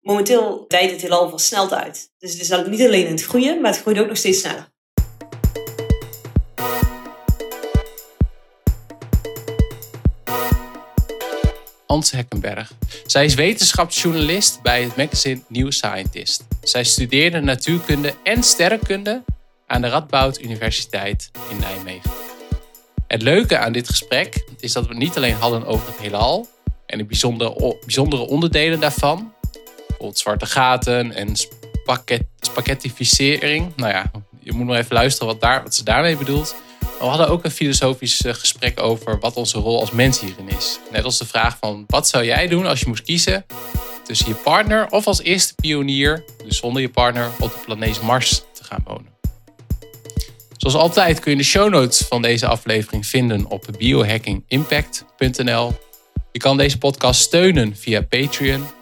momenteel 0.00 0.64
dijt 0.68 0.90
het 0.90 1.00
heelal 1.00 1.28
versneld 1.28 1.72
uit. 1.72 2.12
Dus 2.18 2.32
het 2.32 2.40
is 2.40 2.48
niet 2.66 2.80
alleen 2.80 3.06
in 3.06 3.12
het 3.12 3.24
groeien, 3.24 3.60
maar 3.60 3.70
het 3.70 3.80
groeit 3.80 3.98
ook 3.98 4.06
nog 4.06 4.16
steeds 4.16 4.40
sneller. 4.40 4.68
Ans 11.86 12.10
Heckenberg. 12.10 12.72
Zij 13.06 13.24
is 13.24 13.34
wetenschapsjournalist 13.34 14.62
bij 14.62 14.82
het 14.82 14.96
magazine 14.96 15.40
New 15.48 15.70
Scientist. 15.70 16.44
Zij 16.62 16.84
studeerde 16.84 17.40
natuurkunde 17.40 18.14
en 18.22 18.42
sterrenkunde 18.42 19.22
aan 19.66 19.80
de 19.80 19.88
Radboud 19.88 20.40
Universiteit 20.40 21.30
in 21.50 21.58
Nijmegen. 21.58 22.10
Het 23.06 23.22
leuke 23.22 23.58
aan 23.58 23.72
dit 23.72 23.88
gesprek 23.88 24.44
is 24.60 24.72
dat 24.72 24.86
we 24.86 24.94
niet 24.94 25.16
alleen 25.16 25.34
hadden 25.34 25.66
over 25.66 25.86
het 25.86 25.98
heelal 25.98 26.48
en 26.86 26.98
de 26.98 27.04
bijzondere, 27.04 27.78
bijzondere 27.80 28.26
onderdelen 28.26 28.80
daarvan, 28.80 29.32
bijvoorbeeld 30.00 30.18
zwarte 30.18 30.46
gaten 30.46 31.12
en 31.12 31.36
spaghet, 31.36 32.22
spaghettificering. 32.40 33.72
Nou 33.76 33.92
ja, 33.92 34.10
je 34.38 34.52
moet 34.52 34.66
nog 34.66 34.76
even 34.76 34.94
luisteren 34.94 35.28
wat, 35.28 35.40
daar, 35.40 35.62
wat 35.62 35.74
ze 35.74 35.84
daarmee 35.84 36.16
bedoelt. 36.16 36.54
We 36.98 37.06
hadden 37.06 37.28
ook 37.28 37.44
een 37.44 37.50
filosofisch 37.50 38.22
eh, 38.22 38.34
gesprek 38.34 38.80
over 38.80 39.18
wat 39.18 39.34
onze 39.34 39.58
rol 39.58 39.80
als 39.80 39.90
mens 39.90 40.20
hierin 40.20 40.48
is. 40.48 40.78
Net 40.90 41.04
als 41.04 41.18
de 41.18 41.26
vraag 41.26 41.56
van 41.60 41.84
wat 41.86 42.08
zou 42.08 42.24
jij 42.24 42.46
doen 42.46 42.66
als 42.66 42.80
je 42.80 42.88
moest 42.88 43.02
kiezen 43.02 43.46
tussen 44.04 44.28
je 44.28 44.34
partner 44.34 44.90
of 44.90 45.06
als 45.06 45.22
eerste 45.22 45.54
pionier, 45.54 46.24
dus 46.44 46.56
zonder 46.56 46.82
je 46.82 46.88
partner, 46.88 47.30
op 47.40 47.52
de 47.52 47.58
planeet 47.64 48.02
Mars 48.02 48.42
te 48.52 48.64
gaan 48.64 48.82
wonen. 48.84 49.18
Zoals 50.56 50.76
altijd 50.76 51.20
kun 51.20 51.30
je 51.30 51.36
de 51.36 51.44
show 51.44 51.70
notes 51.70 52.04
van 52.08 52.22
deze 52.22 52.46
aflevering 52.46 53.06
vinden 53.06 53.46
op 53.46 53.66
biohackingimpact.nl. 53.78 55.78
Je 56.32 56.38
kan 56.38 56.56
deze 56.56 56.78
podcast 56.78 57.20
steunen 57.20 57.76
via 57.76 58.02
Patreon. 58.02 58.79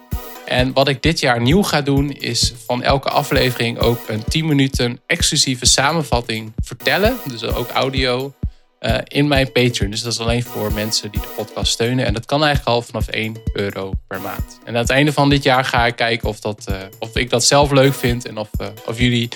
En 0.49 0.73
wat 0.73 0.87
ik 0.87 1.01
dit 1.01 1.19
jaar 1.19 1.41
nieuw 1.41 1.63
ga 1.63 1.81
doen, 1.81 2.11
is 2.11 2.53
van 2.65 2.83
elke 2.83 3.09
aflevering 3.09 3.79
ook 3.79 3.99
een 4.07 4.23
10 4.23 4.45
minuten 4.45 4.99
exclusieve 5.05 5.65
samenvatting 5.65 6.53
vertellen. 6.63 7.17
Dus 7.25 7.43
ook 7.43 7.69
audio. 7.69 8.33
Uh, 8.79 8.97
in 9.03 9.27
mijn 9.27 9.51
Patreon. 9.51 9.91
Dus 9.91 10.01
dat 10.01 10.13
is 10.13 10.19
alleen 10.19 10.43
voor 10.43 10.73
mensen 10.73 11.11
die 11.11 11.21
de 11.21 11.27
podcast 11.35 11.71
steunen. 11.71 12.05
En 12.05 12.13
dat 12.13 12.25
kan 12.25 12.43
eigenlijk 12.43 12.75
al 12.75 12.81
vanaf 12.81 13.07
1 13.07 13.35
euro 13.53 13.91
per 14.07 14.21
maand. 14.21 14.59
En 14.63 14.73
aan 14.73 14.81
het 14.81 14.89
einde 14.89 15.13
van 15.13 15.29
dit 15.29 15.43
jaar 15.43 15.65
ga 15.65 15.85
ik 15.85 15.95
kijken 15.95 16.29
of, 16.29 16.39
dat, 16.39 16.65
uh, 16.69 16.75
of 16.99 17.15
ik 17.15 17.29
dat 17.29 17.45
zelf 17.45 17.71
leuk 17.71 17.93
vind. 17.93 18.25
En 18.25 18.37
of, 18.37 18.49
uh, 18.61 18.67
of 18.85 18.99
jullie, 18.99 19.29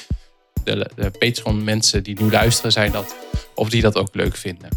de, 0.63 0.89
de 0.95 1.11
Patreon 1.19 1.63
mensen 1.63 2.03
die 2.03 2.21
nu 2.21 2.31
luisteren, 2.31 2.71
zijn 2.71 2.91
dat, 2.91 3.15
of 3.55 3.69
die 3.69 3.81
dat 3.81 3.95
ook 3.95 4.15
leuk 4.15 4.35
vinden. 4.35 4.69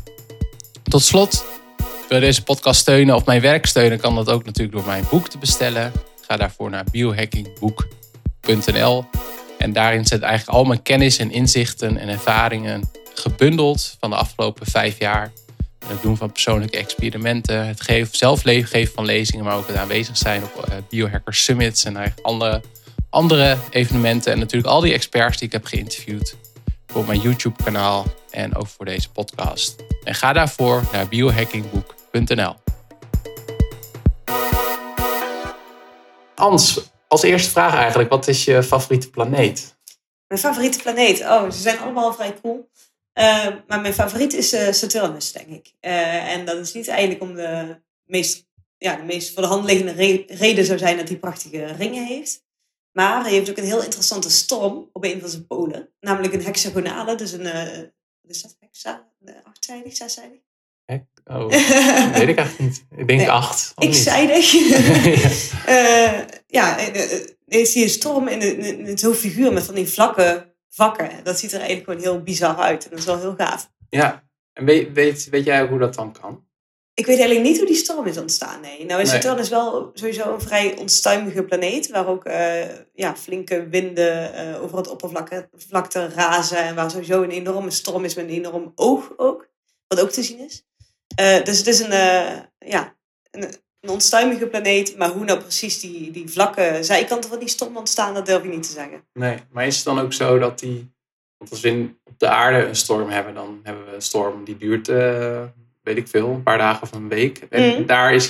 Tot 0.82 1.02
slot, 1.02 1.44
wil 2.08 2.20
deze 2.20 2.42
podcast 2.42 2.80
steunen 2.80 3.14
of 3.14 3.24
mijn 3.24 3.40
werk 3.40 3.66
steunen, 3.66 4.00
kan 4.00 4.14
dat 4.14 4.30
ook 4.30 4.44
natuurlijk 4.44 4.76
door 4.76 4.86
mijn 4.86 5.04
boek 5.10 5.28
te 5.28 5.38
bestellen. 5.38 5.92
Ga 6.26 6.36
daarvoor 6.36 6.70
naar 6.70 6.84
biohackingboek.nl. 6.90 9.04
En 9.58 9.72
daarin 9.72 10.06
zit 10.06 10.22
eigenlijk 10.22 10.58
al 10.58 10.64
mijn 10.64 10.82
kennis 10.82 11.18
en 11.18 11.30
inzichten 11.30 11.98
en 11.98 12.08
ervaringen 12.08 12.90
gebundeld 13.14 13.96
van 14.00 14.10
de 14.10 14.16
afgelopen 14.16 14.66
vijf 14.66 14.98
jaar. 14.98 15.32
Het 15.86 16.02
doen 16.02 16.16
van 16.16 16.32
persoonlijke 16.32 16.76
experimenten, 16.76 17.66
het 17.66 17.80
geven, 17.80 18.16
zelf 18.16 18.42
geven 18.42 18.94
van 18.94 19.04
lezingen, 19.04 19.44
maar 19.44 19.56
ook 19.56 19.66
het 19.66 19.76
aanwezig 19.76 20.16
zijn 20.16 20.42
op 20.42 20.66
uh, 20.68 20.74
Biohacker 20.88 21.34
Summits 21.34 21.84
en 21.84 21.96
eigenlijk 21.96 22.26
andere, 22.26 22.62
andere 23.10 23.56
evenementen. 23.70 24.32
En 24.32 24.38
natuurlijk 24.38 24.72
al 24.72 24.80
die 24.80 24.92
experts 24.92 25.38
die 25.38 25.46
ik 25.46 25.52
heb 25.52 25.64
geïnterviewd 25.64 26.36
voor 26.86 27.06
mijn 27.06 27.20
YouTube-kanaal 27.20 28.06
en 28.30 28.56
ook 28.56 28.66
voor 28.66 28.84
deze 28.84 29.10
podcast. 29.10 29.76
En 30.04 30.14
ga 30.14 30.32
daarvoor 30.32 30.82
naar 30.92 31.08
biohackingboek.nl. 31.08 32.65
Ans, 36.36 36.90
als 37.08 37.22
eerste 37.22 37.50
vraag 37.50 37.74
eigenlijk, 37.74 38.10
wat 38.10 38.28
is 38.28 38.44
je 38.44 38.62
favoriete 38.62 39.10
planeet? 39.10 39.76
Mijn 40.26 40.40
favoriete 40.40 40.78
planeet? 40.82 41.20
Oh, 41.20 41.50
ze 41.50 41.60
zijn 41.60 41.78
allemaal 41.78 42.14
vrij 42.14 42.40
cool. 42.42 42.68
Uh, 43.14 43.48
maar 43.66 43.80
mijn 43.80 43.94
favoriet 43.94 44.32
is 44.32 44.54
uh, 44.54 44.72
Saturnus, 44.72 45.32
denk 45.32 45.48
ik. 45.48 45.72
Uh, 45.80 46.32
en 46.32 46.44
dat 46.44 46.56
is 46.56 46.72
niet 46.72 46.88
eigenlijk 46.88 47.22
om 47.22 47.34
de 47.34 47.80
meest, 48.04 48.46
ja, 48.78 48.96
de 48.96 49.02
meest 49.02 49.32
voor 49.32 49.42
de 49.42 49.48
hand 49.48 49.64
liggende 49.64 49.92
re 49.92 50.24
reden 50.26 50.64
zou 50.64 50.78
zijn 50.78 50.96
dat 50.96 51.08
hij 51.08 51.18
prachtige 51.18 51.64
ringen 51.64 52.06
heeft. 52.06 52.44
Maar 52.92 53.22
hij 53.22 53.32
heeft 53.32 53.50
ook 53.50 53.56
een 53.56 53.64
heel 53.64 53.82
interessante 53.82 54.30
storm 54.30 54.90
op 54.92 55.04
een 55.04 55.20
van 55.20 55.28
zijn 55.28 55.46
polen. 55.46 55.92
Namelijk 56.00 56.34
een 56.34 56.44
hexagonale, 56.44 57.14
dus 57.14 57.32
een, 57.32 57.46
is 58.22 58.42
dat, 58.42 58.56
hexa? 58.60 59.08
Achtzijdig, 59.44 59.96
zeszijdig? 59.96 60.40
Oh, 61.30 61.48
weet 62.18 62.28
ik 62.28 62.38
eigenlijk 62.38 62.58
niet. 62.58 62.84
Ik 62.96 63.06
denk 63.06 63.20
nee, 63.20 63.30
acht. 63.30 63.72
Ik 63.78 63.94
zeidig. 63.94 64.52
ja, 66.46 66.78
ja 66.78 66.78
is 67.46 67.74
hier 67.74 67.82
een 67.82 67.90
storm 67.90 68.28
in, 68.28 68.98
zo'n 68.98 69.14
figuur 69.14 69.52
met 69.52 69.64
van 69.64 69.74
die 69.74 69.88
vlakke 69.88 70.54
vakken. 70.68 71.10
Dat 71.22 71.38
ziet 71.38 71.52
er 71.52 71.60
eigenlijk 71.60 71.88
gewoon 71.88 72.14
heel 72.14 72.22
bizar 72.22 72.56
uit. 72.56 72.84
En 72.84 72.90
dat 72.90 72.98
is 72.98 73.04
wel 73.04 73.18
heel 73.18 73.34
gaaf. 73.36 73.70
Ja, 73.88 74.24
en 74.52 74.64
weet, 74.64 74.92
weet, 74.92 75.28
weet 75.28 75.44
jij 75.44 75.66
hoe 75.66 75.78
dat 75.78 75.94
dan 75.94 76.12
kan? 76.12 76.44
Ik 76.94 77.06
weet 77.06 77.18
eigenlijk 77.18 77.48
niet 77.48 77.58
hoe 77.58 77.66
die 77.66 77.76
storm 77.76 78.06
is 78.06 78.18
ontstaan. 78.18 78.60
Nee. 78.60 78.84
Nou, 78.84 79.00
is 79.00 79.10
Saturnus 79.10 79.40
is 79.40 79.48
wel 79.48 79.90
sowieso 79.94 80.34
een 80.34 80.40
vrij 80.40 80.76
onstuimige 80.76 81.44
planeet. 81.44 81.90
Waar 81.90 82.06
ook 82.06 82.26
uh, 82.26 82.64
ja, 82.94 83.16
flinke 83.16 83.68
winden 83.68 84.34
uh, 84.34 84.62
over 84.62 84.76
het 84.76 84.88
oppervlakte 84.88 86.08
razen. 86.08 86.58
En 86.58 86.74
waar 86.74 86.90
sowieso 86.90 87.22
een 87.22 87.30
enorme 87.30 87.70
storm 87.70 88.04
is 88.04 88.14
met 88.14 88.24
een 88.24 88.30
enorm 88.30 88.72
oog 88.74 89.12
ook. 89.16 89.48
Wat 89.88 90.00
ook 90.00 90.10
te 90.10 90.22
zien 90.22 90.38
is. 90.38 90.66
Uh, 91.20 91.44
dus 91.44 91.58
het 91.58 91.66
is 91.66 91.80
een, 91.80 91.90
ja, 92.58 92.96
een, 93.30 93.42
een 93.80 93.88
onstuimige 93.88 94.46
planeet. 94.46 94.96
Maar 94.96 95.10
hoe 95.10 95.24
nou 95.24 95.40
precies 95.40 95.80
die, 95.80 96.10
die 96.10 96.28
vlakke 96.28 96.78
zijkanten 96.80 97.30
van 97.30 97.38
die 97.38 97.48
storm 97.48 97.76
ontstaan, 97.76 98.14
dat 98.14 98.26
durf 98.26 98.42
ik 98.44 98.50
niet 98.50 98.62
te 98.62 98.72
zeggen. 98.72 99.04
Nee, 99.12 99.38
maar 99.50 99.66
is 99.66 99.76
het 99.76 99.84
dan 99.84 99.98
ook 99.98 100.12
zo 100.12 100.38
dat 100.38 100.58
die... 100.58 100.94
Want 101.36 101.50
als 101.50 101.60
we 101.60 101.90
op 102.04 102.18
de 102.18 102.28
aarde 102.28 102.66
een 102.66 102.76
storm 102.76 103.08
hebben, 103.08 103.34
dan 103.34 103.60
hebben 103.62 103.84
we 103.84 103.94
een 103.94 104.02
storm 104.02 104.44
die 104.44 104.56
duurt 104.56 104.88
weet 105.82 105.96
ik 105.96 106.08
veel, 106.08 106.28
een 106.28 106.42
paar 106.42 106.58
dagen 106.58 106.82
of 106.82 106.92
een 106.92 107.08
week. 107.08 107.38
En 107.50 107.80
mm. 107.80 107.86
daar 107.86 108.14
is 108.14 108.28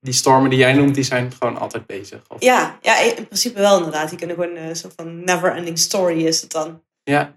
die 0.00 0.12
stormen 0.12 0.50
die 0.50 0.58
jij 0.58 0.72
noemt, 0.72 0.94
die 0.94 1.04
zijn 1.04 1.32
gewoon 1.32 1.58
altijd 1.58 1.86
bezig. 1.86 2.22
Of... 2.28 2.42
Ja, 2.42 2.78
ja, 2.80 3.00
in 3.00 3.26
principe 3.26 3.60
wel 3.60 3.76
inderdaad. 3.76 4.08
Die 4.08 4.18
kunnen 4.18 4.36
gewoon 4.36 4.56
een 4.56 4.76
soort 4.76 4.92
van 4.96 5.24
never-ending 5.24 5.78
story 5.78 6.26
is 6.26 6.40
het 6.40 6.50
dan. 6.50 6.82
Ja. 7.02 7.32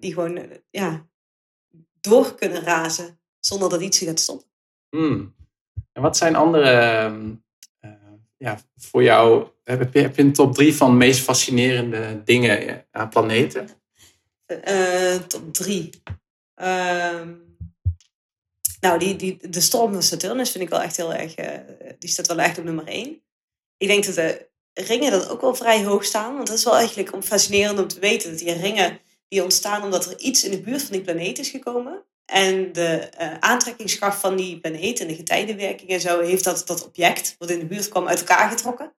Die 0.00 0.12
gewoon 0.12 0.40
ja, 0.70 1.06
door 2.00 2.34
kunnen 2.34 2.62
razen 2.62 3.20
zonder 3.44 3.68
dat 3.68 3.80
iets 3.80 3.98
gaat 3.98 4.20
stoppen. 4.20 4.48
Mm. 4.90 5.34
En 5.92 6.02
wat 6.02 6.16
zijn 6.16 6.34
andere, 6.34 7.10
uh, 7.80 7.90
ja, 8.36 8.60
voor 8.76 9.02
jou, 9.02 9.48
heb 9.64 9.92
je, 9.92 10.00
heb 10.00 10.16
je 10.16 10.22
een 10.22 10.32
top 10.32 10.54
drie 10.54 10.74
van 10.74 10.90
de 10.90 10.96
meest 10.96 11.20
fascinerende 11.20 12.22
dingen 12.24 12.86
aan 12.90 13.08
planeten? 13.08 13.68
top 15.26 15.54
drie. 15.54 15.90
Ehm, 16.54 17.34
nou, 18.80 18.98
die, 18.98 19.16
die, 19.16 19.48
de 19.48 19.60
storm 19.60 19.92
van 19.92 20.02
Saturnus 20.02 20.50
vind 20.50 20.64
ik 20.64 20.70
wel 20.70 20.82
echt 20.82 20.96
heel 20.96 21.14
erg, 21.14 21.34
die 21.98 22.10
staat 22.10 22.26
wel 22.26 22.38
echt 22.38 22.58
op 22.58 22.64
nummer 22.64 22.86
één. 22.86 23.22
Ik 23.76 23.88
denk 23.88 24.04
dat 24.04 24.14
de 24.14 24.48
ringen 24.74 25.10
dan 25.10 25.28
ook 25.28 25.40
wel 25.40 25.54
vrij 25.54 25.84
hoog 25.84 26.04
staan, 26.04 26.34
want 26.34 26.46
dat 26.46 26.56
is 26.56 26.64
wel 26.64 26.76
eigenlijk 26.76 27.24
fascinerend 27.24 27.78
om 27.78 27.88
te 27.88 28.00
weten 28.00 28.30
dat 28.30 28.38
die 28.38 28.52
ringen 28.52 29.00
die 29.28 29.42
ontstaan 29.42 29.82
omdat 29.82 30.06
er 30.06 30.18
iets 30.18 30.44
in 30.44 30.50
de 30.50 30.60
buurt 30.60 30.82
van 30.82 30.92
die 30.92 31.02
planeet 31.02 31.38
is 31.38 31.48
gekomen. 31.48 32.04
En 32.32 32.72
de 32.72 33.10
uh, 33.20 33.34
aantrekkingskracht 33.38 34.20
van 34.20 34.36
die 34.36 34.60
planeet 34.60 35.00
en 35.00 35.06
de 35.06 35.14
getijdenwerking 35.14 35.90
en 35.90 36.00
zo 36.00 36.20
heeft 36.20 36.44
dat, 36.44 36.66
dat 36.66 36.84
object 36.86 37.34
wat 37.38 37.50
in 37.50 37.58
de 37.58 37.66
buurt 37.66 37.88
kwam 37.88 38.08
uit 38.08 38.18
elkaar 38.18 38.50
getrokken. 38.50 38.94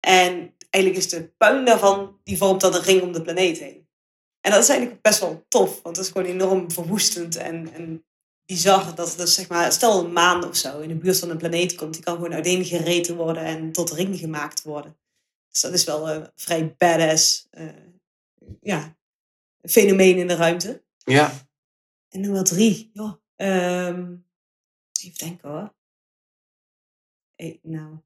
En 0.00 0.54
eigenlijk 0.70 1.04
is 1.04 1.10
de 1.10 1.30
puin 1.36 1.64
daarvan, 1.64 2.18
die 2.24 2.36
vormt 2.36 2.60
dan 2.60 2.74
een 2.74 2.82
ring 2.82 3.02
om 3.02 3.12
de 3.12 3.22
planeet 3.22 3.58
heen. 3.58 3.88
En 4.40 4.50
dat 4.50 4.62
is 4.62 4.68
eigenlijk 4.68 5.02
best 5.02 5.20
wel 5.20 5.44
tof, 5.48 5.82
want 5.82 5.96
dat 5.96 6.04
is 6.04 6.10
gewoon 6.10 6.26
enorm 6.26 6.70
verwoestend 6.70 7.36
en, 7.36 7.72
en 7.72 8.04
bizar 8.46 8.94
dat 8.94 9.14
dus 9.16 9.34
zeg 9.34 9.48
maar, 9.48 9.72
stel 9.72 10.04
een 10.04 10.12
maan 10.12 10.44
of 10.48 10.56
zo 10.56 10.80
in 10.80 10.88
de 10.88 10.94
buurt 10.94 11.18
van 11.18 11.30
een 11.30 11.38
planeet 11.38 11.74
komt, 11.74 11.94
die 11.94 12.02
kan 12.02 12.14
gewoon 12.14 12.34
uiteengereten 12.34 13.16
worden 13.16 13.42
en 13.42 13.72
tot 13.72 13.90
ring 13.90 14.18
gemaakt 14.18 14.62
worden. 14.62 14.96
Dus 15.50 15.60
dat 15.60 15.72
is 15.72 15.84
wel 15.84 16.10
een 16.10 16.30
vrij 16.34 16.74
badass 16.78 17.48
uh, 17.52 17.68
ja, 18.60 18.96
fenomeen 19.62 20.16
in 20.16 20.26
de 20.26 20.36
ruimte. 20.36 20.82
Ja. 21.04 21.48
En 22.10 22.20
nummer 22.20 22.44
drie, 22.44 22.90
joh. 22.92 23.12
Um, 23.36 24.26
even 25.00 25.18
denken 25.18 25.48
hoor. 25.48 25.74
Hey, 27.34 27.58
nou, 27.62 27.98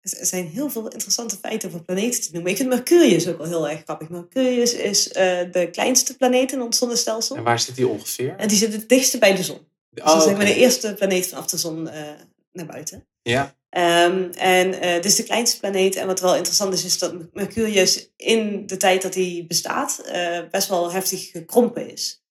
er 0.00 0.26
zijn 0.26 0.46
heel 0.46 0.70
veel 0.70 0.88
interessante 0.88 1.36
feiten 1.36 1.68
over 1.68 1.82
planeten 1.82 2.22
te 2.22 2.32
noemen. 2.32 2.50
Ik 2.50 2.56
vind 2.56 2.68
Mercurius 2.68 3.28
ook 3.28 3.38
wel 3.38 3.46
heel 3.46 3.68
erg 3.68 3.82
grappig. 3.82 4.08
Mercurius 4.08 4.74
is 4.74 5.06
uh, 5.06 5.12
de 5.52 5.68
kleinste 5.72 6.16
planeet 6.16 6.52
in 6.52 6.62
ons 6.62 6.78
zonnestelsel. 6.78 7.36
En 7.36 7.42
waar 7.42 7.60
zit 7.60 7.76
die 7.76 7.88
ongeveer? 7.88 8.36
En 8.36 8.48
die 8.48 8.56
zit 8.56 8.72
het 8.72 8.88
dichtste 8.88 9.18
bij 9.18 9.36
de 9.36 9.42
zon. 9.42 9.68
Dus 9.90 10.04
oh, 10.04 10.18
dat 10.18 10.26
is 10.26 10.36
maar 10.36 10.44
de 10.44 10.54
eerste 10.54 10.94
planeet 10.94 11.28
vanaf 11.28 11.46
de 11.46 11.56
zon 11.56 11.86
uh, 11.86 12.10
naar 12.52 12.66
buiten. 12.66 13.06
Ja. 13.22 13.55
Um, 13.76 14.30
en 14.30 14.74
uh, 14.74 15.04
is 15.04 15.16
de 15.16 15.22
kleinste 15.22 15.58
planeet. 15.58 15.96
En 15.96 16.06
wat 16.06 16.20
wel 16.20 16.36
interessant 16.36 16.74
is, 16.74 16.84
is 16.84 16.98
dat 16.98 17.14
Mercurius 17.32 18.12
in 18.16 18.66
de 18.66 18.76
tijd 18.76 19.02
dat 19.02 19.14
hij 19.14 19.44
bestaat 19.48 20.10
best 20.50 20.68
wel 20.68 20.92
heftig 20.92 21.30
gekrompen 21.30 21.90
is. 21.92 22.22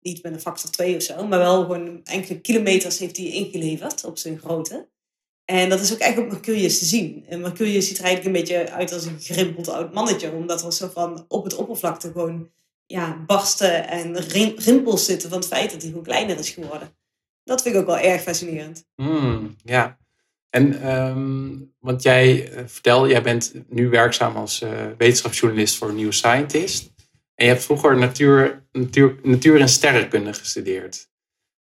niet 0.00 0.22
met 0.22 0.32
een 0.32 0.40
factor 0.40 0.70
2 0.70 0.96
of 0.96 1.02
zo, 1.02 1.26
maar 1.26 1.38
wel 1.38 1.60
gewoon 1.60 2.00
enkele 2.04 2.40
kilometers 2.40 2.98
heeft 2.98 3.16
hij 3.16 3.26
ingeleverd 3.26 4.04
op 4.04 4.18
zijn 4.18 4.38
grootte. 4.38 4.88
En 5.44 5.68
dat 5.68 5.80
is 5.80 5.92
ook 5.92 5.98
echt 5.98 6.18
op 6.18 6.28
Mercurius 6.28 6.78
te 6.78 6.84
zien. 6.84 7.24
En 7.28 7.40
Mercurius 7.40 7.88
ziet 7.88 7.98
er 7.98 8.04
eigenlijk 8.04 8.36
een 8.36 8.42
beetje 8.42 8.70
uit 8.70 8.92
als 8.92 9.04
een 9.04 9.20
gerimpeld 9.20 9.68
oud 9.68 9.94
mannetje. 9.94 10.32
Omdat 10.32 10.64
er 10.64 10.72
zo 10.72 10.88
van 10.88 11.24
op 11.28 11.44
het 11.44 11.54
oppervlakte 11.54 12.10
gewoon 12.12 12.50
ja, 12.86 13.24
barsten 13.26 13.88
en 13.88 14.16
rimpels 14.56 15.04
zitten 15.04 15.28
van 15.28 15.38
het 15.38 15.48
feit 15.48 15.70
dat 15.70 15.80
hij 15.80 15.88
gewoon 15.90 16.04
kleiner 16.04 16.38
is 16.38 16.50
geworden. 16.50 16.96
Dat 17.44 17.62
vind 17.62 17.74
ik 17.74 17.80
ook 17.80 17.86
wel 17.86 17.98
erg 17.98 18.22
fascinerend. 18.22 18.86
Hmm, 18.94 19.56
ja. 19.64 19.98
En 20.54 20.96
um, 20.96 21.72
want 21.80 22.02
jij 22.02 22.52
uh, 22.52 22.60
vertelde, 22.66 23.08
jij 23.08 23.22
bent 23.22 23.54
nu 23.68 23.88
werkzaam 23.88 24.36
als 24.36 24.62
uh, 24.62 24.70
wetenschapsjournalist 24.98 25.76
voor 25.76 25.94
New 25.94 26.12
Scientist. 26.12 26.92
En 27.34 27.46
je 27.46 27.52
hebt 27.52 27.64
vroeger 27.64 27.96
natuur, 27.96 28.66
natuur, 28.72 29.16
natuur 29.22 29.60
en 29.60 29.68
sterrenkunde 29.68 30.32
gestudeerd. 30.32 31.08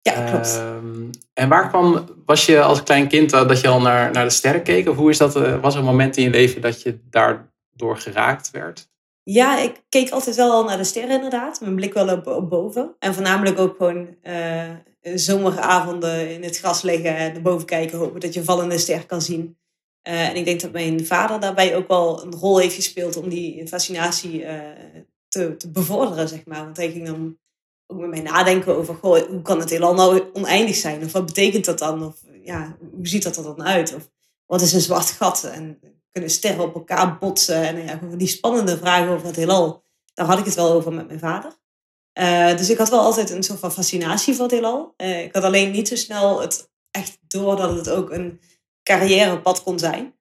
Ja, 0.02 0.30
klopt. 0.30 0.58
Um, 0.58 1.10
en 1.32 1.48
waar 1.48 1.68
kwam, 1.68 2.06
was 2.26 2.46
je 2.46 2.62
als 2.62 2.82
klein 2.82 3.08
kind 3.08 3.32
uh, 3.32 3.48
dat 3.48 3.60
je 3.60 3.68
al 3.68 3.80
naar, 3.80 4.12
naar 4.12 4.24
de 4.24 4.30
sterren 4.30 4.62
keek? 4.62 4.88
Of 4.88 4.96
hoe 4.96 5.10
is 5.10 5.18
dat, 5.18 5.60
was 5.60 5.74
er 5.74 5.80
een 5.80 5.86
moment 5.86 6.16
in 6.16 6.24
je 6.24 6.30
leven 6.30 6.60
dat 6.60 6.82
je 6.82 6.98
daardoor 7.10 7.96
geraakt 7.96 8.50
werd? 8.50 8.90
Ja, 9.22 9.58
ik 9.58 9.82
keek 9.88 10.10
altijd 10.10 10.36
wel 10.36 10.50
al 10.50 10.64
naar 10.64 10.76
de 10.76 10.84
sterren 10.84 11.14
inderdaad. 11.14 11.60
Mijn 11.60 11.74
blik 11.74 11.92
wel 11.92 12.08
op, 12.08 12.26
op 12.26 12.50
boven. 12.50 12.94
En 12.98 13.14
voornamelijk 13.14 13.58
ook 13.58 13.76
gewoon 13.76 14.16
zomeravonden 15.02 16.30
in 16.30 16.42
het 16.42 16.58
gras 16.58 16.82
liggen 16.82 17.16
en 17.16 17.32
naar 17.32 17.42
boven 17.42 17.66
kijken. 17.66 17.98
Hopen 17.98 18.20
dat 18.20 18.34
je 18.34 18.44
vallende 18.44 18.78
ster 18.78 19.06
kan 19.06 19.22
zien. 19.22 19.56
Uh, 20.08 20.28
en 20.28 20.36
ik 20.36 20.44
denk 20.44 20.60
dat 20.60 20.72
mijn 20.72 21.06
vader 21.06 21.40
daarbij 21.40 21.76
ook 21.76 21.88
wel 21.88 22.22
een 22.22 22.34
rol 22.34 22.58
heeft 22.58 22.74
gespeeld 22.74 23.16
om 23.16 23.28
die 23.28 23.68
fascinatie 23.68 24.42
uh, 24.42 24.60
te, 25.28 25.56
te, 25.56 25.70
bevorderen, 25.70 26.28
zeg 26.28 26.44
maar. 26.44 26.64
Want 26.64 26.76
hij 26.76 26.90
ging 26.90 27.06
dan 27.06 27.38
ook 27.86 27.98
met 27.98 28.10
mij 28.10 28.20
nadenken 28.20 28.76
over, 28.76 28.94
goh, 28.94 29.28
hoe 29.28 29.42
kan 29.42 29.60
het 29.60 29.70
heelal 29.70 29.94
nou 29.94 30.24
oneindig 30.32 30.76
zijn? 30.76 31.04
Of 31.04 31.12
wat 31.12 31.26
betekent 31.26 31.64
dat 31.64 31.78
dan? 31.78 32.04
Of 32.04 32.22
ja, 32.42 32.76
hoe 32.94 33.08
ziet 33.08 33.22
dat 33.22 33.36
er 33.36 33.42
dan 33.42 33.62
uit? 33.62 33.94
Of 33.94 34.10
wat 34.46 34.60
is 34.60 34.72
een 34.72 34.80
zwart 34.80 35.10
gat? 35.10 35.44
En 35.44 35.78
kunnen 36.10 36.30
sterren 36.30 36.64
op 36.64 36.74
elkaar 36.74 37.18
botsen? 37.18 37.62
En 37.62 37.84
ja, 37.84 38.16
die 38.16 38.28
spannende 38.28 38.78
vragen 38.78 39.08
over 39.08 39.26
het 39.26 39.36
heelal, 39.36 39.84
daar 40.14 40.26
had 40.26 40.38
ik 40.38 40.44
het 40.44 40.54
wel 40.54 40.72
over 40.72 40.92
met 40.92 41.06
mijn 41.06 41.18
vader. 41.18 41.60
Uh, 42.18 42.56
dus 42.56 42.70
ik 42.70 42.78
had 42.78 42.90
wel 42.90 43.00
altijd 43.00 43.30
een 43.30 43.42
soort 43.42 43.58
van 43.58 43.72
fascinatie 43.72 44.34
voor 44.34 44.44
het 44.44 44.52
heelal. 44.52 44.94
Uh, 44.96 45.22
ik 45.22 45.34
had 45.34 45.44
alleen 45.44 45.70
niet 45.70 45.88
zo 45.88 45.96
snel 45.96 46.40
het 46.40 46.70
echt 46.90 47.18
door 47.26 47.56
dat 47.56 47.76
het 47.76 47.90
ook 47.90 48.10
een 48.10 48.40
carrièrepad 48.82 49.62
kon 49.62 49.78
zijn. 49.78 50.14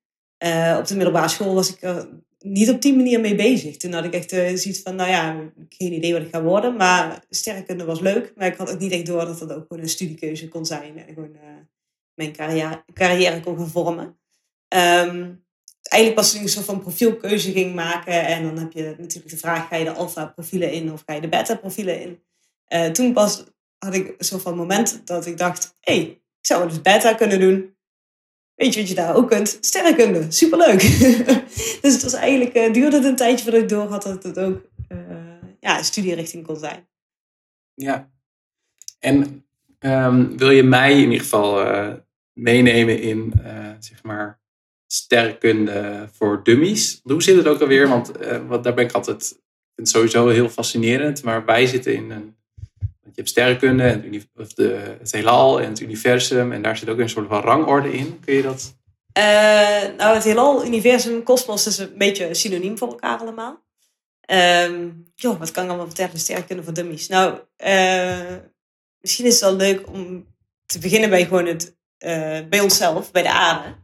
Uh, 0.43 0.75
op 0.79 0.87
de 0.87 0.95
middelbare 0.95 1.27
school 1.27 1.53
was 1.53 1.73
ik 1.73 1.81
er 1.81 2.09
niet 2.39 2.69
op 2.69 2.81
die 2.81 2.95
manier 2.95 3.19
mee 3.19 3.35
bezig. 3.35 3.77
Toen 3.77 3.93
had 3.93 4.03
ik 4.03 4.13
echt 4.13 4.29
zoiets 4.29 4.81
van, 4.81 4.95
nou 4.95 5.09
ja, 5.09 5.51
geen 5.69 5.93
idee 5.93 6.13
wat 6.13 6.21
ik 6.21 6.31
ga 6.31 6.41
worden. 6.41 6.75
Maar 6.75 7.23
sterrenkunde 7.29 7.85
was 7.85 7.99
leuk. 7.99 8.33
Maar 8.35 8.47
ik 8.47 8.57
had 8.57 8.71
ook 8.71 8.79
niet 8.79 8.91
echt 8.91 9.05
door 9.05 9.25
dat 9.25 9.39
dat 9.39 9.53
ook 9.53 9.65
gewoon 9.67 9.83
een 9.83 9.89
studiekeuze 9.89 10.47
kon 10.47 10.65
zijn. 10.65 10.97
En 10.97 11.13
gewoon 11.13 11.37
mijn 12.13 12.33
carrière, 12.33 12.83
carrière 12.93 13.39
kon 13.39 13.57
gaan 13.57 13.69
vormen. 13.69 14.19
Um, 14.67 15.45
eigenlijk 15.91 16.15
pas 16.15 16.33
een 16.33 16.49
soort 16.49 16.65
van 16.65 16.81
profielkeuze 16.81 17.51
ging 17.51 17.75
maken. 17.75 18.25
En 18.25 18.43
dan 18.43 18.57
heb 18.57 18.71
je 18.71 18.95
natuurlijk 18.97 19.29
de 19.29 19.37
vraag, 19.37 19.67
ga 19.67 19.75
je 19.75 19.83
de 19.83 19.91
alpha 19.91 20.25
profielen 20.25 20.71
in 20.71 20.91
of 20.91 21.03
ga 21.05 21.13
je 21.13 21.21
de 21.21 21.29
beta 21.29 21.55
profielen 21.55 22.01
in? 22.01 22.23
Uh, 22.67 22.85
toen 22.85 23.13
pas 23.13 23.43
had 23.77 23.93
ik 23.93 24.07
een 24.07 24.25
soort 24.25 24.41
van 24.41 24.55
moment 24.55 25.07
dat 25.07 25.25
ik 25.25 25.37
dacht, 25.37 25.77
hé, 25.79 25.93
hey, 25.93 26.03
ik 26.11 26.45
zou 26.45 26.69
dus 26.69 26.81
beta 26.81 27.13
kunnen 27.13 27.39
doen. 27.39 27.75
Weet 28.55 28.73
je 28.73 28.79
wat 28.79 28.89
je 28.89 28.95
daar 28.95 29.15
ook 29.15 29.29
kunt? 29.29 29.57
Sterrenkunde, 29.61 30.25
superleuk. 30.29 30.81
dus 31.81 31.93
het 31.93 32.03
was 32.03 32.13
eigenlijk, 32.13 32.55
uh, 32.55 32.73
duurde 32.73 32.95
het 32.95 33.05
een 33.05 33.15
tijdje 33.15 33.43
voordat 33.43 33.61
ik 33.61 33.69
door 33.69 33.87
had 33.87 34.03
dat 34.03 34.23
het 34.23 34.39
ook 34.39 34.61
uh, 34.89 34.97
ja, 35.59 35.77
een 35.77 35.83
studierichting 35.85 36.45
kon 36.45 36.57
zijn. 36.57 36.87
Ja. 37.73 38.11
En 38.99 39.45
um, 39.79 40.37
wil 40.37 40.49
je 40.49 40.63
mij 40.63 40.91
in 40.91 41.11
ieder 41.11 41.19
geval 41.19 41.65
meenemen 42.33 43.01
in, 43.01 43.33
zeg 43.79 44.03
maar, 44.03 44.40
sterrenkunde 44.91 46.09
voor 46.11 46.43
dummies. 46.43 46.99
Hoe 47.03 47.23
zit 47.23 47.35
het 47.35 47.47
ook 47.47 47.61
alweer? 47.61 47.87
Want 47.87 48.21
uh, 48.21 48.47
wat, 48.47 48.63
daar 48.63 48.73
ben 48.73 48.85
ik 48.85 48.91
altijd, 48.91 49.21
ik 49.21 49.37
vind 49.75 49.87
het 49.87 49.89
sowieso 49.89 50.27
heel 50.27 50.49
fascinerend. 50.49 51.23
Maar 51.23 51.45
wij 51.45 51.65
zitten 51.65 51.95
in 51.95 52.11
een, 52.11 52.35
je 52.79 53.11
hebt 53.15 53.29
sterrenkunde, 53.29 53.83
en 53.83 54.25
het, 54.99 55.11
heelal 55.11 55.61
en 55.61 55.69
het 55.69 55.79
universum. 55.79 56.51
En 56.51 56.61
daar 56.61 56.77
zit 56.77 56.89
ook 56.89 56.99
een 56.99 57.09
soort 57.09 57.27
van 57.27 57.41
rangorde 57.41 57.93
in. 57.93 58.19
Kun 58.19 58.33
je 58.33 58.41
dat? 58.41 58.77
Uh, 59.17 59.23
nou, 59.97 60.15
het 60.15 60.23
heelal, 60.23 60.65
universum, 60.65 61.23
kosmos 61.23 61.67
is 61.67 61.77
een 61.77 61.97
beetje 61.97 62.33
synoniem 62.33 62.77
voor 62.77 62.87
elkaar 62.87 63.19
allemaal. 63.19 63.63
Um, 64.31 65.03
joh, 65.15 65.39
wat 65.39 65.51
kan 65.51 65.63
ik 65.63 65.69
allemaal 65.69 65.87
vertellen? 65.87 66.19
Sterrenkunde 66.19 66.63
voor 66.63 66.73
dummies. 66.73 67.07
Nou, 67.07 67.39
uh, 67.65 68.37
misschien 68.99 69.25
is 69.25 69.33
het 69.33 69.49
wel 69.49 69.55
leuk 69.55 69.87
om 69.87 70.27
te 70.65 70.79
beginnen 70.79 71.09
bij 71.09 71.23
gewoon 71.23 71.45
het, 71.45 71.75
bij 72.49 72.59
onszelf, 72.59 73.11
bij 73.11 73.23
de 73.23 73.31
aarde. 73.31 73.79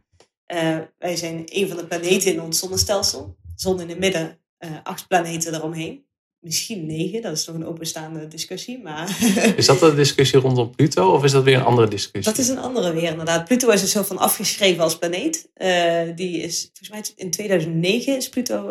Uh, 0.54 0.78
wij 0.98 1.16
zijn 1.16 1.42
een 1.44 1.68
van 1.68 1.76
de 1.76 1.86
planeten 1.86 2.32
in 2.32 2.42
ons 2.42 2.58
zonnestelsel. 2.58 3.36
Zon 3.54 3.80
in 3.80 3.88
het 3.88 3.98
midden, 3.98 4.38
uh, 4.58 4.70
acht 4.82 5.08
planeten 5.08 5.54
eromheen. 5.54 6.06
Misschien 6.40 6.86
negen, 6.86 7.22
dat 7.22 7.32
is 7.32 7.46
nog 7.46 7.56
een 7.56 7.66
openstaande 7.66 8.28
discussie. 8.28 8.82
Maar 8.82 9.18
is 9.56 9.66
dat 9.66 9.82
een 9.82 9.96
discussie 9.96 10.38
rondom 10.38 10.70
Pluto 10.70 11.12
of 11.12 11.24
is 11.24 11.32
dat 11.32 11.44
weer 11.44 11.56
een 11.56 11.64
andere 11.64 11.88
discussie? 11.88 12.34
Dat 12.34 12.38
is 12.38 12.48
een 12.48 12.58
andere 12.58 12.92
weer 12.92 13.10
inderdaad. 13.10 13.44
Pluto 13.44 13.68
is 13.68 13.82
er 13.82 13.88
zo 13.88 14.02
van 14.02 14.18
afgeschreven 14.18 14.82
als 14.82 14.98
planeet. 14.98 15.50
Uh, 15.56 16.02
die 16.14 16.38
is, 16.38 16.70
volgens 16.72 16.90
mij 16.90 17.24
in 17.24 17.30
2009 17.30 18.16
is 18.16 18.28
Pluto 18.28 18.70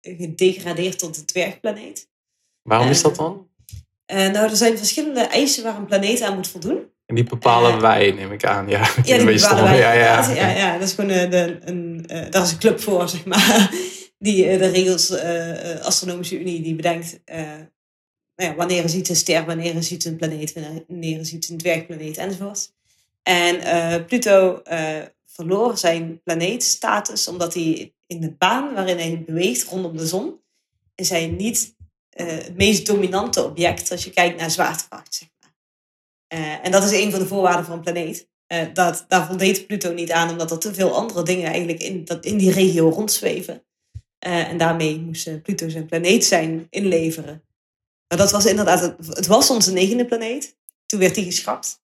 gedegradeerd 0.00 0.98
tot 0.98 1.16
een 1.16 1.24
dwergplaneet. 1.24 2.08
Waarom 2.62 2.88
is 2.88 3.02
dat 3.02 3.16
dan? 3.16 3.50
nou, 4.06 4.36
er 4.36 4.56
zijn 4.56 4.78
verschillende 4.78 5.20
eisen 5.20 5.62
waar 5.62 5.76
een 5.76 5.86
planeet 5.86 6.20
aan 6.22 6.34
moet 6.34 6.48
voldoen. 6.48 6.91
En 7.12 7.18
die 7.18 7.30
bepalen 7.30 7.74
uh, 7.74 7.80
wij, 7.80 8.10
neem 8.10 8.32
ik 8.32 8.44
aan. 8.44 8.68
Ja, 8.68 8.78
ja 9.04 9.16
die 9.16 9.26
bepalen 9.26 9.64
wij. 9.64 9.78
Ja, 9.78 9.92
ja. 9.92 10.34
ja, 10.34 10.48
ja, 10.48 10.78
dat 10.78 10.88
is 10.88 10.94
gewoon 10.94 11.10
uh, 11.10 11.30
de, 11.30 11.58
een, 11.64 12.04
uh, 12.06 12.30
daar 12.30 12.42
is 12.42 12.52
een 12.52 12.58
club 12.58 12.80
voor, 12.80 13.08
zeg 13.08 13.24
maar. 13.24 13.70
Die 14.18 14.58
de 14.58 14.66
regels, 14.66 15.12
Astronomische 15.80 16.40
Unie, 16.40 16.62
die 16.62 16.74
bedenkt 16.74 17.20
nou 17.24 18.50
ja, 18.50 18.54
wanneer 18.54 18.84
is 18.84 18.94
iets 18.94 19.08
een 19.08 19.16
ster, 19.16 19.44
wanneer 19.44 19.74
is 19.74 19.92
iets 19.92 20.04
een 20.04 20.16
planeet, 20.16 20.52
wanneer 20.88 21.20
is 21.20 21.32
iets 21.32 21.48
een 21.48 21.58
dwergplaneet 21.58 22.16
enzovoort. 22.16 22.72
En 23.22 24.04
Pluto 24.06 24.62
verloor 25.26 25.78
zijn 25.78 26.22
planeetstatus 26.22 27.28
omdat 27.28 27.54
hij 27.54 27.94
in 28.06 28.20
de 28.20 28.30
baan 28.30 28.74
waarin 28.74 28.98
hij 28.98 29.22
beweegt 29.26 29.68
rondom 29.68 29.96
de 29.96 30.06
zon, 30.06 30.40
is 30.94 31.08
hij 31.08 31.26
niet 31.26 31.74
het 32.10 32.56
meest 32.56 32.86
dominante 32.86 33.44
object 33.44 33.90
als 33.90 34.04
je 34.04 34.10
kijkt 34.10 34.40
naar 34.40 34.50
zwaartekracht. 34.50 35.14
Zeg 35.14 35.28
uh, 36.32 36.64
en 36.66 36.70
dat 36.70 36.84
is 36.84 36.92
een 36.92 37.10
van 37.10 37.20
de 37.20 37.26
voorwaarden 37.26 37.64
van 37.64 37.74
een 37.74 37.80
planeet. 37.80 38.28
Uh, 38.52 38.62
dat, 38.72 39.04
daar 39.08 39.26
voldeed 39.26 39.66
Pluto 39.66 39.92
niet 39.92 40.12
aan, 40.12 40.30
omdat 40.30 40.50
er 40.50 40.58
te 40.58 40.74
veel 40.74 40.94
andere 40.94 41.22
dingen 41.22 41.50
eigenlijk 41.50 41.82
in, 41.82 42.04
dat, 42.04 42.24
in 42.24 42.36
die 42.36 42.52
regio 42.52 42.88
rondzweven. 42.88 43.64
Uh, 44.26 44.48
en 44.48 44.56
daarmee 44.56 45.00
moest 45.00 45.42
Pluto 45.42 45.68
zijn 45.68 45.86
planeet 45.86 46.24
zijn 46.24 46.66
inleveren. 46.70 47.42
Maar 48.08 48.18
dat 48.18 48.30
was 48.30 48.46
inderdaad, 48.46 48.80
het, 48.80 49.06
het 49.06 49.26
was 49.26 49.50
onze 49.50 49.72
negende 49.72 50.04
planeet. 50.04 50.56
Toen 50.86 51.00
werd 51.00 51.14
die 51.14 51.24
geschrapt. 51.24 51.80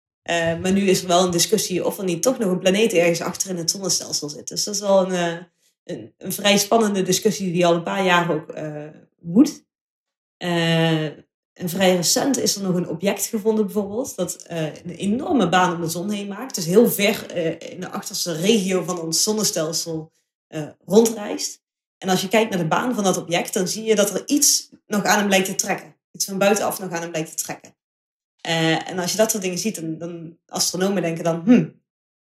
maar 0.60 0.72
nu 0.72 0.88
is 0.88 1.02
er 1.02 1.08
wel 1.08 1.24
een 1.24 1.30
discussie 1.30 1.84
of 1.84 1.98
er 1.98 2.04
niet 2.04 2.22
toch 2.22 2.38
nog 2.38 2.50
een 2.50 2.58
planeet 2.58 2.92
ergens 2.92 3.20
achter 3.20 3.50
in 3.50 3.56
het 3.56 3.70
zonnestelsel 3.70 4.28
zit. 4.28 4.48
Dus 4.48 4.64
dat 4.64 4.74
is 4.74 4.80
wel 4.80 5.12
een, 5.12 5.46
een, 5.84 6.14
een 6.18 6.32
vrij 6.32 6.58
spannende 6.58 7.02
discussie 7.02 7.52
die 7.52 7.66
al 7.66 7.74
een 7.74 7.82
paar 7.82 8.04
jaar 8.04 8.30
ook 8.30 8.54
woedt. 9.20 9.64
En 11.56 11.68
vrij 11.68 11.96
recent 11.96 12.38
is 12.38 12.56
er 12.56 12.62
nog 12.62 12.74
een 12.74 12.88
object 12.88 13.26
gevonden 13.26 13.64
bijvoorbeeld, 13.64 14.16
dat 14.16 14.46
uh, 14.50 14.64
een 14.64 14.90
enorme 14.90 15.48
baan 15.48 15.74
om 15.74 15.80
de 15.80 15.88
zon 15.88 16.10
heen 16.10 16.28
maakt. 16.28 16.54
Dus 16.54 16.64
heel 16.64 16.90
ver 16.90 17.36
uh, 17.36 17.70
in 17.72 17.80
de 17.80 17.90
achterste 17.90 18.32
regio 18.32 18.82
van 18.82 19.00
ons 19.00 19.22
zonnestelsel 19.22 20.12
uh, 20.48 20.68
rondreist. 20.84 21.62
En 21.98 22.08
als 22.08 22.20
je 22.20 22.28
kijkt 22.28 22.50
naar 22.50 22.58
de 22.58 22.68
baan 22.68 22.94
van 22.94 23.04
dat 23.04 23.16
object, 23.16 23.52
dan 23.52 23.68
zie 23.68 23.84
je 23.84 23.94
dat 23.94 24.10
er 24.10 24.22
iets 24.26 24.68
nog 24.86 25.04
aan 25.04 25.18
hem 25.18 25.28
lijkt 25.28 25.46
te 25.46 25.54
trekken. 25.54 25.96
Iets 26.10 26.24
van 26.24 26.38
buitenaf 26.38 26.78
nog 26.78 26.90
aan 26.90 27.02
hem 27.02 27.10
lijkt 27.10 27.36
te 27.36 27.42
trekken. 27.44 27.76
en 28.86 28.98
als 28.98 29.10
je 29.10 29.16
dat 29.16 29.30
soort 29.30 29.42
dingen 29.42 29.58
ziet, 29.58 29.74
dan, 29.74 29.98
dan 29.98 30.38
astronomen 30.46 31.02
denken 31.02 31.24
dan, 31.24 31.42
hm, 31.44 31.68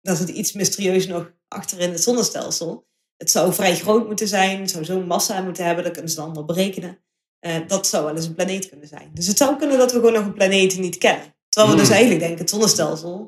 dat 0.02 0.16
zit 0.16 0.28
iets 0.28 0.52
mysterieus 0.52 1.06
nog 1.06 1.32
achter 1.48 1.78
in 1.80 1.90
het 1.90 2.02
zonnestelsel. 2.02 2.86
Het 3.16 3.30
zou 3.30 3.52
vrij 3.52 3.76
groot 3.76 4.06
moeten 4.06 4.28
zijn, 4.28 4.60
het 4.60 4.70
zou 4.70 4.84
zo'n 4.84 5.06
massa 5.06 5.40
moeten 5.40 5.64
hebben, 5.64 5.84
dat 5.84 5.92
kunnen 5.92 6.10
ze 6.10 6.16
dan 6.16 6.24
allemaal 6.24 6.44
berekenen. 6.44 6.98
Uh, 7.40 7.56
dat 7.66 7.86
zou 7.86 8.04
wel 8.04 8.16
eens 8.16 8.26
een 8.26 8.34
planeet 8.34 8.68
kunnen 8.68 8.88
zijn. 8.88 9.10
Dus 9.14 9.26
het 9.26 9.36
zou 9.36 9.56
kunnen 9.56 9.78
dat 9.78 9.92
we 9.92 9.98
gewoon 9.98 10.12
nog 10.12 10.24
een 10.24 10.34
planeet 10.34 10.78
niet 10.78 10.98
kennen. 10.98 11.34
Terwijl 11.48 11.72
we 11.72 11.80
dus 11.80 11.88
hmm. 11.88 11.96
eigenlijk 11.96 12.26
denken, 12.26 12.40
het 12.40 12.50
zonnestelsel, 12.50 13.18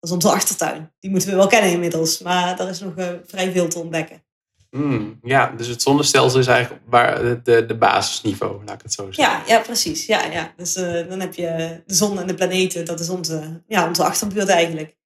dat 0.00 0.10
is 0.10 0.10
onze 0.10 0.30
achtertuin. 0.30 0.92
Die 1.00 1.10
moeten 1.10 1.28
we 1.28 1.36
wel 1.36 1.46
kennen 1.46 1.70
inmiddels, 1.70 2.18
maar 2.18 2.60
er 2.60 2.68
is 2.68 2.80
nog 2.80 2.92
uh, 2.96 3.08
vrij 3.26 3.52
veel 3.52 3.68
te 3.68 3.78
ontdekken. 3.78 4.24
Mm, 4.70 5.18
ja, 5.22 5.54
dus 5.56 5.66
het 5.66 5.82
zonnestelsel 5.82 6.38
is 6.40 6.46
eigenlijk 6.46 6.82
waar 6.86 7.42
de, 7.42 7.66
de 7.66 7.76
basisniveau, 7.76 8.64
laat 8.64 8.74
ik 8.74 8.82
het 8.82 8.92
zo 8.92 9.12
zeggen. 9.12 9.46
Ja, 9.46 9.54
ja 9.54 9.60
precies. 9.62 10.06
Ja, 10.06 10.24
ja. 10.24 10.52
Dus 10.56 10.76
uh, 10.76 11.08
dan 11.08 11.20
heb 11.20 11.34
je 11.34 11.82
de 11.86 11.94
zon 11.94 12.20
en 12.20 12.26
de 12.26 12.34
planeten, 12.34 12.84
dat 12.84 13.00
is 13.00 13.08
onze, 13.08 13.62
ja, 13.66 13.86
onze 13.88 14.04
achterbuurt 14.04 14.48
eigenlijk. 14.48 14.96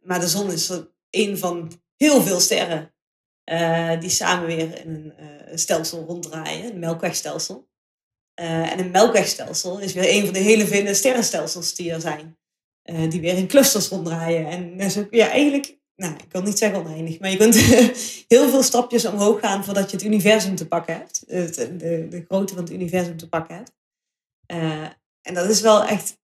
maar 0.00 0.20
de 0.20 0.28
zon 0.28 0.52
is 0.52 0.72
een 1.10 1.38
van 1.38 1.70
heel 1.96 2.22
veel 2.22 2.40
sterren 2.40 2.94
uh, 3.52 4.00
die 4.00 4.10
samen 4.10 4.46
weer 4.46 4.84
in 4.84 4.90
een 4.94 5.12
uh, 5.20 5.56
stelsel 5.56 6.04
ronddraaien, 6.04 6.72
een 6.72 6.78
melkwegstelsel. 6.78 7.68
Uh, 8.40 8.72
en 8.72 8.78
een 8.78 8.90
melkwegstelsel 8.90 9.78
is 9.78 9.92
weer 9.92 10.08
een 10.08 10.24
van 10.24 10.32
de 10.32 10.40
hele 10.40 10.66
vele 10.66 10.94
sterrenstelsels 10.94 11.74
die 11.74 11.92
er 11.92 12.00
zijn. 12.00 12.38
die 12.82 13.20
weer 13.20 13.36
in 13.36 13.46
clusters 13.46 13.88
ronddraaien. 13.88 14.46
En 14.46 14.98
ook 14.98 15.14
ja, 15.14 15.28
eigenlijk 15.28 15.78
nou, 15.96 16.14
ik 16.14 16.32
wil 16.32 16.42
niet 16.42 16.58
zeggen 16.58 16.78
oneindig, 16.78 17.18
maar 17.18 17.30
je 17.30 17.36
kunt 17.36 17.54
heel 18.34 18.48
veel 18.48 18.62
stapjes 18.62 19.04
omhoog 19.04 19.40
gaan 19.40 19.64
voordat 19.64 19.90
je 19.90 19.96
het 19.96 20.06
universum 20.06 20.56
te 20.56 20.68
pakken 20.68 20.94
hebt. 20.94 21.24
Het, 21.26 21.54
de, 21.54 22.06
de 22.08 22.24
grootte 22.28 22.54
van 22.54 22.62
het 22.62 22.72
universum 22.72 23.16
te 23.16 23.28
pakken 23.28 23.54
hebt. 23.54 23.72
En 25.22 25.34
dat 25.34 25.48
is 25.48 25.60
wel 25.60 25.84
echt. 25.84 26.18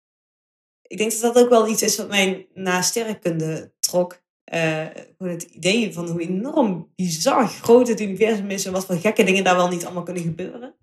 Ik 0.82 0.98
denk 0.98 1.12
dat 1.12 1.34
dat 1.34 1.44
ook 1.44 1.50
wel 1.50 1.68
iets 1.68 1.82
is 1.82 1.98
wat 1.98 2.08
mij 2.08 2.48
na 2.54 2.82
sterrenkunde 2.82 3.74
trok. 3.80 4.23
Uh, 4.54 4.88
het 5.18 5.44
idee 5.44 5.94
van 5.94 6.08
hoe 6.08 6.22
enorm 6.22 6.92
bizar 6.96 7.48
groot 7.48 7.88
het 7.88 8.02
universum 8.02 8.50
is 8.50 8.66
en 8.66 8.72
wat 8.72 8.86
voor 8.86 8.96
gekke 8.96 9.24
dingen 9.24 9.44
daar 9.44 9.56
wel 9.56 9.70
niet 9.70 9.86
allemaal 9.86 10.04
kunnen 10.04 10.24
gebeuren. 10.24 10.76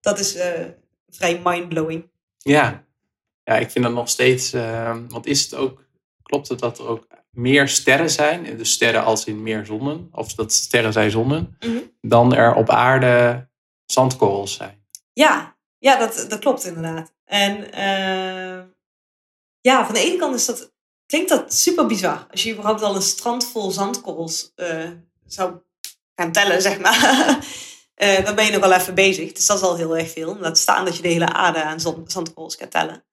Dat 0.00 0.18
is 0.18 0.36
uh, 0.36 0.44
vrij 1.08 1.40
mindblowing. 1.44 2.10
Ja. 2.38 2.84
ja, 3.42 3.54
ik 3.54 3.70
vind 3.70 3.84
dat 3.84 3.94
nog 3.94 4.08
steeds. 4.08 4.54
Uh, 4.54 4.96
want 5.08 5.26
is 5.26 5.42
het 5.42 5.54
ook. 5.54 5.90
Klopt 6.22 6.48
het 6.48 6.58
dat 6.58 6.78
er 6.78 6.86
ook 6.86 7.06
meer 7.30 7.68
sterren 7.68 8.10
zijn, 8.10 8.56
dus 8.56 8.72
sterren 8.72 9.04
als 9.04 9.24
in 9.24 9.42
meer 9.42 9.66
zonnen, 9.66 10.08
of 10.12 10.34
dat 10.34 10.52
sterren 10.52 10.92
zijn 10.92 11.10
zonnen, 11.10 11.56
mm 11.60 11.70
-hmm. 11.70 11.90
dan 12.00 12.34
er 12.34 12.54
op 12.54 12.70
aarde 12.70 13.48
zandkorrels 13.86 14.54
zijn? 14.54 14.84
Ja, 15.12 15.56
ja 15.78 15.98
dat, 15.98 16.26
dat 16.28 16.38
klopt 16.38 16.64
inderdaad. 16.64 17.14
En 17.24 17.58
uh, 17.58 18.64
ja, 19.60 19.84
van 19.84 19.94
de 19.94 20.00
ene 20.00 20.16
kant 20.16 20.34
is 20.34 20.46
dat, 20.46 20.71
klinkt 21.06 21.28
dat 21.28 21.54
super 21.54 21.86
bizar. 21.86 22.26
Als 22.30 22.42
je 22.42 22.52
überhaupt 22.52 22.82
al 22.82 22.94
een 22.94 23.02
strand 23.02 23.44
vol 23.44 23.70
zandkorrels 23.70 24.52
uh, 24.56 24.90
zou 25.26 25.54
gaan 26.14 26.32
tellen, 26.32 26.62
zeg 26.62 26.80
maar. 26.80 27.38
uh, 27.96 28.24
dan 28.24 28.34
ben 28.34 28.44
je 28.44 28.50
nog 28.50 28.60
wel 28.60 28.72
even 28.72 28.94
bezig. 28.94 29.32
Dus 29.32 29.46
dat 29.46 29.56
is 29.56 29.62
al 29.62 29.76
heel 29.76 29.96
erg 29.96 30.10
veel. 30.10 30.38
Laat 30.38 30.58
staan 30.58 30.84
dat 30.84 30.96
je 30.96 31.02
de 31.02 31.08
hele 31.08 31.32
aarde 31.32 31.62
aan 31.62 31.80
zandkorrels 31.80 32.56
gaat 32.56 32.70
tellen. 32.70 33.04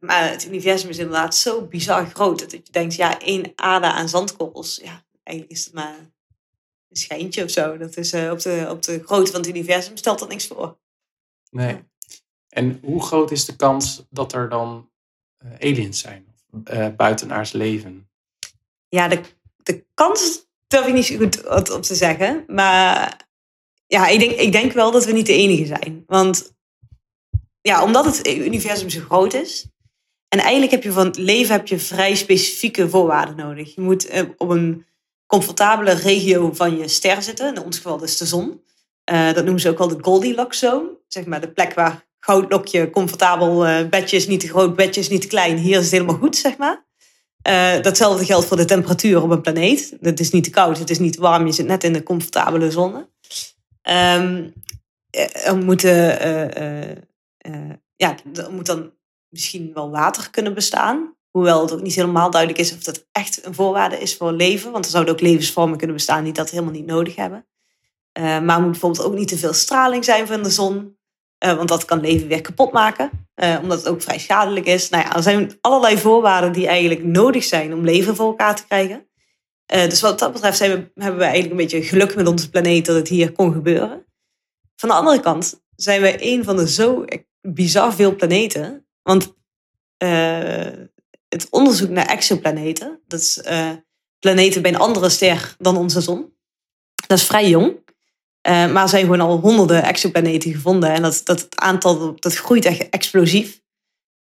maar 0.00 0.30
het 0.30 0.44
universum 0.46 0.88
is 0.88 0.98
inderdaad 0.98 1.36
zo 1.36 1.66
bizar 1.66 2.06
groot. 2.06 2.38
Dat 2.38 2.50
je 2.50 2.62
denkt, 2.70 2.94
ja, 2.94 3.20
één 3.20 3.52
aarde 3.54 3.86
aan 3.86 4.08
zandkorrels. 4.08 4.80
Ja, 4.82 5.04
eigenlijk 5.22 5.58
is 5.58 5.64
het 5.64 5.74
maar 5.74 5.96
een 6.88 6.96
schijntje 6.96 7.44
of 7.44 7.50
zo. 7.50 7.76
Dat 7.76 7.96
is 7.96 8.14
op, 8.14 8.40
de, 8.40 8.66
op 8.70 8.82
de 8.82 9.02
grootte 9.04 9.30
van 9.30 9.40
het 9.40 9.48
universum 9.48 9.96
stelt 9.96 10.18
dat 10.18 10.28
niks 10.28 10.46
voor. 10.46 10.78
Nee. 11.50 11.90
En 12.48 12.78
hoe 12.82 13.02
groot 13.02 13.30
is 13.30 13.44
de 13.44 13.56
kans 13.56 14.04
dat 14.10 14.32
er 14.32 14.48
dan 14.48 14.90
aliens 15.58 16.00
zijn? 16.00 16.31
Uh, 16.72 17.42
leven? 17.52 18.08
Ja, 18.88 19.08
de, 19.08 19.20
de 19.56 19.84
kans 19.94 20.46
durf 20.66 20.86
ik 20.86 20.94
niet 20.94 21.04
zo 21.04 21.16
goed 21.16 21.48
op, 21.70 21.82
te 21.82 21.94
zeggen. 21.94 22.44
Maar 22.46 23.26
ja, 23.86 24.06
ik 24.06 24.18
denk, 24.18 24.30
ik 24.30 24.52
denk 24.52 24.72
wel 24.72 24.90
dat 24.90 25.04
we 25.04 25.12
niet 25.12 25.26
de 25.26 25.32
enige 25.32 25.66
zijn. 25.66 26.04
Want 26.06 26.52
ja, 27.60 27.82
omdat 27.82 28.04
het 28.04 28.28
universum 28.28 28.90
zo 28.90 29.00
groot 29.00 29.34
is. 29.34 29.66
En 30.28 30.38
eigenlijk 30.38 30.72
heb 30.72 30.82
je 30.82 30.92
van 30.92 31.06
het 31.06 31.16
leven 31.16 31.54
heb 31.54 31.66
je 31.66 31.78
vrij 31.78 32.14
specifieke 32.14 32.88
voorwaarden 32.88 33.36
nodig. 33.36 33.74
Je 33.74 33.80
moet 33.80 34.10
uh, 34.10 34.22
op 34.36 34.48
een 34.48 34.86
comfortabele 35.26 35.92
regio 35.92 36.52
van 36.52 36.76
je 36.76 36.88
ster 36.88 37.22
zitten. 37.22 37.54
In 37.54 37.62
ons 37.62 37.76
geval 37.76 37.98
dus 37.98 38.16
de 38.16 38.26
zon. 38.26 38.62
Uh, 39.12 39.32
dat 39.32 39.44
noemen 39.44 39.60
ze 39.60 39.68
ook 39.68 39.78
wel 39.78 39.88
de 39.88 39.98
Goldilocks 40.00 40.58
zone. 40.58 40.98
Zeg 41.08 41.26
maar 41.26 41.40
de 41.40 41.52
plek 41.52 41.74
waar 41.74 42.06
goudlokje, 42.24 42.90
comfortabel 42.90 43.66
uh, 43.68 43.88
bedje 43.88 44.16
is 44.16 44.26
niet 44.26 44.40
te 44.40 44.48
groot, 44.48 44.76
bedje 44.76 45.00
is 45.00 45.08
niet 45.08 45.20
te 45.20 45.26
klein. 45.26 45.56
Hier 45.56 45.78
is 45.78 45.82
het 45.82 45.90
helemaal 45.90 46.16
goed, 46.16 46.36
zeg 46.36 46.56
maar. 46.56 46.84
Uh, 47.48 47.82
datzelfde 47.82 48.24
geldt 48.24 48.46
voor 48.46 48.56
de 48.56 48.64
temperatuur 48.64 49.22
op 49.22 49.30
een 49.30 49.40
planeet. 49.40 49.96
Het 50.00 50.20
is 50.20 50.30
niet 50.30 50.44
te 50.44 50.50
koud, 50.50 50.78
het 50.78 50.90
is 50.90 50.98
niet 50.98 51.12
te 51.12 51.20
warm, 51.20 51.46
je 51.46 51.52
zit 51.52 51.66
net 51.66 51.84
in 51.84 51.92
de 51.92 52.02
comfortabele 52.02 52.70
zone. 52.70 53.08
Um, 53.82 54.52
er, 55.10 55.56
moeten, 55.56 55.94
ja, 57.96 58.16
er 58.34 58.52
moet 58.52 58.66
dan 58.66 58.92
misschien 59.28 59.70
wel 59.74 59.90
water 59.90 60.30
kunnen 60.30 60.54
bestaan. 60.54 61.16
Hoewel 61.30 61.60
het 61.60 61.72
ook 61.72 61.82
niet 61.82 61.94
helemaal 61.94 62.30
duidelijk 62.30 62.60
is 62.60 62.72
of 62.72 62.82
dat 62.82 63.06
echt 63.12 63.46
een 63.46 63.54
voorwaarde 63.54 63.98
is 63.98 64.16
voor 64.16 64.32
leven. 64.32 64.72
Want 64.72 64.84
er 64.84 64.90
zouden 64.90 65.14
ook 65.14 65.20
levensvormen 65.20 65.78
kunnen 65.78 65.96
bestaan 65.96 66.24
die 66.24 66.32
dat 66.32 66.50
helemaal 66.50 66.72
niet 66.72 66.86
nodig 66.86 67.16
hebben. 67.16 67.46
Maar 68.12 68.56
er 68.56 68.60
moet 68.60 68.70
bijvoorbeeld 68.70 69.06
ook 69.06 69.14
niet 69.14 69.28
te 69.28 69.38
veel 69.38 69.52
straling 69.52 70.04
zijn 70.04 70.26
van 70.26 70.42
de 70.42 70.50
zon. 70.50 70.96
Uh, 71.44 71.54
want 71.54 71.68
dat 71.68 71.84
kan 71.84 72.00
leven 72.00 72.28
weer 72.28 72.40
kapot 72.40 72.72
maken. 72.72 73.10
Uh, 73.36 73.58
omdat 73.62 73.78
het 73.78 73.88
ook 73.88 74.02
vrij 74.02 74.18
schadelijk 74.18 74.66
is. 74.66 74.88
Nou 74.88 75.04
ja, 75.04 75.16
er 75.16 75.22
zijn 75.22 75.58
allerlei 75.60 75.98
voorwaarden 75.98 76.52
die 76.52 76.66
eigenlijk 76.66 77.04
nodig 77.04 77.44
zijn 77.44 77.74
om 77.74 77.84
leven 77.84 78.16
voor 78.16 78.26
elkaar 78.26 78.56
te 78.56 78.66
krijgen. 78.66 79.06
dus 79.66 80.00
wat 80.00 80.18
dat 80.18 80.32
betreft 80.32 80.56
zijn 80.56 80.70
we, 80.70 81.02
hebben 81.02 81.18
we 81.18 81.24
eigenlijk 81.24 81.50
een 81.50 81.66
beetje 81.66 81.82
geluk 81.82 82.14
met 82.14 82.26
onze 82.26 82.50
planeet 82.50 82.86
dat 82.86 82.96
het 82.96 83.08
hier 83.08 83.32
kon 83.32 83.52
gebeuren. 83.52 84.06
Van 84.76 84.88
de 84.88 84.94
andere 84.94 85.20
kant 85.20 85.62
zijn 85.76 86.00
we 86.00 86.16
een 86.18 86.44
van 86.44 86.56
de 86.56 86.68
zo 86.68 87.04
bizar 87.40 87.94
veel 87.94 88.16
planeten. 88.16 88.86
Want 89.02 89.34
het 91.28 91.46
onderzoek 91.50 91.90
naar 91.90 92.06
exoplaneten, 92.06 93.00
dat 93.06 93.20
is 93.20 93.40
planeten 94.18 94.62
bij 94.62 94.72
een 94.72 94.80
andere 94.80 95.08
ster 95.08 95.54
dan 95.58 95.76
onze 95.76 96.00
zon, 96.00 96.32
dat 97.06 97.18
is 97.18 97.24
vrij 97.24 97.48
jong. 97.48 97.80
Uh, 98.48 98.72
maar 98.72 98.82
er 98.82 98.88
zijn 98.88 99.02
gewoon 99.02 99.20
al 99.20 99.38
honderden 99.38 99.82
exoplaneten 99.82 100.52
gevonden. 100.52 100.90
En 100.90 101.02
dat, 101.02 101.20
dat 101.24 101.40
het 101.40 101.60
aantal 101.60 102.16
dat 102.18 102.34
groeit 102.34 102.64
echt 102.64 102.88
explosief. 102.88 103.60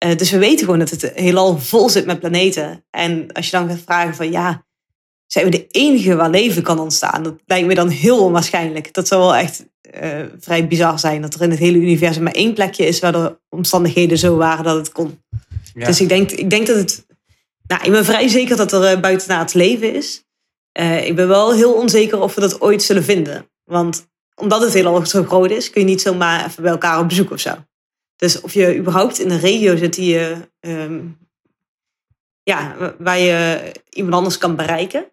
Uh, 0.05 0.17
dus 0.17 0.31
we 0.31 0.39
weten 0.39 0.65
gewoon 0.65 0.79
dat 0.79 0.91
het 0.91 1.13
heelal 1.15 1.59
vol 1.59 1.89
zit 1.89 2.07
met 2.07 2.21
planeten. 2.21 2.85
En 2.91 3.33
als 3.33 3.45
je 3.45 3.57
dan 3.57 3.69
gaat 3.69 3.83
vragen 3.85 4.15
van 4.15 4.31
ja, 4.31 4.65
zijn 5.27 5.45
we 5.45 5.51
de 5.51 5.67
enige 5.67 6.15
waar 6.15 6.31
leven 6.31 6.63
kan 6.63 6.79
ontstaan? 6.79 7.23
Dat 7.23 7.35
lijkt 7.45 7.67
me 7.67 7.75
dan 7.75 7.89
heel 7.89 8.25
onwaarschijnlijk. 8.25 8.93
Dat 8.93 9.09
zou 9.09 9.21
wel 9.21 9.37
echt 9.37 9.67
uh, 10.03 10.25
vrij 10.39 10.67
bizar 10.67 10.99
zijn. 10.99 11.23
Dat 11.23 11.35
er 11.35 11.43
in 11.43 11.51
het 11.51 11.59
hele 11.59 11.79
universum 11.79 12.23
maar 12.23 12.33
één 12.33 12.55
plekje 12.55 12.87
is 12.87 13.01
waar 13.01 13.13
de 13.13 13.39
omstandigheden 13.49 14.19
zo 14.19 14.37
waren 14.37 14.65
dat 14.65 14.77
het 14.77 14.93
kon. 14.93 15.23
Ja. 15.75 15.87
Dus 15.87 16.01
ik 16.01 16.09
denk, 16.09 16.31
ik 16.31 16.51
denk 16.51 16.67
dat 16.67 16.77
het... 16.77 17.07
Nou, 17.67 17.85
ik 17.85 17.91
ben 17.91 18.05
vrij 18.05 18.29
zeker 18.29 18.57
dat 18.57 18.73
er 18.73 19.01
buiten 19.01 19.39
het 19.39 19.55
leven 19.55 19.95
is. 19.95 20.25
ik 21.03 21.17
ben 21.17 21.29
wel 21.29 21.55
heel 21.55 21.73
onzeker 21.73 22.21
of 22.21 22.35
we 22.35 22.41
dat 22.41 22.61
ooit 22.61 22.83
zullen 22.83 23.05
vinden. 23.05 23.47
Want 23.69 24.09
omdat 24.35 24.63
het 24.63 24.73
heel 24.73 25.07
zo 25.07 25.25
groot 25.25 25.51
is, 25.51 25.71
kun 25.71 25.81
je 25.81 25.87
niet 25.87 26.01
zomaar 26.01 26.47
even 26.47 26.63
bij 26.63 26.73
elkaar 26.73 27.01
op 27.01 27.09
bezoek 27.09 27.31
of 27.31 27.41
zo. 27.41 27.55
Dus 28.17 28.41
of 28.41 28.53
je 28.53 28.77
überhaupt 28.77 29.19
in 29.19 29.31
een 29.31 29.41
regio 29.41 29.77
zit 29.77 29.95
die 29.95 30.11
je, 30.11 30.51
um, 30.61 31.19
ja, 32.43 32.77
waar 32.99 33.19
je 33.19 33.73
iemand 33.89 34.15
anders 34.15 34.39
kan 34.39 34.57
bereiken, 34.57 35.13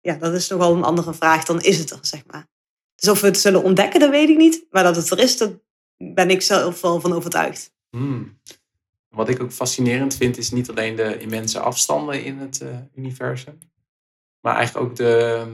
ja, 0.00 0.14
dat 0.14 0.34
is 0.34 0.48
nogal 0.48 0.74
een 0.74 0.84
andere 0.84 1.14
vraag 1.14 1.44
dan 1.44 1.60
is 1.60 1.78
het 1.78 1.90
er, 1.90 1.98
zeg 2.00 2.22
maar. 2.26 2.46
Dus 2.94 3.10
of 3.10 3.20
we 3.20 3.26
het 3.26 3.38
zullen 3.38 3.62
ontdekken, 3.62 4.00
dat 4.00 4.10
weet 4.10 4.28
ik 4.28 4.36
niet. 4.36 4.66
Maar 4.70 4.82
dat 4.82 4.96
het 4.96 5.10
er 5.10 5.18
is, 5.18 5.36
daar 5.36 5.50
ben 5.96 6.30
ik 6.30 6.42
zelf 6.42 6.80
wel 6.80 7.00
van 7.00 7.12
overtuigd. 7.12 7.74
Hmm. 7.90 8.40
Wat 9.08 9.28
ik 9.28 9.42
ook 9.42 9.52
fascinerend 9.52 10.16
vind, 10.16 10.36
is 10.36 10.50
niet 10.50 10.70
alleen 10.70 10.96
de 10.96 11.18
immense 11.18 11.58
afstanden 11.58 12.24
in 12.24 12.38
het 12.38 12.60
uh, 12.62 12.68
universum, 12.94 13.58
maar 14.40 14.56
eigenlijk 14.56 14.86
ook 14.86 14.96
de, 14.96 15.46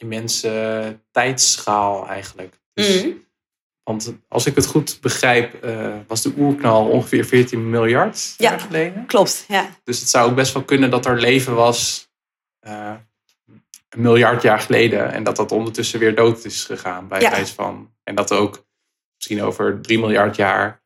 immense 0.00 0.98
tijdsschaal 1.10 2.08
eigenlijk. 2.08 2.60
Dus, 2.72 3.04
mm. 3.04 3.28
Want 3.82 4.14
als 4.28 4.46
ik 4.46 4.54
het 4.54 4.66
goed 4.66 4.98
begrijp, 5.00 5.64
uh, 5.64 5.96
was 6.06 6.22
de 6.22 6.32
oerknal 6.38 6.88
ongeveer 6.88 7.24
14 7.24 7.70
miljard 7.70 8.34
ja, 8.36 8.50
jaar 8.50 8.60
geleden. 8.60 9.06
Klopt, 9.06 9.44
ja. 9.48 9.68
Dus 9.84 10.00
het 10.00 10.08
zou 10.08 10.30
ook 10.30 10.36
best 10.36 10.52
wel 10.52 10.64
kunnen 10.64 10.90
dat 10.90 11.06
er 11.06 11.20
leven 11.20 11.54
was 11.54 12.08
uh, 12.66 12.94
een 13.88 14.00
miljard 14.00 14.42
jaar 14.42 14.60
geleden. 14.60 15.12
En 15.12 15.22
dat 15.22 15.36
dat 15.36 15.52
ondertussen 15.52 15.98
weer 15.98 16.14
dood 16.14 16.44
is 16.44 16.64
gegaan 16.64 17.08
bij 17.08 17.20
ja. 17.20 17.30
wijze 17.30 17.54
van. 17.54 17.94
En 18.02 18.14
dat 18.14 18.32
ook 18.32 18.66
misschien 19.16 19.42
over 19.42 19.80
3 19.80 19.98
miljard 19.98 20.36
jaar 20.36 20.79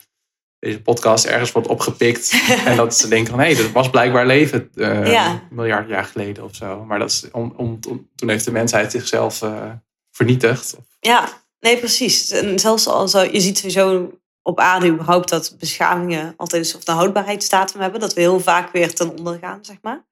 deze 0.65 0.81
podcast 0.81 1.25
ergens 1.25 1.51
wordt 1.51 1.67
opgepikt. 1.67 2.33
en 2.65 2.75
dat 2.75 2.95
ze 2.95 3.07
denken 3.07 3.29
van 3.29 3.39
hé, 3.39 3.45
hey, 3.45 3.63
dat 3.63 3.71
was 3.71 3.89
blijkbaar 3.89 4.25
leven 4.25 4.69
uh, 4.75 5.11
ja. 5.11 5.31
een 5.31 5.41
miljard 5.49 5.89
jaar 5.89 6.03
geleden 6.03 6.43
of 6.43 6.55
zo. 6.55 6.85
Maar 6.85 6.99
dat 6.99 7.09
is 7.09 7.27
om, 7.31 7.53
om, 7.57 7.79
toen 8.15 8.29
heeft 8.29 8.45
de 8.45 8.51
mensheid 8.51 8.91
zichzelf 8.91 9.41
uh, 9.41 9.71
vernietigd. 10.11 10.75
Ja, 10.99 11.29
nee, 11.59 11.77
precies. 11.77 12.29
En 12.29 12.59
zelfs 12.59 12.87
al 12.87 13.07
zo, 13.07 13.21
je 13.21 13.39
ziet 13.39 13.57
sowieso 13.57 14.11
op 14.41 14.59
aarde 14.59 14.87
überhaupt 14.87 15.29
dat 15.29 15.55
beschavingen 15.59 16.33
altijd 16.37 16.61
een 16.61 16.69
soort 16.69 16.87
houdbaarheidsdatum 16.87 17.81
hebben. 17.81 17.99
Dat 17.99 18.13
we 18.13 18.21
heel 18.21 18.39
vaak 18.39 18.71
weer 18.71 18.93
ten 18.93 19.17
onder 19.17 19.37
gaan, 19.41 19.65
zeg 19.65 19.77
maar. 19.81 20.05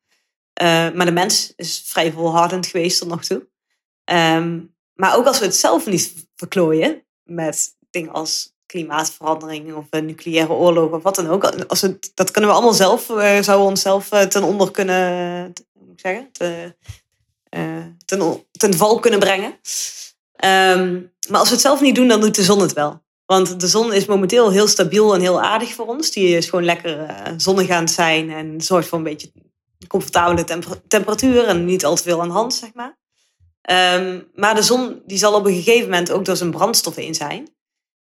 Uh, 0.62 0.92
maar 0.92 1.06
de 1.06 1.12
mens 1.12 1.54
is 1.56 1.84
vrij 1.86 2.12
volhardend 2.12 2.68
geweest 2.68 3.00
tot 3.00 3.08
nog 3.08 3.24
toe. 3.24 3.48
Um, 4.12 4.76
maar 4.94 5.18
ook 5.18 5.26
als 5.26 5.40
we 5.40 5.46
het 5.46 5.56
zelf 5.56 5.86
niet 5.86 6.28
verklooien 6.36 7.06
met 7.24 7.78
dingen 7.90 8.12
als 8.12 8.53
klimaatverandering 8.66 9.74
of 9.74 9.86
een 9.90 10.06
nucleaire 10.06 10.54
oorlog 10.54 10.92
of 10.92 11.04
wat 11.04 11.16
dan 11.16 11.30
ook. 11.30 11.44
Als 11.46 11.82
het, 11.82 12.12
dat 12.14 12.32
kunnen 12.32 12.50
we 12.50 12.56
allemaal 12.56 12.74
zelf, 12.74 13.10
uh, 13.10 13.18
zouden 13.18 13.44
we 13.44 13.72
onszelf 13.72 14.14
uh, 14.14 14.22
ten 14.22 14.44
onder 14.44 14.72
kunnen, 14.72 15.54
moet 15.74 15.92
ik 15.94 16.00
zeggen, 16.00 16.32
te, 16.32 16.76
ten, 18.06 18.46
ten 18.52 18.74
val 18.74 19.00
kunnen 19.00 19.20
brengen. 19.20 19.60
Um, 20.46 21.12
maar 21.30 21.40
als 21.40 21.48
we 21.48 21.54
het 21.54 21.64
zelf 21.64 21.82
niet 21.82 21.96
doen, 21.96 22.08
dan 22.08 22.22
doet 22.22 22.36
de 22.36 22.44
zon 22.44 22.62
het 22.62 22.74
wel. 22.74 23.02
Want 23.26 23.60
de 23.60 23.68
zon 23.68 23.94
is 23.94 24.06
momenteel 24.06 24.52
heel 24.52 24.68
stabiel 24.68 25.14
en 25.14 25.22
heel 25.22 25.42
aardig 25.42 25.74
voor 25.74 25.86
ons. 25.86 26.12
Die 26.12 26.38
is 26.38 26.50
gewoon 26.50 26.66
lekker 26.66 27.16
zonnig 27.38 27.70
aan 27.70 27.84
het 27.84 27.92
zijn 27.92 28.32
en 28.32 28.62
zorgt 28.62 28.88
voor 28.88 28.98
een 28.98 29.04
beetje 29.04 29.32
comfortabele 29.88 30.44
temper 30.44 30.88
temperatuur 30.88 31.44
en 31.44 31.66
niet 31.66 31.86
al 31.86 31.96
te 31.96 32.04
veel 32.04 32.22
aan 32.22 32.28
de 32.28 32.34
hand, 32.34 32.54
zeg 32.54 32.74
maar. 32.74 32.98
Um, 34.00 34.28
maar 34.34 34.56
de 34.56 34.62
zon 34.62 35.02
die 35.06 35.18
zal 35.18 35.34
op 35.34 35.46
een 35.46 35.54
gegeven 35.54 35.90
moment 35.90 36.12
ook 36.12 36.26
door 36.26 36.36
zijn 36.36 36.52
brandstoffen 36.52 37.04
in 37.04 37.16
zijn. 37.16 37.56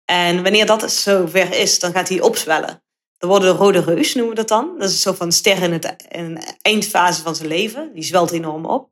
En 0.04 0.42
wanneer 0.42 0.66
dat 0.66 0.92
zover 0.92 1.54
is, 1.54 1.78
dan 1.78 1.92
gaat 1.92 2.08
hij 2.08 2.20
opzwellen. 2.20 2.82
Dan 3.18 3.28
worden 3.28 3.52
de 3.52 3.58
rode 3.58 3.80
reus, 3.80 4.14
noemen 4.14 4.34
we 4.34 4.40
dat 4.40 4.48
dan. 4.48 4.78
Dat 4.78 4.90
is 4.90 5.02
zo 5.02 5.12
van 5.12 5.32
ster 5.32 5.62
in, 5.62 5.72
het, 5.72 6.06
in 6.08 6.24
een 6.24 6.42
eindfase 6.62 7.22
van 7.22 7.34
zijn 7.36 7.48
leven. 7.48 7.92
Die 7.94 8.02
zwelt 8.02 8.30
enorm 8.30 8.64
op. 8.64 8.90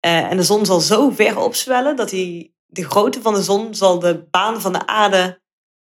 Eh, 0.00 0.30
en 0.30 0.36
de 0.36 0.42
zon 0.42 0.66
zal 0.66 0.80
zo 0.80 1.10
ver 1.10 1.38
opzwellen 1.38 1.96
dat 1.96 2.10
hij, 2.10 2.52
de 2.66 2.84
grootte 2.84 3.22
van 3.22 3.34
de 3.34 3.42
zon 3.42 3.74
zal 3.74 3.98
de 3.98 4.26
baan 4.30 4.60
van 4.60 4.72
de 4.72 4.86
aarde 4.86 5.40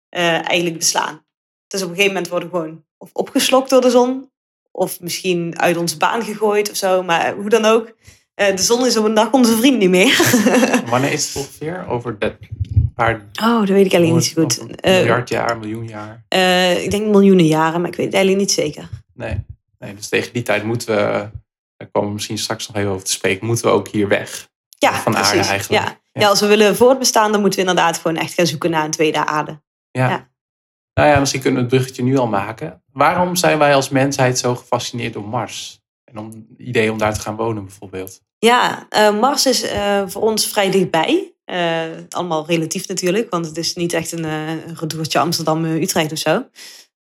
eh, 0.10 0.48
eigenlijk 0.48 0.78
beslaan. 0.78 1.26
Dus 1.68 1.82
op 1.82 1.90
een 1.90 1.96
gegeven 1.96 2.14
moment 2.14 2.32
worden 2.32 2.50
we 2.50 2.56
gewoon 2.56 2.86
of 2.98 3.10
opgeslokt 3.14 3.70
door 3.70 3.82
de 3.82 3.90
zon, 3.90 4.32
of 4.72 5.00
misschien 5.00 5.60
uit 5.60 5.78
onze 5.78 5.98
baan 5.98 6.24
gegooid 6.24 6.70
of 6.70 6.76
zo. 6.76 7.04
Maar 7.04 7.36
hoe 7.36 7.50
dan 7.50 7.66
ook, 7.66 7.96
de 8.38 8.62
zon 8.62 8.86
is 8.86 8.98
op 8.98 9.06
een 9.06 9.14
dag 9.14 9.32
onze 9.32 9.58
vriend 9.58 9.78
niet 9.78 9.90
meer. 9.90 10.22
Wanneer 10.90 11.12
is 11.12 11.28
het 11.28 11.36
ongeveer? 11.36 11.86
Over 11.88 12.20
de 12.20 12.36
paar 12.96 13.26
oh, 13.42 13.60
dat 13.60 13.68
weet 13.68 13.86
ik 13.86 13.94
alleen 13.94 14.14
niet 14.14 14.26
zo 14.26 14.42
goed. 14.42 14.60
een 14.62 14.76
Eh, 14.76 14.94
miljard 14.98 15.30
jaar, 15.30 15.58
miljoen 15.58 15.88
jaar. 15.88 16.24
eh, 16.28 16.84
ik 16.84 16.92
denk 16.92 17.08
miljoenen 17.08 17.46
jaren, 17.46 17.82
maar 17.82 17.90
ik 17.90 17.96
weet 17.96 18.06
het 18.06 18.16
eigenlijk 18.16 18.46
niet 18.46 18.54
zeker. 18.56 18.90
Nee. 19.14 19.44
nee, 19.80 19.96
dus 19.96 20.08
tegen 20.10 20.34
die 20.34 20.42
tijd 20.44 20.64
moeten 20.64 20.96
we, 20.96 21.30
daar 21.78 21.88
komen 21.92 22.08
we 22.10 22.14
misschien 22.14 22.38
straks 22.38 22.68
nog 22.68 22.76
even 22.78 22.92
over 22.92 23.06
te 23.06 23.12
spreken, 23.12 23.46
moeten 23.48 23.66
we 23.66 23.72
ook 23.72 23.88
hier 23.88 24.08
weg. 24.08 24.48
Ja, 24.78 24.94
Van 24.94 25.18
aarde 25.18 25.40
eigenlijk. 25.40 25.84
Ja. 25.84 25.98
Ja. 26.14 26.22
Ja. 26.22 26.28
als 26.30 26.40
we 26.40 26.48
willen 26.48 26.76
voortbestaan, 26.76 27.32
dan 27.32 27.42
moeten 27.42 27.60
we 27.64 27.66
inderdaad 27.70 27.98
gewoon 27.98 28.18
echt 28.18 28.34
gaan 28.34 28.48
zoeken 28.48 28.70
naar 28.70 28.86
een 28.86 28.92
tweede 28.92 29.26
aarde. 29.26 29.62
Ja. 29.92 30.10
Ja. 30.10 30.30
Nou 30.94 31.10
ja, 31.10 31.20
misschien 31.20 31.42
kunnen 31.42 31.60
we 31.60 31.66
het 31.66 31.76
bruggetje 31.76 32.04
nu 32.04 32.18
al 32.18 32.28
maken. 32.28 32.84
Waarom 32.92 33.36
zijn 33.36 33.58
wij 33.58 33.76
als 33.76 33.90
mensheid 33.90 34.38
zo 34.40 34.56
gefascineerd 34.56 35.14
door 35.14 35.28
Mars? 35.28 35.82
En 36.04 36.18
om 36.18 36.26
het 36.26 36.38
idee 36.58 36.92
om 36.92 36.98
daar 36.98 37.14
te 37.14 37.20
gaan 37.20 37.36
wonen 37.36 37.66
bijvoorbeeld. 37.66 38.22
Ja, 38.40 38.86
eh, 38.90 39.20
Mars 39.20 39.46
is 39.46 39.62
eh, 39.62 40.04
voor 40.08 40.22
ons 40.22 40.48
vrij 40.48 40.72
dichtbij. 40.72 41.34
Eh, 41.46 41.90
allemaal 42.10 42.46
relatief 42.46 42.88
natuurlijk, 42.88 43.30
want 43.30 43.46
het 43.46 43.58
is 43.58 43.76
niet 43.76 43.94
echt 43.94 44.12
een, 44.12 44.76
retourtje 44.76 45.20
Amsterdam-Utrecht 45.20 46.12
of 46.12 46.18
zo. 46.18 46.48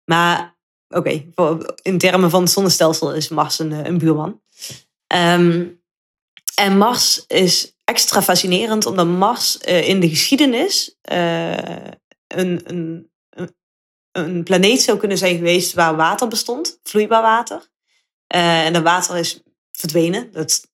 Maar 0.04 0.56
oké, 0.88 1.24
in 1.82 1.98
termen 1.98 2.30
van 2.30 2.42
het 2.42 2.50
zonnestelsel 2.50 3.14
is 3.14 3.28
Mars 3.28 3.58
een, 3.58 3.70
een 3.70 3.98
buurman. 3.98 4.42
Ehm, 5.06 5.66
en 6.54 6.78
Mars 6.78 7.24
is 7.26 7.76
extra 7.84 8.22
fascinerend 8.22 8.86
omdat 8.86 9.06
Mars 9.06 9.56
in 9.58 10.00
de 10.00 10.08
geschiedenis 10.08 10.96
een, 11.02 12.60
een, 12.64 13.10
een, 14.12 14.42
planeet 14.42 14.82
zou 14.82 14.98
kunnen 14.98 15.18
zijn 15.18 15.36
geweest 15.36 15.72
waar 15.72 15.96
water 15.96 16.28
bestond, 16.28 16.78
vloeibaar 16.82 17.22
water. 17.22 17.70
En 18.26 18.72
dat 18.72 18.82
water 18.82 19.16
is 19.16 19.42
verdwenen. 19.82 20.32
Dat, 20.32 20.64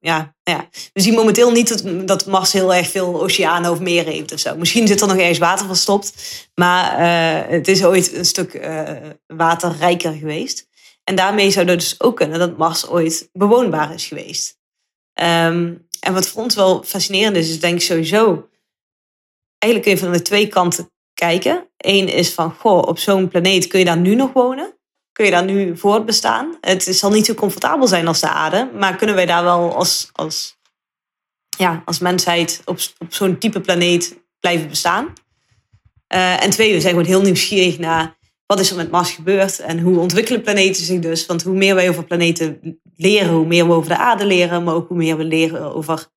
ja, 0.00 0.34
ja. 0.42 0.68
We 0.92 1.00
zien 1.00 1.14
momenteel 1.14 1.50
niet 1.50 1.68
dat, 1.68 2.08
dat 2.08 2.26
Mars 2.26 2.52
heel 2.52 2.74
erg 2.74 2.90
veel 2.90 3.22
oceanen 3.22 3.70
of 3.70 3.80
meren 3.80 4.12
heeft 4.12 4.32
of 4.32 4.38
zo. 4.38 4.56
Misschien 4.56 4.86
zit 4.86 5.00
er 5.00 5.06
nog 5.06 5.16
ergens 5.16 5.38
water 5.38 5.66
verstopt. 5.66 6.12
Maar 6.54 6.98
eh, 6.98 7.50
het 7.50 7.68
is 7.68 7.84
ooit 7.84 8.14
een 8.14 8.24
stuk 8.24 8.54
eh, 8.54 8.92
waterrijker 9.26 10.12
geweest. 10.12 10.68
En 11.04 11.14
daarmee 11.14 11.50
zou 11.50 11.66
het 11.66 11.78
dus 11.80 12.00
ook 12.00 12.16
kunnen 12.16 12.38
dat 12.38 12.56
Mars 12.56 12.88
ooit 12.88 13.28
bewoonbaar 13.32 13.94
is 13.94 14.06
geweest. 14.06 14.58
Ehm, 15.12 15.74
en 16.00 16.12
wat 16.12 16.28
voor 16.28 16.42
ons 16.42 16.54
wel 16.54 16.82
fascinerend 16.82 17.36
is, 17.36 17.48
is 17.50 17.60
denk 17.60 17.74
ik 17.74 17.82
sowieso... 17.82 18.48
Eigenlijk 19.58 19.82
kun 19.82 19.92
je 19.92 20.10
van 20.10 20.18
de 20.18 20.28
twee 20.28 20.46
kanten 20.46 20.90
kijken. 21.14 21.68
Eén 21.76 22.08
is 22.08 22.34
van, 22.34 22.54
goh, 22.54 22.82
op 22.82 22.98
zo'n 22.98 23.28
planeet 23.28 23.66
kun 23.66 23.78
je 23.78 23.84
daar 23.84 23.96
nu 23.96 24.14
nog 24.14 24.32
wonen? 24.32 24.78
Kun 25.14 25.24
je 25.24 25.30
daar 25.30 25.44
nu 25.44 25.76
voortbestaan? 25.76 26.56
Het 26.60 26.82
zal 26.82 27.10
niet 27.10 27.26
zo 27.26 27.34
comfortabel 27.34 27.86
zijn 27.86 28.06
als 28.06 28.20
de 28.20 28.28
aarde, 28.28 28.70
maar 28.74 28.96
kunnen 28.96 29.14
wij 29.14 29.26
daar 29.26 29.44
wel 29.44 29.74
als, 29.74 30.10
als, 30.12 30.58
ja, 31.58 31.82
als 31.84 31.98
mensheid 31.98 32.62
op, 32.64 32.78
op 32.98 33.14
zo'n 33.14 33.38
type 33.38 33.60
planeet 33.60 34.18
blijven 34.40 34.68
bestaan? 34.68 35.12
Eh, 36.06 36.42
en 36.42 36.50
twee, 36.50 36.72
we 36.72 36.80
zijn 36.80 36.92
gewoon 36.92 37.08
heel 37.08 37.22
nieuwsgierig 37.22 37.78
naar 37.78 38.16
wat 38.46 38.60
is 38.60 38.70
er 38.70 38.76
met 38.76 38.90
Mars 38.90 39.10
gebeurd 39.10 39.58
en 39.58 39.80
hoe 39.80 39.98
ontwikkelen 39.98 40.42
planeten 40.42 40.84
zich 40.84 41.00
dus? 41.00 41.26
Want 41.26 41.42
hoe 41.42 41.56
meer 41.56 41.74
wij 41.74 41.88
over 41.88 42.04
planeten 42.04 42.80
leren, 42.94 43.32
hoe 43.32 43.46
meer 43.46 43.66
we 43.66 43.72
over 43.72 43.88
de 43.88 43.98
aarde 43.98 44.26
leren, 44.26 44.64
maar 44.64 44.74
ook 44.74 44.88
hoe 44.88 44.96
meer 44.96 45.16
we 45.16 45.24
leren 45.24 45.74
over 45.74 46.08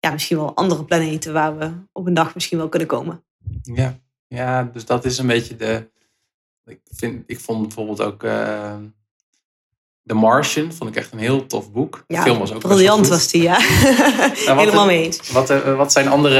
ja, 0.00 0.10
misschien 0.12 0.36
wel 0.36 0.56
andere 0.56 0.84
planeten 0.84 1.32
waar 1.32 1.58
we 1.58 1.72
op 1.92 2.06
een 2.06 2.14
dag 2.14 2.34
misschien 2.34 2.58
wel 2.58 2.68
kunnen 2.68 2.88
komen. 2.88 3.24
Ja, 3.62 3.98
ja 4.26 4.62
dus 4.64 4.84
dat 4.84 5.04
is 5.04 5.18
een 5.18 5.26
beetje 5.26 5.56
de. 5.56 5.90
Ik, 6.66 6.80
vind, 6.96 7.22
ik 7.26 7.40
vond 7.40 7.62
bijvoorbeeld 7.62 8.00
ook. 8.00 8.22
eh 8.24 8.74
The 10.06 10.14
Martian, 10.16 10.72
vond 10.72 10.90
ik 10.90 10.96
echt 10.96 11.12
een 11.12 11.18
heel 11.18 11.46
tof 11.46 11.72
boek. 11.72 12.04
De 12.06 12.14
Ja, 12.14 12.22
film 12.22 12.38
was 12.38 12.52
ook 12.52 12.60
briljant 12.60 13.08
was 13.08 13.28
die, 13.30 13.42
ja. 13.42 13.54
wat- 14.46 14.56
Helemaal 14.58 14.86
mee 14.86 15.04
eens. 15.04 15.30
Wat, 15.30 15.50
eh, 15.50 15.76
wat 15.76 15.92
zijn 15.92 16.08
andere 16.08 16.38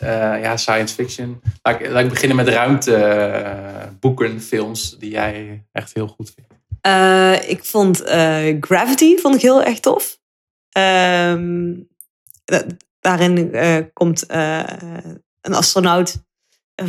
eh, 0.00 0.42
ja, 0.42 0.56
science 0.56 0.94
fiction? 0.94 1.40
Laat 1.62 1.80
ik, 1.80 1.88
laat 1.90 2.02
ik 2.04 2.08
beginnen 2.08 2.36
met 2.36 2.48
ruimteboeken, 2.48 4.40
films 4.40 4.98
die 4.98 5.10
jij 5.10 5.64
echt 5.72 5.94
heel 5.94 6.06
goed 6.08 6.32
vindt. 6.34 7.48
Ik 7.48 7.64
vond 7.64 7.98
Gravity 8.60 9.16
vond 9.16 9.34
ik 9.34 9.40
heel 9.40 9.62
erg 9.62 9.80
tof. 9.80 10.18
Ehm, 10.70 11.74
da- 12.44 12.66
daarin 13.00 13.50
komt 13.92 14.24
een 15.40 15.54
astronaut 15.54 16.16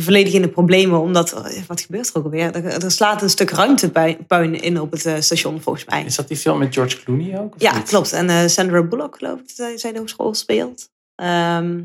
volledig 0.00 0.32
in 0.32 0.42
de 0.42 0.48
problemen, 0.48 1.00
omdat 1.00 1.30
er- 1.30 1.64
wat 1.66 1.80
gebeurt 1.80 2.08
er 2.08 2.16
ook 2.16 2.24
alweer? 2.24 2.54
Er, 2.54 2.84
er 2.84 2.90
slaat 2.90 3.22
een 3.22 3.30
stuk 3.30 3.50
ruimtepuin 3.50 4.60
in 4.62 4.80
op 4.80 4.90
het 4.92 5.06
eh, 5.06 5.14
station, 5.20 5.60
volgens 5.60 5.84
mij. 5.84 6.04
Is 6.04 6.14
dat 6.16 6.28
die 6.28 6.36
film 6.36 6.58
met 6.58 6.74
George 6.74 7.02
Clooney 7.02 7.38
ook? 7.40 7.54
Ja, 7.58 7.74
niet? 7.76 7.88
klopt. 7.88 8.12
En 8.12 8.28
eh, 8.30 8.46
Sandra 8.46 8.82
Bullock, 8.82 9.16
geloof 9.16 9.40
ik, 9.40 9.56
dat 9.56 9.80
zij- 9.80 9.92
de 9.92 9.98
hoofdrol 9.98 10.34
speelt. 10.34 10.90
Ehm, 11.14 11.80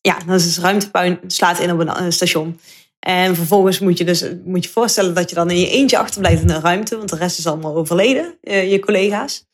ja, 0.00 0.18
dat 0.26 0.40
is 0.40 0.58
ruimtepuin, 0.58 1.18
slaat 1.26 1.58
in 1.58 1.72
op 1.72 1.78
een 1.78 1.88
eh, 1.88 2.04
station. 2.08 2.60
En 3.00 3.34
vervolgens 3.34 3.78
moet 3.78 3.98
je 3.98 4.04
dus 4.04 4.24
moet 4.44 4.64
je 4.64 4.70
voorstellen 4.70 5.14
dat 5.14 5.28
je 5.28 5.34
dan 5.34 5.50
in 5.50 5.58
je 5.60 5.68
eentje 5.70 5.98
achterblijft 5.98 6.40
in 6.40 6.46
de 6.46 6.60
ruimte, 6.60 6.96
want 6.96 7.08
de 7.08 7.16
rest 7.16 7.38
is 7.38 7.46
allemaal 7.46 7.74
overleden, 7.76 8.34
je 8.42 8.78
collega's. 8.80 9.48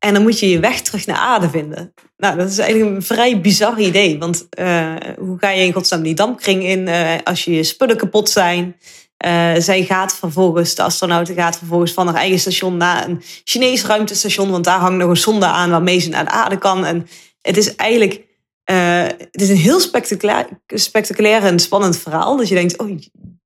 En 0.00 0.14
dan 0.14 0.22
moet 0.22 0.38
je 0.38 0.48
je 0.48 0.60
weg 0.60 0.80
terug 0.80 1.06
naar 1.06 1.16
aarde 1.16 1.50
vinden. 1.50 1.94
Nou, 2.16 2.36
dat 2.36 2.50
is 2.50 2.58
eigenlijk 2.58 2.96
een 2.96 3.02
vrij 3.02 3.40
bizar 3.40 3.80
idee. 3.80 4.18
Want 4.18 4.46
eh, 4.50 4.94
hoe 5.18 5.38
ga 5.38 5.50
je 5.50 5.64
in 5.64 5.72
godsnaam 5.72 6.02
die 6.02 6.14
dampkring 6.14 6.64
in 6.64 6.88
eh, 6.88 7.18
als 7.24 7.44
je 7.44 7.52
je 7.52 7.62
spullen 7.62 7.96
kapot 7.96 8.28
zijn? 8.28 8.76
Eh, 9.16 9.54
zij 9.58 9.84
gaat 9.84 10.14
vervolgens, 10.14 10.74
de 10.74 10.82
astronauten 10.82 11.34
gaat 11.34 11.58
vervolgens 11.58 11.92
van 11.92 12.06
haar 12.06 12.16
eigen 12.16 12.38
station 12.38 12.76
naar 12.76 13.08
een 13.08 13.22
Chinees 13.44 13.84
ruimtestation. 13.84 14.50
Want 14.50 14.64
daar 14.64 14.78
hangt 14.78 14.98
nog 14.98 15.08
een 15.08 15.16
sonde 15.16 15.46
aan 15.46 15.70
waarmee 15.70 15.98
ze 15.98 16.08
naar 16.08 16.24
de 16.24 16.30
aarde 16.30 16.58
kan. 16.58 16.84
En 16.84 17.06
het 17.42 17.56
is 17.56 17.76
eigenlijk 17.76 18.28
het 19.30 19.40
is 19.40 19.48
een 19.48 19.56
heel 19.56 19.80
spectaculair, 19.80 20.48
spectaculair 20.66 21.42
en 21.42 21.58
spannend 21.58 21.98
verhaal. 21.98 22.36
Dat 22.36 22.48
je 22.48 22.54
denkt, 22.54 22.78
oh, 22.78 22.98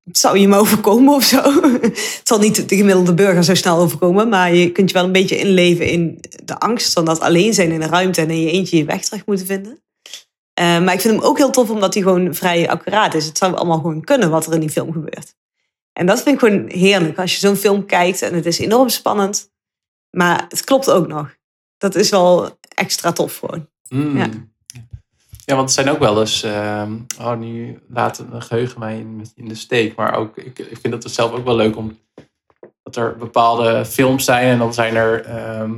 het 0.04 0.18
zou 0.18 0.38
je 0.38 0.48
maar 0.48 0.58
overkomen 0.58 1.14
of 1.14 1.24
zo. 1.24 1.42
het 1.80 2.20
zal 2.24 2.38
niet 2.38 2.68
de 2.68 2.76
gemiddelde 2.76 3.14
burger 3.14 3.44
zo 3.44 3.54
snel 3.54 3.78
overkomen. 3.78 4.28
Maar 4.28 4.54
je 4.54 4.72
kunt 4.72 4.90
je 4.90 4.96
wel 4.96 5.04
een 5.04 5.12
beetje 5.12 5.38
inleven 5.38 5.86
in 5.86 6.18
de 6.44 6.58
angst 6.58 6.92
van 6.92 7.04
dat 7.04 7.20
alleen 7.20 7.54
zijn 7.54 7.70
in 7.70 7.80
de 7.80 7.86
ruimte 7.86 8.20
en 8.20 8.30
in 8.30 8.40
je 8.40 8.50
eentje 8.50 8.76
je 8.76 8.84
weg 8.84 9.04
terug 9.04 9.26
moeten 9.26 9.46
vinden. 9.46 9.82
Eh, 10.54 10.84
maar 10.84 10.94
ik 10.94 11.00
vind 11.00 11.14
hem 11.14 11.22
ook 11.22 11.38
heel 11.38 11.50
tof 11.50 11.70
omdat 11.70 11.94
hij 11.94 12.02
gewoon 12.02 12.34
vrij 12.34 12.68
accuraat 12.68 13.14
is. 13.14 13.26
Het 13.26 13.38
zou 13.38 13.54
allemaal 13.54 13.80
gewoon 13.80 14.04
kunnen 14.04 14.30
wat 14.30 14.46
er 14.46 14.52
in 14.52 14.60
die 14.60 14.70
film 14.70 14.92
gebeurt. 14.92 15.34
En 15.92 16.06
dat 16.06 16.22
vind 16.22 16.42
ik 16.42 16.48
gewoon 16.48 16.68
heerlijk. 16.68 17.18
Als 17.18 17.32
je 17.32 17.38
zo'n 17.38 17.56
film 17.56 17.86
kijkt 17.86 18.22
en 18.22 18.34
het 18.34 18.46
is 18.46 18.58
enorm 18.58 18.88
spannend. 18.88 19.52
Maar 20.10 20.44
het 20.48 20.64
klopt 20.64 20.90
ook 20.90 21.06
nog. 21.06 21.36
Dat 21.78 21.94
is 21.94 22.10
wel 22.10 22.58
extra 22.68 23.12
tof 23.12 23.36
gewoon. 23.36 23.68
Mm. 23.88 24.16
Ja. 24.16 24.28
Ja. 25.44 25.54
want 25.56 25.68
er 25.68 25.74
zijn 25.74 25.90
ook 25.90 25.98
wel 25.98 26.20
eens. 26.20 26.42
ehm, 26.42 26.92
oh, 27.20 27.36
nu 27.36 27.78
laat 27.88 28.18
een 28.32 28.42
geheugen 28.42 28.78
mij 28.80 28.98
in, 28.98 29.26
in 29.36 29.48
de 29.48 29.54
steek. 29.54 29.94
Maar 29.96 30.14
ook, 30.16 30.36
ik, 30.36 30.58
ik 30.58 30.78
vind 30.80 30.94
het 31.02 31.10
zelf 31.12 31.32
ook 31.32 31.44
wel 31.44 31.56
leuk 31.56 31.76
om. 31.76 31.98
Dat 32.82 32.96
er 32.96 33.16
bepaalde 33.16 33.84
films 33.84 34.24
zijn 34.24 34.46
en 34.48 34.58
dan 34.58 34.74
zijn 34.74 34.96
er 34.96 35.24
ehm, 35.24 35.72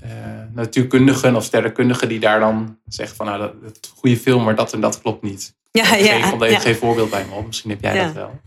eh, 0.00 0.10
natuurkundigen 0.54 1.36
of 1.36 1.44
sterrenkundigen 1.44 2.08
die 2.08 2.18
daar 2.20 2.40
dan 2.40 2.78
zeggen 2.86 3.16
van 3.16 3.26
nou, 3.26 3.38
dat, 3.38 3.52
dat 3.62 3.78
is 3.82 3.90
een 3.90 3.96
goede 3.98 4.16
film, 4.16 4.44
maar 4.44 4.54
dat 4.54 4.72
en 4.72 4.80
dat 4.80 5.00
klopt 5.00 5.22
niet. 5.22 5.54
Ja, 5.70 5.94
Ik 5.96 6.04
ja, 6.04 6.30
komt 6.30 6.42
even 6.42 6.54
ja. 6.54 6.60
geen 6.60 6.74
voorbeeld 6.76 7.10
bij 7.10 7.24
me 7.28 7.34
op. 7.34 7.46
Misschien 7.46 7.70
heb 7.70 7.82
jij 7.82 7.94
Ja. 7.94 8.04
dat 8.04 8.12
wel. 8.12 8.40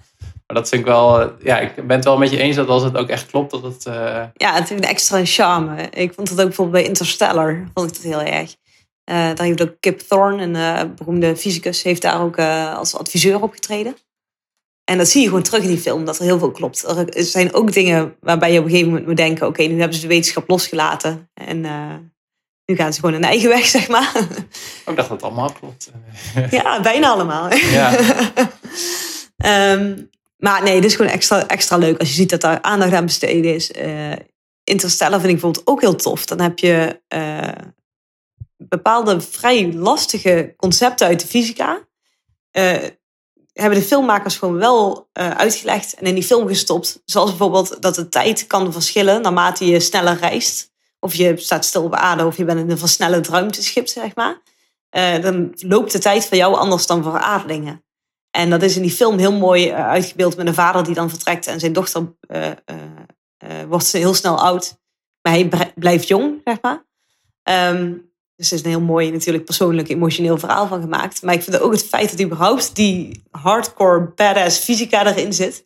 Maar 0.47 0.57
dat 0.57 0.69
vind 0.69 0.81
ik 0.81 0.87
wel. 0.87 1.21
eh, 1.21 1.27
Ja, 1.43 1.59
ik 1.59 1.75
ben 1.75 1.95
het 1.95 2.05
wel 2.05 2.17
met 2.17 2.29
je 2.29 2.37
eens 2.37 2.55
dat 2.55 2.67
als 2.67 2.83
het 2.83 2.97
ook 2.97 3.09
echt 3.09 3.25
klopt, 3.25 3.51
dat 3.51 3.63
het. 3.63 3.85
eh, 3.85 3.93
Ja, 4.33 4.53
het 4.53 4.69
heeft 4.69 4.83
een 4.83 4.89
extra 4.89 5.21
charme. 5.25 5.81
Ik 5.89 6.13
vond 6.13 6.29
het 6.29 6.39
ook 6.39 6.45
bijvoorbeeld 6.45 6.77
bij 6.81 6.87
Interstellar. 6.87 7.63
Vond 7.73 7.87
ik 7.89 7.93
dat 7.93 8.03
heel 8.03 8.21
erg. 8.21 8.55
Eh, 9.09 9.15
daar 9.15 9.45
heeft 9.45 9.61
ook 9.61 9.75
Kip 9.79 9.99
Thorne, 9.99 10.43
een 10.43 10.55
eh, 10.55 10.81
beroemde 10.95 11.35
fysicus, 11.35 11.83
heeft 11.83 12.01
daar 12.01 12.21
ook 12.21 12.37
eh, 12.37 12.75
als 12.77 12.95
adviseur 12.95 13.41
opgetreden. 13.41 13.95
En 14.83 14.97
dat 14.97 15.07
zie 15.07 15.21
je 15.21 15.27
gewoon 15.27 15.43
terug 15.43 15.63
in 15.63 15.69
die 15.69 15.77
film, 15.77 16.05
dat 16.05 16.17
er 16.17 16.23
heel 16.23 16.39
veel 16.39 16.51
klopt. 16.51 16.83
Er 16.83 17.23
zijn 17.23 17.53
ook 17.53 17.73
dingen 17.73 18.15
waarbij 18.19 18.51
je 18.51 18.59
op 18.59 18.63
een 18.63 18.69
gegeven 18.69 18.91
moment 18.91 19.07
moet 19.07 19.17
denken... 19.17 19.47
oké, 19.47 19.63
nu 19.63 19.77
hebben 19.79 19.95
ze 19.95 20.01
de 20.01 20.07
wetenschap 20.07 20.49
losgelaten. 20.49 21.29
En 21.33 21.61
nu 22.65 22.75
gaan 22.75 22.93
ze 22.93 22.99
gewoon 22.99 23.15
hun 23.15 23.23
eigen 23.23 23.49
weg, 23.49 23.65
zeg 23.77 23.87
maar. 23.87 24.11
ik 24.85 24.95
dacht 24.95 24.95
dat 24.95 25.09
het 25.09 25.23
allemaal 25.23 25.51
klopt. 25.51 25.91
ja, 26.51 26.81
bijna 26.81 27.09
allemaal. 27.09 27.53
Ja. 27.53 27.97
Ehm, 29.37 30.01
maar 30.37 30.63
nee, 30.63 30.81
dit 30.81 30.89
is 30.89 30.95
gewoon 30.95 31.11
extra, 31.11 31.47
extra 31.47 31.77
leuk 31.77 31.99
als 31.99 32.09
je 32.09 32.15
ziet 32.15 32.29
dat 32.29 32.41
daar 32.41 32.61
aandacht 32.61 32.93
aan 32.93 33.05
besteden 33.05 33.55
is. 33.55 33.71
Interstellar 34.63 35.19
vind 35.19 35.33
ik 35.33 35.39
bijvoorbeeld 35.39 35.67
ook 35.67 35.81
heel 35.81 35.95
tof. 35.95 36.25
Dan 36.25 36.39
heb 36.39 36.59
je 36.59 37.01
bepaalde 38.67 39.21
vrij 39.21 39.73
lastige 39.73 40.53
concepten 40.57 41.07
uit 41.07 41.19
de 41.19 41.27
fysica. 41.27 41.87
eh, 42.51 42.77
hebben 43.53 43.79
de 43.79 43.85
filmmakers 43.85 44.37
gewoon 44.37 44.57
wel 44.57 45.09
uh, 45.13 45.29
uitgelegd 45.29 45.93
en 45.93 46.05
in 46.05 46.13
die 46.13 46.23
film 46.23 46.47
gestopt. 46.47 47.01
Zoals 47.05 47.29
bijvoorbeeld 47.29 47.81
dat 47.81 47.95
de 47.95 48.09
tijd 48.09 48.47
kan 48.47 48.73
verschillen 48.73 49.21
naarmate 49.21 49.65
je 49.65 49.79
sneller 49.79 50.17
reist. 50.17 50.71
Of 50.99 51.13
je 51.13 51.37
staat 51.37 51.65
stil 51.65 51.83
op 51.83 51.93
aarde 51.93 52.25
of 52.25 52.37
je 52.37 52.45
bent 52.45 52.59
in 52.59 52.69
een 52.69 52.77
versnellend 52.77 53.27
ruimteschip, 53.27 53.87
zeg 53.87 54.15
maar. 54.15 54.41
Uh, 54.91 55.21
dan 55.21 55.51
loopt 55.55 55.91
de 55.91 55.99
tijd 55.99 56.25
voor 56.25 56.37
jou 56.37 56.55
anders 56.55 56.85
dan 56.87 57.03
voor 57.03 57.17
aardlingen. 57.17 57.83
En 58.31 58.49
dat 58.49 58.61
is 58.61 58.75
in 58.75 58.81
die 58.81 58.91
film 58.91 59.17
heel 59.17 59.33
mooi 59.33 59.71
uitgebeeld 59.71 60.37
met 60.37 60.47
een 60.47 60.53
vader 60.53 60.83
die 60.83 60.95
dan 60.95 61.09
vertrekt 61.09 61.47
en 61.47 61.59
zijn 61.59 61.73
dochter 61.73 62.15
wordt 63.67 63.91
heel 63.91 64.13
snel 64.13 64.39
oud. 64.39 64.77
Maar 65.21 65.33
hij 65.33 65.73
blijft 65.75 66.07
jong, 66.07 66.41
zeg 66.43 66.61
maar. 66.61 66.85
Um, 67.73 68.08
dus 68.39 68.51
er 68.51 68.57
is 68.57 68.63
een 68.63 68.69
heel 68.69 68.81
mooi, 68.81 69.11
natuurlijk 69.11 69.45
persoonlijk, 69.45 69.89
emotioneel 69.89 70.37
verhaal 70.37 70.67
van 70.67 70.81
gemaakt. 70.81 71.21
Maar 71.21 71.33
ik 71.33 71.43
vind 71.43 71.59
ook 71.59 71.71
het 71.71 71.85
feit 71.85 72.11
dat 72.11 72.21
überhaupt 72.21 72.75
die 72.75 73.23
hardcore, 73.31 74.11
badass 74.15 74.57
fysica 74.57 75.05
erin 75.05 75.33
zit, 75.33 75.65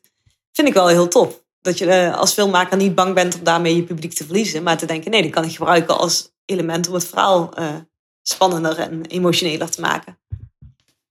vind 0.52 0.68
ik 0.68 0.74
wel 0.74 0.88
heel 0.88 1.08
tof. 1.08 1.44
Dat 1.62 1.78
je 1.78 1.86
uh, 1.86 2.18
als 2.18 2.34
filmmaker 2.34 2.78
niet 2.78 2.96
bang 2.96 3.14
bent 3.14 3.36
om 3.36 3.44
daarmee 3.44 3.76
je 3.76 3.84
publiek 3.84 4.14
te 4.14 4.26
verliezen, 4.26 4.64
maar 4.64 4.78
te 4.78 4.86
denken, 4.86 5.12
nee, 5.12 5.22
die 5.22 5.32
kan 5.32 5.44
ik 5.44 5.56
gebruiken 5.56 5.98
als 5.98 6.32
element 6.46 6.88
om 6.88 6.94
het 6.94 7.06
verhaal 7.06 7.60
uh, 7.60 7.76
spannender 8.22 8.80
en 8.80 9.06
emotioneler 9.06 9.70
te 9.70 9.82
maken. 9.82 10.20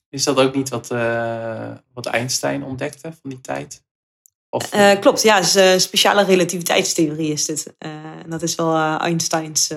Is 0.09 0.25
dat 0.25 0.39
ook 0.39 0.55
niet 0.55 0.69
wat, 0.69 0.91
uh, 0.93 1.71
wat 1.93 2.07
Einstein 2.07 2.65
ontdekte 2.65 3.13
van 3.21 3.31
die 3.31 3.41
tijd? 3.41 3.85
Of... 4.49 4.69
klopt, 5.01 5.23
ja, 5.23 5.41
dus, 5.41 5.83
speciale 5.83 6.25
relativiteitstheorie 6.25 7.33
is 7.33 7.45
dit. 7.45 7.75
en 7.79 8.27
dat 8.31 8.43
is 8.43 8.55
wel 8.55 8.77
Einsteins 8.99 9.71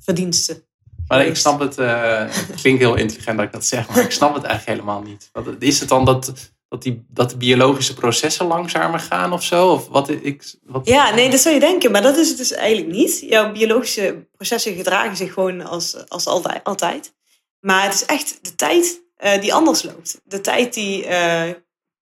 verdienste. 0.00 0.66
Maar 1.08 1.26
ik 1.26 1.36
snap 1.36 1.60
het, 1.60 1.78
uh, 1.78 2.24
het 2.28 2.60
klinkt 2.60 2.80
heel 2.80 2.94
intelligent 2.94 3.36
dat 3.36 3.46
ik 3.46 3.52
dat 3.52 3.64
zeg, 3.64 3.88
maar 3.88 4.04
ik 4.04 4.10
snap 4.10 4.34
het 4.34 4.44
eigenlijk 4.44 4.80
helemaal 4.80 5.02
niet. 5.02 5.28
Wat, 5.32 5.46
is 5.58 5.80
het 5.80 5.88
dan 5.88 6.04
dat, 6.04 6.32
dat, 6.68 6.82
die, 6.82 7.04
dat 7.08 7.30
de 7.30 7.36
biologische 7.36 7.94
processen 7.94 8.46
langzamer 8.46 9.00
gaan 9.00 9.32
of 9.32 9.42
zo? 9.42 9.68
Of 9.68 9.88
wat, 9.88 10.08
ik, 10.08 10.54
wat... 10.62 10.86
Ja, 10.86 11.14
nee, 11.14 11.30
dat 11.30 11.40
zou 11.40 11.54
je 11.54 11.60
denken, 11.60 11.90
maar 11.90 12.02
dat 12.02 12.16
is 12.16 12.28
het 12.28 12.38
dus 12.38 12.52
eigenlijk 12.52 12.96
niet. 12.96 13.20
Jouw 13.20 13.52
biologische 13.52 14.26
processen 14.36 14.74
gedragen 14.74 15.16
zich 15.16 15.32
gewoon 15.32 15.60
als, 15.60 16.08
als 16.08 16.26
altijd, 16.26 16.64
altijd. 16.64 17.14
Maar 17.60 17.82
het 17.82 17.94
is 17.94 18.04
echt 18.04 18.38
de 18.42 18.54
tijd 18.54 19.02
uh, 19.24 19.40
die 19.40 19.54
anders 19.54 19.82
loopt. 19.82 20.20
De 20.24 20.40
tijd 20.40 20.74
die 20.74 21.06
uh, 21.06 21.50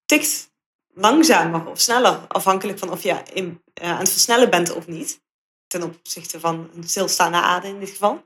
tikt 0.06 0.54
langzamer 0.94 1.66
of 1.66 1.80
sneller, 1.80 2.18
afhankelijk 2.28 2.78
van 2.78 2.90
of 2.90 3.02
je 3.02 3.16
in, 3.32 3.62
aan 3.74 3.98
het 3.98 4.10
versnellen 4.10 4.50
bent 4.50 4.74
of 4.74 4.86
niet. 4.86 5.24
Ten 5.66 5.82
opzichte 5.82 6.40
van 6.40 6.70
een 6.74 6.88
stilstaande 6.88 7.36
aarde 7.36 7.68
in 7.68 7.80
dit 7.80 7.90
geval. 7.90 8.25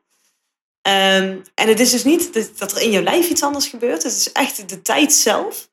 Um, 0.89 1.43
en 1.55 1.69
het 1.69 1.81
is 1.81 1.91
dus 1.91 2.05
niet 2.05 2.59
dat 2.59 2.73
er 2.73 2.83
in 2.83 2.91
je 2.91 3.03
lijf 3.03 3.29
iets 3.29 3.43
anders 3.43 3.67
gebeurt. 3.67 4.03
Het 4.03 4.13
is 4.13 4.33
echt 4.33 4.69
de 4.69 4.83
tijd 4.83 5.13
zelf 5.13 5.71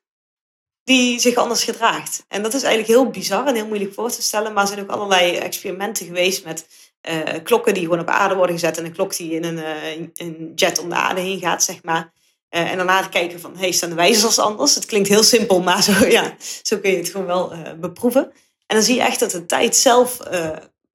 die 0.84 1.20
zich 1.20 1.34
anders 1.34 1.64
gedraagt. 1.64 2.24
En 2.28 2.42
dat 2.42 2.54
is 2.54 2.62
eigenlijk 2.62 2.92
heel 2.92 3.10
bizar 3.10 3.46
en 3.46 3.54
heel 3.54 3.66
moeilijk 3.66 3.94
voor 3.94 4.10
te 4.10 4.22
stellen. 4.22 4.52
Maar 4.52 4.62
er 4.62 4.68
zijn 4.68 4.80
ook 4.80 4.90
allerlei 4.90 5.36
experimenten 5.36 6.06
geweest 6.06 6.44
met 6.44 6.66
uh, 7.08 7.22
klokken 7.42 7.74
die 7.74 7.82
gewoon 7.82 8.00
op 8.00 8.08
aarde 8.08 8.34
worden 8.34 8.54
gezet. 8.54 8.78
En 8.78 8.84
een 8.84 8.92
klok 8.92 9.16
die 9.16 9.32
in 9.32 9.44
een, 9.44 9.56
uh, 9.56 10.08
een 10.14 10.52
jet 10.54 10.78
om 10.78 10.88
de 10.88 10.94
aarde 10.94 11.20
heen 11.20 11.40
gaat, 11.40 11.62
zeg 11.62 11.82
maar. 11.82 12.12
Uh, 12.50 12.70
en 12.70 12.76
daarna 12.76 13.02
kijken 13.02 13.40
van, 13.40 13.56
hey, 13.56 13.72
staan 13.72 13.88
de 13.88 13.94
wijzers 13.94 14.38
anders? 14.38 14.74
Het 14.74 14.86
klinkt 14.86 15.08
heel 15.08 15.22
simpel, 15.22 15.60
maar 15.60 15.82
zo, 15.82 16.06
ja, 16.06 16.36
zo 16.62 16.78
kun 16.78 16.90
je 16.90 16.96
het 16.96 17.08
gewoon 17.08 17.26
wel 17.26 17.52
beproeven. 17.80 18.32
En 18.66 18.76
dan 18.76 18.82
zie 18.82 18.94
je 18.94 19.02
echt 19.02 19.20
dat 19.20 19.30
de 19.30 19.46
tijd 19.46 19.76
zelf 19.76 20.18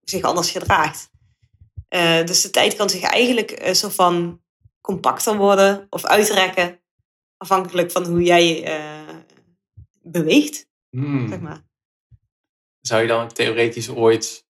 zich 0.03 0.21
anders 0.21 0.49
gedraagt. 0.49 1.09
Uh, 1.95 2.25
dus 2.25 2.41
de 2.41 2.49
tijd 2.49 2.75
kan 2.75 2.89
zich 2.89 3.01
eigenlijk 3.01 3.65
uh, 3.65 3.73
zo 3.73 3.89
van 3.89 4.41
compacter 4.81 5.37
worden 5.37 5.87
of 5.89 6.05
uitrekken. 6.05 6.79
Afhankelijk 7.37 7.91
van 7.91 8.05
hoe 8.05 8.23
jij 8.23 8.77
uh, 8.77 9.15
beweegt. 10.01 10.67
Hmm. 10.89 11.29
Zeg 11.29 11.39
maar. 11.39 11.61
Zou 12.81 13.01
je 13.01 13.07
dan 13.07 13.27
theoretisch 13.27 13.89
ooit, 13.89 14.45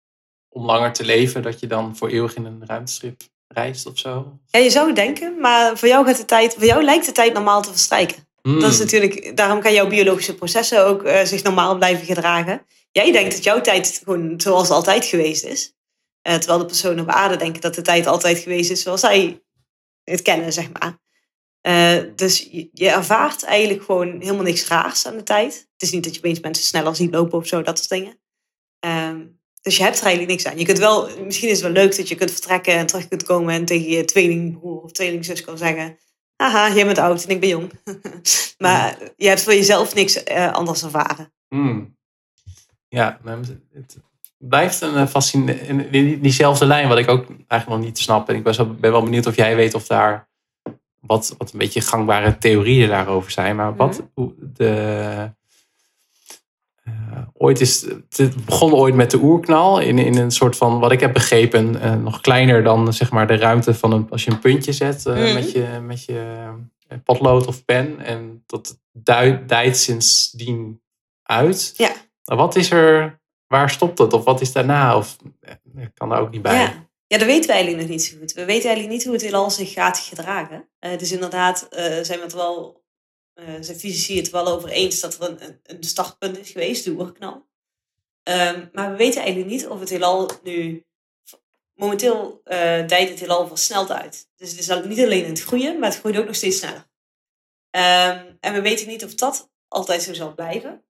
om 0.50 0.66
langer 0.66 0.94
te 0.94 1.06
leven, 1.06 1.42
dat 1.42 1.60
je 1.60 1.68
dan 1.68 1.96
voor 1.96 2.10
eeuwig 2.10 2.36
in 2.36 2.46
een 2.46 2.66
ruimteschip 2.66 3.22
reist 3.48 3.86
of 3.86 3.98
zo? 3.98 4.40
Ja, 4.46 4.60
je 4.60 4.70
zou 4.70 4.94
denken, 4.94 5.40
maar 5.40 5.78
voor 5.78 5.88
jou, 5.88 6.06
gaat 6.06 6.18
de 6.18 6.26
tijd, 6.26 6.54
voor 6.54 6.66
jou 6.66 6.84
lijkt 6.84 7.06
de 7.06 7.12
tijd 7.12 7.34
normaal 7.34 7.62
te 7.62 7.70
verstrijken. 7.70 8.28
Hmm. 8.42 8.60
Dat 8.60 8.72
is 8.72 8.80
natuurlijk, 8.80 9.38
daarom 9.38 9.62
kan 9.62 9.74
jouw 9.74 9.88
biologische 9.88 10.36
processen 10.36 10.86
ook 10.86 11.08
zich 11.24 11.44
normaal 11.44 11.76
blijven 11.76 12.06
gedragen. 12.06 12.66
Jij 12.92 13.12
denkt 13.12 13.34
dat 13.34 13.44
jouw 13.44 13.62
tijd 13.62 14.02
gewoon 14.04 14.42
zoals 14.42 14.70
altijd 14.70 15.06
geweest 15.06 15.44
is. 15.44 15.74
Uh, 16.28 16.36
terwijl 16.36 16.60
de 16.60 16.66
personen 16.66 17.04
op 17.04 17.10
aarde 17.10 17.36
denken 17.36 17.62
dat 17.62 17.76
de 17.76 17.82
tijd 17.82 18.08
altijd 18.08 18.38
geweest 18.38 18.72
is 18.72 18.82
zoals 18.82 19.00
zij 19.00 19.44
het 20.04 20.22
kennen, 20.22 20.54
zeg 20.54 20.70
maar. 20.72 21.02
Uh, 21.68 22.12
dus 22.16 22.40
je, 22.52 22.70
je, 22.74 22.90
ervaart 22.90 23.44
eigenlijk 23.44 23.84
gewoon 23.84 24.20
helemaal 24.20 24.44
niks 24.44 24.68
raars 24.68 25.06
aan 25.06 25.18
de 25.18 25.24
tijd. 25.24 25.54
Het 25.54 25.82
is 25.82 25.92
niet 25.92 26.04
dat 26.04 26.14
je 26.14 26.20
opeens 26.20 26.40
mensen 26.40 26.64
sneller 26.64 26.96
ziet 26.96 27.14
lopen 27.14 27.38
of 27.38 27.48
zo, 27.48 27.62
dat 27.62 27.78
soort 27.78 27.90
dingen. 27.90 28.20
Uh, 28.86 29.26
dus 29.62 29.78
je 29.78 29.84
hebt 29.84 30.00
er 30.00 30.06
eigenlijk 30.06 30.32
niks 30.32 30.46
aan. 30.46 30.60
Je 30.60 30.66
kunt 30.66 30.78
wel, 30.78 31.24
misschien 31.24 31.50
is 31.50 31.62
het 31.62 31.74
wel 31.74 31.84
leuk 31.84 31.96
dat 31.96 32.08
je 32.08 32.16
kunt 32.16 32.32
vertrekken 32.32 32.74
en 32.74 32.86
terug 32.86 33.08
kunt 33.08 33.24
komen 33.24 33.54
en 33.54 33.66
tegen 33.66 33.90
je 33.90 34.06
tweelingbroer 34.06 34.82
of 34.82 34.92
tweelingzus 34.92 35.42
kan 35.42 35.58
zeggen: 35.58 35.98
Haha, 36.36 36.74
jij 36.74 36.86
bent 36.86 36.98
oud 36.98 37.24
en 37.24 37.30
ik 37.30 37.40
ben 37.40 37.50
jong. 37.50 37.72
maar 38.58 38.98
je 39.16 39.28
hebt 39.28 39.44
voor 39.44 39.54
jezelf 39.54 39.96
niks 39.96 40.24
uh, 40.24 40.54
anders 40.54 40.84
ervaren. 40.84 41.34
Hmm. 41.48 41.98
Ja, 42.88 43.20
het, 43.72 43.98
blijft 44.48 44.82
een 44.82 44.96
eh, 44.96 45.08
fascinerende, 45.08 45.88
in 45.90 46.22
diezelfde 46.22 46.66
lijn, 46.66 46.88
wat 46.88 46.98
ik 46.98 47.10
ook 47.10 47.26
eigenlijk 47.28 47.68
nog 47.68 47.90
niet 47.90 48.00
snap. 48.00 48.30
En 48.30 48.36
ik 48.36 48.44
ben 48.44 48.92
wel 48.92 49.04
benieuwd 49.04 49.26
of 49.26 49.36
jij 49.36 49.56
weet 49.56 49.74
of 49.74 49.88
daar 49.88 50.28
wat, 51.00 51.36
wat 51.38 51.52
een 51.52 51.60
beetje 51.60 51.82
gangbare 51.82 52.38
theorieën 52.38 52.90
daarover 52.90 53.32
zijn. 53.32 53.56
Maar 53.56 53.76
wat 53.76 54.04
mhm. 54.16 54.28
de. 54.40 55.32
Uh, 56.88 56.94
ooit 57.34 57.62
is, 57.62 57.86
het 58.10 58.46
begon 58.46 58.74
ooit 58.74 58.96
met 58.96 59.12
de 59.12 59.18
oerknal 59.22 59.80
in, 59.80 59.98
in 60.00 60.18
een 60.18 60.32
soort 60.32 60.58
van, 60.58 60.80
wat 60.80 60.92
ik 60.92 61.00
heb 61.00 61.14
begrepen, 61.14 61.76
uh, 61.76 61.96
nog 61.96 62.22
kleiner 62.22 62.64
dan 62.64 62.94
zeg 62.94 63.12
maar 63.12 63.28
de 63.28 63.36
ruimte 63.36 63.74
van 63.74 63.92
een, 63.92 64.08
als 64.10 64.24
je 64.24 64.32
een 64.32 64.40
puntje 64.40 64.72
zet 64.72 65.06
uh, 65.06 65.16
mm. 65.16 65.34
met 65.34 65.52
je, 65.52 65.80
met 65.82 66.06
je 66.06 66.50
potlood 67.04 67.48
of 67.48 67.66
pen. 67.66 68.00
En 68.00 68.44
dat 68.46 68.80
dijt 69.48 69.78
sindsdien 69.78 70.82
uit. 71.24 71.74
Ja. 71.78 71.92
Wat 72.24 72.56
is 72.56 72.72
er 72.72 73.22
waar 73.54 73.70
stopt 73.70 73.98
het? 73.98 74.14
Of 74.14 74.24
wat 74.24 74.42
is 74.42 74.52
daarna? 74.52 74.98
Of 74.98 75.18
ik 75.76 75.92
kan 75.94 76.10
daar 76.10 76.22
ook 76.22 76.32
niet 76.32 76.42
bij. 76.42 76.56
Ja. 76.56 76.88
ja, 77.08 77.18
dat 77.18 77.28
weten 77.28 77.48
we 77.48 77.54
eigenlijk 77.54 77.82
nog 77.82 77.92
niet 77.92 78.04
zo 78.04 78.18
goed. 78.18 78.34
We 78.34 78.46
weten 78.46 78.66
eigenlijk 78.66 78.96
niet 78.96 79.04
hoe 79.04 79.14
het 79.14 79.22
heelal 79.22 79.52
zich 79.52 79.74
gaat 79.74 79.98
gedragen. 79.98 80.70
Uh, 80.80 80.98
dus 80.98 81.12
inderdaad 81.12 81.68
uh, 81.72 81.80
zijn 81.80 82.18
we 82.18 82.24
het 82.24 82.34
wel, 82.34 82.84
uh, 83.36 83.46
zijn 83.60 83.78
fysici 83.78 84.18
het 84.18 84.30
wel 84.30 84.48
over 84.48 84.70
eens 84.70 85.00
dat 85.00 85.20
er 85.20 85.30
een, 85.30 85.60
een 85.64 85.84
startpunt 85.84 86.38
is 86.38 86.50
geweest, 86.50 86.84
de 86.84 86.92
oerknal. 86.92 87.48
Um, 88.24 88.70
maar 88.72 88.92
we 88.92 88.98
weten 88.98 89.22
eigenlijk 89.22 89.52
niet 89.52 89.68
of 89.68 89.80
het 89.80 89.90
heelal 89.90 90.32
nu... 90.44 90.86
Momenteel 91.74 92.42
dijt 92.88 93.10
het 93.10 93.20
heelal 93.20 93.48
versneld 93.48 93.92
uit. 93.92 94.30
Dus 94.36 94.52
het 94.52 94.60
is 94.60 94.68
niet 94.86 95.00
alleen 95.00 95.24
in 95.24 95.30
het 95.30 95.42
groeien, 95.42 95.80
maar 95.80 95.90
het 95.90 96.00
groeit 96.00 96.18
ook 96.18 96.26
nog 96.26 96.36
steeds 96.36 96.58
sneller. 96.58 96.88
Um, 97.72 98.38
en 98.40 98.54
we 98.54 98.62
weten 98.62 98.88
niet 98.88 99.04
of 99.04 99.16
dat 99.16 99.52
altijd 99.68 100.02
zo 100.02 100.14
zal 100.14 100.34
blijven. 100.34 100.84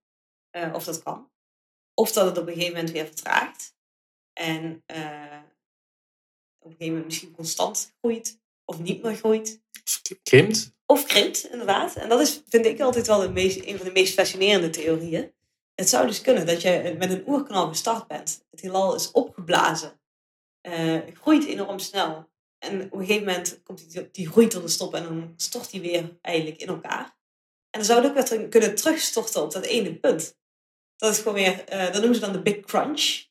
of 0.74 0.84
dat 0.84 1.04
kan. 1.04 1.32
Of 1.94 2.12
dat 2.12 2.26
het 2.26 2.38
op 2.38 2.48
een 2.48 2.54
gegeven 2.54 2.76
moment 2.76 2.92
weer 2.92 3.06
vertraagt. 3.06 3.76
En 4.34 4.84
uh, 4.96 5.40
op 6.60 6.66
een 6.66 6.72
gegeven 6.72 6.88
moment 6.88 7.06
misschien 7.06 7.32
constant 7.32 7.96
groeit. 8.02 8.42
Of 8.66 8.80
niet 8.80 9.04
meer 9.04 9.16
groeit. 9.16 9.62
Krimpt. 10.24 10.74
Of 10.86 11.06
krimpt, 11.06 11.50
inderdaad. 11.52 11.96
En 11.96 12.10
dat 12.10 12.20
is, 12.20 12.42
vind 12.48 12.66
ik 12.66 12.80
altijd 12.80 13.08
wel 13.08 13.32
meest, 13.32 13.66
een 13.66 13.78
van 13.78 13.86
de 13.86 13.92
meest 13.92 14.14
fascinerende 14.14 14.70
theorieën. 14.70 15.34
Het 15.76 15.90
zou 15.90 16.08
dus 16.08 16.22
kunnen 16.22 16.46
dat 16.46 16.62
je 16.62 16.96
met 16.98 17.12
een 17.12 17.24
oerknal 17.28 17.68
gestart 17.68 18.08
bent. 18.08 18.46
Het 18.52 18.62
heelal 18.62 18.96
is 18.96 19.12
opgeblazen. 19.12 20.02
Uh, 20.62 21.00
groeit 21.14 21.46
enorm 21.46 21.80
snel. 21.80 22.32
En 22.60 22.84
op 22.84 23.00
een 23.00 23.06
gegeven 23.06 23.28
moment 23.28 23.64
komt 23.64 23.92
die, 23.92 24.12
die 24.12 24.28
groeit 24.28 24.52
tot 24.52 24.64
een 24.64 24.70
stop 24.70 24.94
en 24.94 25.04
dan 25.04 25.34
stort 25.38 25.72
die 25.72 25.82
weer 25.82 26.18
eigenlijk 26.22 26.62
in 26.62 26.68
elkaar. 26.68 27.18
En 27.70 27.80
dan 27.80 27.86
zou 27.86 28.02
het 28.02 28.10
ook 28.10 28.28
weer 28.28 28.48
kunnen 28.48 28.76
terugstorten 28.76 29.42
op 29.42 29.52
dat 29.52 29.66
ene 29.66 29.96
punt. 29.96 30.38
Dat 30.98 31.12
is 31.12 31.18
gewoon 31.18 31.34
weer, 31.34 31.64
uh, 31.74 31.86
dat 31.86 31.94
noemen 31.94 32.16
ze 32.16 32.22
dan 32.22 32.32
de 32.32 32.42
Big 32.42 32.60
Crunch. 32.60 33.26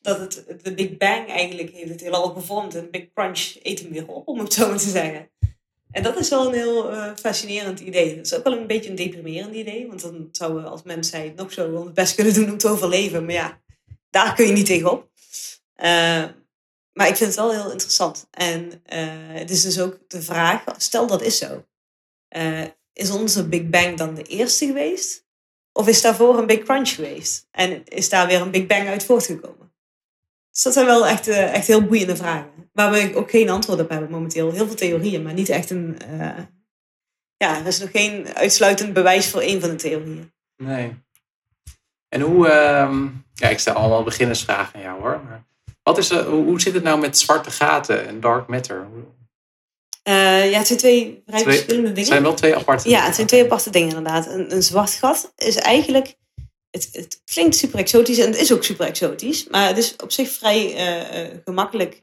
Dat 0.00 0.18
het, 0.18 0.64
de 0.64 0.74
Big 0.74 0.96
Bang 0.96 1.28
eigenlijk 1.28 1.70
heeft 1.70 1.90
het 1.90 2.00
heelal 2.00 2.32
gevormd. 2.32 2.74
En 2.74 2.90
Big 2.90 3.12
Crunch 3.14 3.56
eet 3.62 3.80
hem 3.80 3.92
weer 3.92 4.08
op, 4.08 4.28
om 4.28 4.38
het 4.38 4.52
zo 4.52 4.68
maar 4.68 4.78
te 4.78 4.90
zeggen. 4.90 5.30
En 5.90 6.02
dat 6.02 6.18
is 6.18 6.28
wel 6.28 6.46
een 6.46 6.54
heel 6.54 6.92
uh, 6.92 7.12
fascinerend 7.16 7.80
idee. 7.80 8.16
Dat 8.16 8.24
is 8.24 8.34
ook 8.34 8.44
wel 8.44 8.56
een 8.56 8.66
beetje 8.66 8.90
een 8.90 8.96
deprimerend 8.96 9.54
idee. 9.54 9.86
Want 9.86 10.00
dan 10.00 10.28
zouden 10.32 10.62
we 10.62 10.68
als 10.68 10.82
mensheid 10.82 11.36
nog 11.36 11.52
zo 11.52 11.74
ons 11.74 11.92
best 11.92 12.14
kunnen 12.14 12.34
doen 12.34 12.50
om 12.50 12.58
te 12.58 12.68
overleven. 12.68 13.24
Maar 13.24 13.34
ja, 13.34 13.60
daar 14.10 14.34
kun 14.34 14.46
je 14.46 14.52
niet 14.52 14.66
tegenop. 14.66 15.08
Uh, 15.76 16.24
maar 16.92 17.08
ik 17.08 17.16
vind 17.16 17.30
het 17.30 17.34
wel 17.34 17.52
heel 17.52 17.70
interessant. 17.70 18.26
En 18.30 18.82
het 19.32 19.50
is 19.50 19.62
dus 19.62 19.80
ook 19.80 19.98
de 20.08 20.22
vraag, 20.22 20.64
stel 20.76 21.06
dat 21.06 21.22
is 21.22 21.38
zo. 21.38 21.64
is 22.92 23.10
onze 23.10 23.48
Big 23.48 23.68
Bang 23.68 23.96
dan 23.96 24.14
de 24.14 24.22
eerste 24.22 24.66
geweest? 24.66 25.25
Of 25.76 25.88
is 25.88 26.02
daarvoor 26.02 26.38
een 26.38 26.46
Big 26.46 26.62
Crunch 26.62 26.88
geweest? 26.88 27.48
En 27.50 27.84
is 27.84 28.08
daar 28.08 28.26
weer 28.26 28.40
een 28.40 28.50
Big 28.50 28.66
Bang 28.66 28.88
uit 28.88 29.04
voortgekomen? 29.04 29.72
Dus 30.50 30.62
dat 30.62 30.72
zijn 30.72 30.86
wel 30.86 31.06
echt, 31.06 31.28
uh, 31.28 31.54
echt 31.54 31.66
heel 31.66 31.82
boeiende 31.82 32.16
vragen. 32.16 32.70
Waar 32.72 32.90
we 32.90 33.12
ook 33.14 33.30
geen 33.30 33.50
antwoord 33.50 33.80
op 33.80 33.88
hebben 33.88 34.10
momenteel. 34.10 34.52
Heel 34.52 34.66
veel 34.66 34.74
theorieën, 34.74 35.22
maar 35.22 35.32
niet 35.32 35.48
echt 35.48 35.70
een, 35.70 35.96
uh, 36.10 36.38
ja, 37.36 37.58
er 37.58 37.66
is 37.66 37.78
nog 37.78 37.90
geen 37.90 38.26
uitsluitend 38.34 38.92
bewijs 38.92 39.30
voor 39.30 39.40
één 39.40 39.60
van 39.60 39.70
de 39.70 39.76
theorieën. 39.76 40.32
Nee. 40.56 40.94
En 42.08 42.20
hoe, 42.20 42.48
ehm, 42.48 43.08
ja, 43.34 43.48
ik 43.48 43.58
stel 43.58 43.74
allemaal 43.74 44.02
beginnersvragen 44.02 44.74
aan 44.74 44.82
jou 44.82 45.00
hoor. 45.00 45.20
Maar 45.28 45.44
wat 45.82 45.98
is, 45.98 46.10
hoe, 46.10 46.44
hoe 46.44 46.60
zit 46.60 46.74
het 46.74 46.82
nou 46.82 47.00
met 47.00 47.18
zwarte 47.18 47.50
gaten 47.50 48.06
en 48.06 48.20
dark 48.20 48.48
matter? 48.48 48.86
Eh, 50.06 50.50
ja, 50.50 50.58
het 50.58 50.66
zijn 50.66 50.78
twee 50.78 51.22
vrij 51.26 51.40
Twee- 51.40 51.54
verschillende 51.54 51.92
dingen. 51.92 52.00
Het 52.00 52.08
zijn 52.08 52.22
wel 52.22 52.34
twee 52.34 52.56
aparte 52.56 52.88
Ja, 52.88 53.04
het 53.04 53.14
zijn 53.14 53.26
twee 53.26 53.44
aparte 53.44 53.70
dingen 53.70 53.88
inderdaad. 53.88 54.26
Een, 54.26 54.52
een 54.52 54.62
zwart 54.62 54.90
gat 54.90 55.32
is 55.36 55.56
eigenlijk... 55.56 56.16
Het, 56.70 56.88
het 56.92 57.20
klinkt 57.24 57.56
super 57.56 57.78
exotisch 57.78 58.18
en 58.18 58.26
het 58.26 58.40
is 58.40 58.52
ook 58.52 58.64
super 58.64 58.86
exotisch. 58.86 59.48
Maar 59.48 59.66
het 59.66 59.78
is 59.78 59.96
op 59.96 60.12
zich 60.12 60.30
vrij 60.30 60.74
eh, 60.74 61.22
eh, 61.22 61.38
gemakkelijk 61.44 62.02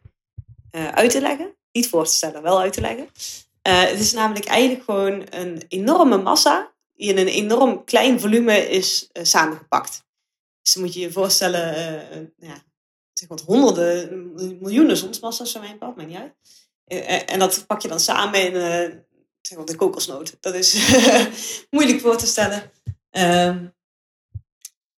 uit 0.72 1.12
te 1.12 1.22
leggen. 1.22 1.56
Niet 1.72 1.90
voor 1.90 2.06
te 2.06 2.12
stellen, 2.12 2.42
wel 2.42 2.60
uit 2.60 2.74
te 2.74 2.82
leggen. 2.82 3.08
Het 3.62 4.00
is 4.00 4.14
namelijk 4.14 4.46
eigenlijk 4.46 4.84
gewoon 4.84 5.24
een 5.30 5.64
enorme 5.68 6.18
massa... 6.18 6.74
die 6.94 7.10
in 7.10 7.18
een 7.18 7.28
enorm 7.28 7.84
klein 7.84 8.20
volume 8.20 8.70
is 8.70 9.10
samengepakt. 9.14 10.04
Dus 10.62 10.74
dan 10.74 10.84
moet 10.84 10.94
je 10.94 11.00
je 11.00 11.12
voorstellen... 11.12 11.74
ja, 12.38 12.64
zeg 13.14 13.30
maar 13.30 13.40
honderden, 13.46 14.32
miljoenen 14.62 14.98
zonsmassa's 14.98 15.52
van 15.52 15.62
mijn 15.62 15.78
part, 15.78 15.96
maakt 15.96 16.10
niet 16.10 16.18
uit. 16.18 16.34
En 16.86 17.40
dat 17.40 17.68
pak 17.68 17.82
je 17.82 17.88
dan 17.88 18.00
samen 18.00 18.42
in 18.42 18.56
eh, 18.56 18.98
zeg 19.42 19.58
maar 19.58 19.66
de 19.66 19.76
kokosnoot. 19.76 20.38
Dat 20.40 20.54
is 20.54 20.96
moeilijk 21.70 22.02
voor 22.02 22.18
te 22.18 22.28
stellen. 22.28 22.72
Ehm, 23.10 23.68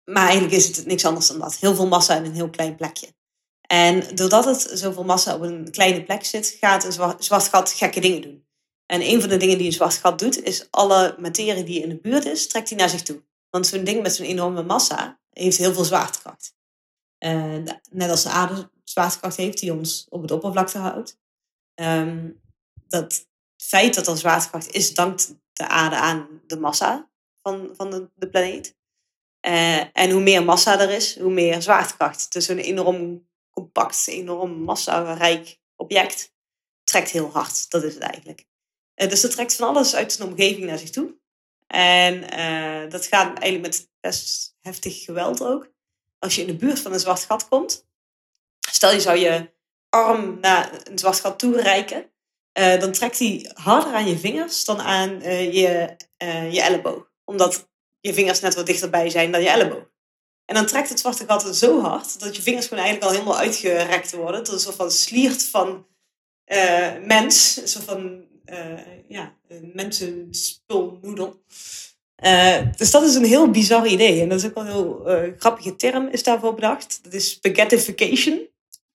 maar 0.04 0.24
eigenlijk 0.24 0.54
is 0.54 0.76
het 0.76 0.86
niks 0.86 1.04
anders 1.04 1.26
dan 1.26 1.38
dat. 1.38 1.56
Heel 1.56 1.74
veel 1.74 1.86
massa 1.86 2.16
in 2.16 2.24
een 2.24 2.34
heel 2.34 2.50
klein 2.50 2.76
plekje. 2.76 3.14
En 3.60 4.16
doordat 4.16 4.44
het 4.44 4.70
zoveel 4.72 5.04
massa 5.04 5.34
op 5.34 5.40
een 5.40 5.70
kleine 5.70 6.04
plek 6.04 6.24
zit, 6.24 6.56
gaat 6.60 6.84
een 6.84 6.92
zwa- 6.92 7.16
zwart 7.18 7.48
gat 7.48 7.72
gekke 7.72 8.00
dingen 8.00 8.22
doen. 8.22 8.46
En 8.86 9.02
een 9.02 9.20
van 9.20 9.28
de 9.28 9.36
dingen 9.36 9.58
die 9.58 9.66
een 9.66 9.72
zwart 9.72 9.94
gat 9.94 10.18
doet, 10.18 10.42
is 10.42 10.66
alle 10.70 11.16
materie 11.18 11.64
die 11.64 11.82
in 11.82 11.88
de 11.88 12.00
buurt 12.00 12.24
is, 12.24 12.48
trekt 12.48 12.68
hij 12.68 12.78
naar 12.78 12.88
zich 12.88 13.02
toe. 13.02 13.24
Want 13.50 13.66
zo'n 13.66 13.84
ding 13.84 14.02
met 14.02 14.14
zo'n 14.14 14.26
enorme 14.26 14.62
massa 14.62 15.20
heeft 15.30 15.56
heel 15.56 15.74
veel 15.74 15.84
zwaartekracht. 15.84 16.54
Net 17.90 18.10
als 18.10 18.22
de 18.22 18.28
aarde 18.28 18.70
zwaartekracht 18.84 19.36
heeft 19.36 19.58
die 19.58 19.72
ons 19.72 20.06
op 20.08 20.22
het 20.22 20.30
oppervlakte 20.30 20.78
houdt. 20.78 21.18
Ehm, 21.74 22.30
dat 22.88 23.28
feit 23.56 23.94
dat 23.94 24.06
er 24.06 24.18
zwaartekracht 24.18 24.70
is, 24.70 24.94
dankt 24.94 25.34
de 25.52 25.68
aarde 25.68 25.96
aan 25.96 26.42
de 26.46 26.58
massa 26.58 27.10
van, 27.42 27.70
van 27.76 27.90
de, 27.90 28.10
de 28.14 28.28
planeet. 28.28 28.76
Eh, 29.40 29.96
en 29.96 30.10
hoe 30.10 30.22
meer 30.22 30.44
massa 30.44 30.80
er 30.80 30.90
is, 30.90 31.18
hoe 31.18 31.32
meer 31.32 31.62
zwaartekracht. 31.62 32.32
Dus 32.32 32.48
een 32.48 32.58
enorm 32.58 33.28
compact, 33.50 34.08
enorm 34.08 34.50
massa-rijk 34.50 35.58
object 35.76 36.32
trekt 36.84 37.10
heel 37.10 37.30
hard. 37.30 37.70
Dat 37.70 37.82
is 37.82 37.94
het 37.94 38.02
eigenlijk. 38.02 38.46
Eh, 38.94 39.08
dus 39.08 39.20
dat 39.20 39.30
trekt 39.30 39.54
van 39.54 39.68
alles 39.68 39.94
uit 39.94 40.12
zijn 40.12 40.28
omgeving 40.28 40.64
naar 40.64 40.78
zich 40.78 40.90
toe. 40.90 41.14
En 41.66 42.30
eh, 42.30 42.90
dat 42.90 43.06
gaat 43.06 43.38
eigenlijk 43.38 43.62
met 43.62 43.90
best 44.00 44.56
heftig 44.60 45.04
geweld 45.04 45.42
ook. 45.42 45.72
Als 46.18 46.34
je 46.34 46.40
in 46.40 46.46
de 46.46 46.56
buurt 46.56 46.80
van 46.80 46.92
een 46.92 47.00
zwart 47.00 47.24
gat 47.24 47.48
komt, 47.48 47.86
stel 48.70 48.92
je 48.92 49.00
zou 49.00 49.18
je 49.18 49.53
arm 49.94 50.38
naar 50.40 50.70
een 50.84 50.98
zwart 50.98 51.20
gat 51.20 51.38
toe 51.38 51.60
reiken, 51.60 52.10
eh, 52.52 52.80
dan 52.80 52.92
trekt 52.92 53.18
hij 53.18 53.50
harder 53.54 53.92
aan 53.92 54.08
je 54.08 54.18
vingers 54.18 54.64
dan 54.64 54.80
aan 54.80 55.20
eh, 55.20 55.52
je, 55.52 55.96
eh, 56.16 56.52
je 56.52 56.62
elleboog. 56.62 57.10
Omdat 57.24 57.68
je 58.00 58.14
vingers 58.14 58.40
net 58.40 58.54
wat 58.54 58.66
dichterbij 58.66 59.10
zijn 59.10 59.32
dan 59.32 59.42
je 59.42 59.48
elleboog. 59.48 59.92
En 60.44 60.54
dan 60.54 60.66
trekt 60.66 60.88
het 60.88 60.98
zwarte 61.00 61.24
gat 61.26 61.56
zo 61.56 61.80
hard 61.80 62.20
dat 62.20 62.36
je 62.36 62.42
vingers 62.42 62.66
gewoon 62.66 62.84
eigenlijk 62.84 63.12
al 63.12 63.18
helemaal 63.18 63.40
uitgerekt 63.40 64.12
worden. 64.12 64.44
Tot 64.44 64.54
een 64.54 64.60
soort 64.60 64.76
van 64.76 64.90
sliert 64.90 65.44
van 65.44 65.86
mens. 67.04 67.56
Een 67.56 67.68
soort 67.68 67.84
van 67.84 68.24
ja, 69.08 69.34
mensenspulnoedel. 69.72 71.42
Dus 72.76 72.90
dat 72.90 73.02
is 73.02 73.14
een 73.14 73.24
heel 73.24 73.50
bizar 73.50 73.86
idee. 73.86 74.20
En 74.20 74.28
dat 74.28 74.38
is 74.38 74.46
ook 74.46 74.54
wel 74.54 74.64
een 74.64 74.70
heel 74.70 75.34
grappige 75.38 75.76
term 75.76 76.08
is 76.08 76.22
daarvoor 76.22 76.54
bedacht. 76.54 76.98
Dat 77.02 77.12
is 77.12 77.30
spaghettification. 77.30 78.48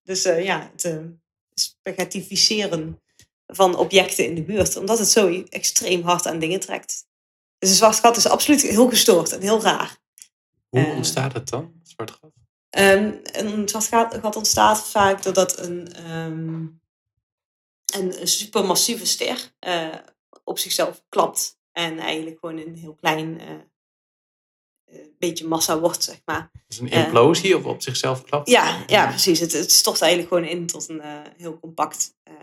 Dus 0.10 0.26
eh, 0.26 0.44
ja, 0.44 0.70
het 0.72 0.84
uh, 0.84 1.06
spaghettificeren 1.54 3.02
van 3.48 3.78
objecten 3.78 4.26
in 4.26 4.36
de 4.36 4.44
buurt. 4.44 4.76
Omdat 4.78 5.00
het 5.00 5.08
zo 5.10 5.44
extreem 5.50 6.02
hard 6.02 6.26
aan 6.28 6.40
dingen 6.40 6.60
trekt. 6.60 7.08
Dus 7.58 7.70
een 7.70 7.76
zwart 7.76 8.00
gat 8.00 8.18
is 8.18 8.26
absoluut 8.28 8.62
heel 8.62 8.90
gestoord 8.90 9.32
en 9.32 9.42
heel 9.42 9.62
raar. 9.62 9.98
Hoe 10.70 10.80
Eh. 10.86 10.96
ontstaat 10.96 11.34
het 11.34 11.50
dan, 11.50 11.74
het 11.80 11.90
zwarte 11.90 12.14
gat? 12.14 12.32
Ehm, 12.70 13.14
een 13.24 13.70
zwart 13.70 13.86
gat, 13.86 14.14
gat 14.22 14.36
ontstaat 14.36 14.88
vaak 14.90 15.24
doordat 15.24 15.58
een, 15.60 15.94
ehm, 15.94 16.66
een 17.94 18.28
supermassieve 18.28 19.06
ster 19.06 19.54
op 20.44 20.60
zichzelf 20.60 21.04
klapt. 21.10 21.58
En 21.72 22.00
eigenlijk 22.00 22.40
gewoon 22.40 22.58
een 22.58 22.76
heel 22.76 22.94
klein 22.96 23.42
beetje 25.20 25.48
massa 25.48 25.80
wordt, 25.80 26.04
zeg 26.04 26.22
maar. 26.26 26.52
Is 26.68 26.80
een 26.80 26.90
implosie 26.90 27.58
of 27.58 27.64
op 27.64 27.82
zichzelf 27.82 28.24
klapt? 28.24 28.50
Ja, 28.50 28.84
ja 28.88 29.08
precies. 29.08 29.40
Het, 29.40 29.54
het 29.54 29.72
stort 29.72 30.02
eigenlijk 30.02 30.34
gewoon 30.34 30.50
in 30.50 30.66
tot 30.66 30.90
een 30.90 31.02
eh, 31.02 31.10
heel 31.38 31.60
compact 31.60 32.16
eh, 32.24 32.34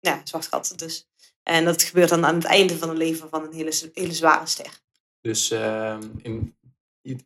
ja, 0.00 0.20
zwart 0.24 0.46
gat. 0.46 0.72
Dus. 0.76 1.08
En 1.42 1.64
dat 1.64 1.82
gebeurt 1.82 2.08
dan 2.08 2.26
aan 2.26 2.34
het 2.34 2.44
einde 2.44 2.78
van 2.78 2.88
het 2.88 2.98
leven 2.98 3.28
van 3.28 3.44
een 3.44 3.52
hele, 3.52 3.72
hele 3.92 4.12
zware 4.12 4.46
ster. 4.46 4.82
Dus 5.20 5.50
ehm, 5.50 6.02
in, 6.22 6.56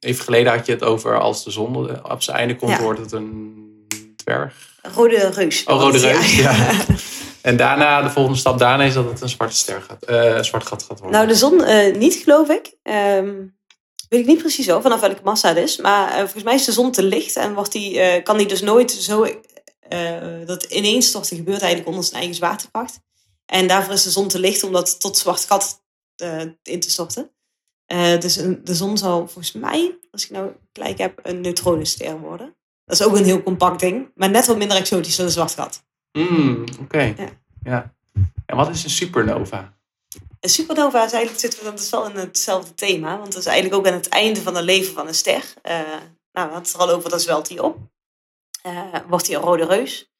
even 0.00 0.24
geleden 0.24 0.52
had 0.52 0.66
je 0.66 0.72
het 0.72 0.82
over 0.82 1.20
als 1.20 1.44
de 1.44 1.50
zon 1.50 1.90
eh, 1.90 2.04
op 2.12 2.22
zijn 2.22 2.36
einde 2.36 2.56
komt, 2.56 2.70
Ja. 2.72 2.82
wordt 2.82 3.00
het 3.00 3.12
een 3.12 3.56
dwerg. 4.16 4.76
Een 4.82 4.92
rode 4.92 5.30
reus. 5.30 5.64
Oh, 5.64 5.80
rode 5.80 5.98
reus, 5.98 6.36
ja. 6.36 6.56
En 7.42 7.56
daarna, 7.56 8.02
de 8.02 8.10
volgende 8.10 8.38
stap 8.38 8.58
daarna 8.58 8.84
is 8.84 8.94
dat 8.94 9.04
het 9.04 9.20
een 9.20 9.28
zwarte 9.28 9.56
ster 9.56 9.82
gaat, 9.82 10.08
een 10.08 10.44
zwart 10.44 10.66
gat 10.66 10.82
gaat 10.82 10.98
worden. 11.00 11.16
Nou, 11.16 11.26
de 11.28 11.34
zon 11.34 11.98
niet, 11.98 12.14
geloof 12.14 12.48
ik. 12.48 12.76
Ehm, 12.82 13.34
weet 14.08 14.20
ik 14.20 14.26
niet 14.26 14.38
precies 14.38 14.64
zo, 14.66 14.80
vanaf 14.80 15.00
welke 15.00 15.20
massa 15.24 15.48
het 15.48 15.56
is. 15.58 15.76
Maar 15.76 16.08
eh, 16.10 16.18
volgens 16.18 16.42
mij 16.42 16.54
is 16.54 16.64
de 16.64 16.72
zon 16.72 16.92
te 16.92 17.02
licht 17.02 17.36
en 17.36 17.54
wordt 17.54 17.72
die, 17.72 18.00
eh, 18.00 18.22
kan 18.24 18.36
die 18.38 18.46
dus 18.46 18.60
nooit 18.60 18.90
zo... 18.90 19.22
eh 19.88 20.46
dat 20.46 20.62
ineenstorten 20.62 21.36
gebeurt 21.36 21.60
eigenlijk 21.60 21.88
onder 21.90 22.04
zijn 22.04 22.16
eigen 22.16 22.34
zwaartekracht. 22.36 23.00
En 23.46 23.68
daarvoor 23.68 23.92
is 23.92 24.02
de 24.02 24.10
zon 24.10 24.28
te 24.28 24.38
licht 24.38 24.62
om 24.62 24.72
dat 24.72 25.00
tot 25.00 25.16
zwart 25.18 25.44
gat 25.44 25.82
in 26.62 26.80
te 26.80 26.90
storten. 26.90 27.30
Dus 28.20 28.36
een- 28.36 28.60
de 28.64 28.74
zon 28.74 28.98
zal 28.98 29.16
volgens 29.18 29.52
mij, 29.52 29.98
als 30.10 30.24
ik 30.24 30.30
nou 30.30 30.50
gelijk 30.72 30.98
heb, 30.98 31.20
een 31.22 31.40
neutronenster 31.40 32.18
worden. 32.20 32.56
Dat 32.84 33.00
is 33.00 33.06
ook 33.06 33.16
een 33.16 33.24
heel 33.24 33.42
compact 33.42 33.80
ding, 33.80 34.10
maar 34.14 34.30
net 34.30 34.46
wat 34.46 34.56
minder 34.58 34.76
exotisch 34.76 35.16
dan 35.16 35.26
een 35.26 35.32
zwart 35.32 35.54
gat. 35.54 35.84
Hmm, 36.12 36.64
Oké. 36.80 37.02
Ja. 37.02 37.28
Ja. 37.62 37.94
En 38.46 38.56
wat 38.56 38.68
is 38.68 38.84
een 38.84 38.90
supernova? 38.90 39.77
Een 40.40 40.48
supernova 40.48 41.04
is 41.04 41.12
eigenlijk, 41.12 41.40
zitten 41.40 41.58
we 41.58 41.64
dan 41.64 41.78
wel 41.90 42.10
in 42.10 42.16
hetzelfde 42.16 42.74
thema. 42.74 43.18
Want 43.18 43.32
dat 43.32 43.40
is 43.40 43.46
eigenlijk 43.46 43.76
ook 43.76 43.86
aan 43.86 43.98
het 43.98 44.08
einde 44.08 44.42
van 44.42 44.54
het 44.54 44.64
leven 44.64 44.94
van 44.94 45.06
een 45.06 45.14
ster. 45.14 45.44
Eh, 45.62 45.80
nou, 46.32 46.48
we 46.48 46.54
het 46.54 46.72
er 46.72 46.80
al 46.80 46.90
over, 46.90 47.10
dan 47.10 47.20
zwelt 47.20 47.48
hij 47.48 47.58
op. 47.58 47.76
Eh, 48.62 48.94
wordt 49.08 49.26
hij 49.26 49.36
een 49.36 49.42
rode 49.42 49.66
reus. 49.66 50.12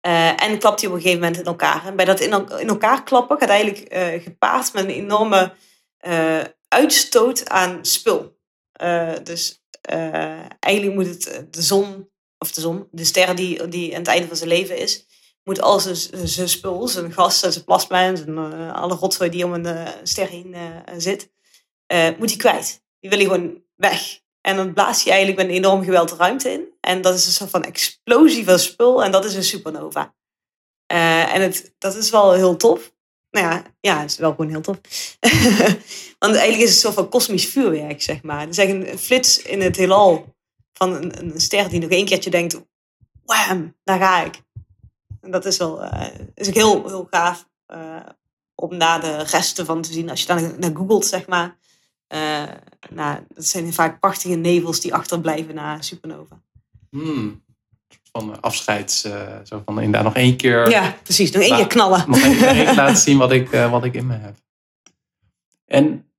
Eh, 0.00 0.42
en 0.42 0.58
klapt 0.58 0.80
hij 0.80 0.88
op 0.88 0.96
een 0.96 1.02
gegeven 1.02 1.22
moment 1.22 1.40
in 1.40 1.46
elkaar. 1.46 1.86
En 1.86 1.96
bij 1.96 2.04
dat 2.04 2.20
in, 2.20 2.48
in 2.58 2.68
elkaar 2.68 3.02
klappen 3.02 3.38
gaat 3.38 3.48
eigenlijk 3.48 3.94
gepaard 4.22 4.72
met 4.72 4.84
een 4.84 4.90
enorme 4.90 5.54
uitstoot 6.68 7.48
aan 7.48 7.84
spul. 7.84 8.38
Dus 9.22 9.64
eigenlijk 10.58 10.94
moet 10.94 11.06
het 11.06 11.46
de 11.50 11.62
zon, 11.62 12.10
of 12.38 12.52
de 12.52 12.60
zon, 12.60 12.88
de 12.90 13.04
ster 13.04 13.36
die, 13.36 13.68
die 13.68 13.92
aan 13.92 13.98
het 13.98 14.08
einde 14.08 14.26
van 14.26 14.36
zijn 14.36 14.48
leven 14.48 14.78
is, 14.78 15.06
moet 15.46 15.60
al 15.60 15.80
zijn, 15.80 15.96
zijn 16.28 16.48
spul, 16.48 16.88
zijn 16.88 17.12
gas, 17.12 17.38
zijn 17.38 17.64
plasma 17.64 18.02
en 18.02 18.36
eh, 18.36 18.72
alle 18.74 18.94
rotzooi 18.94 19.30
die 19.30 19.44
om 19.44 19.52
een 19.52 19.66
eh, 19.66 19.92
ster 20.02 20.28
heen 20.28 20.54
eh, 20.54 20.94
zit, 20.96 21.30
moet 22.18 22.30
hij 22.30 22.36
kwijt. 22.36 22.84
Die 23.00 23.10
wil 23.10 23.18
hij 23.18 23.28
gewoon 23.28 23.62
weg. 23.74 24.20
En 24.40 24.56
dan 24.56 24.72
blaast 24.72 25.04
hij 25.04 25.12
eigenlijk 25.12 25.42
met 25.42 25.50
een 25.50 25.62
enorm 25.62 25.84
geweld 25.84 26.12
ruimte 26.12 26.50
in. 26.50 26.68
En 26.80 27.00
dat 27.00 27.14
is 27.14 27.26
een 27.26 27.32
soort 27.32 27.50
van 27.50 27.64
explosie 27.64 28.44
van 28.44 28.58
spul 28.58 29.04
en 29.04 29.12
dat 29.12 29.24
is 29.24 29.34
een 29.34 29.44
supernova. 29.44 30.14
En 30.86 31.40
het, 31.42 31.74
dat 31.78 31.96
is 31.96 32.10
wel 32.10 32.32
heel 32.32 32.56
tof. 32.56 32.94
Nou 33.30 33.46
ja, 33.46 33.62
ja, 33.80 34.00
het 34.00 34.10
is 34.10 34.18
wel 34.18 34.30
gewoon 34.30 34.50
heel 34.50 34.60
tof. 34.60 34.78
Want 36.18 36.34
eigenlijk 36.34 36.56
is 36.56 36.60
het 36.60 36.68
een 36.68 36.74
soort 36.74 36.94
van 36.94 37.08
kosmisch 37.08 37.48
vuurwerk, 37.48 38.02
zeg 38.02 38.22
maar. 38.22 38.40
Het 38.40 38.58
is 38.58 38.58
een 38.58 38.98
flits 38.98 39.42
in 39.42 39.60
het 39.60 39.76
heelal 39.76 40.36
van 40.72 40.94
een, 40.94 41.18
een 41.18 41.40
ster 41.40 41.68
die 41.68 41.80
nog 41.80 41.90
één 41.90 42.06
keertje 42.06 42.30
denkt... 42.30 42.60
Wham, 43.24 43.76
daar 43.84 43.98
ga 43.98 44.24
ik. 44.24 44.45
En 45.26 45.32
dat 45.32 45.44
is 45.44 45.56
wel 45.56 45.82
eh, 45.82 46.20
is 46.34 46.48
ook 46.48 46.54
heel, 46.54 46.88
heel 46.88 47.06
gaaf 47.10 47.48
eh, 47.66 48.06
om 48.54 48.78
daar 48.78 49.00
de 49.00 49.16
resten 49.22 49.66
van 49.66 49.82
te 49.82 49.92
zien. 49.92 50.10
Als 50.10 50.20
je 50.20 50.26
dan 50.26 50.54
naar 50.58 50.76
googelt, 50.76 51.06
zeg 51.06 51.26
maar. 51.26 51.56
Eh, 52.06 52.42
nou, 52.90 53.18
dat 53.28 53.44
zijn 53.44 53.72
vaak 53.72 54.00
prachtige 54.00 54.34
nevels 54.34 54.80
die 54.80 54.94
achterblijven 54.94 55.54
na 55.54 55.82
supernova. 55.82 56.40
Hmm. 56.90 57.44
Van 58.12 58.40
afscheids, 58.40 59.00
zo 59.44 59.62
van 59.64 59.80
inderdaad 59.80 60.04
nog 60.04 60.14
één 60.14 60.36
keer, 60.36 60.70
Ja, 60.70 60.96
precies. 61.02 61.30
Nog 61.30 61.42
één 61.42 61.56
keer 61.56 61.66
knallen. 61.66 62.04
nog 62.10 62.18
één 62.18 62.36
keer 62.36 62.74
laten 62.74 62.96
zien 62.96 63.18
wat 63.18 63.32
ik, 63.32 63.50
wat 63.50 63.84
ik 63.84 63.94
in 63.94 64.06
me 64.06 64.14
heb. 64.16 64.36
En 65.64 66.10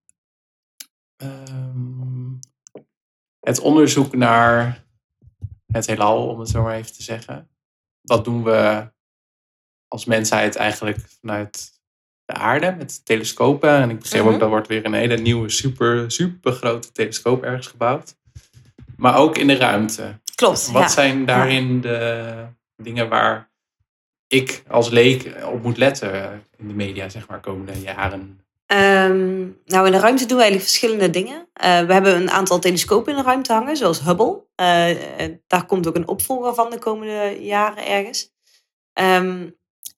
ehm, 1.17 2.33
het 3.39 3.59
onderzoek 3.59 4.15
naar 4.15 4.85
het 5.67 5.87
heelal, 5.87 6.27
om 6.27 6.39
het 6.39 6.49
zo 6.49 6.63
maar 6.63 6.75
even 6.75 6.93
te 6.93 7.03
zeggen. 7.03 7.49
Dat 8.01 8.23
doen 8.23 8.43
we 8.43 8.89
als 9.87 10.05
mensheid 10.05 10.55
eigenlijk 10.55 10.97
vanuit 11.19 11.71
de 12.25 12.33
aarde 12.33 12.75
met 12.77 13.05
telescopen. 13.05 13.69
En 13.69 13.89
ik 13.89 13.99
besef 13.99 14.23
Mhm. 14.23 14.33
ook, 14.33 14.39
dat 14.39 14.49
wordt 14.49 14.67
weer 14.67 14.85
een 14.85 14.93
hele 14.93 15.17
nieuwe, 15.17 15.49
super, 15.49 16.11
super 16.11 16.51
grote 16.51 16.91
telescoop 16.91 17.43
ergens 17.43 17.67
gebouwd. 17.67 18.15
Maar 18.97 19.17
ook 19.17 19.37
in 19.37 19.47
de 19.47 19.55
ruimte. 19.55 20.19
Klopt. 20.35 20.71
Wat 20.71 20.81
ja. 20.81 20.87
zijn 20.87 21.25
daarin 21.25 21.81
de 21.81 22.45
dingen 22.75 23.09
waar 23.09 23.51
ik 24.27 24.63
als 24.67 24.89
leek 24.89 25.35
op 25.51 25.63
moet 25.63 25.77
letten 25.77 26.43
in 26.57 26.67
de 26.67 26.73
media, 26.73 27.09
zeg 27.09 27.27
maar, 27.27 27.39
komende 27.39 27.79
jaren? 27.79 28.41
Ehm, 28.65 29.37
nou, 29.65 29.85
in 29.85 29.91
de 29.91 29.99
ruimte 29.99 30.25
doen 30.25 30.37
we 30.37 30.43
eigenlijk 30.43 30.63
verschillende 30.69 31.09
dingen. 31.09 31.47
Eh, 31.53 31.81
we 31.85 31.93
hebben 31.93 32.15
een 32.15 32.31
aantal 32.31 32.59
telescopen 32.59 33.11
in 33.11 33.17
de 33.17 33.23
ruimte 33.25 33.53
hangen, 33.53 33.77
zoals 33.77 34.01
Hubble. 34.03 34.43
Eh, 34.55 35.23
eh, 35.25 35.33
daar 35.47 35.65
komt 35.65 35.87
ook 35.87 35.95
een 35.95 36.07
opvolger 36.07 36.53
van 36.53 36.69
de 36.69 36.79
komende 36.79 37.37
jaren 37.39 37.87
ergens. 37.87 38.31
Ehm, 38.93 39.49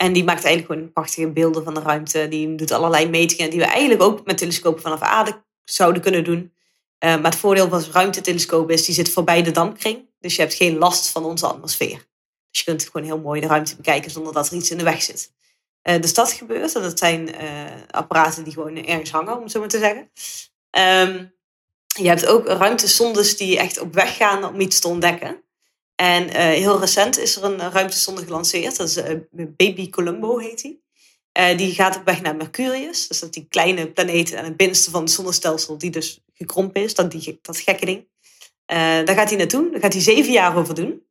en 0.02 0.14
die 0.14 0.24
maakt 0.24 0.44
eigenlijk 0.44 0.74
gewoon 0.74 0.94
prachtige 0.94 1.32
beelden 1.32 1.64
van 1.64 1.74
de 1.74 1.80
ruimte. 1.80 2.28
Die 2.28 2.56
doet 2.56 2.72
allerlei 2.72 3.10
metingen 3.10 3.50
die 3.50 3.60
we 3.60 3.66
eigenlijk 3.66 4.02
ook 4.02 4.26
met 4.26 4.38
telescopen 4.38 4.82
vanaf 4.82 5.02
aarde 5.02 5.44
zouden 5.64 6.02
kunnen 6.02 6.24
doen. 6.24 6.54
Eh, 6.98 7.16
maar 7.16 7.32
het 7.32 7.40
voordeel 7.40 7.70
van 7.70 7.82
zo'n 7.82 7.94
ruimtetelescoop 7.94 8.72
is, 8.72 8.86
die 8.86 8.96
zit 8.96 9.10
voorbij 9.10 9.44
de 9.44 9.52
dampkring. 9.52 10.10
Dus 10.20 10.36
je 10.36 10.42
hebt 10.42 10.54
geen 10.54 10.78
last 10.78 11.08
van 11.08 11.26
onze 11.26 11.48
atmosfeer. 11.48 12.08
Dus 12.52 12.60
je 12.60 12.64
kunt 12.64 12.84
gewoon 12.84 13.08
heel 13.08 13.20
mooi 13.20 13.42
de 13.42 13.48
ruimte 13.48 13.76
bekijken 13.76 14.12
zonder 14.12 14.34
dat 14.34 14.48
er 14.48 14.54
iets 14.54 14.72
in 14.72 14.78
de 14.78 14.84
weg 14.84 15.02
zit. 15.02 15.32
Eh, 15.82 16.02
dus 16.02 16.14
dat 16.14 16.32
gebeurt. 16.32 16.74
Dat 16.74 17.00
zijn 17.00 17.36
eh, 17.36 17.50
apparaten 17.92 18.44
die 18.44 18.54
gewoon 18.54 18.86
ergens 18.86 19.12
hangen, 19.12 19.36
om 19.36 19.44
het 19.44 19.52
zo 19.52 19.60
maar 19.60 19.70
te 19.70 19.80
zeggen. 19.80 20.12
Ehm, 20.70 21.26
je 21.86 22.08
hebt 22.08 22.26
ook 22.26 22.48
ruimtesondes 22.48 23.38
die 23.38 23.58
echt 23.58 23.80
op 23.80 23.94
weg 23.94 24.16
gaan 24.16 24.44
om 24.44 24.60
iets 24.60 24.80
te 24.80 24.88
ontdekken. 24.88 25.44
En 26.00 26.30
eh, 26.30 26.44
heel 26.44 26.80
recent 26.80 27.18
is 27.18 27.36
er 27.36 27.44
een 27.44 27.72
ruimtesonde 27.72 28.24
gelanceerd. 28.24 28.78
Dat 28.78 28.88
is 28.88 28.96
eh, 28.96 29.16
Baby 29.32 29.90
Colombo 29.90 30.38
heet 30.38 30.62
die. 30.62 30.84
Eh, 31.32 31.58
die 31.58 31.74
gaat 31.74 31.96
op 31.96 32.06
weg 32.06 32.22
naar 32.22 32.36
Mercurius. 32.36 33.08
Dus 33.08 33.20
dat 33.20 33.34
die 33.34 33.46
kleine 33.50 33.92
planeet 33.92 34.36
aan 34.36 34.44
het 34.44 34.58
binnenste 34.58 34.92
van 34.92 35.02
het 35.02 35.12
zonnestelsel, 35.12 35.78
die 35.78 35.92
dus 35.92 36.24
gekrompen 36.34 36.84
is, 36.84 36.94
dat, 36.94 37.12
die, 37.12 37.40
dat 37.42 37.58
gekke 37.58 37.86
ding. 37.86 38.08
Daar 38.66 39.16
gaat 39.16 39.30
hij 39.30 39.38
naartoe. 39.38 39.72
Daar 39.72 39.80
gaat 39.80 39.94
hij 39.94 40.02
zeven 40.02 40.32
jaar 40.32 40.58
over 40.58 40.76
doen. 40.76 41.04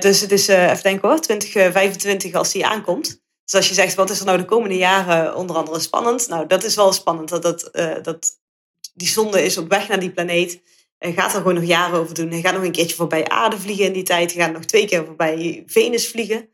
Dus 0.00 0.20
het 0.20 0.32
is, 0.32 0.48
even 0.48 0.82
denken 0.82 1.08
hoor, 1.08 1.20
2025 1.20 2.34
als 2.34 2.52
die 2.52 2.66
aankomt. 2.66 3.20
Dus 3.44 3.54
als 3.54 3.68
je 3.68 3.74
zegt, 3.74 3.94
wat 3.94 4.10
is 4.10 4.20
er 4.20 4.26
nou 4.26 4.38
de 4.38 4.44
komende 4.44 4.76
jaren 4.76 5.36
onder 5.36 5.56
andere 5.56 5.80
spannend? 5.80 6.28
Nou, 6.28 6.46
dat 6.46 6.64
is 6.64 6.74
wel 6.74 6.92
spannend. 6.92 7.28
Dat, 7.28 7.42
dat, 7.42 7.68
dat 8.02 8.38
die 8.94 9.08
zonde 9.08 9.44
is 9.44 9.58
op 9.58 9.68
weg 9.68 9.88
naar 9.88 10.00
die 10.00 10.12
planeet. 10.12 10.60
Hij 11.02 11.12
gaat 11.12 11.30
er 11.32 11.38
gewoon 11.38 11.54
nog 11.54 11.64
jaren 11.64 11.98
over 11.98 12.14
doen. 12.14 12.30
Hij 12.30 12.40
gaat 12.40 12.54
nog 12.54 12.62
een 12.62 12.72
keertje 12.72 12.96
voorbij 12.96 13.28
aarde 13.28 13.58
vliegen 13.58 13.84
in 13.84 13.92
die 13.92 14.02
tijd. 14.02 14.34
Hij 14.34 14.44
gaat 14.44 14.52
nog 14.52 14.64
twee 14.64 14.86
keer 14.86 15.04
voorbij 15.04 15.62
Venus 15.66 16.08
vliegen. 16.08 16.48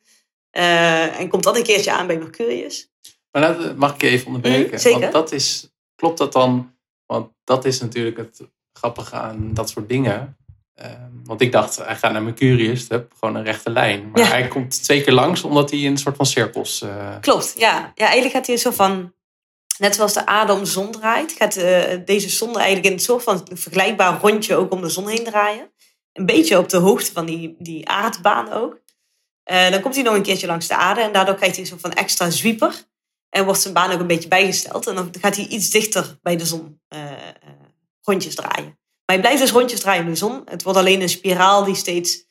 Eh, 0.50 1.20
en 1.20 1.28
komt 1.28 1.42
dan 1.42 1.56
een 1.56 1.62
keertje 1.62 1.92
aan 1.92 2.06
bij 2.06 2.18
Mercurius. 2.18 2.90
Maar 3.30 3.42
laat, 3.42 3.76
mag 3.76 3.94
ik 3.94 4.00
je 4.00 4.08
even 4.08 4.26
onderbreken? 4.26 4.70
Mm, 4.72 4.78
zeker. 4.78 5.00
Want 5.00 5.12
dat 5.12 5.32
is, 5.32 5.72
klopt 5.94 6.18
dat 6.18 6.32
dan? 6.32 6.74
Want 7.06 7.30
dat 7.44 7.64
is 7.64 7.80
natuurlijk 7.80 8.16
het 8.16 8.40
grappige 8.72 9.14
aan 9.16 9.54
dat 9.54 9.68
soort 9.70 9.88
dingen. 9.88 10.36
Ehm, 10.74 11.10
want 11.24 11.40
ik 11.40 11.52
dacht, 11.52 11.76
hij 11.76 11.96
gaat 11.96 12.12
naar 12.12 12.22
Mercurius, 12.22 12.86
gewoon 13.18 13.34
een 13.36 13.44
rechte 13.44 13.70
lijn. 13.70 14.10
Maar 14.10 14.20
Ja. 14.22 14.28
hij 14.28 14.48
komt 14.48 14.82
twee 14.82 15.02
keer 15.02 15.12
langs, 15.12 15.42
omdat 15.42 15.70
hij 15.70 15.78
in 15.78 15.90
een 15.90 15.98
soort 15.98 16.16
van 16.16 16.26
cirkels... 16.26 16.82
eh, 16.82 17.16
Klopt, 17.20 17.54
ja. 17.56 17.92
ja. 17.94 18.04
Eigenlijk 18.04 18.34
gaat 18.34 18.46
hij 18.46 18.54
een 18.54 18.60
soort 18.60 18.74
van... 18.74 19.12
Net 19.78 19.94
zoals 19.94 20.12
de 20.12 20.26
aarde 20.26 20.52
om 20.52 20.58
de 20.58 20.66
zon 20.66 20.90
draait, 20.90 21.32
gaat 21.32 21.56
eh, 21.56 21.98
deze 22.04 22.28
zonde 22.28 22.58
eigenlijk 22.58 22.86
in 22.86 22.92
een 22.92 23.04
soort 23.04 23.22
van 23.22 23.46
vergelijkbaar 23.52 24.20
rondje 24.20 24.54
ook 24.54 24.72
om 24.72 24.80
de 24.80 24.88
zon 24.88 25.08
heen 25.08 25.24
draaien. 25.24 25.70
Een 26.12 26.26
beetje 26.26 26.58
op 26.58 26.68
de 26.68 26.76
hoogte 26.76 27.12
van 27.12 27.26
die, 27.26 27.56
die 27.58 27.88
aardbaan 27.88 28.52
ook. 28.52 28.80
Eh, 29.42 29.70
dan 29.70 29.80
komt 29.80 29.94
hij 29.94 30.04
nog 30.04 30.14
een 30.14 30.22
keertje 30.22 30.46
langs 30.46 30.66
de 30.66 30.76
aarde 30.76 31.00
en 31.00 31.12
daardoor 31.12 31.34
krijgt 31.34 31.54
hij 31.54 31.64
een 31.64 31.70
soort 31.70 31.80
van 31.80 31.92
extra 31.92 32.30
zwieper. 32.30 32.86
En 33.30 33.44
wordt 33.44 33.60
zijn 33.60 33.74
baan 33.74 33.92
ook 33.92 34.00
een 34.00 34.06
beetje 34.06 34.28
bijgesteld. 34.28 34.86
En 34.86 34.94
dan 34.94 35.14
gaat 35.20 35.36
hij 35.36 35.46
iets 35.46 35.70
dichter 35.70 36.18
bij 36.22 36.36
de 36.36 36.46
zon 36.46 36.80
eh, 36.88 37.00
rondjes 38.02 38.34
draaien. 38.34 38.78
Maar 39.04 39.16
hij 39.16 39.20
blijft 39.20 39.40
dus 39.40 39.50
rondjes 39.50 39.80
draaien 39.80 40.04
om 40.04 40.10
de 40.10 40.16
zon. 40.16 40.42
Het 40.44 40.62
wordt 40.62 40.78
alleen 40.78 41.00
een 41.00 41.08
spiraal 41.08 41.64
die 41.64 41.74
steeds 41.74 42.26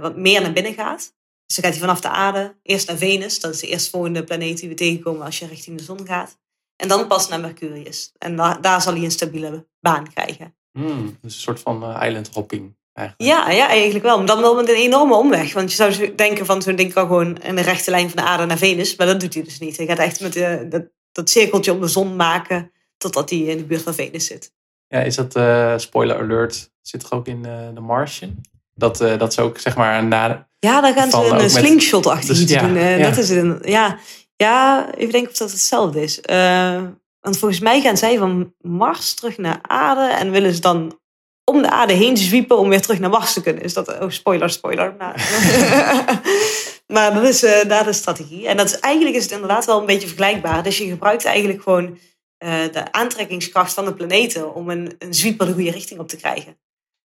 wat 0.00 0.16
meer 0.16 0.40
naar 0.40 0.52
binnen 0.52 0.74
gaat. 0.74 1.14
Dus 1.46 1.56
dan 1.56 1.64
gaat 1.64 1.72
hij 1.72 1.80
vanaf 1.80 2.00
de 2.00 2.08
aarde 2.08 2.56
eerst 2.62 2.86
naar 2.86 2.96
Venus. 2.96 3.40
Dat 3.40 3.54
is 3.54 3.60
de 3.60 3.66
eerstvolgende 3.66 4.24
planeet 4.24 4.58
die 4.58 4.68
we 4.68 4.74
tegenkomen 4.74 5.24
als 5.24 5.38
je 5.38 5.46
richting 5.46 5.78
de 5.78 5.84
zon 5.84 6.06
gaat. 6.06 6.38
En 6.76 6.88
dan 6.88 7.06
pas 7.06 7.28
naar 7.28 7.40
Mercurius. 7.40 8.12
En 8.18 8.36
da- 8.36 8.58
daar 8.60 8.82
zal 8.82 8.92
hij 8.94 9.02
een 9.04 9.10
stabiele 9.10 9.66
baan 9.80 10.12
krijgen. 10.14 10.54
hmm, 10.72 11.18
dus 11.22 11.34
een 11.34 11.40
soort 11.40 11.60
van 11.60 11.82
eh, 11.82 12.06
island 12.06 12.30
hopping 12.32 12.76
eigenlijk. 12.92 13.30
Ja, 13.30 13.50
ja, 13.50 13.68
eigenlijk 13.68 14.04
wel. 14.04 14.16
Maar 14.18 14.26
dan 14.26 14.40
wel 14.40 14.54
met 14.54 14.68
een 14.68 14.74
enorme 14.74 15.14
omweg. 15.14 15.52
Want 15.52 15.70
je 15.70 15.76
zou 15.76 15.92
zo 15.92 16.14
denken 16.14 16.46
van 16.46 16.62
zo'n 16.62 16.76
ding 16.76 16.92
kan 16.92 17.06
gewoon 17.06 17.36
in 17.38 17.54
de 17.56 17.62
rechte 17.62 17.90
lijn 17.90 18.10
van 18.10 18.22
de 18.22 18.28
aarde 18.28 18.44
naar 18.46 18.58
Venus. 18.58 18.96
Maar 18.96 19.06
dat 19.06 19.20
doet 19.20 19.34
hij 19.34 19.42
dus 19.42 19.58
niet. 19.58 19.76
Hij 19.76 19.86
gaat 19.86 19.98
echt 19.98 20.20
met 20.20 20.32
de, 20.32 20.66
dat, 20.68 20.82
dat 21.12 21.30
cirkeltje 21.30 21.72
om 21.72 21.80
de 21.80 21.88
zon 21.88 22.16
maken 22.16 22.70
totdat 22.96 23.30
hij 23.30 23.38
in 23.38 23.56
de 23.56 23.64
buurt 23.64 23.82
van 23.82 23.94
Venus 23.94 24.26
zit. 24.26 24.52
Ja, 24.88 25.00
is 25.00 25.14
dat, 25.14 25.34
eh, 25.36 25.74
spoiler 25.78 26.18
alert, 26.18 26.70
zit 26.82 27.02
er 27.02 27.12
ook 27.12 27.26
in 27.26 27.44
eh 27.44 27.68
The 27.74 27.80
Martian? 27.80 28.40
Dat, 28.74 28.98
dat 28.98 29.34
ze 29.34 29.40
ook, 29.42 29.58
zeg 29.58 29.76
maar, 29.76 30.04
na... 30.04 30.48
Ja, 30.58 30.80
dan 30.80 30.92
gaan 30.94 31.10
ze 31.10 31.16
een 31.42 31.50
slingshot 31.50 32.06
achter 32.06 32.34
Dus 32.34 32.48
ja, 32.48 32.60
doen. 32.66 32.74
Ja. 32.74 32.98
Dat 32.98 33.16
is 33.16 33.30
een, 33.30 33.58
ja, 33.62 33.98
ja, 34.36 34.90
even 34.94 35.12
denken 35.12 35.30
of 35.30 35.36
dat 35.36 35.50
hetzelfde 35.50 36.02
is. 36.02 36.20
Eh, 36.20 36.82
want 37.20 37.38
volgens 37.38 37.60
mij 37.60 37.80
gaan 37.80 37.96
zij 37.96 38.18
van 38.18 38.54
Mars 38.60 39.14
terug 39.14 39.38
naar 39.38 39.58
aarde 39.62 40.14
en 40.14 40.30
willen 40.30 40.54
ze 40.54 40.60
dan 40.60 40.98
om 41.50 41.62
de 41.62 41.70
aarde 41.70 41.92
heen 41.92 42.16
zwiepen 42.16 42.58
om 42.58 42.68
weer 42.68 42.80
terug 42.80 42.98
naar 42.98 43.10
Mars 43.10 43.32
te 43.32 43.42
kunnen. 43.42 43.62
Is 43.62 43.74
dat, 43.74 44.00
oh, 44.00 44.10
spoiler, 44.10 44.50
spoiler. 44.50 44.94
Maar, 44.98 45.14
maar 46.94 47.14
dat 47.14 47.22
is 47.22 47.42
eh, 47.42 47.68
daar 47.68 47.84
de 47.84 47.92
strategie. 47.92 48.48
En 48.48 48.56
dat 48.56 48.66
is, 48.66 48.80
eigenlijk 48.80 49.16
is 49.16 49.22
het 49.22 49.32
inderdaad 49.32 49.64
wel 49.64 49.80
een 49.80 49.86
beetje 49.86 50.06
vergelijkbaar. 50.06 50.62
Dus 50.62 50.78
je 50.78 50.88
gebruikt 50.88 51.24
eigenlijk 51.24 51.62
gewoon 51.62 51.98
eh, 52.38 52.72
de 52.72 52.92
aantrekkingskracht 52.92 53.74
van 53.74 53.84
de 53.84 53.94
planeten 53.94 54.54
om 54.54 54.70
een, 54.70 54.94
een 54.98 55.14
zwieper 55.14 55.46
de 55.46 55.52
goede 55.52 55.70
richting 55.70 56.00
op 56.00 56.08
te 56.08 56.16
krijgen. 56.16 56.58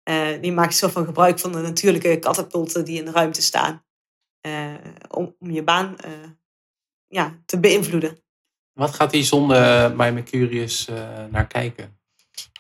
Eh, 0.04 0.28
die 0.42 0.52
maakt 0.52 0.76
zo 0.76 0.88
van 0.88 1.06
gebruik 1.06 1.40
van 1.40 1.52
de 1.52 1.62
natuurlijke 1.62 2.20
katapulten 2.20 2.86
die 2.86 3.00
in 3.00 3.06
de 3.06 3.12
ruimte 3.12 3.42
staan. 3.42 3.84
om, 5.10 5.36
om 5.40 5.52
je 5.52 5.64
baan 5.64 5.96
ja, 7.14 7.40
te 7.46 7.60
beïnvloeden. 7.60 8.24
Wat 8.74 8.94
gaat 8.94 9.12
die 9.12 9.24
zonde 9.24 9.94
bij 9.98 10.12
Mercurius 10.12 10.88
eh, 10.88 10.96
naar 11.30 11.48
kijken? 11.48 11.98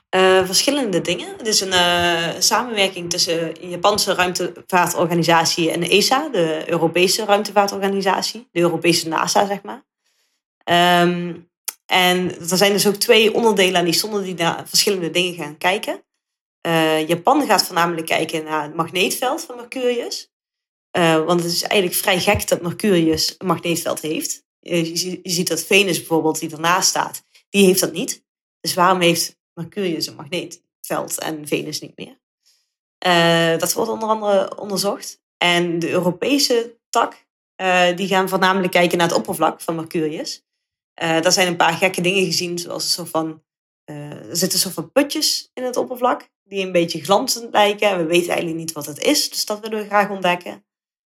Eh, 0.09 0.45
verschillende 0.45 1.01
dingen. 1.01 1.37
Het 1.37 1.47
is 1.47 1.61
een 1.61 1.71
eh, 1.71 2.29
samenwerking 2.39 3.09
tussen 3.09 3.53
de 3.53 3.67
Japanse 3.67 4.13
ruimtevaartorganisatie 4.13 5.71
en 5.71 5.79
de 5.79 5.89
ESA, 5.89 6.29
de 6.29 6.63
Europese 6.65 7.25
ruimtevaartorganisatie, 7.25 8.47
de 8.51 8.59
Europese 8.59 9.07
NASA, 9.07 9.45
zeg 9.45 9.61
maar. 9.61 9.83
Ehm, 10.63 11.33
en 11.85 12.39
er 12.49 12.57
zijn 12.57 12.71
dus 12.71 12.87
ook 12.87 12.95
twee 12.95 13.33
onderdelen 13.33 13.79
aan 13.79 13.85
die 13.85 13.93
zonde 13.93 14.23
die 14.23 14.35
naar 14.35 14.67
verschillende 14.67 15.11
dingen 15.11 15.33
gaan 15.33 15.57
kijken. 15.57 16.03
Japan 17.07 17.45
gaat 17.45 17.65
voornamelijk 17.65 18.07
kijken 18.07 18.43
naar 18.43 18.63
het 18.63 18.75
magneetveld 18.75 19.41
van 19.41 19.55
Mercurius. 19.55 20.31
Want 21.25 21.43
het 21.43 21.51
is 21.51 21.63
eigenlijk 21.63 22.01
vrij 22.01 22.19
gek 22.19 22.47
dat 22.47 22.61
Mercurius 22.61 23.35
een 23.37 23.47
magneetveld 23.47 24.01
heeft. 24.01 24.42
Je, 24.63 24.99
je- 24.99 25.19
ziet 25.23 25.47
dat 25.47 25.63
Venus 25.63 25.97
bijvoorbeeld, 25.97 26.39
die 26.39 26.51
ernaast 26.51 26.89
staat, 26.89 27.23
die 27.49 27.65
heeft 27.65 27.79
dat 27.79 27.91
niet. 27.91 28.23
Dus 28.59 28.73
waarom 28.73 29.01
heeft 29.01 29.39
Mercurius 29.53 30.07
een 30.07 30.15
magneetveld 30.15 31.19
en 31.19 31.47
Venus 31.47 31.81
niet 31.81 31.97
meer? 31.97 32.21
Eh, 32.97 33.57
dat 33.59 33.73
wordt 33.73 33.91
onder 33.91 34.09
andere 34.09 34.57
onderzocht. 34.57 35.21
En 35.37 35.79
de 35.79 35.89
Europese 35.89 36.77
tak, 36.89 37.25
eh, 37.55 37.95
die 37.95 38.07
gaan 38.07 38.29
voornamelijk 38.29 38.71
kijken 38.71 38.97
naar 38.97 39.07
het 39.07 39.17
oppervlak 39.17 39.61
van 39.61 39.75
Mercurius. 39.75 40.45
Eh 40.93 41.21
daar 41.21 41.31
zijn 41.31 41.47
een 41.47 41.55
paar 41.55 41.73
gekke 41.73 42.01
dingen 42.01 42.25
gezien, 42.25 42.59
zoals 42.59 42.83
een 42.83 42.89
soort 42.89 43.09
van, 43.09 43.43
eh, 43.83 44.11
er 44.29 44.37
zitten 44.37 44.59
soort 44.59 44.73
van 44.73 44.91
putjes 44.91 45.49
in 45.53 45.63
het 45.63 45.77
oppervlak, 45.77 46.29
die 46.43 46.65
een 46.65 46.71
beetje 46.71 47.03
glanzend 47.03 47.53
lijken. 47.53 47.89
En 47.89 47.97
we 47.97 48.05
weten 48.05 48.27
eigenlijk 48.27 48.57
niet 48.57 48.71
wat 48.71 48.85
het 48.85 48.99
is, 48.99 49.29
dus 49.29 49.45
dat 49.45 49.59
willen 49.59 49.77
we 49.79 49.85
graag 49.85 50.09
ontdekken. 50.09 50.65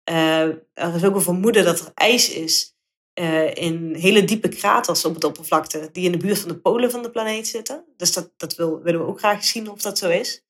Eh, 0.03 0.41
er 0.73 0.95
is 0.95 1.03
ook 1.03 1.15
een 1.15 1.21
vermoeden 1.21 1.65
dat 1.65 1.79
er 1.79 1.91
ijs 1.93 2.29
is 2.29 2.75
eh, 3.17 3.53
in 3.55 3.95
hele 3.95 4.23
diepe 4.23 4.49
kraters 4.49 5.05
op 5.05 5.13
het 5.13 5.23
oppervlakte, 5.23 5.89
die 5.91 6.05
in 6.05 6.11
de 6.11 6.17
buurt 6.17 6.39
van 6.39 6.47
de 6.49 6.57
polen 6.57 6.91
van 6.91 7.01
de 7.03 7.09
planeet 7.11 7.47
zitten. 7.47 7.83
Dus 7.97 8.13
dat, 8.13 8.31
dat 8.37 8.55
wil, 8.55 8.81
willen 8.81 8.99
we 8.99 9.07
ook 9.07 9.19
graag 9.19 9.43
zien 9.43 9.69
of 9.69 9.81
dat 9.81 9.97
zo 9.97 10.09
is. 10.09 10.43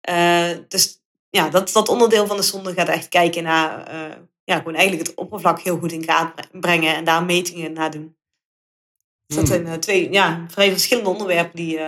Eh, 0.00 0.50
dus 0.68 1.02
ja, 1.30 1.48
dat, 1.48 1.72
dat 1.72 1.88
onderdeel 1.88 2.26
van 2.26 2.36
de 2.36 2.42
zonde 2.42 2.72
gaat 2.72 2.88
echt 2.88 3.08
kijken 3.08 3.42
naar 3.42 3.86
eh, 3.86 4.16
ja, 4.44 4.56
gewoon 4.56 4.74
eigenlijk 4.74 5.08
het 5.08 5.16
oppervlak 5.16 5.60
heel 5.60 5.78
goed 5.78 5.92
in 5.92 6.04
kaart 6.04 6.34
bre- 6.34 6.58
brengen 6.60 6.94
en 6.94 7.04
daar 7.04 7.24
metingen 7.24 7.72
naar 7.72 7.90
doen. 7.90 8.16
Dus 9.26 9.36
dat 9.36 9.48
Hmm. 9.48 9.66
zijn 9.66 9.80
twee 9.80 10.12
ja, 10.12 10.44
vrij 10.48 10.70
verschillende 10.70 11.10
onderwerpen 11.10 11.56
die 11.56 11.80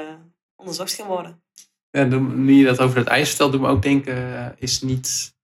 onderzocht 0.57 0.93
gaan 0.93 1.07
worden. 1.07 1.43
Ja, 1.91 2.05
doen- 2.05 2.45
nu 2.45 2.55
je 2.55 2.64
dat 2.64 2.80
over 2.80 2.97
het 2.99 3.07
ijs 3.07 3.28
vertelt, 3.28 3.53
doet 3.53 3.61
me 3.61 3.68
ook 3.68 3.83
denken, 3.83 4.55
is 4.59 4.80
niet... 4.80 5.35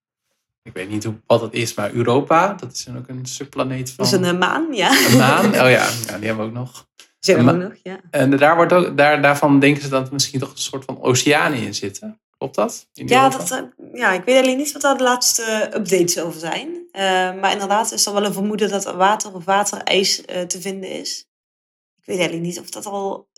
Ik 0.69 0.75
weet 0.75 0.89
niet 0.89 1.05
hoe, 1.05 1.15
wat 1.27 1.41
dat 1.41 1.55
is, 1.55 1.75
maar 1.75 1.93
Europa, 1.93 2.55
dat 2.55 2.73
is 2.73 2.85
dan 2.85 2.97
ook 2.99 3.09
een 3.09 3.27
subplaneet 3.27 3.91
van 3.91 4.05
Dus 4.05 4.13
een 4.13 4.25
eh, 4.25 4.39
maan, 4.39 4.75
ja. 4.75 5.07
een 5.07 5.17
maan. 5.17 5.47
Oh 5.47 5.53
ja, 5.53 5.69
ja, 5.69 6.19
die 6.19 6.27
hebben 6.27 6.37
we 6.37 6.43
ook 6.43 6.53
nog. 6.53 6.87
Zijn 7.19 7.39
een 7.39 7.45
we 7.45 7.53
ook 7.53 7.71
nog, 7.71 7.79
ja. 7.83 8.01
En 8.11 8.37
daar 8.37 8.57
wordt 8.57 8.73
ook, 8.73 8.97
daar, 8.97 9.23
daarvan 9.23 9.61
denken 9.61 9.83
ze 9.83 9.89
dat 9.89 10.07
er 10.07 10.13
misschien 10.13 10.41
toch 10.41 10.51
een 10.51 10.59
soort 10.59 10.85
van 10.85 11.03
oceanen 11.03 11.59
in 11.59 11.75
zitten. 11.75 12.21
Klopt 12.39 12.55
dat? 12.55 12.89
In 12.95 13.07
Ja, 13.07 13.25
Europa? 13.25 13.39
dat, 13.39 13.51
eh, 13.77 14.01
ja, 14.01 14.13
ik 14.13 14.25
weet 14.25 14.43
alleen 14.43 14.57
niet 14.57 14.73
wat 14.73 14.83
daar 14.83 14.97
de 14.97 15.03
laatste 15.03 15.71
updates 15.75 16.19
over 16.19 16.41
zijn. 16.41 16.87
Eh, 16.91 17.03
maar 17.41 17.53
inderdaad 17.53 17.93
is 17.93 18.07
er 18.07 18.13
wel 18.13 18.25
een 18.25 18.33
vermoeden 18.33 18.71
dat 18.71 18.87
er 18.87 18.97
water 18.97 19.35
of 19.35 19.45
waterijs 19.45 20.25
eh, 20.25 20.43
te 20.43 20.61
vinden 20.61 20.91
is. 20.91 21.27
weet 22.05 22.19
eigenlijk 22.19 22.47
niet 22.47 22.61
of 22.61 22.71
dat 22.71 22.87
al 22.87 23.29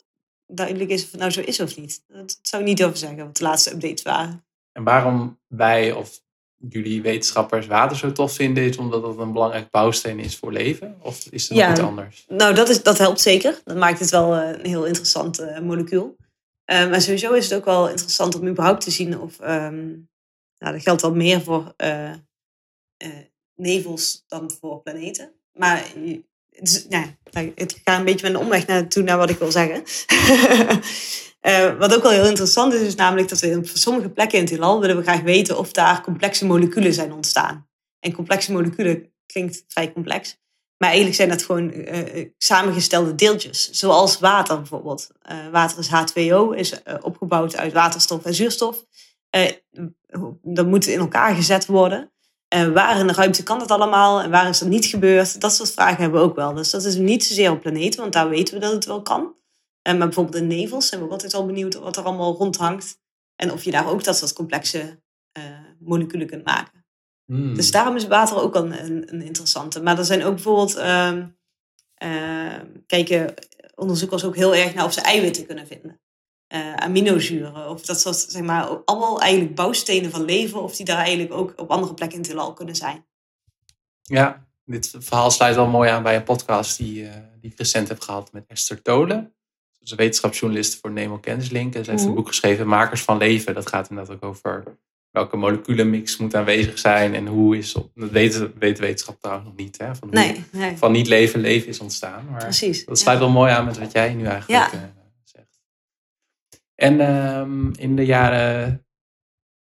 duidelijk 0.46 0.90
is 0.90 1.04
of 1.04 1.10
het 1.10 1.20
nou 1.20 1.32
zo 1.32 1.40
is 1.40 1.60
of 1.60 1.76
niet. 1.76 2.04
Dat 2.06 2.38
zou 2.42 2.62
ik 2.62 2.68
niet 2.68 2.84
over 2.84 2.96
zeggen, 2.96 3.24
wat 3.24 3.36
de 3.36 3.44
laatste 3.44 3.72
updates 3.72 4.02
waren. 4.02 4.44
En 4.72 4.84
waarom 4.84 5.38
wij 5.46 5.92
of 5.92 6.20
jullie 6.68 7.02
wetenschappers 7.02 7.66
water 7.66 7.96
zo 7.96 8.12
tof 8.12 8.32
vinden, 8.32 8.64
is 8.64 8.76
omdat 8.76 9.02
het 9.02 9.18
een 9.18 9.32
belangrijk 9.32 9.70
bouwsteen 9.70 10.18
is 10.18 10.36
voor 10.36 10.52
leven? 10.52 10.96
Of 11.02 11.26
is 11.30 11.48
het 11.48 11.58
nog 11.58 11.70
iets 11.70 11.80
anders? 11.80 12.24
Nou, 12.28 12.54
dat, 12.54 12.68
is, 12.68 12.82
dat 12.82 12.98
helpt 12.98 13.20
zeker. 13.20 13.60
Dat 13.64 13.76
maakt 13.76 13.98
het 14.00 14.10
wel 14.10 14.34
eh, 14.34 14.58
een 14.58 14.66
heel 14.66 14.86
interessant 14.86 15.38
eh, 15.38 15.60
molecuul. 15.60 16.16
Eh, 16.64 16.90
maar 16.90 17.00
sowieso 17.00 17.32
is 17.32 17.44
het 17.44 17.58
ook 17.58 17.64
wel 17.64 17.88
interessant 17.88 18.34
om 18.34 18.48
überhaupt 18.48 18.80
te 18.80 18.90
zien 18.90 19.20
of... 19.20 19.40
ehm, 19.40 19.88
nou, 20.58 20.72
dat 20.72 20.82
geldt 20.82 21.02
wel 21.02 21.14
meer 21.14 21.40
voor 21.40 21.74
nevels 23.54 24.24
dan 24.26 24.50
voor 24.50 24.82
planeten. 24.82 25.32
Maar 25.52 25.92
ja, 26.88 27.04
nou, 27.30 27.52
het 27.54 27.80
gaat 27.84 27.98
een 27.98 28.04
beetje 28.04 28.26
met 28.30 28.34
een 28.36 28.46
omweg 28.46 28.66
naartoe 28.66 29.02
naar 29.02 29.16
wat 29.16 29.30
ik 29.30 29.38
wil 29.38 29.50
zeggen. 29.50 29.82
Eh, 31.40 31.78
wat 31.78 31.94
ook 31.94 32.02
wel 32.02 32.12
heel 32.12 32.26
interessant 32.28 32.72
is, 32.72 32.80
is 32.80 32.94
namelijk 32.94 33.28
dat 33.28 33.40
we 33.40 33.56
op 33.56 33.66
sommige 33.66 34.10
plekken 34.10 34.38
in 34.38 34.44
het 34.44 34.52
heelal 34.52 34.80
willen 34.80 34.96
we 34.96 35.02
graag 35.02 35.20
weten 35.20 35.58
of 35.58 35.72
daar 35.72 36.02
complexe 36.02 36.46
moleculen 36.46 36.94
zijn 36.94 37.12
ontstaan. 37.12 37.68
En 38.00 38.12
complexe 38.12 38.52
moleculen 38.52 39.12
klinkt 39.26 39.64
vrij 39.68 39.92
complex. 39.92 40.40
Maar 40.76 40.88
eigenlijk 40.88 41.16
zijn 41.16 41.28
dat 41.28 41.42
gewoon 41.42 41.72
eh, 41.72 42.26
samengestelde 42.38 43.14
deeltjes. 43.14 43.70
Zoals 43.70 44.18
water 44.18 44.56
bijvoorbeeld. 44.56 45.10
Eh, 45.22 45.48
water 45.48 45.78
is 45.78 45.88
H2O, 45.88 46.56
is 46.56 46.82
eh, 46.82 46.94
opgebouwd 47.00 47.56
uit 47.56 47.72
waterstof 47.72 48.24
en 48.24 48.34
zuurstof. 48.34 48.84
Eh, 49.30 49.52
dat 50.42 50.66
moet 50.66 50.86
in 50.86 50.98
elkaar 50.98 51.34
gezet 51.34 51.66
worden. 51.66 52.12
Eh, 52.50 52.68
waar 52.68 52.98
in 52.98 53.06
de 53.06 53.12
ruimte 53.12 53.42
kan 53.42 53.58
dat 53.58 53.70
allemaal 53.70 54.20
en 54.20 54.30
waar 54.30 54.48
is 54.48 54.58
dat 54.58 54.68
niet 54.68 54.86
gebeurd? 54.86 55.40
Dat 55.40 55.54
soort 55.54 55.72
vragen 55.72 56.02
hebben 56.02 56.20
we 56.20 56.26
ook 56.26 56.36
wel. 56.36 56.54
Dus 56.54 56.70
dat 56.70 56.84
is 56.84 56.96
niet 56.96 57.24
zozeer 57.24 57.50
op 57.50 57.60
planeten, 57.60 58.00
want 58.00 58.12
daar 58.12 58.28
weten 58.28 58.54
we 58.54 58.60
dat 58.60 58.72
het 58.72 58.84
wel 58.84 59.02
kan. 59.02 59.34
Eh, 59.82 59.94
maar 59.94 60.06
bijvoorbeeld 60.06 60.36
in 60.42 60.46
nevels 60.46 60.88
zijn 60.88 61.00
we 61.00 61.06
ook 61.06 61.12
altijd 61.12 61.32
wel 61.32 61.46
benieuwd 61.46 61.74
wat 61.74 61.96
er 61.96 62.04
allemaal 62.04 62.34
rondhangt. 62.34 62.98
En 63.36 63.52
of 63.52 63.64
je 63.64 63.70
daar 63.70 63.88
ook 63.88 64.04
dat 64.04 64.16
soort 64.16 64.32
complexe 64.32 65.02
eh, 65.32 65.44
moleculen 65.78 66.26
kunt 66.26 66.44
maken. 66.44 66.84
Hmm. 67.24 67.54
Dus 67.54 67.70
daarom 67.70 67.96
is 67.96 68.06
water 68.06 68.42
ook 68.42 68.54
een, 68.54 68.84
een, 68.84 69.14
een 69.14 69.22
interessante. 69.22 69.82
Maar 69.82 69.98
er 69.98 70.04
zijn 70.04 70.24
ook 70.24 70.34
bijvoorbeeld, 70.34 70.74
ehm, 70.76 71.26
ehm, 71.94 72.66
kijken 72.86 73.34
onderzoekers 73.74 74.24
ook 74.24 74.36
heel 74.36 74.54
erg 74.54 74.74
naar 74.74 74.84
of 74.84 74.92
ze 74.92 75.00
eiwitten 75.00 75.46
kunnen 75.46 75.66
vinden. 75.66 76.00
Eh, 76.50 76.74
aminozuren, 76.74 77.68
of 77.68 77.82
dat 77.82 78.00
soort, 78.00 78.16
zeg 78.16 78.42
maar, 78.42 78.66
allemaal 78.84 79.20
eigenlijk 79.20 79.54
bouwstenen 79.54 80.10
van 80.10 80.24
leven, 80.24 80.62
of 80.62 80.76
die 80.76 80.84
daar 80.84 80.96
eigenlijk 80.98 81.32
ook 81.32 81.52
op 81.56 81.70
andere 81.70 81.94
plekken 81.94 82.16
in 82.18 82.22
het 82.24 82.32
heelal 82.32 82.52
kunnen 82.52 82.76
zijn. 82.76 83.04
Ja, 84.02 84.46
dit 84.64 84.94
verhaal 84.98 85.30
sluit 85.30 85.54
wel 85.54 85.66
mooi 85.66 85.90
aan 85.90 86.02
bij 86.02 86.16
een 86.16 86.22
podcast 86.22 86.76
die, 86.78 87.06
eh, 87.06 87.14
die 87.40 87.50
ik 87.50 87.58
recent 87.58 87.88
heb 87.88 88.00
gehad 88.00 88.32
met 88.32 88.44
Esther 88.46 88.82
Tolen. 88.82 89.32
Ze 89.70 89.78
is 89.84 89.90
een 89.90 89.96
wetenschapsjournalist 89.96 90.78
voor 90.80 90.90
Nemo 90.90 91.18
Kennislink. 91.18 91.74
En 91.74 91.84
ze 91.84 91.90
heeft 91.90 92.02
Mhm. 92.02 92.10
een 92.10 92.16
boek 92.18 92.28
geschreven, 92.28 92.66
Makers 92.66 93.02
van 93.02 93.16
Leven. 93.18 93.54
Dat 93.54 93.68
gaat 93.68 93.90
inderdaad 93.90 94.14
ook 94.14 94.24
over 94.24 94.64
welke 95.10 95.36
moleculenmix 95.36 96.16
moet 96.16 96.34
aanwezig 96.34 96.78
zijn. 96.78 97.14
En 97.14 97.26
hoe 97.26 97.56
is, 97.58 97.74
op, 97.74 97.90
dat 97.94 98.10
weten, 98.10 98.52
weten 98.58 98.82
wetenschap 98.84 99.20
trouwens 99.20 99.48
nog 99.48 99.56
niet. 99.56 99.78
Hè, 99.78 99.94
van, 99.94 100.08
hoe 100.08 100.18
Nee, 100.18 100.44
nee 100.52 100.76
van 100.76 100.92
niet 100.92 101.06
leven 101.06 101.40
leven 101.40 101.68
is 101.68 101.80
ontstaan. 101.80 102.26
Maar 102.30 102.42
precies. 102.42 102.84
dat 102.84 102.96
Ja. 102.98 103.02
sluit 103.02 103.18
wel 103.18 103.30
mooi 103.30 103.52
aan 103.52 103.64
met 103.64 103.78
wat 103.78 103.92
jij 103.92 104.14
nu 104.14 104.24
eigenlijk 104.26 104.72
Ja. 104.72 104.98
Eh. 106.80 106.86
En 106.88 107.00
ehm, 107.00 107.70
in 107.78 107.96
de 107.96 108.04
jaren 108.04 108.84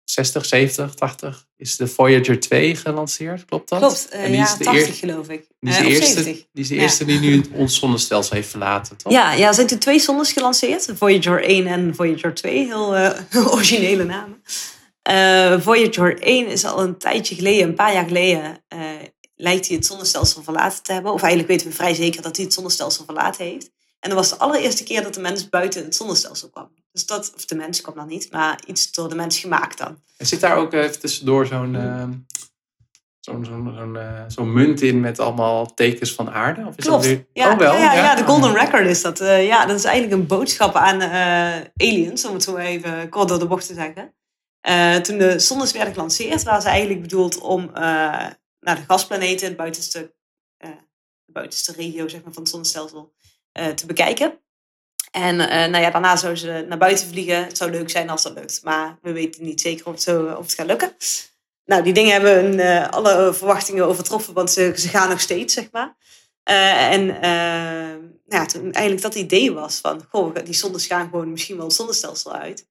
60, 0.04 0.44
70, 0.44 0.94
80 0.94 1.46
is 1.56 1.76
de 1.76 1.86
Voyager 1.86 2.40
2 2.40 2.76
gelanceerd, 2.76 3.44
klopt 3.44 3.68
dat? 3.68 3.78
Klopt, 3.78 4.08
eh 4.08 4.24
En 4.24 4.30
die 4.32 4.40
is 4.40 4.56
de 4.56 4.64
80 4.64 4.86
eer- 4.88 4.94
geloof 4.94 5.28
ik. 5.28 5.46
Die 5.60 5.70
is, 5.70 5.76
Eh, 5.76 5.82
de 5.82 5.86
of 5.88 5.92
eerste, 5.92 6.12
70. 6.22 6.46
die 6.52 6.62
is 6.62 6.68
de 6.68 6.74
Ja. 6.74 6.80
eerste 6.82 7.04
die 7.04 7.18
nu 7.18 7.44
ons 7.52 7.78
zonnestelsel 7.78 8.34
heeft 8.36 8.48
verlaten, 8.48 8.96
toch? 8.96 9.12
Ja, 9.12 9.32
ja, 9.32 9.48
er 9.48 9.54
zijn 9.54 9.66
toen 9.66 9.78
twee 9.78 9.98
zondes 9.98 10.32
gelanceerd. 10.32 10.88
Voyager 10.94 11.44
1 11.48 11.66
en 11.66 11.94
Voyager 11.94 12.34
2. 12.34 12.64
Heel 12.66 12.96
eh, 12.96 13.46
originele 13.54 14.04
namen. 14.04 14.42
Eh, 15.02 15.60
Voyager 15.60 16.22
1 16.22 16.46
is 16.46 16.64
al 16.64 16.82
een 16.82 16.98
tijdje 16.98 17.34
geleden, 17.34 17.68
een 17.68 17.74
paar 17.74 17.92
jaar 17.94 18.06
geleden, 18.06 18.64
eh, 18.68 18.78
lijkt 19.34 19.66
hij 19.66 19.76
het 19.76 19.86
zonnestelsel 19.86 20.42
verlaten 20.42 20.82
te 20.82 20.92
hebben. 20.92 21.12
Of 21.12 21.20
eigenlijk 21.20 21.50
weten 21.50 21.66
we 21.68 21.74
vrij 21.74 21.94
zeker 21.94 22.22
dat 22.22 22.36
hij 22.36 22.44
het 22.44 22.54
zonnestelsel 22.54 23.04
verlaten 23.04 23.44
heeft. 23.44 23.70
En 24.06 24.14
dat 24.14 24.28
was 24.28 24.38
de 24.38 24.44
allereerste 24.44 24.84
keer 24.84 25.02
dat 25.02 25.14
de 25.14 25.20
mens 25.20 25.48
buiten 25.48 25.84
het 25.84 25.94
zonnestelsel 25.94 26.48
kwam. 26.48 26.68
Dus 26.92 27.06
dat, 27.06 27.32
of 27.36 27.44
de 27.44 27.54
mens 27.54 27.80
kwam 27.80 27.94
dan 27.94 28.08
niet, 28.08 28.32
maar 28.32 28.60
iets 28.66 28.92
door 28.92 29.08
de 29.08 29.14
mens 29.14 29.38
gemaakt 29.38 29.78
dan. 29.78 30.00
En 30.16 30.26
zit 30.26 30.40
daar 30.40 30.56
ook 30.56 30.72
eh, 30.72 30.82
even 30.82 31.00
tussendoor 31.00 31.46
zo'n 31.46 31.74
ehm, 31.74 32.12
zo'n 33.20 33.44
zo'n 33.44 33.72
zo'n 33.76 33.96
eh, 33.96 34.22
zo'n 34.26 34.52
munt 34.52 34.82
in 34.82 35.00
met 35.00 35.18
allemaal 35.18 35.74
tekens 35.74 36.14
van 36.14 36.30
aarde? 36.30 36.66
Of 36.66 36.76
is 36.76 36.84
Klopt. 36.84 37.02
Dat 37.02 37.12
weer... 37.12 37.26
Ja, 37.32 37.52
oh, 37.52 37.58
wel? 37.58 37.72
ja, 37.72 37.94
ja, 37.94 37.94
ja, 37.94 38.14
de. 38.14 38.24
Golden 38.24 38.54
Record 38.54 38.86
is 38.86 39.02
dat. 39.02 39.20
Eh, 39.20 39.46
ja, 39.46 39.66
dat 39.66 39.76
is 39.76 39.84
eigenlijk 39.84 40.20
een 40.20 40.26
boodschap 40.26 40.74
aan 40.74 41.00
eh, 41.00 41.88
aliens, 41.88 42.24
om 42.24 42.34
het 42.34 42.42
zo 42.42 42.56
even 42.56 43.08
kort 43.08 43.28
door 43.28 43.38
de 43.38 43.46
bocht 43.46 43.66
te 43.66 43.74
zeggen. 43.74 44.14
Eh, 44.66 44.96
toen 44.96 45.18
de 45.18 45.38
zondes 45.38 45.72
werden 45.72 45.92
gelanceerd, 45.94 46.42
waren 46.42 46.62
ze 46.62 46.68
eigenlijk 46.68 47.00
bedoeld 47.00 47.38
om 47.38 47.68
eh, 47.68 47.72
naar 48.60 48.76
de 48.76 48.84
gasplaneten, 48.86 49.46
het 49.46 49.56
buitenste, 49.56 50.14
eh, 50.56 50.70
de 51.24 51.32
buitenste 51.32 51.72
regio 51.72 52.08
zeg 52.08 52.22
maar, 52.22 52.32
van 52.32 52.42
het 52.42 52.50
zonnestelsel, 52.50 53.14
te 53.74 53.86
bekijken. 53.86 54.38
En 55.10 55.40
eh, 55.40 55.70
nou 55.70 55.84
ja, 55.84 55.90
daarna 55.90 56.16
zouden 56.16 56.40
ze 56.40 56.64
naar 56.68 56.78
buiten 56.78 57.06
vliegen. 57.06 57.44
Het 57.44 57.56
zou 57.56 57.70
leuk 57.70 57.90
zijn 57.90 58.10
als 58.10 58.22
dat 58.22 58.34
lukt, 58.34 58.60
maar 58.62 58.98
we 59.02 59.12
weten 59.12 59.44
niet 59.44 59.60
zeker 59.60 59.86
of 59.86 59.92
het, 59.92 60.02
zo, 60.02 60.24
of 60.24 60.42
het 60.42 60.54
gaat 60.54 60.66
lukken. 60.66 60.96
Nou, 61.64 61.82
die 61.82 61.92
dingen 61.92 62.12
hebben 62.12 62.58
eh, 62.58 62.88
alle 62.88 63.34
verwachtingen 63.34 63.86
overtroffen, 63.86 64.34
want 64.34 64.50
ze, 64.50 64.72
ze 64.76 64.88
gaan 64.88 65.08
nog 65.08 65.20
steeds, 65.20 65.54
zeg 65.54 65.70
maar. 65.70 65.96
Eh, 66.46 66.92
en 66.92 67.10
eh, 67.10 67.96
nou 68.26 68.42
ja, 68.42 68.46
toen 68.46 68.72
eigenlijk 68.72 69.02
dat 69.02 69.14
idee 69.14 69.52
was 69.52 69.78
van, 69.78 70.04
goh, 70.08 70.34
die 70.44 70.54
zondes 70.54 70.86
gaan 70.86 71.08
gewoon 71.10 71.30
misschien 71.30 71.56
wel 71.56 71.66
het 71.66 71.74
zonnestelsel 71.74 72.32
uit. 72.32 72.68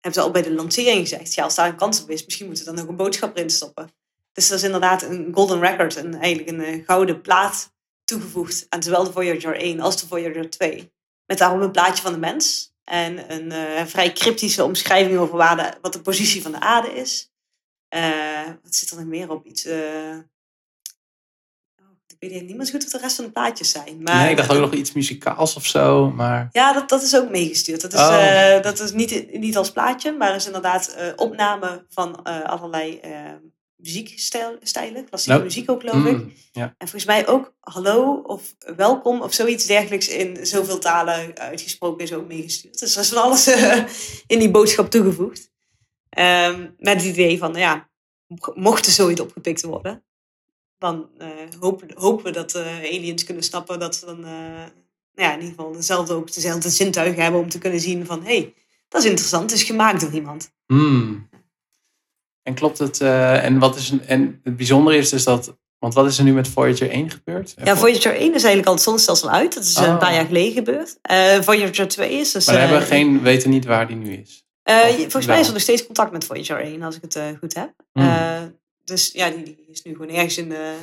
Hebben 0.00 0.20
ze 0.20 0.26
al 0.26 0.32
bij 0.32 0.42
de 0.42 0.52
lancering 0.52 1.00
gezegd, 1.00 1.34
ja, 1.34 1.44
als 1.44 1.54
daar 1.54 1.68
een 1.68 1.76
kans 1.76 2.02
op 2.02 2.10
is, 2.10 2.24
misschien 2.24 2.46
moeten 2.46 2.64
we 2.64 2.70
dan 2.72 2.82
ook 2.82 2.88
een 2.88 2.96
boodschap 2.96 3.36
erin 3.36 3.50
stoppen. 3.50 3.90
Dus 4.32 4.48
dat 4.48 4.58
is 4.58 4.64
inderdaad 4.64 5.02
een 5.02 5.30
golden 5.34 5.60
record, 5.60 5.96
een, 5.96 6.14
eigenlijk 6.14 6.48
een 6.48 6.64
eh, 6.64 6.84
gouden 6.86 7.20
plaat 7.20 7.72
toegevoegd 8.12 8.66
aan 8.68 8.82
zowel 8.82 9.04
de 9.04 9.12
Voyager 9.12 9.56
1 9.56 9.80
als 9.80 10.00
de 10.00 10.06
Voyager 10.06 10.50
2. 10.50 10.92
Met 11.26 11.38
daarom 11.38 11.60
een 11.62 11.70
plaatje 11.70 12.02
van 12.02 12.12
de 12.12 12.18
mens 12.18 12.74
en 12.84 13.32
een 13.32 13.52
eh, 13.52 13.86
vrij 13.86 14.12
cryptische 14.12 14.64
omschrijving 14.64 15.18
over 15.18 15.36
waar 15.36 15.56
de, 15.56 15.72
wat 15.80 15.92
de 15.92 16.00
positie 16.00 16.42
van 16.42 16.52
de 16.52 16.60
aarde 16.60 16.94
is. 16.94 17.30
Eh, 17.88 18.46
wat 18.62 18.74
zit 18.74 18.90
er 18.90 18.96
nog 18.96 19.04
meer 19.06 19.30
op? 19.30 19.46
Iets. 19.46 19.64
eh, 19.64 20.16
oh, 21.80 21.90
ik 22.06 22.16
weet 22.18 22.42
niet 22.46 22.56
meer 22.56 22.66
goed 22.66 22.82
wat 22.82 22.90
de 22.92 22.98
rest 22.98 23.16
van 23.16 23.24
de 23.24 23.30
plaatjes 23.30 23.70
zijn. 23.70 24.02
Maar, 24.02 24.16
Nee, 24.16 24.30
ik 24.30 24.36
dacht 24.36 24.50
ook 24.50 24.60
nog 24.60 24.72
iets 24.72 24.92
muzikaals 24.92 25.56
of 25.56 25.66
zo, 25.66 26.10
maar... 26.10 26.48
Ja, 26.52 26.72
dat, 26.72 26.88
dat 26.88 27.02
is 27.02 27.16
ook 27.16 27.30
meegestuurd. 27.30 27.80
Dat 27.80 27.92
is, 27.92 28.00
Oh. 28.00 28.62
dat 28.62 28.80
is 28.80 28.92
niet, 28.92 29.32
niet 29.32 29.56
als 29.56 29.72
plaatje, 29.72 30.12
maar 30.12 30.34
is 30.34 30.46
inderdaad 30.46 30.94
opname 31.16 31.86
van 31.88 32.22
allerlei 32.22 32.98
eh, 32.98 33.32
muziekstijlen. 33.82 35.04
Klassieke 35.08 35.38
Nou, 35.38 35.42
muziek 35.42 35.70
ook, 35.70 35.80
geloof 35.80 36.04
ik. 36.04 36.16
Mm, 36.16 36.32
ja. 36.52 36.64
En 36.64 36.88
volgens 36.88 37.04
mij 37.04 37.28
ook 37.28 37.54
hallo 37.60 38.22
of 38.26 38.54
welkom 38.76 39.22
of 39.22 39.34
zoiets 39.34 39.66
dergelijks 39.66 40.08
in 40.08 40.46
zoveel 40.46 40.78
talen 40.78 41.38
uitgesproken 41.38 42.04
is 42.04 42.12
ook 42.12 42.28
meegestuurd. 42.28 42.78
Dus 42.78 42.94
er 42.94 43.02
is 43.02 43.08
van 43.08 43.22
alles 43.22 43.46
eh, 43.46 43.84
in 44.26 44.38
die 44.38 44.50
boodschap 44.50 44.90
toegevoegd. 44.90 45.50
Ehm, 46.08 46.70
met 46.78 46.96
het 46.96 47.04
idee 47.04 47.38
van, 47.38 47.50
nou 47.52 47.62
ja, 47.62 47.90
mocht 48.54 48.86
er 48.86 48.92
zoiets 48.92 49.20
opgepikt 49.20 49.62
worden, 49.62 50.04
dan 50.78 51.08
eh, 51.18 51.28
hopen, 51.60 51.90
hopen 51.94 52.24
we 52.24 52.30
dat 52.30 52.54
eh, 52.54 52.76
aliens 52.76 53.24
kunnen 53.24 53.42
snappen 53.42 53.78
dat 53.78 53.96
ze 53.96 54.06
dan 54.06 54.20
nou 55.14 55.28
ja, 55.28 55.34
in 55.34 55.40
ieder 55.40 55.54
geval 55.54 55.72
dezelfde, 55.72 56.14
ook 56.14 56.32
dezelfde 56.32 56.70
zintuigen 56.70 57.22
hebben 57.22 57.40
om 57.40 57.48
te 57.48 57.58
kunnen 57.58 57.80
zien 57.80 58.06
van, 58.06 58.24
hé, 58.24 58.38
hey, 58.38 58.54
dat 58.88 59.02
is 59.02 59.08
interessant, 59.08 59.50
het 59.50 59.60
is 59.60 59.66
gemaakt 59.66 60.00
door 60.00 60.12
iemand. 60.12 60.52
Hmm. 60.66 61.28
En 62.42 62.54
klopt 62.54 62.78
het? 62.78 63.00
eh, 63.00 63.44
en, 63.44 63.58
wat 63.58 63.76
is, 63.76 63.90
een- 63.90 64.06
en 64.06 64.40
het 64.42 64.56
bijzondere 64.56 64.96
is 64.96 65.08
dus 65.08 65.24
dat... 65.24 65.56
Want 65.78 65.94
wat 65.94 66.06
is 66.06 66.18
er 66.18 66.24
nu 66.24 66.32
met 66.32 66.48
Voyager 66.48 66.90
1 66.90 67.10
gebeurd? 67.10 67.54
Ja, 67.64 67.76
Voyager 67.76 68.12
1 68.14 68.26
is 68.26 68.32
eigenlijk 68.32 68.66
al 68.66 68.72
het 68.74 68.82
zonnestelsel 68.82 69.30
uit. 69.30 69.54
Dat 69.54 69.64
is 69.64 69.74
eh, 69.74 69.82
Oh. 69.82 69.88
een 69.88 69.98
paar 69.98 70.14
jaar 70.14 70.24
geleden 70.26 70.52
gebeurd. 70.52 70.98
Eh, 71.02 71.40
Voyager 71.40 71.88
2 71.88 72.10
is 72.12 72.32
dus... 72.32 72.46
Maar 72.46 72.54
we 72.54 72.60
hebben 72.60 72.82
geen, 72.82 73.22
weten 73.22 73.50
niet 73.50 73.64
waar 73.64 73.86
die 73.86 73.96
nu 73.96 74.12
is. 74.12 74.44
volgens 74.64 75.12
wel? 75.14 75.26
mij 75.26 75.40
is 75.40 75.46
er 75.46 75.52
nog 75.52 75.62
steeds 75.62 75.86
contact 75.86 76.12
met 76.12 76.24
Voyager 76.24 76.60
1, 76.60 76.82
als 76.82 76.96
ik 76.96 77.02
het 77.02 77.18
goed 77.38 77.54
heb. 77.54 77.72
Hmm. 77.92 78.60
Dus 78.84 79.10
ja, 79.12 79.30
die, 79.30 79.42
die 79.44 79.66
is 79.70 79.82
nu 79.82 79.92
gewoon 79.92 80.08
ergens 80.10 80.38
in 80.38 80.48
de... 80.48 80.74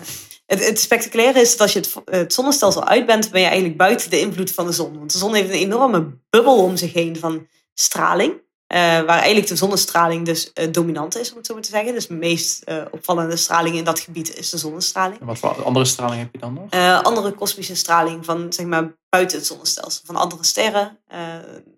Het, 0.45 0.65
het 0.67 0.79
spectaculaire 0.79 1.41
is 1.41 1.49
dat 1.51 1.59
als 1.61 1.73
je 1.73 1.79
het, 1.79 1.93
het 2.05 2.33
zonnestelsel 2.33 2.87
uit 2.87 3.05
bent, 3.05 3.31
ben 3.31 3.41
je 3.41 3.47
eigenlijk 3.47 3.77
buiten 3.77 4.09
de 4.09 4.19
invloed 4.19 4.51
van 4.51 4.65
de 4.65 4.71
zon. 4.71 4.97
Want 4.97 5.11
de 5.11 5.17
zon 5.17 5.33
heeft 5.33 5.49
een 5.49 5.55
enorme 5.55 6.17
bubbel 6.29 6.63
om 6.63 6.77
zich 6.77 6.93
heen 6.93 7.17
van 7.17 7.47
straling. 7.73 8.33
Eh, 8.69 8.77
waar 8.79 9.17
eigenlijk 9.17 9.47
de 9.47 9.55
zonnestraling 9.55 10.25
dus 10.25 10.53
eh, 10.53 10.71
dominant 10.71 11.17
is, 11.17 11.31
om 11.31 11.37
het 11.37 11.45
zo 11.45 11.53
maar 11.53 11.63
te 11.63 11.69
zeggen. 11.69 11.93
Dus 11.93 12.07
de 12.07 12.13
meest 12.13 12.63
eh, 12.63 12.85
opvallende 12.91 13.35
straling 13.35 13.75
in 13.75 13.83
dat 13.83 13.99
gebied 13.99 14.35
is 14.35 14.49
de 14.49 14.57
zonnestraling. 14.57 15.19
En 15.19 15.25
wat 15.25 15.37
voor 15.37 15.63
andere 15.63 15.85
straling 15.85 16.21
heb 16.21 16.31
je 16.31 16.39
dan 16.39 16.53
nog? 16.53 16.71
Andere 17.03 17.31
kosmische 17.31 17.75
straling 17.75 18.25
van, 18.25 18.53
zeg 18.53 18.65
maar, 18.65 18.97
buiten 19.09 19.37
het 19.37 19.47
zonnestelsel. 19.47 20.01
Van 20.05 20.15
andere 20.15 20.43
sterren. 20.43 20.99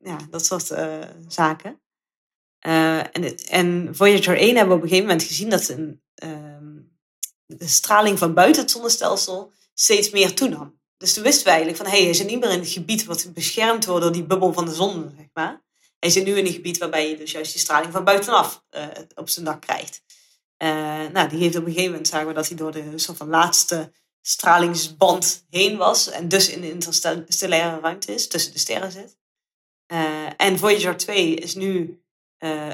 ja, 0.03 0.17
dat 0.29 0.45
soort 0.45 0.71
zaken. 1.27 1.81
En, 2.59 3.37
en 3.37 3.89
Voyager 3.91 4.37
1 4.37 4.55
hebben 4.55 4.67
we 4.67 4.75
op 4.75 4.81
een 4.81 4.89
gegeven 4.89 5.09
moment 5.09 5.27
gezien 5.27 5.49
dat 5.49 5.69
een, 5.69 6.01
ehm, 6.15 6.75
de 7.45 7.67
straling 7.67 8.17
van 8.17 8.33
buiten 8.33 8.61
het 8.61 8.71
zonnestelsel 8.71 9.51
steeds 9.73 10.09
meer 10.09 10.35
toenam. 10.35 10.79
Dus 10.97 11.13
toen 11.13 11.23
wisten 11.23 11.43
we 11.43 11.49
eigenlijk 11.49 11.81
van, 11.81 11.89
hé, 11.89 11.95
hey, 11.95 12.05
hij 12.05 12.13
zit 12.13 12.27
niet 12.27 12.39
meer 12.39 12.51
in 12.51 12.59
het 12.59 12.69
gebied 12.69 13.05
wat 13.05 13.29
beschermd 13.33 13.85
wordt 13.85 14.03
door 14.03 14.13
die 14.13 14.25
bubbel 14.25 14.53
van 14.53 14.65
de 14.65 14.73
zon, 14.73 15.13
zeg 15.17 15.27
maar. 15.33 15.61
Hij 16.01 16.09
zit 16.09 16.25
nu 16.25 16.37
in 16.37 16.45
een 16.45 16.53
gebied 16.53 16.77
waarbij 16.77 17.09
je 17.09 17.17
dus 17.17 17.31
juist 17.31 17.51
die 17.51 17.61
straling 17.61 17.91
van 17.91 18.03
buitenaf 18.03 18.63
uh, 18.71 18.87
op 19.15 19.29
zijn 19.29 19.45
dak 19.45 19.61
krijgt. 19.61 20.03
Uh, 20.57 20.69
nou, 21.13 21.29
die 21.29 21.39
heeft 21.39 21.55
op 21.55 21.65
een 21.65 21.71
gegeven 21.71 21.91
moment, 21.91 22.07
zagen 22.07 22.27
we 22.27 22.33
dat 22.33 22.47
hij 22.47 22.57
door 22.57 22.71
de 22.71 22.91
soort 22.95 23.17
van 23.17 23.29
laatste 23.29 23.93
stralingsband 24.21 25.45
heen 25.49 25.77
was. 25.77 26.09
En 26.09 26.27
dus 26.27 26.49
in 26.49 26.61
de 26.61 26.69
interstellaire 26.69 27.79
ruimte 27.79 28.13
is, 28.13 28.27
tussen 28.27 28.53
de 28.53 28.59
sterren 28.59 28.91
zit. 28.91 29.17
Uh, 29.93 30.25
en 30.37 30.57
Voyager 30.57 30.97
2 30.97 31.35
is 31.35 31.55
nu, 31.55 32.03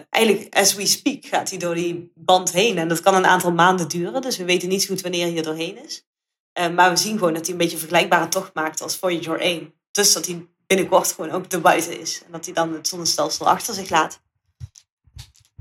eigenlijk 0.10 0.56
as 0.56 0.76
we 0.76 0.86
speak, 0.86 1.26
gaat 1.26 1.50
hij 1.50 1.60
door 1.60 1.76
die 1.76 2.12
band 2.16 2.52
heen. 2.52 2.78
En 2.78 2.88
dat 2.88 3.02
kan 3.02 3.16
een 3.16 3.26
aantal 3.26 3.52
maanden 3.52 3.88
duren, 3.88 4.22
dus 4.22 4.38
we 4.38 4.46
weten 4.46 4.70
niet 4.70 4.82
zo 4.82 4.88
goed 4.88 5.02
wanneer 5.02 5.28
hij 5.28 5.38
er 5.38 5.44
doorheen 5.44 5.84
is. 5.84 6.06
maar 6.54 6.90
we 6.90 6.98
zien 6.98 7.18
gewoon 7.18 7.34
dat 7.34 7.42
hij 7.42 7.52
een 7.52 7.58
beetje 7.58 7.74
een 7.74 7.80
vergelijkbare 7.80 8.28
tocht 8.28 8.54
maakt 8.54 8.82
als 8.82 8.98
Voyager 8.98 9.40
1. 9.40 9.74
Dus 9.92 10.14
dat 10.14 10.26
hij 10.26 10.48
binnenkort 10.68 11.12
gewoon 11.12 11.32
ook 11.32 11.50
de 11.50 11.60
buiten 11.60 12.00
is. 12.00 12.22
En 12.26 12.32
dat 12.32 12.46
hij 12.46 12.54
dan 12.54 12.74
het 12.74 12.88
zonnestelsel 12.88 13.50
achter 13.50 13.74
zich 13.74 13.90
laat. 13.90 14.20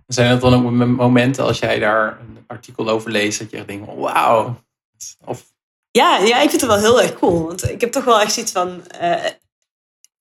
Zijn 0.06 0.30
er 0.30 0.40
dan 0.40 0.54
ook 0.54 0.70
momenten 0.86 1.44
als 1.44 1.58
jij 1.58 1.78
daar 1.78 2.20
een 2.20 2.44
artikel 2.46 2.88
over 2.88 3.10
leest 3.10 3.38
dat 3.38 3.50
je 3.50 3.56
echt 3.56 3.66
denkt, 3.66 3.94
wauw. 3.94 4.62
Of... 5.24 5.44
Ja, 5.90 6.18
ja, 6.18 6.40
ik 6.40 6.50
vind 6.50 6.60
het 6.60 6.70
wel 6.70 6.78
heel 6.78 7.02
erg 7.02 7.14
cool. 7.14 7.46
Want 7.46 7.70
ik 7.70 7.80
heb 7.80 7.92
toch 7.92 8.04
wel 8.04 8.20
echt 8.20 8.36
iets 8.36 8.52
van, 8.52 8.82
uh, 9.00 9.24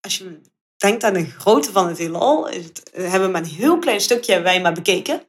als 0.01 0.17
je 0.17 0.41
denkt 0.77 1.03
aan 1.03 1.13
de 1.13 1.25
grootte 1.25 1.71
van 1.71 1.87
het 1.87 1.97
heelal, 1.97 2.47
is 2.49 2.65
het, 2.65 2.89
eh, 2.89 3.01
hebben 3.01 3.27
we 3.27 3.31
maar 3.33 3.41
een 3.41 3.47
heel 3.47 3.79
klein 3.79 4.01
stukje 4.01 4.41
wij 4.41 4.61
maar 4.61 4.73
bekeken. 4.73 5.21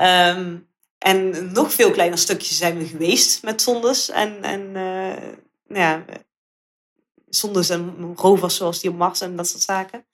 Um, 0.00 0.70
en 0.98 1.52
nog 1.52 1.72
veel 1.72 1.90
kleiner 1.90 2.18
stukjes 2.18 2.56
zijn 2.56 2.78
we 2.78 2.86
geweest 2.86 3.42
met 3.42 3.62
zondes 3.62 4.10
en, 4.10 4.42
en 4.42 4.60
uh, 4.60 5.34
nou 5.66 5.80
ja, 5.80 6.04
zondes 7.34 7.68
en 7.68 8.14
rovers 8.16 8.56
zoals 8.56 8.80
die 8.80 8.90
op 8.90 8.96
Mars 8.96 9.20
en 9.20 9.36
dat 9.36 9.48
soort 9.48 9.62
zaken. 9.62 10.04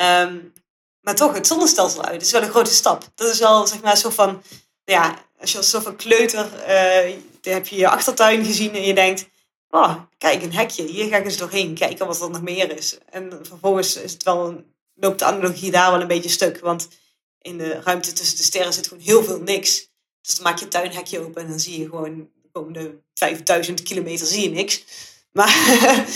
Um, 0.00 0.52
maar 1.00 1.14
toch, 1.14 1.34
het 1.34 1.46
zonnestelsel 1.46 2.04
uit 2.04 2.22
is 2.22 2.32
wel 2.32 2.42
een 2.42 2.50
grote 2.50 2.74
stap. 2.74 3.04
Dat 3.14 3.28
is 3.28 3.38
wel, 3.38 3.66
zeg 3.66 3.82
maar, 3.82 3.96
zo 3.96 4.10
van, 4.10 4.42
ja, 4.84 5.24
als 5.40 5.52
je 5.52 5.58
als 5.58 5.70
zo 5.70 5.80
van 5.80 5.96
kleuter, 5.96 6.44
uh, 6.44 7.16
dan 7.40 7.52
heb 7.52 7.66
je 7.66 7.76
je 7.76 7.88
achtertuin 7.88 8.44
gezien 8.44 8.74
en 8.74 8.82
je 8.82 8.94
denkt, 8.94 9.28
oh, 9.70 9.96
kijk, 10.18 10.42
een 10.42 10.54
hekje, 10.54 10.82
hier 10.82 11.08
ga 11.08 11.16
ik 11.16 11.24
eens 11.24 11.36
doorheen, 11.36 11.74
kijken 11.74 12.06
wat 12.06 12.20
er 12.20 12.30
nog 12.30 12.42
meer 12.42 12.76
is. 12.76 12.98
En 13.10 13.38
vervolgens 13.42 13.96
is 13.96 14.12
het 14.12 14.22
wel, 14.22 14.64
loopt 14.94 15.18
de 15.18 15.24
analogie 15.24 15.70
daar 15.70 15.90
wel 15.90 16.00
een 16.00 16.06
beetje 16.06 16.28
stuk, 16.28 16.58
want 16.60 16.88
in 17.40 17.58
de 17.58 17.80
ruimte 17.80 18.12
tussen 18.12 18.36
de 18.36 18.42
sterren 18.42 18.72
zit 18.72 18.88
gewoon 18.88 19.04
heel 19.04 19.24
veel 19.24 19.40
niks. 19.40 19.90
Dus 20.20 20.34
dan 20.34 20.44
maak 20.44 20.58
je 20.58 20.68
tuinhekje 20.68 21.20
open 21.20 21.42
en 21.42 21.48
dan 21.48 21.60
zie 21.60 21.78
je 21.78 21.88
gewoon 21.88 22.30
de 22.42 22.48
komende 22.52 23.00
5000 23.14 23.82
kilometer 23.82 24.26
zie 24.26 24.42
je 24.42 24.50
niks. 24.50 24.84
Maar 25.32 26.06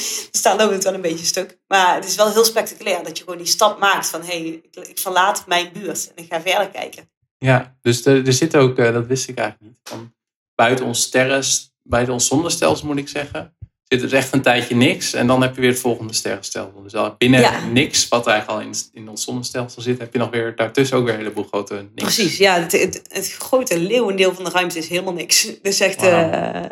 daar 0.43 0.57
loopt 0.57 0.73
het 0.73 0.85
wel 0.85 0.95
een 0.95 1.01
beetje 1.01 1.25
stuk. 1.25 1.59
Maar 1.67 1.95
het 1.95 2.05
is 2.05 2.17
wel 2.17 2.33
heel 2.33 2.45
spectaculair 2.45 3.05
dat 3.05 3.19
je 3.19 3.25
gewoon 3.25 3.39
die 3.39 3.47
stap 3.47 3.79
maakt 3.79 4.09
van 4.09 4.21
hé, 4.21 4.27
hey, 4.27 4.62
ik, 4.89 4.99
verlaat 4.99 5.45
mijn 5.47 5.71
buurt 5.73 6.12
en 6.14 6.25
ik 6.25 6.33
ga 6.33 6.41
verder 6.41 6.69
kijken. 6.69 7.11
Ja, 7.39 7.77
dus 7.83 8.05
er, 8.05 8.27
er 8.27 8.33
zit 8.33 8.57
ook, 8.57 8.79
uh, 8.79 8.93
dat 8.93 9.07
wist 9.07 9.29
ik 9.29 9.39
eigenlijk 9.39 9.71
niet, 9.71 9.81
van 9.89 10.14
buiten 10.55 10.85
ons 10.85 11.03
sterren, 11.03 11.45
buiten 11.83 12.14
ons 12.14 12.27
zonnestelsel 12.27 12.87
moet 12.87 12.97
ik 12.97 13.09
zeggen, 13.09 13.57
zit 13.89 14.03
er 14.03 14.14
echt 14.14 14.33
een 14.33 14.43
tijdje 14.43 14.77
niks 14.77 15.12
en 15.12 15.27
dan 15.27 15.43
heb 15.43 15.55
je 15.55 15.61
weer 15.61 15.71
het 15.71 15.81
volgende 15.81 16.12
sterrenstelsel. 16.12 16.83
Dus 16.83 16.95
al 16.95 17.14
binnen 17.19 17.73
niks, 17.73 18.09
wat 18.09 18.27
eigenlijk 18.27 18.61
al 18.61 18.67
in, 18.67 18.75
in 18.93 19.09
ons 19.09 19.25
zonnestelsel 19.25 19.83
zit, 19.83 19.99
heb 19.99 20.12
je 20.12 20.19
nog 20.19 20.31
weer 20.31 20.57
daartussen 20.57 20.97
ook 20.97 21.05
weer 21.05 21.12
een 21.12 21.21
heleboel 21.21 21.45
grote 21.45 21.75
niks. 21.75 22.14
Precies, 22.14 22.37
ja, 22.37 22.61
het, 22.61 22.73
het, 22.73 23.03
het 23.09 23.33
grote 23.33 23.79
leeuwendeel 23.79 24.35
van 24.35 24.45
de 24.45 24.51
ruimte 24.51 24.79
is 24.79 24.89
helemaal 24.89 25.12
niks. 25.12 25.49
Dus 25.62 25.81
echt 25.81 26.01
wow. 26.01 26.12
uh, 26.12 26.62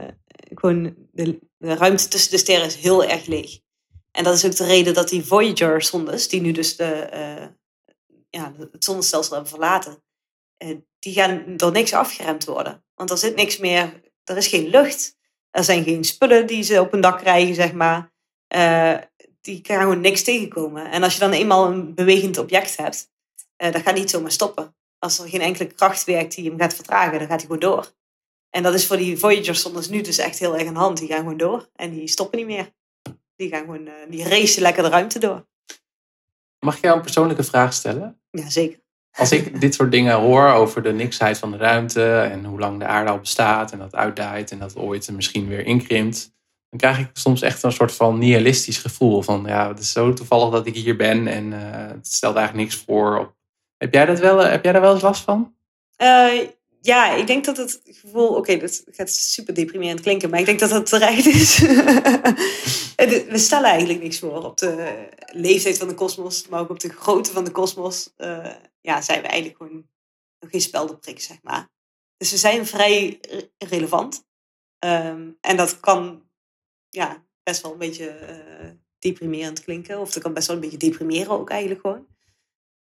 gewoon 0.54 0.94
de, 1.12 1.38
de 1.64 1.74
ruimte 1.74 2.08
tussen 2.08 2.30
de 2.30 2.38
sterren 2.38 2.66
is 2.66 2.74
heel 2.74 3.04
erg 3.04 3.26
leeg. 3.26 3.58
En 4.10 4.24
dat 4.24 4.34
is 4.34 4.44
ook 4.44 4.56
de 4.56 4.64
reden 4.64 4.94
dat 4.94 5.08
die 5.08 5.24
Voyager-zondes, 5.24 6.28
die 6.28 6.40
nu 6.40 6.52
dus 6.52 6.76
de, 6.76 7.08
uh, 7.14 7.46
ja, 8.30 8.52
het 8.72 8.84
zonnestelsel 8.84 9.32
hebben 9.32 9.50
verlaten, 9.50 10.02
uh, 10.64 10.76
die 10.98 11.12
gaan 11.12 11.56
door 11.56 11.72
niks 11.72 11.92
afgeremd 11.92 12.44
worden. 12.44 12.84
Want 12.94 13.10
er 13.10 13.18
zit 13.18 13.36
niks 13.36 13.58
meer, 13.58 14.00
er 14.24 14.36
is 14.36 14.46
geen 14.46 14.68
lucht. 14.68 15.16
Er 15.50 15.64
zijn 15.64 15.84
geen 15.84 16.04
spullen 16.04 16.46
die 16.46 16.62
ze 16.62 16.80
op 16.80 16.92
een 16.92 17.00
dak 17.00 17.18
krijgen, 17.18 17.54
zeg 17.54 17.72
maar. 17.72 18.12
Uh, 18.56 18.98
die 19.40 19.60
gaan 19.62 19.80
gewoon 19.80 20.00
niks 20.00 20.22
tegenkomen. 20.22 20.90
En 20.90 21.02
als 21.02 21.14
je 21.14 21.20
dan 21.20 21.32
eenmaal 21.32 21.66
een 21.66 21.94
bewegend 21.94 22.38
object 22.38 22.76
hebt, 22.76 23.10
dat 23.56 23.76
gaat 23.76 23.94
niet 23.94 24.10
zomaar 24.10 24.32
stoppen. 24.32 24.76
Als 24.98 25.18
er 25.18 25.28
geen 25.28 25.40
enkele 25.40 25.66
kracht 25.66 26.04
werkt 26.04 26.34
die 26.34 26.48
hem 26.48 26.58
gaat 26.58 26.74
vertragen, 26.74 27.18
dan 27.18 27.28
gaat 27.28 27.40
hij 27.40 27.40
gewoon 27.40 27.58
door. 27.58 27.92
En 28.54 28.62
dat 28.62 28.74
is 28.74 28.86
voor 28.86 28.96
die 28.96 29.18
Voyager-zondes 29.18 29.88
nu 29.88 30.00
dus 30.00 30.18
echt 30.18 30.38
heel 30.38 30.56
erg 30.58 30.66
aan 30.66 30.74
de 30.74 30.80
hand. 30.80 30.98
Die 30.98 31.08
gaan 31.08 31.18
gewoon 31.18 31.36
door 31.36 31.68
en 31.74 31.90
die 31.90 32.08
stoppen 32.08 32.38
niet 32.38 32.46
meer. 32.46 32.72
Die 33.36 33.48
gaan 33.48 33.60
gewoon, 33.60 33.86
uh, 33.86 33.92
die 34.08 34.28
racen 34.28 34.62
lekker 34.62 34.82
de 34.82 34.88
ruimte 34.88 35.18
door. 35.18 35.46
Mag 36.58 36.76
ik 36.76 36.82
jou 36.82 36.96
een 36.96 37.02
persoonlijke 37.02 37.42
vraag 37.42 37.72
stellen? 37.72 38.20
Ja, 38.30 38.48
zeker. 38.50 38.78
Als 39.16 39.32
ik 39.32 39.60
dit 39.60 39.74
soort 39.74 39.90
dingen 39.90 40.14
hoor 40.14 40.48
over 40.48 40.82
de 40.82 40.92
niksheid 40.92 41.38
van 41.38 41.50
de 41.50 41.56
ruimte 41.56 42.20
en 42.20 42.44
hoe 42.44 42.58
lang 42.58 42.78
de 42.78 42.86
aarde 42.86 43.10
al 43.10 43.18
bestaat 43.18 43.72
en 43.72 43.78
dat 43.78 43.94
uitdaait 43.94 44.50
en 44.50 44.58
dat 44.58 44.76
ooit 44.76 45.10
misschien 45.10 45.48
weer 45.48 45.66
inkrimpt, 45.66 46.32
dan 46.70 46.78
krijg 46.78 46.98
ik 46.98 47.10
soms 47.12 47.42
echt 47.42 47.62
een 47.62 47.72
soort 47.72 47.92
van 47.92 48.18
nihilistisch 48.18 48.78
gevoel 48.78 49.22
van 49.22 49.44
ja, 49.46 49.68
het 49.68 49.78
is 49.78 49.92
zo 49.92 50.12
toevallig 50.12 50.50
dat 50.50 50.66
ik 50.66 50.74
hier 50.74 50.96
ben 50.96 51.26
en 51.26 51.52
uh, 51.52 51.60
het 51.88 52.06
stelt 52.06 52.36
eigenlijk 52.36 52.68
niks 52.68 52.84
voor. 52.84 53.34
Heb 53.76 53.92
jij, 53.94 54.06
dat 54.06 54.18
wel, 54.18 54.38
heb 54.38 54.64
jij 54.64 54.72
daar 54.72 54.82
wel 54.82 54.92
eens 54.92 55.02
last 55.02 55.22
van? 55.22 55.54
Uh, 56.02 56.48
ja, 56.84 57.14
ik 57.14 57.26
denk 57.26 57.44
dat 57.44 57.56
het 57.56 57.80
gevoel, 57.84 58.28
oké, 58.28 58.56
dat 58.56 58.84
gaat 58.90 59.10
super 59.10 59.54
deprimerend 59.54 60.00
klinken, 60.00 60.30
maar 60.30 60.38
ik 60.38 60.46
denk 60.46 60.58
dat 60.58 60.70
dat 60.70 60.86
terecht 60.86 61.26
is. 61.26 61.58
we 63.32 63.38
stellen 63.38 63.70
eigenlijk 63.70 64.02
niks 64.02 64.18
voor 64.18 64.44
op 64.44 64.58
de 64.58 65.08
leeftijd 65.26 65.78
van 65.78 65.88
de 65.88 65.94
kosmos, 65.94 66.48
maar 66.48 66.60
ook 66.60 66.70
op 66.70 66.80
de 66.80 66.88
grootte 66.88 67.32
van 67.32 67.44
de 67.44 67.50
kosmos. 67.50 68.12
Uh, 68.16 68.54
ja, 68.80 69.00
zijn 69.00 69.22
we 69.22 69.26
eigenlijk 69.26 69.56
gewoon 69.56 69.88
nog 70.40 70.50
geen 70.50 70.60
speldenprik, 70.60 71.20
zeg 71.20 71.42
maar. 71.42 71.68
Dus 72.16 72.30
we 72.30 72.36
zijn 72.36 72.66
vrij 72.66 73.20
relevant. 73.58 74.26
Um, 74.78 75.38
en 75.40 75.56
dat 75.56 75.80
kan 75.80 76.28
ja, 76.88 77.24
best 77.42 77.62
wel 77.62 77.72
een 77.72 77.78
beetje 77.78 78.18
uh, 78.20 78.70
deprimerend 78.98 79.64
klinken, 79.64 80.00
of 80.00 80.12
dat 80.12 80.22
kan 80.22 80.34
best 80.34 80.46
wel 80.46 80.56
een 80.56 80.62
beetje 80.62 80.90
deprimeren 80.90 81.30
ook 81.30 81.50
eigenlijk 81.50 81.80
gewoon. 81.80 82.06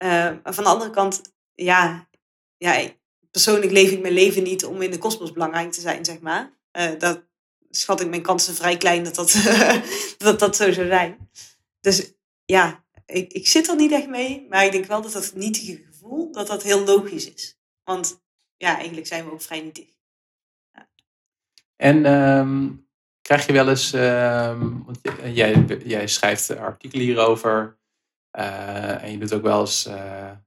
Uh, 0.04 0.10
maar 0.44 0.54
van 0.54 0.64
de 0.64 0.70
andere 0.70 0.92
kant, 0.92 1.22
ja, 1.54 2.10
ja 2.58 3.00
persoonlijk 3.32 3.72
leef 3.72 3.92
ik 3.92 4.02
mijn 4.02 4.14
leven 4.14 4.44
niet 4.44 4.66
om 4.66 4.82
in 4.82 4.92
de 4.92 4.98
kosmos 4.98 5.32
belangrijk 5.32 5.72
te 5.72 5.82
zijn, 5.82 6.06
zeg 6.06 6.20
maar. 6.20 6.54
Uh, 6.78 7.00
dat 7.00 7.24
schat 7.70 8.02
ik 8.02 8.10
mijn 8.10 8.22
kansen 8.22 8.56
vrij 8.56 8.78
klein 8.78 9.04
dat 9.04 9.16
dat, 9.16 9.32
dat, 10.18 10.40
dat 10.40 10.56
zo 10.56 10.72
zou 10.72 10.88
zijn. 10.88 11.30
Dus 11.80 12.14
ja, 12.46 12.86
ik, 13.06 13.34
ik 13.34 13.48
zit 13.48 13.68
er 13.68 13.76
niet 13.76 13.92
echt 13.92 14.08
mee, 14.08 14.46
maar 14.50 14.66
ik 14.66 14.72
denk 14.72 14.86
wel 14.86 15.02
dat 15.02 15.12
dat 15.12 15.32
nietige 15.36 15.84
gevoel, 15.92 16.32
dat 16.32 16.48
dat 16.48 16.64
heel 16.64 16.84
logisch 16.84 17.34
is. 17.34 17.60
Want 17.84 18.24
ja, 18.58 18.76
eigenlijk 18.76 19.08
zijn 19.08 19.26
we 19.26 19.32
ook 19.32 19.42
vrij 19.42 19.62
nietig. 19.62 19.90
En 21.76 22.06
um, 22.14 22.88
krijg 23.22 23.46
je 23.46 23.54
wel 23.54 23.70
eens, 23.70 23.94
um, 23.94 24.84
want 24.86 25.00
jij, 25.24 25.66
jij 25.84 26.08
schrijft 26.08 26.58
artikelen 26.58 27.06
hierover, 27.06 27.80
uh, 28.40 29.04
en 29.04 29.12
je 29.12 29.18
doet 29.18 29.34
ook 29.34 29.42
wel 29.42 29.60
eens 29.60 29.88
uh, 29.88 29.94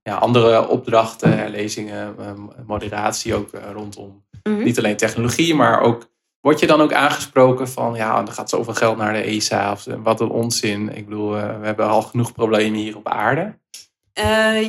ja, 0.02 0.16
andere 0.16 0.68
opdrachten, 0.68 1.38
herlezingen, 1.38 2.28
um, 2.28 2.50
moderatie 2.66 3.34
ook 3.34 3.50
rondom 3.72 4.24
mm 4.42 4.54
-hmm. 4.54 4.62
niet 4.62 4.78
alleen 4.78 4.96
technologie, 4.96 5.54
maar 5.54 5.80
ook 5.80 6.12
word 6.40 6.60
je 6.60 6.66
dan 6.66 6.80
ook 6.80 6.92
aangesproken 6.92 7.68
van 7.68 7.94
ja, 7.94 8.26
er 8.26 8.32
gaat 8.32 8.50
zoveel 8.50 8.74
geld 8.74 8.96
naar 8.96 9.12
de 9.12 9.22
ESA 9.22 9.72
of 9.72 9.84
wat 9.84 10.20
een 10.20 10.28
onzin. 10.28 10.96
Ik 10.96 11.04
bedoel, 11.08 11.30
we 11.30 11.66
hebben 11.66 11.88
al 11.88 12.02
genoeg 12.02 12.32
problemen 12.32 12.78
hier 12.78 12.96
op 12.96 13.08
aarde. 13.08 13.58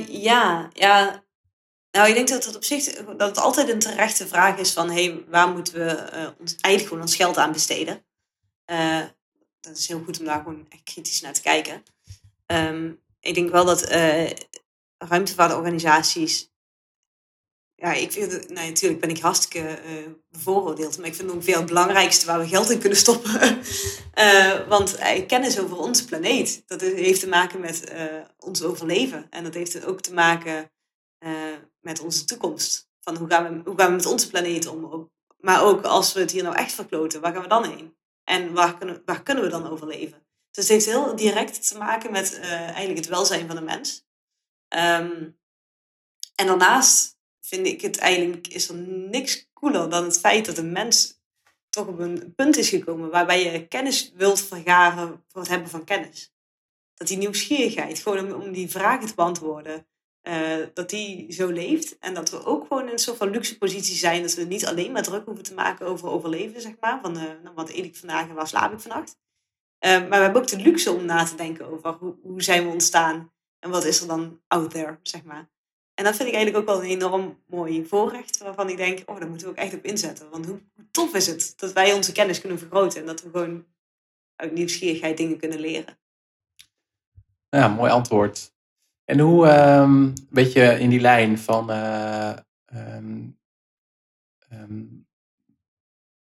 ja, 0.10 0.70
ja. 0.74 1.24
Nou, 1.92 2.08
ik 2.08 2.16
denk 2.16 2.28
dat 2.28 2.46
het 2.46 2.56
op 2.56 2.64
zich 2.64 2.84
dat 3.18 3.28
het 3.28 3.38
altijd 3.38 3.70
een 3.70 3.80
terechte 3.80 4.28
vraag 4.28 4.58
is 4.58 4.74
van 4.74 4.90
hey, 4.90 5.24
waar 5.30 5.50
moeten 5.50 5.74
we 5.74 6.10
ons, 6.40 6.56
eigenlijk 6.56 6.88
gewoon 6.88 7.02
ons 7.02 7.16
geld 7.16 7.38
aan 7.38 7.52
besteden? 7.52 8.06
dat 9.60 9.78
is 9.78 9.88
heel 9.88 10.02
goed 10.06 10.20
om 10.20 10.26
daar 10.26 10.38
gewoon 10.38 10.66
echt 10.70 10.84
kritisch 10.84 11.22
naar 11.22 11.34
te 11.34 11.42
kijken. 11.42 11.84
Um, 12.48 13.04
ik 13.26 13.34
denk 13.34 13.52
wel 13.52 13.66
dat 13.66 13.92
uh, 13.92 14.30
ruimtevaartorganisaties. 14.98 16.54
Ja, 17.76 17.94
ik 17.94 18.12
vind 18.12 18.50
nou, 18.50 18.68
natuurlijk 18.68 19.02
ben 19.02 19.10
ik 19.10 19.20
hartstikke 19.20 19.60
uh, 19.60 20.12
bevooroordeeld, 20.30 20.98
maar 20.98 21.08
ik 21.08 21.16
vind 21.16 21.28
het 21.28 21.38
ook 21.38 21.44
veel 21.44 21.58
het 21.58 21.66
belangrijkste 21.66 22.26
waar 22.26 22.40
we 22.40 22.48
geld 22.48 22.70
in 22.70 22.80
kunnen 22.80 22.98
stoppen. 22.98 23.60
uh, 24.16 24.68
want 24.74 24.98
kennis 25.28 25.60
over 25.60 25.78
onze 25.78 26.06
planeet, 26.06 26.64
dat 26.66 26.82
heeft 26.82 27.20
te 27.20 27.28
maken 27.28 27.60
met 27.60 27.84
ons 28.38 28.64
overleven. 28.64 29.28
En 29.30 29.44
dat 29.44 29.54
heeft 29.54 29.86
ook 29.86 30.02
te 30.02 30.14
maken 30.14 30.72
met 31.80 32.00
onze 32.00 32.26
toekomst. 32.26 32.90
Van 33.02 33.16
hoe 33.16 33.30
gaan, 33.30 33.44
we, 33.44 33.70
hoe 33.70 33.78
gaan 33.78 33.90
we 33.90 33.96
met 33.96 34.06
onze 34.06 34.30
planeet 34.30 34.68
om? 34.68 35.10
Maar 35.38 35.64
ook 35.64 35.84
als 35.84 36.14
we 36.14 36.20
het 36.20 36.32
hier 36.32 36.44
nou 36.44 36.56
echt 36.56 36.74
verkloten, 36.74 37.22
waar 37.22 37.34
gaan 37.34 37.42
we 37.42 37.48
dan 37.48 37.66
heen? 37.66 37.98
En 38.24 38.54
waar 38.54 38.78
kunnen, 38.78 39.02
waar 39.06 39.24
kunnen 39.24 39.44
we 39.44 39.50
dan 39.50 39.70
overleven? 39.70 40.25
Dus 40.56 40.68
het 40.68 40.68
heeft 40.68 40.86
heel 40.86 41.16
direct 41.16 41.68
te 41.68 41.78
maken 41.78 42.12
met 42.12 42.38
uh, 42.38 42.52
eigenlijk 42.52 42.98
het 42.98 43.08
welzijn 43.08 43.48
van 43.48 43.56
de 43.56 43.62
mens. 43.62 44.06
Um, 44.70 45.38
en 46.36 46.48
daarnaast 46.48 47.18
vind 47.42 47.68
ik 47.68 47.82
het 47.82 47.98
eigenlijk, 47.98 48.48
is 48.48 48.70
er 48.70 48.76
niks 48.76 49.50
cooler 49.54 49.90
dan 49.90 50.04
het 50.04 50.20
feit 50.20 50.46
dat 50.46 50.58
een 50.58 50.72
mens 50.72 51.20
toch 51.70 51.88
op 51.88 52.00
een 52.00 52.34
punt 52.36 52.58
is 52.58 52.70
gekomen 52.70 53.10
waarbij 53.10 53.52
je 53.52 53.68
kennis 53.68 54.12
wilt 54.16 54.42
vergaren 54.42 55.24
voor 55.28 55.42
het 55.42 55.50
hebben 55.50 55.70
van 55.70 55.84
kennis. 55.84 56.34
Dat 56.94 57.08
die 57.08 57.18
nieuwsgierigheid, 57.18 58.00
gewoon 58.00 58.34
om, 58.34 58.52
die 58.52 58.70
vragen 58.70 59.08
te 59.08 59.16
beantwoorden, 59.16 59.88
eh, 60.22 60.58
dat 60.74 60.90
die 60.90 61.32
zo 61.34 61.50
leeft. 61.50 61.98
En 62.00 62.14
dat 62.14 62.30
we 62.30 62.46
ook 62.46 62.68
gewoon 62.68 62.86
in 62.86 62.92
een 62.92 63.00
soort 63.00 63.18
van 63.18 63.30
luxe 63.30 63.58
positie 63.58 63.96
zijn. 63.96 64.22
Dat 64.22 64.34
we 64.34 64.44
niet 64.44 64.66
alleen 64.66 64.92
maar 64.92 65.04
druk 65.04 65.26
hoeven 65.26 65.44
te 65.44 65.54
maken 65.54 65.86
over 65.86 66.10
overleven, 66.10 66.62
zeg 66.62 66.74
maar. 66.80 67.00
Van 67.02 67.18
uh, 67.18 67.24
nou, 67.44 67.56
wat 67.56 67.70
eet 67.70 67.86
ik 67.86 67.96
vandaag 67.96 68.28
en 68.28 68.36
waar 68.36 68.48
slaap 68.48 68.74
ik 68.74 68.80
vannacht. 68.80 69.18
Uh, 69.86 69.92
maar 69.92 70.10
we 70.10 70.16
hebben 70.16 70.42
ook 70.42 70.48
de 70.48 70.62
luxe 70.62 70.92
om 70.92 71.06
na 71.06 71.24
te 71.24 71.36
denken 71.36 71.72
over 71.72 71.92
hoe, 71.92 72.16
hoe 72.22 72.44
zijn 72.44 72.64
we 72.64 72.70
ontstaan. 72.72 73.32
En 73.60 73.70
wat 73.70 73.86
is 73.86 74.02
er 74.02 74.08
dan 74.08 74.40
out 74.48 74.72
there, 74.72 75.00
zeg 75.02 75.24
maar. 75.24 75.50
En 75.94 76.04
dat 76.04 76.16
vind 76.16 76.30
ik 76.30 76.36
eigenlijk 76.36 76.70
ook 76.70 76.76
wel 76.76 76.84
een 76.84 76.90
enorm 76.90 77.40
mooi 77.48 77.86
voorrecht. 77.86 78.38
Waarvan 78.38 78.70
ik 78.70 78.78
denk, 78.78 79.02
oh, 79.06 79.20
daar 79.20 79.30
moeten 79.30 79.48
we 79.48 79.54
ook 79.54 79.60
echt 79.60 79.74
op 79.74 79.84
inzetten. 79.84 80.30
Want 80.30 80.46
hoe 80.46 80.60
tof 80.92 81.14
is 81.14 81.28
het 81.28 81.54
dat 81.56 81.74
wij 81.74 81.94
onze 81.94 82.12
kennis 82.12 82.40
kunnen 82.40 82.60
vergroten. 82.60 83.00
En 83.00 83.06
dat 83.06 83.22
we 83.22 83.30
gewoon 83.30 83.66
uit 84.36 84.54
nieuwsgierigheid 84.54 85.18
dingen 85.18 85.38
kunnen 85.38 85.60
leren. 85.60 85.98
Ja, 87.50 87.68
mooi 87.68 87.92
antwoord. 87.92 88.54
En 89.04 89.20
hoe, 89.20 89.48
een 89.48 90.14
beetje 90.30 90.80
in 90.80 90.90
die 90.90 91.00
lijn 91.00 91.40
van 91.40 91.70
um, 91.70 93.38
um, 94.52 95.08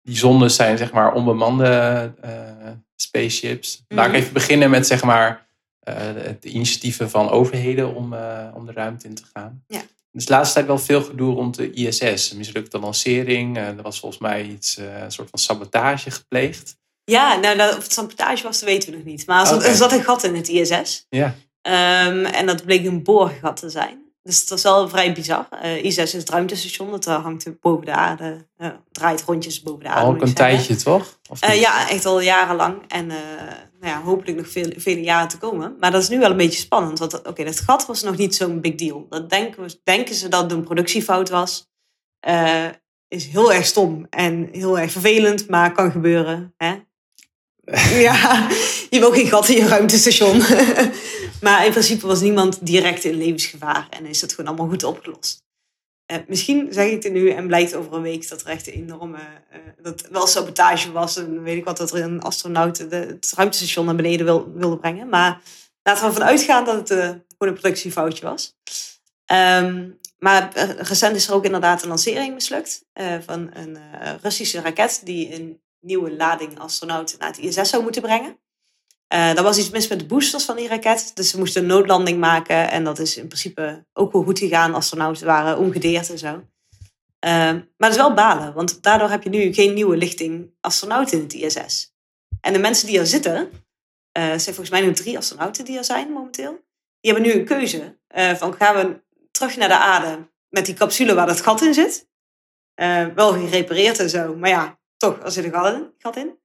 die 0.03 0.16
zonden 0.16 0.51
zijn 0.51 0.78
zeg 0.78 0.92
maar 0.92 1.14
onbemande 1.14 2.14
uh, 2.24 2.72
spaceships. 2.97 3.84
Mm. 3.88 3.97
Laat 3.97 4.09
ik 4.09 4.14
even 4.14 4.32
beginnen 4.32 4.70
met 4.70 4.86
zeg 4.86 5.03
maar 5.03 5.47
uh, 5.88 5.94
de 6.40 6.49
initiatieven 6.49 7.11
van 7.11 7.30
overheden 7.30 7.94
om, 7.94 8.14
om 8.55 8.66
de 8.66 8.72
ruimte 8.72 9.07
in 9.07 9.14
te 9.14 9.22
gaan. 9.32 9.64
Ja. 9.66 9.82
Dus 10.12 10.26
de 10.26 10.32
laatste 10.32 10.55
tijd 10.55 10.66
wel 10.66 10.78
veel 10.78 11.03
gedoe 11.03 11.34
rond 11.34 11.57
de 11.57 11.70
ISS. 11.70 12.30
Een 12.30 12.36
mislukte 12.36 12.78
lancering. 12.78 13.57
er 13.57 13.82
was 13.82 14.01
volgens 14.01 14.20
mij 14.20 14.44
iets, 14.44 14.76
een 14.76 15.12
soort 15.12 15.30
van 15.30 15.38
sabotage 15.38 16.11
gepleegd. 16.11 16.76
Ja, 17.05 17.36
nou, 17.36 17.57
dat, 17.57 17.76
of 17.76 17.82
het 17.82 17.92
sabotage 17.92 18.42
was, 18.42 18.61
dat 18.61 18.68
weten 18.68 18.90
we 18.90 18.97
nog 18.97 19.05
niet. 19.05 19.26
Maar 19.26 19.47
er, 19.47 19.55
okay. 19.55 19.68
er 19.68 19.74
zat 19.74 19.92
een 19.92 20.05
gat 20.05 20.24
in 20.24 20.34
het 20.34 20.49
ISS. 20.49 21.07
Ja. 21.09 21.34
Um, 22.07 22.24
en 22.24 22.47
dat 22.47 22.64
bleek 22.64 22.84
een 22.84 23.03
boorgat 23.03 23.57
te 23.57 23.70
zijn. 23.70 24.06
Dus 24.27 24.41
het 24.41 24.49
was 24.49 24.62
wel 24.62 24.89
vrij 24.89 25.12
bizar. 25.12 25.49
Uh, 25.64 25.85
I6 25.85 26.03
is 26.03 26.12
het 26.12 26.31
ruimtestation, 26.31 26.91
dat 26.91 27.07
uh, 27.07 27.22
hangt 27.22 27.61
boven 27.61 27.87
de 27.87 27.93
aarde, 27.93 28.47
uh, 28.59 28.68
draait 28.93 29.22
rondjes 29.22 29.62
boven 29.62 29.83
de 29.83 29.89
aarde. 29.89 30.07
Al 30.07 30.14
ook 30.14 30.22
een 30.22 30.35
tijdje, 30.35 30.77
toch? 30.77 31.18
ja, 31.41 31.91
echt 31.91 32.07
al 32.07 32.20
jarenlang. 32.20 32.83
En 32.89 33.07
nou 33.07 33.18
ja, 33.81 34.03
hopelijk 34.03 34.37
nog 34.37 34.49
veel, 34.49 34.72
vele 34.77 35.01
jaren 35.01 35.29
te 35.29 35.39
komen. 35.39 35.77
Maar 35.81 35.91
dat 35.91 36.03
is 36.03 36.09
nu 36.09 36.18
wel 36.18 36.31
een 36.31 36.37
beetje 36.37 36.61
spannend. 36.61 36.99
Want 36.99 37.18
oké, 37.18 37.29
okay, 37.29 37.45
dat 37.45 37.61
gat 37.61 37.87
was 37.87 38.03
nog 38.03 38.16
niet 38.16 38.37
zo'n 38.37 38.61
big 38.61 38.74
deal. 38.74 39.07
Dat 39.09 39.31
denken, 39.31 39.62
we, 39.62 39.81
denken 39.85 40.14
ze 40.14 40.29
dat 40.29 40.43
het 40.43 40.53
een 40.53 40.64
productiefout 40.64 41.29
was. 41.29 41.70
is 43.09 43.27
heel 43.27 43.53
erg 43.53 43.66
stom 43.66 44.07
en 44.11 44.49
heel 44.53 44.79
erg 44.79 44.93
vervelend, 44.93 45.49
maar 45.49 45.72
kan 45.72 45.91
gebeuren. 45.91 46.55
Hè? 46.57 46.74
ja, 48.09 48.49
je 48.91 48.99
wil 48.99 49.12
geen 49.12 49.27
gat 49.27 49.49
in 49.49 49.57
je 49.57 49.67
ruimtestation. 49.69 50.39
maar 51.43 51.64
in 51.64 51.71
principe 51.71 52.07
was 52.07 52.21
niemand 52.21 52.67
direct 52.67 53.05
in 53.05 53.14
levensgevaar 53.14 53.87
en 53.91 54.07
is 54.07 54.21
het 54.21 54.31
gewoon 54.31 54.47
allemaal 54.47 54.69
goed 54.69 54.85
opgelost. 54.85 55.45
Uh, 56.12 56.19
misschien 56.29 56.69
zeg 56.71 56.91
ik 56.91 57.03
het 57.03 57.12
nu 57.12 57.31
en 57.31 57.47
blijkt 57.47 57.75
over 57.75 57.93
een 57.93 58.03
week 58.03 58.29
dat 58.29 58.41
er 58.41 58.47
echt 58.47 58.67
een 58.67 58.73
enorme, 58.73 59.19
uh, 59.19 59.59
dat 59.83 60.09
wel 60.11 60.27
sabotage 60.27 60.93
was 60.93 61.17
en 61.17 61.43
weet 61.43 61.57
ik 61.57 61.64
wat, 61.64 61.77
dat 61.77 61.93
er 61.93 62.03
een 62.03 62.23
astronaut 62.23 62.91
de, 62.91 62.97
het 62.97 63.33
ruimtestation 63.37 63.85
naar 63.85 63.95
beneden 63.95 64.27
wil, 64.27 64.53
wilde 64.55 64.79
brengen. 64.79 65.09
Maar 65.09 65.41
laten 65.83 66.03
we 66.03 66.09
ervan 66.09 66.27
uitgaan 66.27 66.64
dat 66.64 66.75
het 66.75 66.91
uh, 66.91 66.99
gewoon 66.99 67.55
een 67.55 67.61
productiefoutje 67.61 68.25
was. 68.25 68.57
Um, 69.33 69.99
maar 70.19 70.51
recent 70.79 71.17
is 71.17 71.29
er 71.29 71.35
ook 71.35 71.45
inderdaad 71.45 71.83
een 71.83 71.89
lancering 71.89 72.35
mislukt 72.35 72.85
van 73.25 73.51
een 73.55 73.79
Russische 74.23 74.61
raket 74.61 75.01
die 75.05 75.29
in 75.29 75.61
nieuwe 75.87 76.16
lading 76.16 76.59
astronauten 76.59 77.18
naar 77.18 77.28
het 77.28 77.39
ISS 77.39 77.70
zou 77.70 77.82
moeten 77.82 78.03
brengen. 78.03 78.39
Uh, 79.14 79.37
er 79.37 79.43
was 79.43 79.59
iets 79.59 79.70
mis 79.70 79.89
met 79.89 79.99
de 79.99 80.07
boosters 80.07 80.45
van 80.45 80.57
die 80.57 80.68
raket. 80.68 81.11
Dus 81.14 81.30
ze 81.30 81.39
moesten 81.39 81.62
een 81.62 81.68
noodlanding 81.68 82.18
maken. 82.18 82.70
En 82.70 82.84
dat 82.84 82.99
is 82.99 83.16
in 83.16 83.26
principe 83.26 83.87
ook 83.93 84.12
wel 84.12 84.22
goed 84.22 84.39
gegaan. 84.39 84.74
Astronauten 84.74 85.26
waren 85.26 85.59
ongedeerd 85.59 86.11
en 86.11 86.18
zo. 86.18 86.26
Uh, 86.28 87.53
maar 87.53 87.74
dat 87.76 87.91
is 87.91 87.97
wel 87.97 88.14
balen. 88.14 88.55
Want 88.55 88.82
daardoor 88.82 89.11
heb 89.11 89.22
je 89.22 89.28
nu 89.28 89.53
geen 89.53 89.74
nieuwe 89.74 89.97
lichting 89.97 90.55
astronauten 90.61 91.18
in 91.18 91.22
het 91.22 91.32
ISS. 91.32 91.95
En 92.41 92.53
de 92.53 92.59
mensen 92.59 92.87
die 92.87 92.99
er 92.99 93.07
zitten. 93.07 93.51
Uh, 94.18 94.22
zijn 94.24 94.41
volgens 94.41 94.70
mij 94.70 94.80
nu 94.80 94.93
drie 94.93 95.16
astronauten 95.16 95.64
die 95.64 95.78
er 95.78 95.84
zijn 95.84 96.12
momenteel. 96.12 96.64
Die 97.01 97.12
hebben 97.12 97.30
nu 97.30 97.39
een 97.39 97.45
keuze. 97.45 97.99
van 98.37 98.55
gaan 98.55 98.74
we 98.74 99.03
terug 99.30 99.57
naar 99.57 99.68
de 99.68 99.78
aarde 99.78 100.30
met 100.49 100.66
die 100.66 100.74
capsule 100.74 101.14
waar 101.14 101.26
dat 101.26 101.41
gat 101.41 101.62
in 101.62 101.74
zit. 101.74 102.09
wel 103.14 103.32
gerepareerd 103.32 103.99
en 103.99 104.11
zo. 104.11 104.37
Maar 104.37 104.49
ja, 104.49 104.78
toch, 104.97 105.22
er 105.22 105.30
zit 105.30 105.44
een 105.44 105.53
gat 105.53 105.74
in. 105.74 105.92
Gat 105.99 106.16
in. 106.16 106.38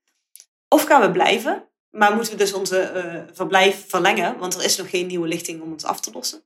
Of 0.68 0.84
gaan 0.84 1.02
we 1.02 1.12
blijven, 1.12 1.68
maar 1.90 2.16
moeten 2.16 2.32
we 2.32 2.38
dus 2.38 2.54
onze 2.54 2.92
uh, 2.96 3.36
verblijf 3.36 3.90
verlengen, 3.90 4.38
want 4.38 4.56
er 4.56 4.64
is 4.64 4.78
nog 4.78 4.90
geen 4.90 5.08
nieuwe 5.08 5.28
lichting 5.28 5.62
om 5.62 5.72
ons 5.72 5.84
af 5.84 6.00
te 6.00 6.12
lossen. 6.12 6.44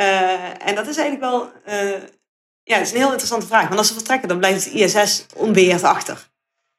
Uh, 0.00 0.68
en 0.68 0.74
dat 0.74 0.86
is 0.86 0.96
eigenlijk 0.96 1.20
wel, 1.20 1.52
uh, 1.66 2.02
ja, 2.62 2.76
het 2.76 2.86
is 2.86 2.92
een 2.92 2.98
heel 2.98 3.08
interessante 3.08 3.46
vraag. 3.46 3.64
Want 3.64 3.78
als 3.78 3.88
ze 3.88 3.94
vertrekken, 3.94 4.28
dan 4.28 4.38
blijft 4.38 4.64
het 4.64 4.74
ISS 4.74 5.26
onbeheerd 5.36 5.82
achter. 5.82 6.32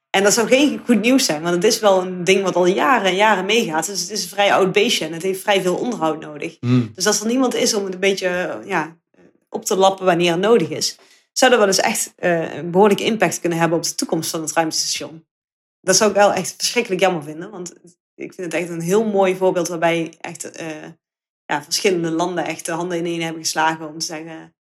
En 0.09 0.23
dat 0.23 0.33
zou 0.33 0.47
geen 0.47 0.81
goed 0.85 1.01
nieuws 1.01 1.25
zijn, 1.25 1.41
want 1.41 1.55
het 1.55 1.63
is 1.63 1.79
wel 1.79 2.01
een 2.01 2.23
ding 2.23 2.43
wat 2.43 2.55
al 2.55 2.65
jaren 2.65 3.07
en 3.07 3.15
jaren 3.15 3.45
meegaat. 3.45 3.85
Dus 3.85 4.01
het 4.01 4.09
is 4.09 4.23
een 4.23 4.29
vrij 4.29 4.53
oud 4.53 4.71
beestje 4.71 5.05
en 5.05 5.13
het 5.13 5.21
heeft 5.21 5.41
vrij 5.41 5.61
veel 5.61 5.75
onderhoud 5.75 6.19
nodig. 6.19 6.57
Mm. 6.59 6.91
Dus 6.95 7.07
als 7.07 7.19
er 7.19 7.27
niemand 7.27 7.55
is 7.55 7.73
om 7.73 7.83
het 7.83 7.93
een 7.93 7.99
beetje 7.99 8.61
ja, 8.65 8.97
op 9.49 9.65
te 9.65 9.75
lappen 9.75 10.05
wanneer 10.05 10.31
het 10.31 10.41
nodig 10.41 10.69
is, 10.69 10.97
zou 11.37 11.51
dat 11.51 11.59
wel 11.59 11.67
eens 11.67 11.79
echt 11.79 12.13
uh, 12.19 12.55
een 12.55 12.71
behoorlijke 12.71 13.03
impact 13.03 13.39
kunnen 13.39 13.57
hebben 13.57 13.77
op 13.77 13.83
de 13.83 13.95
toekomst 13.95 14.29
van 14.29 14.41
het 14.41 14.51
ruimtestation. 14.51 15.25
Dat 15.81 15.95
zou 15.95 16.09
ik 16.09 16.15
wel 16.15 16.33
echt 16.33 16.53
verschrikkelijk 16.57 17.01
jammer 17.01 17.23
vinden, 17.23 17.51
want 17.51 17.73
ik 18.15 18.33
vind 18.33 18.53
het 18.53 18.61
echt 18.61 18.69
een 18.69 18.81
heel 18.81 19.05
mooi 19.05 19.35
voorbeeld 19.35 19.67
waarbij 19.67 20.13
echt 20.21 20.61
uh, 20.61 20.83
ja, 21.45 21.63
verschillende 21.63 22.11
landen 22.11 22.45
echt 22.45 22.65
de 22.65 22.71
handen 22.71 22.97
ineen 22.97 23.21
hebben 23.21 23.41
geslagen 23.41 23.87
om 23.87 23.97
te 23.97 24.05
zeggen, 24.05 24.55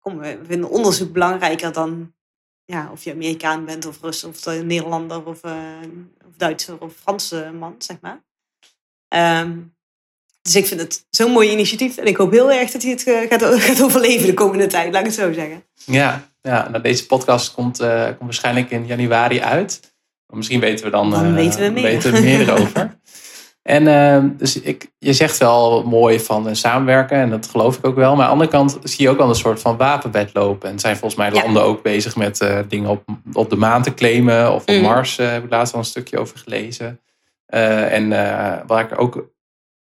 kom, 0.00 0.18
we 0.18 0.40
vinden 0.42 0.70
onderzoek 0.70 1.12
belangrijker 1.12 1.72
dan 1.72 2.14
ja, 2.64 2.90
of 2.90 3.04
je 3.04 3.12
Amerikaan 3.12 3.64
bent 3.64 3.86
of 3.86 4.00
Rus 4.00 4.24
of 4.24 4.46
Nederlander 4.46 5.26
of, 5.26 5.44
uh, 5.44 5.78
of 6.26 6.36
Duitser 6.36 6.80
of 6.80 6.94
Franse 6.94 7.52
man, 7.52 7.74
zeg 7.78 8.00
maar. 8.00 8.24
Um, 9.42 9.76
dus 10.42 10.56
ik 10.56 10.66
vind 10.66 10.80
het 10.80 11.06
zo'n 11.10 11.32
mooi 11.32 11.50
initiatief. 11.50 11.96
En 11.96 12.06
ik 12.06 12.16
hoop 12.16 12.32
heel 12.32 12.52
erg 12.52 12.70
dat 12.70 12.82
hij 12.82 12.90
het 12.90 13.06
eh, 13.06 13.28
gaat, 13.28 13.44
gaat 13.68 13.82
overleven 13.82 14.26
de 14.26 14.34
komende 14.34 14.66
tijd, 14.66 14.92
laat 14.92 15.00
ik 15.00 15.06
het 15.06 15.16
zo 15.16 15.32
zeggen. 15.32 15.64
Ja, 15.84 16.28
ja 16.42 16.68
nou, 16.68 16.82
deze 16.82 17.06
podcast 17.06 17.54
komt, 17.54 17.80
uh, 17.80 18.04
komt 18.04 18.18
waarschijnlijk 18.18 18.70
in 18.70 18.86
januari 18.86 19.40
uit. 19.40 19.80
Misschien 20.26 20.60
weten 20.60 20.84
we 20.84 20.90
dan, 20.90 21.10
dan 21.10 21.26
uh, 21.26 21.34
weten 21.34 21.60
we 21.60 21.70
meer, 21.70 21.82
weten 21.82 22.12
we 22.12 22.20
meer 22.20 22.52
over. 22.60 22.96
En 23.62 23.86
uh, 23.86 24.30
dus 24.38 24.60
ik, 24.60 24.90
je 24.98 25.12
zegt 25.12 25.38
wel 25.38 25.82
mooi 25.82 26.20
van 26.20 26.56
samenwerken 26.56 27.16
en 27.16 27.30
dat 27.30 27.48
geloof 27.48 27.76
ik 27.76 27.86
ook 27.86 27.96
wel. 27.96 28.16
Maar 28.16 28.26
aan 28.26 28.26
de 28.26 28.32
andere 28.32 28.50
kant 28.50 28.78
zie 28.82 29.04
je 29.04 29.10
ook 29.10 29.18
wel 29.18 29.28
een 29.28 29.34
soort 29.34 29.60
van 29.60 29.76
wapenbed 29.76 30.30
lopen. 30.34 30.70
En 30.70 30.78
zijn 30.78 30.96
volgens 30.96 31.20
mij 31.20 31.32
landen 31.32 31.62
ja. 31.62 31.68
ook 31.68 31.82
bezig 31.82 32.16
met 32.16 32.46
dingen 32.68 32.90
op, 32.90 33.02
op 33.32 33.50
de 33.50 33.56
maan 33.56 33.82
te 33.82 33.94
claimen. 33.94 34.52
Of 34.52 34.62
op 34.62 34.74
mm. 34.74 34.80
Mars 34.80 35.16
heb 35.16 35.44
ik 35.44 35.50
laatst 35.50 35.72
al 35.74 35.78
een 35.78 35.84
stukje 35.84 36.18
over 36.18 36.38
gelezen. 36.38 37.00
en 37.46 38.08
waar 38.66 38.92
ik 38.92 39.00
ook 39.00 39.26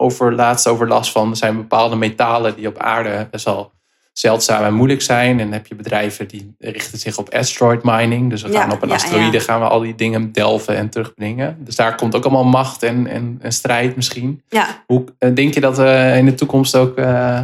over 0.01 0.35
laatst 0.35 0.67
over 0.67 0.87
last 0.87 1.11
van. 1.11 1.29
Er 1.29 1.35
zijn 1.35 1.55
bepaalde 1.55 1.95
metalen 1.95 2.55
die 2.55 2.67
op 2.67 2.77
aarde 2.77 3.27
best 3.31 3.45
wel 3.45 3.71
zeldzaam 4.13 4.63
en 4.63 4.73
moeilijk 4.73 5.01
zijn. 5.01 5.31
En 5.31 5.45
dan 5.45 5.53
heb 5.53 5.67
je 5.67 5.75
bedrijven 5.75 6.27
die 6.27 6.55
richten 6.59 6.97
zich 6.97 7.17
op 7.17 7.33
asteroid 7.33 7.83
mining. 7.83 8.29
Dus 8.29 8.41
we 8.41 8.51
gaan 8.51 8.69
ja, 8.69 8.75
op 8.75 8.81
een 8.81 8.87
ja, 8.87 8.95
asteroïde 8.95 9.37
ja. 9.37 9.43
gaan 9.43 9.59
we 9.59 9.67
al 9.67 9.79
die 9.79 9.95
dingen 9.95 10.31
delven 10.31 10.75
en 10.75 10.89
terugbrengen. 10.89 11.57
Dus 11.59 11.75
daar 11.75 11.95
komt 11.95 12.15
ook 12.15 12.23
allemaal 12.23 12.43
macht 12.43 12.83
en, 12.83 13.07
en, 13.07 13.37
en 13.41 13.51
strijd 13.51 13.95
misschien. 13.95 14.43
Ja. 14.49 14.83
Hoe 14.87 15.05
denk 15.33 15.53
je 15.53 15.61
dat 15.61 15.77
we 15.77 16.13
in 16.17 16.25
de 16.25 16.33
toekomst 16.33 16.75
ook... 16.75 16.97
Uh, 16.97 17.41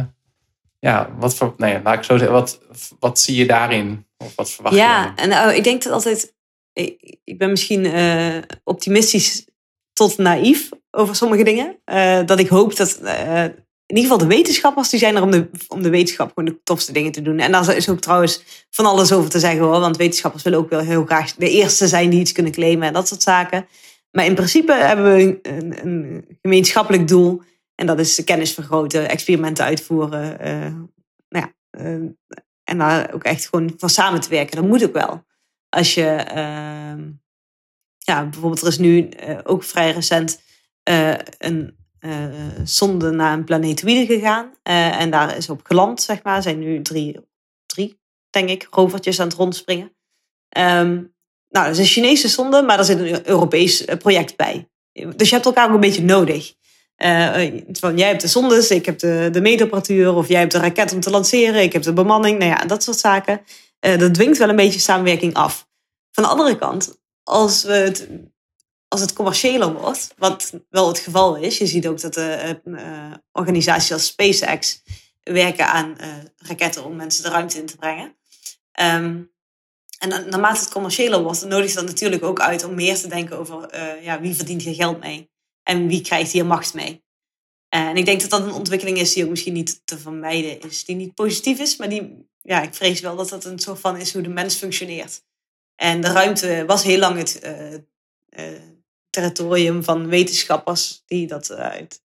ja, 0.80 1.08
wat 1.18 1.34
voor, 1.34 1.54
nee, 1.56 1.80
laat 1.84 1.94
ik 1.94 2.02
zo 2.02 2.16
zeggen, 2.16 2.36
wat, 2.36 2.60
wat 2.98 3.18
zie 3.18 3.36
je 3.36 3.46
daarin? 3.46 4.06
Of 4.16 4.32
wat 4.36 4.50
verwacht 4.50 4.74
je? 4.74 4.80
Ja, 4.80 5.14
en 5.14 5.30
uh, 5.30 5.56
ik 5.56 5.64
denk 5.64 5.82
dat 5.82 5.92
altijd... 5.92 6.36
Ik, 6.72 7.18
ik 7.24 7.38
ben 7.38 7.50
misschien 7.50 7.84
uh, 7.84 8.36
optimistisch 8.64 9.46
tot 9.98 10.18
naïef 10.18 10.68
over 10.90 11.16
sommige 11.16 11.42
dingen. 11.42 11.76
Uh, 11.86 12.26
dat 12.26 12.38
ik 12.38 12.48
hoop 12.48 12.76
dat 12.76 12.98
uh, 13.02 13.44
in 13.86 13.96
ieder 13.96 14.02
geval 14.02 14.28
de 14.28 14.34
wetenschappers, 14.34 14.88
die 14.88 14.98
zijn 14.98 15.16
er 15.16 15.22
om 15.22 15.30
de, 15.30 15.50
om 15.68 15.82
de 15.82 15.90
wetenschap 15.90 16.28
gewoon 16.34 16.50
de 16.50 16.62
tofste 16.62 16.92
dingen 16.92 17.12
te 17.12 17.22
doen. 17.22 17.38
En 17.38 17.52
daar 17.52 17.76
is 17.76 17.88
ook 17.88 18.00
trouwens 18.00 18.64
van 18.70 18.86
alles 18.86 19.12
over 19.12 19.30
te 19.30 19.38
zeggen 19.38 19.60
hoor. 19.60 19.80
Want 19.80 19.96
wetenschappers 19.96 20.42
willen 20.42 20.58
ook 20.58 20.70
wel 20.70 20.80
heel 20.80 21.04
graag 21.04 21.34
de 21.34 21.50
eerste 21.50 21.88
zijn 21.88 22.10
die 22.10 22.20
iets 22.20 22.32
kunnen 22.32 22.52
claimen 22.52 22.86
en 22.86 22.92
dat 22.92 23.08
soort 23.08 23.22
zaken. 23.22 23.66
Maar 24.10 24.24
in 24.24 24.34
principe 24.34 24.72
hebben 24.72 25.14
we 25.14 25.38
een, 25.42 25.78
een 25.82 26.24
gemeenschappelijk 26.42 27.08
doel. 27.08 27.42
En 27.74 27.86
dat 27.86 27.98
is 27.98 28.24
kennis 28.24 28.54
vergroten, 28.54 29.08
experimenten 29.08 29.64
uitvoeren. 29.64 30.46
Uh, 30.46 30.74
nou 31.28 31.46
ja, 31.46 31.52
en 32.64 32.78
daar 32.78 33.14
ook 33.14 33.24
echt 33.24 33.48
gewoon 33.48 33.74
van 33.76 33.90
samen 33.90 34.20
te 34.20 34.28
werken. 34.28 34.56
Dat 34.56 34.66
moet 34.66 34.84
ook 34.84 34.92
wel. 34.92 35.24
Als 35.68 35.94
je, 35.94 36.06
ehm, 36.06 37.10
ja, 38.08 38.24
bijvoorbeeld 38.24 38.62
er 38.62 38.68
is 38.68 38.78
nu 38.78 39.08
ook 39.44 39.64
vrij 39.64 39.90
recent 39.90 40.40
uh, 40.90 41.14
een 41.38 41.76
uh, 42.00 42.34
zonde 42.64 43.10
naar 43.10 43.32
een 43.32 43.44
planetoïde 43.44 44.14
gegaan. 44.14 44.52
En 44.62 45.10
daar 45.10 45.36
is 45.36 45.48
op 45.48 45.60
geland, 45.64 46.02
zeg 46.02 46.22
maar. 46.22 46.42
Zijn 46.42 46.58
nu 46.58 46.82
drie, 46.82 47.16
drie, 47.66 48.00
denk 48.30 48.48
ik, 48.48 48.66
rovertjes 48.70 49.20
aan 49.20 49.26
het 49.26 49.36
rondspringen. 49.36 49.96
Um, 50.58 51.14
nou, 51.48 51.66
dat 51.66 51.68
is 51.68 51.78
een 51.78 51.84
Chinese 51.84 52.28
zonde, 52.28 52.62
maar 52.62 52.78
er 52.78 52.84
zit 52.84 52.98
een 52.98 53.28
Europees 53.28 53.84
project 53.98 54.36
bij. 54.36 54.68
Dus 55.16 55.28
je 55.28 55.34
hebt 55.34 55.46
elkaar 55.46 55.68
ook 55.68 55.74
een 55.74 55.80
beetje 55.80 56.04
nodig. 56.04 56.54
van, 57.72 57.96
jij 57.96 58.08
hebt 58.08 58.20
de 58.20 58.28
zondes, 58.28 58.70
ik 58.70 58.86
heb 58.86 58.98
de, 58.98 59.28
de 59.32 59.40
meetapparatuur, 59.40 60.14
of 60.14 60.28
jij 60.28 60.40
hebt 60.40 60.52
de 60.52 60.58
raket 60.58 60.92
om 60.92 61.00
te 61.00 61.10
lanceren, 61.10 61.62
ik 61.62 61.72
heb 61.72 61.82
de 61.82 61.92
bemanning, 61.92 62.38
nou 62.38 62.50
ja, 62.50 62.64
dat 62.66 62.82
soort 62.82 62.98
zaken. 62.98 63.40
dat 63.80 64.14
dwingt 64.14 64.38
wel 64.38 64.48
een 64.48 64.56
beetje 64.56 64.80
samenwerking 64.80 65.34
af. 65.34 65.68
Van 66.10 66.24
de 66.24 66.30
andere 66.30 66.58
kant, 66.58 66.98
als, 67.28 67.62
we 67.62 67.72
het, 67.72 68.08
als 68.88 69.00
het 69.00 69.12
commerciëler 69.12 69.72
wordt, 69.72 70.14
wat 70.16 70.52
wel 70.68 70.88
het 70.88 70.98
geval 70.98 71.36
is, 71.36 71.58
je 71.58 71.66
ziet 71.66 71.86
ook 71.86 72.00
dat 72.00 72.14
de 72.14 72.60
uh, 72.64 73.12
organisaties 73.32 73.92
als 73.92 74.06
SpaceX 74.06 74.82
werken 75.22 75.66
aan 75.66 75.96
uh, 76.00 76.14
raketten 76.36 76.84
om 76.84 76.96
mensen 76.96 77.22
de 77.22 77.28
ruimte 77.28 77.58
in 77.58 77.66
te 77.66 77.76
brengen. 77.76 78.16
Um, 78.80 79.36
en 79.98 80.08
naarmate 80.08 80.60
het 80.60 80.72
commerciëler 80.72 81.22
wordt, 81.22 81.44
nodigt 81.44 81.74
dat 81.74 81.86
natuurlijk 81.86 82.22
ook 82.22 82.40
uit 82.40 82.64
om 82.64 82.74
meer 82.74 82.96
te 82.96 83.08
denken 83.08 83.38
over 83.38 83.78
ja, 84.02 84.20
wie 84.20 84.34
verdient 84.34 84.62
hier 84.62 84.74
geld 84.74 85.00
mee 85.00 85.30
en 85.62 85.88
wie 85.88 86.00
krijgt 86.00 86.32
hier 86.32 86.46
macht 86.46 86.74
mee. 86.74 87.04
En 87.68 87.96
ik 87.96 88.04
denk 88.04 88.20
dat 88.20 88.30
dat 88.30 88.42
een 88.42 88.52
ontwikkeling 88.52 88.98
is 88.98 89.12
die 89.12 89.24
ook 89.24 89.30
misschien 89.30 89.52
niet 89.52 89.80
te 89.84 89.98
vermijden 89.98 90.60
is, 90.60 90.84
die 90.84 90.96
niet 90.96 91.14
positief 91.14 91.58
is, 91.58 91.76
maar 91.76 91.88
die, 91.88 92.28
ja, 92.42 92.62
ik 92.62 92.74
vrees 92.74 93.00
wel 93.00 93.16
dat 93.16 93.28
dat 93.28 93.44
een 93.44 93.58
soort 93.58 93.80
van 93.80 93.96
is 93.96 94.12
hoe 94.12 94.22
de 94.22 94.28
mens 94.28 94.54
functioneert. 94.54 95.22
En 95.80 96.00
de 96.00 96.08
ruimte 96.08 96.64
was 96.66 96.82
heel 96.82 96.98
lang 96.98 97.18
het 97.18 97.40
uh, 97.44 97.72
uh, 97.72 98.60
territorium 99.10 99.84
van 99.84 100.06
wetenschappers 100.06 101.02
die 101.06 101.26
dat 101.26 101.52
uit. 101.52 102.02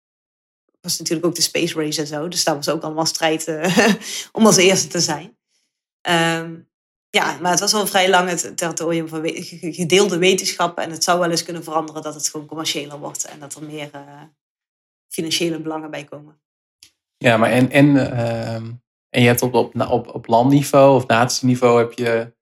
was 0.82 0.98
natuurlijk 0.98 1.28
ook 1.28 1.36
de 1.36 1.42
space 1.42 1.80
race 1.80 2.02
en 2.02 2.08
zo, 2.08 2.28
dus 2.28 2.44
daar 2.44 2.56
was 2.56 2.70
ook 2.70 2.84
allemaal 2.84 3.06
strijd 3.06 3.48
om 4.32 4.46
als 4.46 4.58
eerste 4.58 4.88
te 4.88 5.00
zijn. 5.00 5.38
Um, 6.02 6.70
ja, 7.10 7.38
maar 7.42 7.52
het 7.52 7.60
was 7.60 7.74
al 7.74 7.88
vrij 7.88 8.10
lang 8.10 8.30
het 8.30 8.58
territorium 8.58 9.08
van 9.08 9.22
gedeelde 9.74 10.18
wetenschappen. 10.18 10.84
En 10.84 10.92
het 10.92 11.04
zou 11.04 11.20
wel 11.20 11.30
eens 11.30 11.44
kunnen 11.44 11.64
veranderen 11.64 12.02
dat 12.02 12.14
het 12.14 12.30
gewoon 12.30 12.48
commerciëler 12.48 13.00
wordt 13.00 13.26
en 13.26 13.40
dat 13.40 13.56
er 13.56 13.64
meer 13.64 13.90
financiële 15.08 15.60
belangen 15.60 15.92
bij 15.92 16.04
komen. 16.04 16.40
Ja, 17.18 17.38
maar 17.38 17.52
en, 17.52 17.72
en, 17.72 17.86
uh, 17.96 18.54
en 19.10 19.22
je 19.22 19.28
hebt 19.28 19.42
op, 19.42 19.54
op, 19.54 19.88
op, 19.90 20.08
op 20.16 20.28
landniveau 20.28 20.96
of 20.96 21.08
natieniveau 21.08 21.80
heb 21.80 21.94
je 21.94 22.36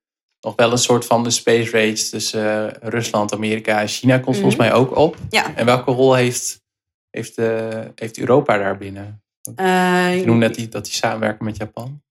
nog 0.46 0.56
wel 0.56 0.72
een 0.72 0.78
soort 0.78 1.06
van 1.06 1.24
de 1.24 1.30
space 1.30 1.72
race 1.72 2.10
tussen 2.10 2.44
uh, 2.44 2.90
Rusland, 2.90 3.34
Amerika 3.34 3.82
en 3.82 3.88
China 3.88 4.18
komt 4.20 4.36
volgens 4.36 4.56
mhm. 4.56 4.66
mij 4.66 4.74
ook 4.74 4.96
op. 4.96 5.18
Ja. 5.30 5.56
En 5.56 5.66
welke 5.66 5.92
rol 5.92 6.14
heeft, 6.14 6.64
heeft, 7.10 7.38
uh, 7.38 7.82
heeft 7.96 8.18
Europa 8.18 8.58
daarbinnen? 8.58 9.24
Je 9.42 10.24
noemde 10.26 10.46
net 10.48 10.56
die, 10.56 10.70
dat 10.70 10.84
die 10.84 10.94
samenwerken 10.94 11.46
met 11.46 11.58
Japan. 11.58 12.02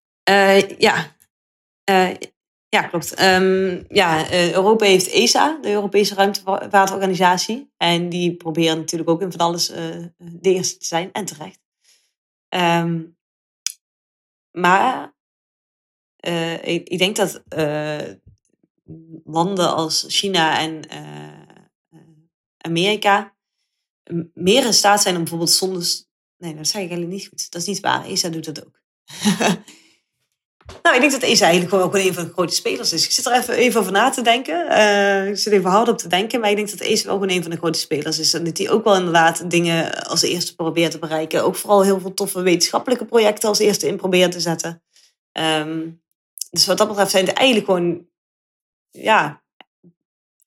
ja, 0.78 1.12
ja, 2.68 2.82
klopt. 2.82 3.22
Um, 3.22 3.84
ja, 3.88 4.32
Europa 4.32 4.84
heeft 4.84 5.10
ESA, 5.10 5.58
de 5.62 5.70
Europese 5.70 6.14
Ruimtevaartorganisatie. 6.14 7.72
En 7.76 8.08
die 8.08 8.36
proberen 8.36 8.76
natuurlijk 8.76 9.10
ook 9.10 9.22
in 9.22 9.32
van 9.32 9.40
alles 9.40 9.66
de 10.16 10.38
eerste 10.40 10.78
te 10.78 10.86
zijn, 10.86 11.12
en 11.12 11.24
terecht. 11.24 11.60
Um, 12.48 13.16
maar 14.50 15.14
ik, 16.62 16.88
ik, 16.88 16.98
denk 16.98 17.16
dat 17.16 17.42
landen 19.24 19.74
als 19.74 20.04
China 20.08 20.58
en 20.58 20.80
uh, 20.92 21.98
Amerika 22.56 23.34
meer 24.34 24.64
in 24.66 24.74
staat 24.74 25.02
zijn 25.02 25.14
om 25.14 25.20
bijvoorbeeld 25.20 25.50
zondes. 25.50 26.08
Nee, 26.38 26.54
dat 26.54 26.66
zeg 26.66 26.82
ik 26.82 26.88
eigenlijk 26.88 27.10
niet 27.10 27.28
goed. 27.28 27.50
Dat 27.50 27.60
is 27.60 27.66
niet 27.66 27.80
waar. 27.80 28.06
ESA 28.06 28.28
doet 28.28 28.44
dat 28.44 28.66
ook. 28.66 28.80
nou, 30.82 30.94
ik 30.94 31.00
denk 31.00 31.12
dat 31.12 31.22
ESA 31.22 31.44
eigenlijk 31.44 31.68
gewoon 31.68 31.84
ook 31.84 31.94
een 31.94 32.14
van 32.14 32.24
de 32.24 32.32
grote 32.32 32.54
spelers 32.54 32.92
is. 32.92 33.04
Ik 33.04 33.10
zit 33.10 33.26
er 33.26 33.32
even, 33.32 33.54
even 33.54 33.80
over 33.80 33.92
na 33.92 34.10
te 34.10 34.22
denken. 34.22 34.66
Uh, 34.70 35.28
ik 35.28 35.36
zit 35.36 35.52
even 35.52 35.70
hard 35.70 35.88
op 35.88 35.98
te 35.98 36.08
denken. 36.08 36.40
Maar 36.40 36.50
ik 36.50 36.56
denk 36.56 36.70
dat 36.70 36.80
ESA 36.80 37.18
wel 37.18 37.28
een 37.30 37.42
van 37.42 37.50
de 37.50 37.56
grote 37.56 37.78
spelers 37.78 38.18
is. 38.18 38.34
En 38.34 38.44
dat 38.44 38.56
die 38.56 38.70
ook 38.70 38.84
wel 38.84 38.96
inderdaad 38.96 39.50
dingen 39.50 40.06
als 40.06 40.22
eerste 40.22 40.54
probeert 40.54 40.90
te 40.90 40.98
bereiken. 40.98 41.44
Ook 41.44 41.56
vooral 41.56 41.82
heel 41.82 42.00
veel 42.00 42.14
toffe 42.14 42.42
wetenschappelijke 42.42 43.04
projecten 43.04 43.48
als 43.48 43.58
eerste 43.58 43.86
in 43.86 43.96
probeert 43.96 44.32
te 44.32 44.40
zetten. 44.40 44.82
Um, 45.32 46.02
dus 46.50 46.66
wat 46.66 46.78
dat 46.78 46.88
betreft 46.88 47.10
zijn 47.10 47.26
het 47.26 47.36
eigenlijk 47.36 47.66
gewoon 47.66 48.06
ja, 49.02 49.42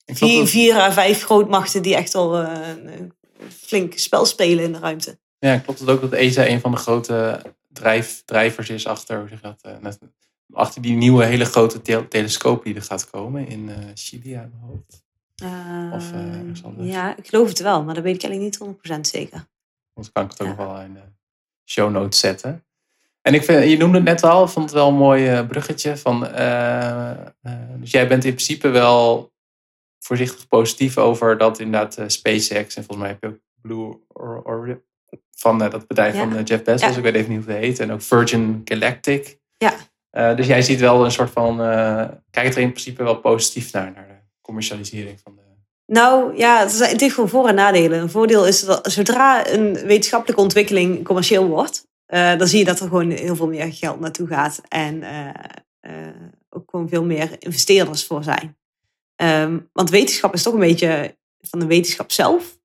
vier, 0.06 0.48
vier 0.48 0.76
à 0.76 0.92
vijf 0.92 1.24
grootmachten 1.24 1.82
die 1.82 1.96
echt 1.96 2.16
al 2.16 2.42
uh, 2.42 2.68
een 2.68 3.14
flink 3.50 3.98
spel 3.98 4.26
spelen 4.26 4.64
in 4.64 4.72
de 4.72 4.80
ruimte. 4.80 5.20
Ja, 5.40 5.58
klopt 5.58 5.80
het 5.80 5.90
ook 5.90 6.02
dat 6.02 6.14
ESA 6.14 6.48
een 6.48 6.60
van 6.60 6.72
de 6.72 6.78
grote 6.78 7.42
drijf, 7.68 8.22
drijvers 8.26 8.70
is 8.70 8.88
achter, 8.88 9.20
hoe 9.20 9.28
zeg 9.28 9.42
dat, 9.42 9.62
uh, 9.66 9.92
achter 10.54 10.82
die 10.82 10.96
nieuwe 10.96 11.26
hele 11.26 11.46
grote 11.46 11.82
te 11.82 12.08
telescoop 12.08 12.64
die 12.64 12.76
er 12.76 12.82
gaat 12.82 13.10
komen 13.10 13.48
in 13.48 13.70
uh, 13.70 13.76
Chili 13.94 14.34
aan 14.34 14.52
mijn 14.52 14.64
hoofd? 14.64 15.06
of, 15.94 16.12
ja, 16.78 17.18
ik 17.18 17.28
geloof 17.28 17.48
het 17.48 17.60
wel, 17.60 17.84
maar 17.84 17.94
dat 17.94 18.04
weet 18.04 18.16
ik 18.16 18.24
eigenlijk 18.24 18.60
niet 18.60 18.98
100% 18.98 19.00
zeker. 19.02 19.48
Dan 19.94 20.10
kan 20.12 20.24
ik 20.24 20.32
het 20.32 20.42
ook 20.42 20.48
nog 20.48 20.58
wel 20.58 20.82
in 20.82 20.94
de 20.94 21.02
show 21.66 21.92
notes 21.92 22.20
zetten. 22.20 22.67
En 23.28 23.34
ik 23.34 23.44
vind, 23.44 23.70
je 23.70 23.78
noemde 23.78 23.98
het 23.98 24.06
net 24.06 24.24
al, 24.24 24.44
ik 24.44 24.50
vond 24.50 24.66
het 24.66 24.74
wel 24.74 24.88
een 24.88 24.96
mooi 24.96 25.28
eh, 25.28 25.48
bruggetje. 25.48 25.98
Van, 25.98 26.28
uh, 26.28 27.12
dus 27.80 27.92
jij 27.92 28.08
bent 28.08 28.26
in 28.26 28.34
principe 28.34 28.70
wel 28.70 29.32
voorzichtig 30.00 30.48
positief 30.48 30.98
over 30.98 31.38
dat 31.38 31.60
inderdaad 31.60 32.12
SpaceX 32.12 32.76
en 32.76 32.84
volgens 32.84 32.98
mij 32.98 33.08
heb 33.08 33.18
je 33.22 33.28
ook 33.28 33.40
Blue 33.62 34.00
Origin 34.44 34.82
van 35.32 35.58
dat 35.58 35.88
bedrijf 35.88 36.16
van 36.16 36.44
Jeff 36.44 36.64
Bezos, 36.64 36.98
ik 36.98 37.04
weet 37.04 37.16
even 37.16 37.32
niet 37.32 37.44
hoe 37.44 37.54
het 37.54 37.64
heet, 37.64 37.80
en 37.80 37.92
ook 37.92 38.02
Virgin 38.02 38.62
Galactic. 38.66 39.38
Ja. 39.58 40.34
dus 40.36 40.48
jij 40.48 40.62
ziet 40.62 40.80
wel 40.80 41.06
een 41.06 41.12
soort 41.12 41.30
van, 41.30 41.58
kijkt 42.30 42.56
er 42.56 42.62
in 42.62 42.72
principe 42.72 43.04
wel 43.04 43.16
positief 43.16 43.72
naar, 43.72 43.92
naar 43.92 44.08
de 44.08 44.42
commercialisering 44.42 45.20
van 45.24 45.36
de 45.36 45.42
nou 45.86 46.38
ja, 46.38 46.60
het 46.64 47.02
heeft 47.02 47.14
gewoon 47.14 47.30
voor- 47.30 47.48
en 47.48 47.56
nadelen. 47.56 48.00
Een 48.00 48.10
voordeel 48.10 48.48
is 48.48 48.62
dat 48.62 48.92
zodra 48.92 49.48
een 49.48 49.74
wetenschappelijke 49.74 50.42
ontwikkeling 50.42 51.04
commercieel 51.04 51.48
wordt, 51.48 51.88
uh, 52.08 52.38
dan 52.38 52.48
zie 52.48 52.60
je 52.60 52.66
dat 52.66 52.80
er 52.80 52.88
gewoon 52.88 53.12
heel 53.12 53.36
veel 53.36 53.48
meer 53.48 53.74
geld 53.74 54.00
naartoe 54.00 54.28
gaat. 54.28 54.62
En 54.68 54.96
uh, 54.96 55.30
uh, 55.82 56.08
ook 56.50 56.70
gewoon 56.70 56.90
veel 56.90 57.04
meer 57.04 57.36
investeerders 57.40 58.06
voor 58.06 58.24
zijn. 58.24 58.58
Um, 59.16 59.70
want 59.74 59.90
wetenschap 59.90 60.34
is 60.34 60.44
toch 60.44 60.54
een 60.54 60.60
beetje 60.60 61.18
van 61.42 61.60
de 61.60 61.66
wetenschap 61.66 62.12
zelf. 62.12 62.60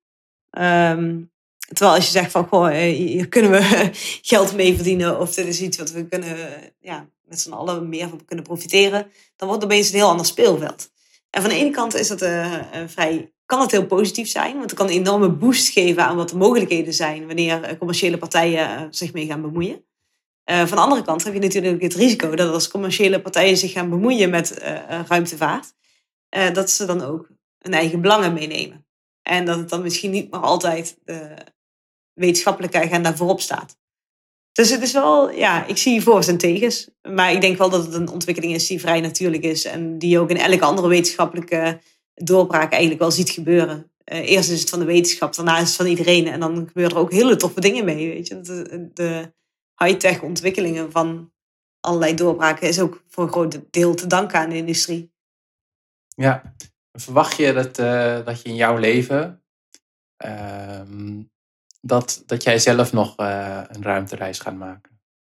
Um, 0.57 1.31
terwijl 1.67 1.95
als 1.95 2.05
je 2.05 2.11
zegt 2.11 2.31
van, 2.31 2.47
goh, 2.47 2.69
hier 2.71 3.27
kunnen 3.27 3.51
we 3.51 3.89
geld 4.31 4.55
mee 4.55 4.75
verdienen. 4.75 5.19
Of 5.19 5.33
dit 5.33 5.45
is 5.47 5.61
iets 5.61 5.77
wat 5.77 5.91
we 5.91 6.07
kunnen, 6.07 6.37
ja, 6.79 7.07
met 7.21 7.39
z'n 7.39 7.51
allen 7.51 7.89
meer 7.89 8.09
van 8.09 8.25
kunnen 8.25 8.45
profiteren. 8.45 9.11
Dan 9.35 9.47
wordt 9.47 9.63
het 9.63 9.71
opeens 9.71 9.89
een 9.89 9.95
heel 9.95 10.09
ander 10.09 10.25
speelveld. 10.25 10.91
En 11.29 11.41
van 11.41 11.49
de 11.49 11.57
ene 11.57 11.71
kant 11.71 11.95
is 11.95 12.07
dat 12.07 12.19
vrij 12.87 13.33
kan 13.53 13.61
het 13.61 13.71
heel 13.71 13.85
positief 13.85 14.29
zijn, 14.29 14.53
want 14.53 14.69
het 14.69 14.79
kan 14.79 14.87
een 14.87 14.93
enorme 14.93 15.29
boost 15.29 15.67
geven 15.67 16.05
aan 16.05 16.15
wat 16.15 16.29
de 16.29 16.37
mogelijkheden 16.37 16.93
zijn 16.93 17.25
wanneer 17.27 17.63
eh, 17.63 17.77
commerciële 17.77 18.17
partijen 18.17 18.69
eh, 18.69 18.83
zich 18.89 19.13
mee 19.13 19.25
gaan 19.25 19.41
bemoeien. 19.41 19.85
Uh, 20.45 20.57
van 20.57 20.77
de 20.77 20.83
andere 20.83 21.03
kant 21.03 21.23
heb 21.23 21.33
je 21.33 21.39
natuurlijk 21.39 21.81
het 21.81 21.93
risico 21.93 22.35
dat 22.35 22.53
als 22.53 22.67
commerciële 22.67 23.21
partijen 23.21 23.57
zich 23.57 23.71
gaan 23.71 23.89
bemoeien 23.89 24.29
met 24.29 24.61
ruimtevaart, 25.07 25.73
dat 26.53 26.69
ze 26.69 26.85
dan 26.85 27.01
ook 27.01 27.29
hun 27.59 27.73
eigen 27.73 28.01
belangen 28.01 28.33
meenemen. 28.33 28.85
En 29.21 29.45
dat 29.45 29.57
het 29.57 29.69
dan 29.69 29.81
misschien 29.81 30.11
niet 30.11 30.31
meer 30.31 30.39
altijd 30.39 30.97
de 31.03 31.35
wetenschappelijke 32.13 32.81
agenda 32.81 33.15
voorop 33.15 33.41
staat. 33.41 33.77
Dus 34.51 34.69
het 34.69 34.81
is 34.81 34.91
wel, 34.91 35.31
ja, 35.31 35.65
ik 35.65 35.77
zie 35.77 36.01
voor's 36.01 36.27
en 36.27 36.37
tegens. 36.37 36.89
Maar 37.01 37.31
ik 37.31 37.41
denk 37.41 37.57
wel 37.57 37.69
dat 37.69 37.85
het 37.85 37.93
een 37.93 38.09
ontwikkeling 38.09 38.53
is 38.53 38.67
die 38.67 38.79
vrij 38.79 39.01
natuurlijk 39.01 39.43
is. 39.43 39.65
En 39.65 39.97
die 39.97 40.19
ook 40.19 40.29
in 40.29 40.37
elke 40.37 40.65
andere 40.65 40.87
wetenschappelijke 40.87 41.79
doorbraak 42.13 42.71
eigenlijk 42.71 43.01
wel 43.01 43.11
ziet 43.11 43.29
gebeuren. 43.29 43.91
Uh, 44.05 44.29
eerst 44.29 44.49
is 44.49 44.59
het 44.59 44.69
van 44.69 44.79
de 44.79 44.85
wetenschap, 44.85 45.35
daarna 45.35 45.59
is 45.59 45.67
het 45.67 45.75
van 45.75 45.85
iedereen. 45.85 46.27
En 46.27 46.39
dan 46.39 46.67
gebeuren 46.67 46.95
er 46.95 47.01
ook 47.01 47.11
hele 47.11 47.35
toffe 47.35 47.59
dingen 47.59 47.85
mee. 47.85 48.07
Weet 48.07 48.27
je? 48.27 48.41
De, 48.41 48.89
de 48.93 49.33
high-tech 49.77 50.21
ontwikkelingen 50.21 50.91
van 50.91 51.31
allerlei 51.79 52.15
doorbraken 52.15 52.67
is 52.67 52.79
ook 52.79 53.03
voor 53.07 53.23
een 53.23 53.31
groot 53.31 53.59
deel 53.71 53.95
te 53.95 54.07
danken 54.07 54.39
aan 54.39 54.49
de 54.49 54.55
industrie. 54.55 55.13
Ja, 56.15 56.55
verwacht 56.91 57.37
je 57.37 57.53
dat, 57.53 57.79
uh, 57.79 58.25
dat 58.25 58.41
je 58.41 58.49
in 58.49 58.55
jouw 58.55 58.77
leven 58.77 59.43
uh, 60.25 60.81
dat, 61.81 62.23
dat 62.25 62.43
jij 62.43 62.59
zelf 62.59 62.93
nog 62.93 63.19
uh, 63.19 63.63
een 63.67 63.83
ruimtereis 63.83 64.39
gaat 64.39 64.55
maken? 64.55 64.91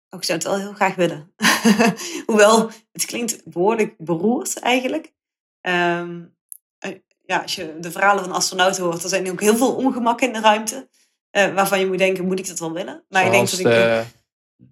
Oh, 0.09 0.18
ik 0.20 0.24
zou 0.24 0.39
het 0.39 0.47
wel 0.47 0.59
heel 0.59 0.72
graag 0.72 0.95
willen. 0.95 1.35
Hoewel, 2.27 2.70
het 2.93 3.05
klinkt 3.05 3.45
behoorlijk 3.45 3.95
beroerd 3.99 4.59
eigenlijk. 4.59 5.14
Um, 5.61 6.36
ja, 7.27 7.39
als 7.39 7.55
je 7.55 7.77
de 7.81 7.91
verhalen 7.91 8.24
van 8.24 8.33
astronauten 8.33 8.85
hoort, 8.85 9.03
er 9.03 9.09
zijn 9.09 9.31
ook 9.31 9.41
heel 9.41 9.57
veel 9.57 9.74
ongemakken 9.74 10.27
in 10.27 10.33
de 10.33 10.41
ruimte. 10.41 10.89
Uh, 11.37 11.55
waarvan 11.55 11.81
je 11.81 11.87
moet 11.87 11.99
denken, 11.99 12.27
moet 12.27 12.39
ik 12.39 12.47
dat 12.49 12.59
wel 12.59 12.72
willen? 12.72 13.05
Maar 13.09 13.24
Zoals 13.24 13.59
ik 13.59 13.64
denk 13.64 13.74
dat, 13.74 14.05
ik, 14.05 14.07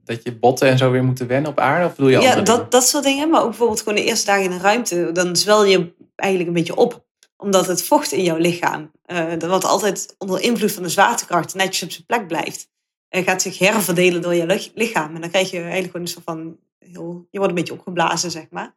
dat 0.04 0.22
je 0.22 0.38
botten 0.38 0.68
en 0.68 0.78
zo 0.78 0.90
weer 0.90 1.04
moeten 1.04 1.26
wennen 1.26 1.50
op 1.50 1.58
aarde? 1.58 1.86
Of 1.86 1.94
bedoel 1.94 2.10
je 2.10 2.20
ja, 2.20 2.40
dat, 2.40 2.70
dat 2.70 2.88
soort 2.88 3.04
dingen. 3.04 3.30
Maar 3.30 3.40
ook 3.40 3.48
bijvoorbeeld 3.48 3.78
gewoon 3.78 3.94
de 3.94 4.04
eerste 4.04 4.26
dagen 4.26 4.44
in 4.44 4.50
de 4.50 4.58
ruimte. 4.58 5.12
Dan 5.12 5.36
zwel 5.36 5.64
je 5.64 5.94
eigenlijk 6.14 6.50
een 6.50 6.56
beetje 6.56 6.76
op. 6.76 7.04
Omdat 7.36 7.66
het 7.66 7.82
vocht 7.82 8.12
in 8.12 8.22
jouw 8.22 8.36
lichaam, 8.36 8.90
uh, 9.06 9.30
dat 9.30 9.50
wat 9.50 9.64
altijd 9.64 10.14
onder 10.18 10.40
invloed 10.40 10.72
van 10.72 10.82
de 10.82 10.88
zwaartekracht 10.88 11.54
netjes 11.54 11.82
op 11.82 11.90
zijn 11.90 12.06
plek 12.06 12.26
blijft, 12.26 12.68
uh, 13.10 13.24
gaat 13.24 13.42
zich 13.42 13.58
herverdelen 13.58 14.22
door 14.22 14.34
je 14.34 14.70
lichaam. 14.74 15.14
En 15.14 15.20
dan 15.20 15.30
krijg 15.30 15.50
je 15.50 15.56
eigenlijk 15.56 15.86
gewoon 15.86 16.02
een 16.02 16.08
soort 16.12 16.24
van, 16.24 16.58
heel, 16.78 17.26
je 17.30 17.38
wordt 17.38 17.52
een 17.52 17.58
beetje 17.58 17.74
opgeblazen, 17.74 18.30
zeg 18.30 18.46
maar. 18.50 18.74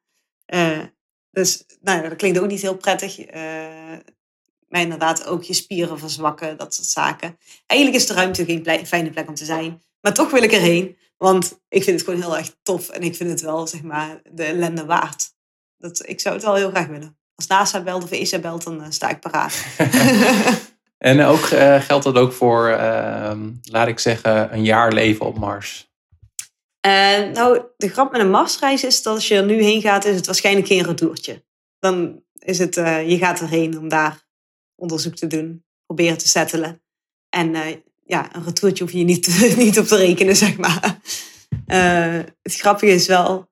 Dus 1.32 1.64
nou, 1.82 2.10
dat 2.10 2.18
klinkt 2.18 2.40
ook 2.40 2.48
niet 2.48 2.62
heel 2.62 2.78
prettig. 2.78 3.20
Uh, 3.20 3.34
maar 4.68 4.82
inderdaad 4.82 5.26
ook 5.26 5.44
je 5.44 5.54
spieren 5.54 6.00
verzwakken, 6.00 6.58
dat 6.58 6.74
soort 6.74 6.88
zaken. 6.88 7.38
Eigenlijk 7.66 8.02
is 8.02 8.08
de 8.08 8.14
ruimte 8.14 8.46
geen 8.46 8.86
fijne 8.86 9.10
plek 9.10 9.28
om 9.28 9.36
te 9.36 9.46
zijn. 9.46 9.82
Maar 10.02 10.14
toch 10.14 10.32
wil 10.32 10.44
ik 10.44 10.52
erheen. 10.52 10.98
Want 11.18 11.60
ik 11.70 11.84
vind 11.84 12.00
het 12.00 12.10
gewoon 12.10 12.22
heel 12.22 12.38
erg 12.38 12.56
tof. 12.64 12.90
En 12.90 13.02
ik 13.02 13.16
vind 13.16 13.30
het 13.30 13.42
wel, 13.42 13.68
zeg 13.68 13.82
maar, 13.82 14.22
de 14.32 14.44
ellende 14.44 14.86
waard. 14.86 15.36
Dat, 15.78 16.08
ik 16.08 16.20
zou 16.20 16.36
het 16.36 16.44
wel 16.44 16.56
heel 16.56 16.70
graag 16.70 16.88
willen. 16.88 17.18
Als 17.36 17.48
NASA 17.48 17.82
belt 17.82 18.04
of 18.04 18.12
ESA 18.12 18.40
belt, 18.40 18.64
dan 18.64 18.82
uh, 18.82 18.86
sta 18.90 19.10
ik 19.10 19.20
paraat. 19.20 19.66
en 20.98 21.22
ook, 21.22 21.50
uh, 21.50 21.82
geldt 21.82 22.04
dat 22.04 22.16
ook 22.16 22.34
voor, 22.34 22.70
uh, 22.70 23.32
laat 23.62 23.88
ik 23.88 24.00
zeggen, 24.00 24.54
een 24.54 24.64
jaar 24.64 24.94
leven 24.94 25.26
op 25.26 25.38
Mars? 25.38 25.87
Eh, 26.80 27.32
nou, 27.34 27.62
de 27.78 27.90
grap 27.90 28.12
met 28.12 28.22
een 28.22 28.30
Marsreis 28.30 28.84
is 28.84 29.02
dat 29.02 29.14
als 29.14 29.28
je 29.28 29.36
er 29.36 29.46
nu 29.46 29.62
heen 29.62 29.82
gaat, 29.82 30.06
is 30.06 30.16
het 30.16 30.26
waarschijnlijk 30.26 30.68
geen 30.68 30.84
retourtje. 30.84 31.46
Dan 31.80 32.24
is 32.40 32.60
het, 32.60 32.76
je 33.06 33.18
gaat 33.20 33.40
erheen 33.40 33.78
om 33.78 33.88
daar 33.88 34.26
onderzoek 34.76 35.16
te 35.16 35.28
doen, 35.28 35.66
proberen 35.86 36.18
te 36.18 36.28
settelen. 36.28 36.82
En 37.30 37.82
ja, 38.06 38.36
een 38.36 38.44
retourtje 38.44 38.84
hoef 38.84 38.94
je 38.94 39.04
niet, 39.04 39.28
niet 39.58 39.80
op 39.80 39.86
te 39.86 39.96
rekenen, 39.96 40.36
zeg 40.36 40.58
maar. 40.58 41.00
het 42.42 42.56
grappige 42.56 42.92
is 42.92 43.08
wel, 43.08 43.50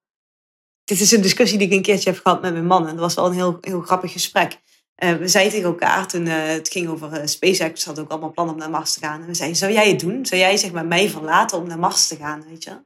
dit 0.84 0.99
is 0.99 1.11
een 1.11 1.21
discussie 1.21 1.57
die 1.57 1.67
ik 1.67 1.73
een 1.73 1.82
keertje 1.82 2.09
heb 2.09 2.21
gehad 2.21 2.41
met 2.41 2.53
mijn 2.53 2.65
man. 2.65 2.88
En 2.88 2.91
dat 2.91 2.99
was 2.99 3.13
wel 3.13 3.26
een 3.26 3.34
heel, 3.34 3.57
heel 3.61 3.82
grappig 3.82 4.11
gesprek. 4.11 4.59
We 4.95 5.28
zeiden 5.28 5.53
tegen 5.53 5.69
elkaar 5.69 6.07
toen 6.07 6.26
het 6.26 6.69
ging 6.69 6.88
over 6.88 7.30
SpaceX, 7.30 7.86
had 7.86 7.99
ook 7.99 8.09
allemaal 8.09 8.32
plannen 8.32 8.53
om 8.53 8.59
naar 8.59 8.69
Mars 8.69 8.93
te 8.93 8.99
gaan. 8.99 9.21
En 9.21 9.28
we 9.28 9.34
zeiden, 9.34 9.57
zou 9.57 9.71
jij 9.71 9.89
het 9.89 9.99
doen? 9.99 10.26
Zou 10.26 10.41
jij 10.41 10.57
zeg 10.57 10.71
maar 10.71 10.86
mij 10.86 11.09
verlaten 11.09 11.57
om 11.57 11.67
naar 11.67 11.80
Mars 11.80 12.07
te 12.07 12.15
gaan, 12.15 12.43
weet 12.47 12.63
je? 12.63 12.78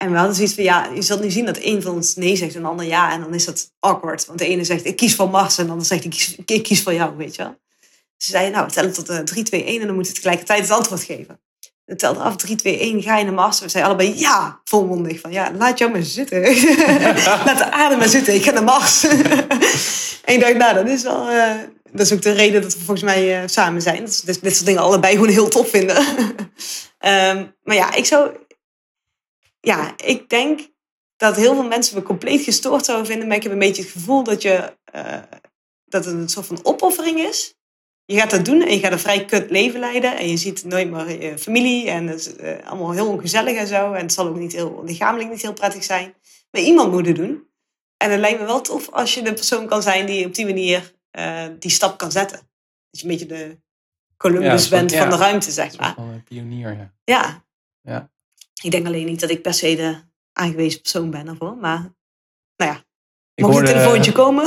En 0.00 0.10
we 0.10 0.16
hadden 0.16 0.34
zoiets 0.34 0.54
van, 0.54 0.64
ja, 0.64 0.90
je 0.94 1.02
zult 1.02 1.20
nu 1.20 1.30
zien 1.30 1.44
dat 1.44 1.58
een 1.60 1.82
van 1.82 1.94
ons 1.94 2.14
nee 2.14 2.36
zegt 2.36 2.54
en 2.54 2.62
de 2.62 2.68
ander 2.68 2.86
ja. 2.86 3.12
En 3.12 3.20
dan 3.20 3.34
is 3.34 3.44
dat 3.44 3.72
awkward. 3.78 4.26
Want 4.26 4.38
de 4.38 4.46
ene 4.46 4.64
zegt, 4.64 4.84
ik 4.84 4.96
kies 4.96 5.14
voor 5.14 5.30
Mars. 5.30 5.58
En 5.58 5.64
de 5.64 5.70
ander 5.70 5.86
zegt, 5.86 6.04
ik 6.04 6.10
kies, 6.10 6.36
ik 6.46 6.62
kies 6.62 6.82
voor 6.82 6.94
jou, 6.94 7.16
weet 7.16 7.36
je 7.36 7.42
wel. 7.42 7.58
Ze 8.16 8.30
zeiden, 8.30 8.52
nou, 8.52 8.66
we 8.66 8.72
tellen 8.72 8.92
tot 8.92 9.26
3, 9.26 9.44
2, 9.44 9.64
1 9.64 9.80
en 9.80 9.86
dan 9.86 9.96
moet 9.96 10.06
je 10.06 10.12
tegelijkertijd 10.12 10.60
het 10.60 10.70
antwoord 10.70 11.02
geven. 11.02 11.40
Het 11.84 11.98
telde 11.98 12.20
af, 12.20 12.36
3, 12.36 12.56
2, 12.56 12.78
1, 12.78 13.02
ga 13.02 13.18
je 13.18 13.24
naar 13.24 13.32
Mars? 13.32 13.60
We 13.60 13.68
zeiden 13.68 13.92
allebei 13.92 14.18
ja, 14.18 14.60
volmondig. 14.64 15.20
Van 15.20 15.32
ja, 15.32 15.52
laat 15.58 15.78
jou 15.78 15.90
maar 15.90 16.02
zitten. 16.02 16.40
laat 17.46 17.58
de 17.58 17.70
aarde 17.70 17.96
maar 17.96 18.08
zitten, 18.08 18.34
ik 18.34 18.44
ga 18.44 18.50
naar 18.50 18.64
Mars. 18.64 19.04
en 20.24 20.34
ik 20.34 20.40
dacht, 20.40 20.56
nou, 20.56 20.74
dat 20.74 20.88
is 20.88 21.02
wel... 21.02 21.32
Uh, 21.32 21.52
dat 21.92 22.06
is 22.06 22.12
ook 22.12 22.22
de 22.22 22.32
reden 22.32 22.62
dat 22.62 22.72
we 22.72 22.78
volgens 22.78 23.02
mij 23.02 23.42
uh, 23.42 23.48
samen 23.48 23.82
zijn. 23.82 24.04
Dat 24.04 24.22
we 24.24 24.38
dit 24.40 24.54
soort 24.54 24.66
dingen 24.66 24.82
allebei 24.82 25.14
gewoon 25.14 25.28
heel 25.28 25.48
tof 25.48 25.70
vinden. 25.70 25.96
um, 25.96 27.54
maar 27.64 27.76
ja, 27.76 27.94
ik 27.94 28.04
zou... 28.04 28.30
Ja, 29.60 29.94
ik 29.96 30.28
denk 30.28 30.70
dat 31.16 31.36
heel 31.36 31.54
veel 31.54 31.68
mensen 31.68 31.96
me 31.96 32.02
compleet 32.02 32.42
gestoord 32.42 32.84
zouden 32.84 33.06
vinden. 33.06 33.28
Maar 33.28 33.36
ik 33.36 33.42
heb 33.42 33.52
een 33.52 33.58
beetje 33.58 33.82
het 33.82 33.90
gevoel 33.90 34.22
dat, 34.22 34.42
je, 34.42 34.76
uh, 34.94 35.22
dat 35.84 36.04
het 36.04 36.14
een 36.14 36.28
soort 36.28 36.46
van 36.46 36.64
opoffering 36.64 37.18
is 37.18 37.58
je 38.10 38.16
gaat 38.16 38.30
dat 38.30 38.44
doen 38.44 38.62
en 38.62 38.74
je 38.74 38.78
gaat 38.78 38.92
een 38.92 38.98
vrij 38.98 39.24
kut 39.24 39.50
leven 39.50 39.80
leiden. 39.80 40.18
En 40.18 40.28
je 40.28 40.36
ziet 40.36 40.64
nooit 40.64 40.90
meer 40.90 41.22
je 41.22 41.38
familie. 41.38 41.90
En 41.90 42.06
het 42.06 42.20
is 42.20 42.36
uh, 42.36 42.66
allemaal 42.66 42.92
heel 42.92 43.08
ongezellig 43.08 43.56
en 43.56 43.66
zo. 43.66 43.92
En 43.92 44.02
het 44.02 44.12
zal 44.12 44.26
ook 44.26 44.36
niet 44.36 44.52
heel, 44.52 44.84
lichamelijk 44.84 45.30
niet 45.30 45.42
heel 45.42 45.52
prettig 45.52 45.84
zijn. 45.84 46.14
Maar 46.50 46.62
iemand 46.62 46.92
moet 46.92 47.06
het 47.06 47.16
doen. 47.16 47.48
En 47.96 48.10
het 48.10 48.20
lijkt 48.20 48.40
me 48.40 48.46
wel 48.46 48.60
tof 48.60 48.90
als 48.90 49.14
je 49.14 49.22
de 49.22 49.32
persoon 49.32 49.66
kan 49.66 49.82
zijn 49.82 50.06
die 50.06 50.26
op 50.26 50.34
die 50.34 50.44
manier 50.44 50.94
uh, 51.18 51.44
die 51.58 51.70
stap 51.70 51.98
kan 51.98 52.12
zetten. 52.12 52.38
Dat 52.90 53.00
je 53.00 53.02
een 53.02 53.10
beetje 53.10 53.26
de 53.26 53.58
Columbus 54.16 54.68
ja, 54.68 54.70
bent 54.70 54.94
van 54.94 55.10
de 55.10 55.16
ruimte, 55.16 55.50
zeg 55.50 55.78
maar. 55.78 55.98
Een 55.98 56.22
pionier, 56.24 56.76
ja. 56.76 56.92
ja. 57.04 57.44
Ja. 57.82 58.10
Ik 58.62 58.70
denk 58.70 58.86
alleen 58.86 59.06
niet 59.06 59.20
dat 59.20 59.30
ik 59.30 59.42
per 59.42 59.54
se 59.54 59.76
de 59.76 59.96
aangewezen 60.32 60.80
persoon 60.80 61.10
ben 61.10 61.28
ervoor. 61.28 61.56
Maar 61.56 61.94
nou 62.56 62.72
ja, 62.72 62.84
ik 63.34 63.44
Mocht 63.44 63.56
hoorde, 63.56 63.72
een 63.72 63.78
telefoontje 63.78 64.12
komen? 64.12 64.44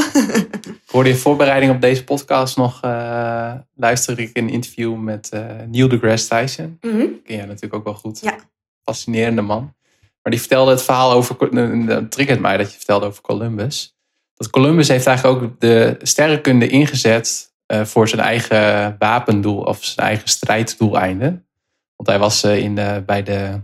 ik 0.64 0.90
hoorde 0.90 1.10
in 1.10 1.16
voorbereiding 1.16 1.72
op 1.72 1.82
deze 1.82 2.04
podcast 2.04 2.58
nog 2.58 2.84
uh, 2.86 3.54
luisterde 3.76 4.22
ik 4.22 4.38
een 4.38 4.50
interview 4.50 4.96
met 4.96 5.30
uh, 5.34 5.46
Neil 5.68 5.88
deGrasse 5.88 6.28
Tyson. 6.28 6.78
Mm 6.82 6.92
-hmm. 6.92 7.22
Ken 7.24 7.36
jij 7.36 7.46
natuurlijk 7.46 7.74
ook 7.74 7.84
wel 7.84 7.94
goed. 7.94 8.20
Ja. 8.20 8.36
Fascinerende 8.84 9.42
man. 9.42 9.76
Maar 10.22 10.32
die 10.32 10.40
vertelde 10.40 10.72
het 10.72 10.82
verhaal 10.82 11.12
over, 11.12 11.38
dat 11.86 12.12
triggert 12.12 12.40
mij 12.40 12.58
dat 12.58 12.72
je 12.72 12.78
vertelde 12.78 13.06
over 13.06 13.22
Columbus. 13.22 13.98
Dat 14.36 14.50
Columbus 14.50 14.88
heeft 14.88 15.06
eigenlijk 15.06 15.44
ook 15.44 15.60
de 15.60 15.98
sterrenkunde 16.02 16.68
ingezet 16.68 17.54
voor 17.68 18.08
zijn 18.08 18.22
eigen 18.22 18.96
wapendoel 19.00 19.62
of 19.62 19.84
zijn 19.84 20.08
eigen 20.08 20.28
strijddoeleinden. 20.28 21.48
Want 21.96 22.10
hij 22.10 22.20
was 22.20 22.44
in 22.44 22.76
de, 22.76 23.04
bij, 23.06 23.24
de, 23.24 23.62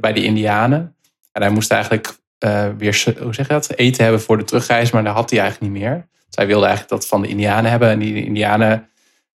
bij 0.00 0.12
de 0.12 0.24
Indianen. 0.24 0.96
En 1.32 1.42
hij 1.42 1.50
moest 1.50 1.70
eigenlijk 1.70 2.18
uh, 2.44 2.66
weer, 2.78 3.14
hoe 3.20 3.34
zeg 3.34 3.46
je 3.46 3.52
dat, 3.52 3.74
eten 3.74 4.02
hebben 4.02 4.20
voor 4.20 4.36
de 4.36 4.44
terugreis, 4.44 4.90
maar 4.90 5.04
dat 5.04 5.14
had 5.14 5.30
hij 5.30 5.40
eigenlijk 5.40 5.72
niet 5.72 5.82
meer. 5.82 6.06
Zij 6.28 6.46
wilde 6.46 6.66
eigenlijk 6.66 7.00
dat 7.00 7.08
van 7.08 7.22
de 7.22 7.28
Indianen 7.28 7.70
hebben. 7.70 7.88
En 7.88 7.98
die 7.98 8.24
Indianen 8.24 8.88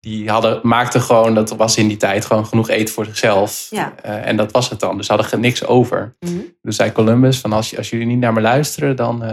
die 0.00 0.30
hadden, 0.30 0.60
maakten 0.62 1.00
gewoon, 1.00 1.34
dat 1.34 1.50
was 1.50 1.76
in 1.76 1.88
die 1.88 1.96
tijd 1.96 2.24
gewoon 2.24 2.46
genoeg 2.46 2.68
eten 2.68 2.94
voor 2.94 3.04
zichzelf. 3.04 3.66
Ja. 3.70 3.94
Uh, 4.06 4.26
en 4.26 4.36
dat 4.36 4.52
was 4.52 4.70
het 4.70 4.80
dan. 4.80 4.96
Dus 4.96 5.06
ze 5.06 5.12
hadden 5.12 5.40
niks 5.40 5.66
over. 5.66 6.16
Mm 6.20 6.28
-hmm. 6.28 6.54
Dus 6.62 6.76
zei 6.76 6.92
Columbus, 6.92 7.38
van 7.38 7.52
als, 7.52 7.76
als 7.76 7.90
jullie 7.90 8.06
niet 8.06 8.18
naar 8.18 8.32
me 8.32 8.40
luisteren, 8.40 8.96
dan, 8.96 9.24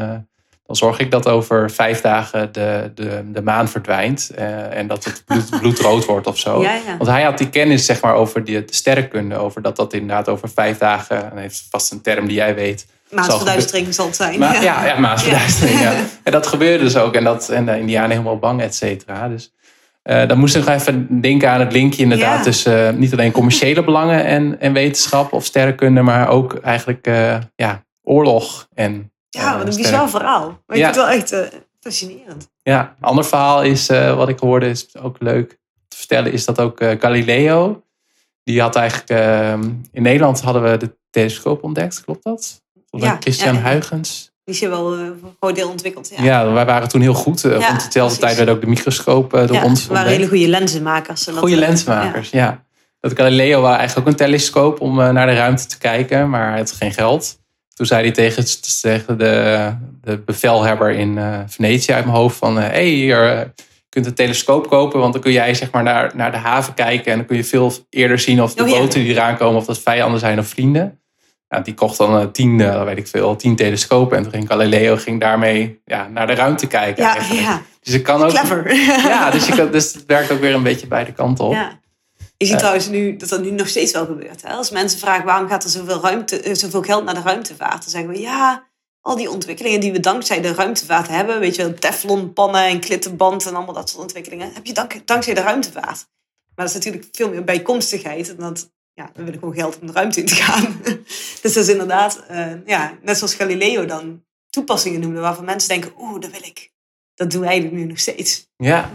dan 0.68 0.76
zorg 0.76 1.00
ik 1.00 1.12
dat 1.12 1.28
over 1.28 1.72
vijf 1.72 2.02
dagen 2.02 2.52
de, 2.52 2.92
de, 2.96 3.22
de 3.32 3.42
maan 3.42 3.68
verdwijnt. 3.68 4.32
Uh, 4.38 4.78
en 4.78 4.88
dat 4.88 5.04
het 5.04 5.24
bloed, 5.26 5.50
bloedrood 5.60 6.06
wordt 6.06 6.28
of 6.28 6.38
zo. 6.38 6.62
Ja, 6.62 6.74
ja. 6.74 6.98
Want 6.98 7.10
hij 7.10 7.24
had 7.24 7.38
die 7.38 7.50
kennis 7.50 7.86
zeg 7.86 8.02
maar, 8.02 8.14
over 8.14 8.44
die, 8.44 8.66
de 8.66 8.74
sterrenkunde. 8.74 9.36
Over 9.36 9.62
dat 9.62 9.76
dat 9.76 9.94
inderdaad 9.94 10.30
over 10.30 10.50
vijf 10.50 10.78
dagen, 10.78 11.32
en 11.32 11.38
heeft 11.38 11.68
vast 11.70 11.92
een 11.92 12.02
term 12.02 12.28
die 12.28 12.36
jij 12.36 12.56
weet 12.56 12.86
Maasverduistering 13.10 13.94
zal 13.94 14.06
het 14.06 14.16
zijn. 14.16 14.40
Ja, 14.40 14.86
ja, 14.86 15.00
maasverduistering. 15.00 15.80
Ja. 15.80 15.94
En 16.24 16.32
dat 16.32 16.48
gebeurde 16.48 16.84
dus 16.84 16.98
ook. 16.98 17.14
En, 17.16 17.24
dat, 17.24 17.50
en 17.50 17.66
de 17.66 17.80
Indianen 17.80 18.12
helemaal 18.12 18.40
bang, 18.40 18.62
et 18.62 18.76
cetera. 18.76 19.28
Dus 19.28 19.54
uh, 20.04 20.28
dan 20.28 20.38
moest 20.38 20.56
ik 20.56 20.68
even 20.68 21.22
denken 21.22 21.50
aan 21.50 21.60
het 21.60 21.72
linkje 21.72 22.04
inderdaad. 22.04 22.44
Tussen 22.44 22.94
uh, 22.94 23.00
niet 23.00 23.12
alleen 23.12 23.32
commerciële 23.32 23.84
belangen 23.92 24.26
en, 24.26 24.60
en 24.60 24.74
wetenschap 24.74 25.34
of 25.34 25.46
sterrenkunde. 25.46 26.02
Maar 26.02 26.30
ook 26.30 26.54
eigenlijk 26.54 27.10
ja, 27.56 27.84
oorlog. 28.04 28.68
En, 28.74 29.12
ja, 29.30 29.58
wat 29.58 29.68
een 29.68 29.76
bizar 29.76 30.10
verhaal. 30.10 30.62
Maar 30.66 30.78
ik 30.78 30.84
vind 30.84 30.96
het 30.96 31.06
wel 31.06 31.08
echt 31.08 31.52
fascinerend. 31.80 32.50
Ja, 32.64 32.96
een 33.00 33.08
ander 33.08 33.26
verhaal 33.26 33.64
is, 33.64 33.88
wat 33.88 34.30
ik 34.30 34.40
hoorde, 34.40 34.70
is 34.70 34.98
ook 34.98 35.16
leuk 35.20 35.60
te 35.88 35.98
vertellen. 35.98 36.32
Is 36.32 36.46
dat 36.46 36.60
ook 36.60 36.84
Galileo. 37.00 37.84
Die 38.44 38.62
had 38.62 38.76
eigenlijk, 38.76 39.10
in 39.92 40.02
Nederland 40.02 40.42
hadden 40.42 40.64
we 40.64 40.78
de 40.78 40.98
telescoop 41.10 41.64
ontdekt, 41.64 42.04
klopt 42.04 42.24
dat? 42.24 42.62
ja, 42.90 43.18
Christian 43.20 43.56
ja, 43.56 43.62
Huygens. 43.62 44.32
Die 44.44 44.56
is 44.56 44.62
wel 44.62 45.00
uh, 45.00 45.10
voor 45.40 45.54
deel 45.54 45.70
ontwikkeld. 45.70 46.12
Ja. 46.16 46.24
ja, 46.24 46.52
wij 46.52 46.66
waren 46.66 46.88
toen 46.88 47.02
heel 47.02 47.14
goed. 47.14 47.44
Uh, 47.44 47.60
ja, 47.60 47.68
rond 47.68 47.86
dezelfde 47.86 48.20
tijd 48.20 48.38
werd 48.38 48.50
ook 48.50 48.62
de 48.62 48.68
microscoop 48.68 49.34
uh, 49.34 49.48
door 49.48 49.56
ja, 49.56 49.64
ons. 49.64 49.88
We 49.88 49.94
waren 49.94 50.12
hele 50.12 50.28
goede 50.28 50.48
lenzenmakers. 50.48 51.28
Goede 51.36 51.56
lensmakers, 51.56 52.30
ja. 52.30 52.66
Dat 53.00 53.14
Galileo 53.16 53.66
eigenlijk 53.66 54.00
ook 54.00 54.08
een 54.08 54.16
telescoop 54.16 54.82
om 54.82 54.96
naar 54.96 55.28
de 55.28 55.34
ruimte 55.34 55.66
te 55.66 55.78
kijken, 55.78 56.30
maar 56.30 56.50
hij 56.50 56.58
had 56.58 56.72
geen 56.72 56.94
geld. 56.94 57.40
Toen 57.78 57.86
zei 57.86 58.02
hij 58.02 58.12
tegen, 58.12 58.46
tegen 58.82 59.18
de, 59.18 59.72
de 60.02 60.18
bevelhebber 60.18 60.90
in 60.90 61.20
Venetië 61.48 61.94
uit 61.94 62.06
mijn 62.06 62.18
hoofd 62.18 62.38
van... 62.38 62.58
hé, 62.58 62.64
hey, 62.64 62.86
hier, 62.86 63.24
je 63.24 63.54
kunt 63.90 64.06
een 64.06 64.14
telescoop 64.14 64.70
kopen, 64.70 65.00
want 65.00 65.14
dan 65.14 65.22
kun 65.22 65.32
jij 65.32 65.54
zeg 65.54 65.72
maar, 65.72 65.84
naar, 65.84 66.12
naar 66.16 66.32
de 66.32 66.38
haven 66.38 66.74
kijken... 66.74 67.12
en 67.12 67.18
dan 67.18 67.28
kun 67.28 67.36
je 67.36 67.44
veel 67.44 67.74
eerder 67.90 68.20
zien 68.20 68.42
of 68.42 68.54
de 68.54 68.64
oh, 68.64 68.70
boten 68.70 69.00
die 69.00 69.12
eraan 69.12 69.38
komen... 69.38 69.60
of 69.60 69.66
dat 69.66 69.80
vijanden 69.80 70.20
zijn 70.20 70.40
of 70.40 70.48
vrienden. 70.48 71.00
Ja, 71.50 71.60
die 71.60 71.74
kocht 71.74 71.98
dan 71.98 72.22
uh, 72.22 72.26
tien, 72.32 72.60
uh, 72.60 72.84
weet 72.84 72.98
ik 72.98 73.08
veel, 73.08 73.36
tien 73.36 73.56
telescopen. 73.56 74.18
En 74.18 74.24
toen 74.24 74.32
ging 74.32 74.48
Galileo 74.48 74.96
ging 74.96 75.20
daarmee 75.20 75.82
ja, 75.86 76.08
naar 76.08 76.28
de 76.28 76.34
ruimte 76.34 76.68
kijken. 76.68 77.04
Ja, 77.04 77.18
ja. 77.32 77.62
Dus 77.82 77.94
ik 77.94 78.04
kan 78.04 78.24
ook. 78.24 78.30
Clever. 78.30 78.76
Ja, 79.08 79.32
dus, 79.32 79.48
je 79.48 79.70
dus 79.70 79.94
het 79.94 80.06
werkt 80.06 80.32
ook 80.32 80.40
weer 80.40 80.54
een 80.54 80.64
beetje 80.64 80.88
beide 80.88 81.12
kanten 81.12 81.46
op. 81.46 81.54
Ja. 81.54 81.80
Je 82.38 82.46
ziet 82.46 82.58
trouwens 82.58 82.88
nu 82.88 83.18
dat 83.18 83.30
dat 83.30 83.42
nu 83.42 83.52
nog 83.52 83.68
steeds 83.68 83.92
wel 83.92 84.06
gebeurt. 84.06 84.42
Hè? 84.42 84.54
Als 84.54 84.70
mensen 84.70 85.00
vragen 85.00 85.26
waarom 85.26 85.48
gaat 85.48 85.64
er 85.64 85.70
zoveel, 85.70 86.02
ruimte, 86.02 86.56
zoveel 86.56 86.82
geld 86.82 87.04
naar 87.04 87.14
de 87.14 87.22
ruimtevaart, 87.22 87.82
dan 87.82 87.90
zeggen 87.90 88.10
we 88.10 88.20
ja, 88.20 88.68
al 89.02 89.16
die 89.16 89.30
ontwikkelingen 89.30 89.80
die 89.80 89.92
we 89.92 90.00
dankzij 90.00 90.42
de 90.42 90.54
ruimtevaart 90.54 91.08
hebben, 91.08 91.40
weet 91.40 91.56
je 91.56 91.64
wel, 91.64 91.74
teflonpannen 91.74 92.66
en 92.66 92.80
klittenband 92.80 93.46
en 93.46 93.56
allemaal 93.56 93.74
dat 93.74 93.90
soort 93.90 94.02
ontwikkelingen, 94.02 94.54
heb 94.54 94.66
je 94.66 94.74
dank, 94.74 95.08
dankzij 95.08 95.34
de 95.34 95.42
ruimtevaart. 95.42 96.08
Maar 96.56 96.66
dat 96.66 96.68
is 96.68 96.74
natuurlijk 96.74 97.06
veel 97.12 97.30
meer 97.30 97.44
bijkomstigheid. 97.44 98.30
En 98.30 98.36
dat 98.36 98.70
ja, 98.94 99.12
we 99.14 99.24
willen 99.24 99.40
gewoon 99.40 99.54
geld 99.54 99.80
om 99.80 99.88
de 99.88 99.94
ruimte 99.94 100.20
in 100.20 100.26
te 100.26 100.36
gaan. 100.36 100.82
dus 101.42 101.54
dat 101.54 101.56
is 101.56 101.70
inderdaad, 101.70 102.24
uh, 102.32 102.66
ja, 102.66 102.98
net 103.02 103.18
zoals 103.18 103.34
Galileo 103.36 103.86
dan 103.86 104.24
toepassingen 104.50 105.00
noemde, 105.00 105.20
waarvan 105.20 105.46
mensen 105.46 105.70
denken, 105.70 105.92
oeh, 105.98 106.20
dat 106.20 106.32
wil 106.32 106.44
ik. 106.44 106.72
Dat 107.14 107.32
doen 107.32 107.42
wij 107.42 107.60
nu 107.60 107.86
nog 107.86 108.00
steeds. 108.00 108.50
Ja. 108.58 108.92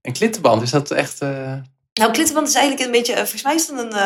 En 0.00 0.12
klittenband, 0.12 0.62
is 0.62 0.70
dat 0.70 0.90
echt... 0.90 1.22
Uh... 1.22 1.54
Nou, 2.00 2.12
klittenband 2.12 2.48
is 2.48 2.54
eigenlijk 2.54 2.84
een 2.84 2.92
beetje, 2.92 3.12
uh, 3.12 3.18
volgens 3.18 3.42
mij 3.42 3.54
is 3.54 3.66
het 3.66 3.78
een, 3.78 3.96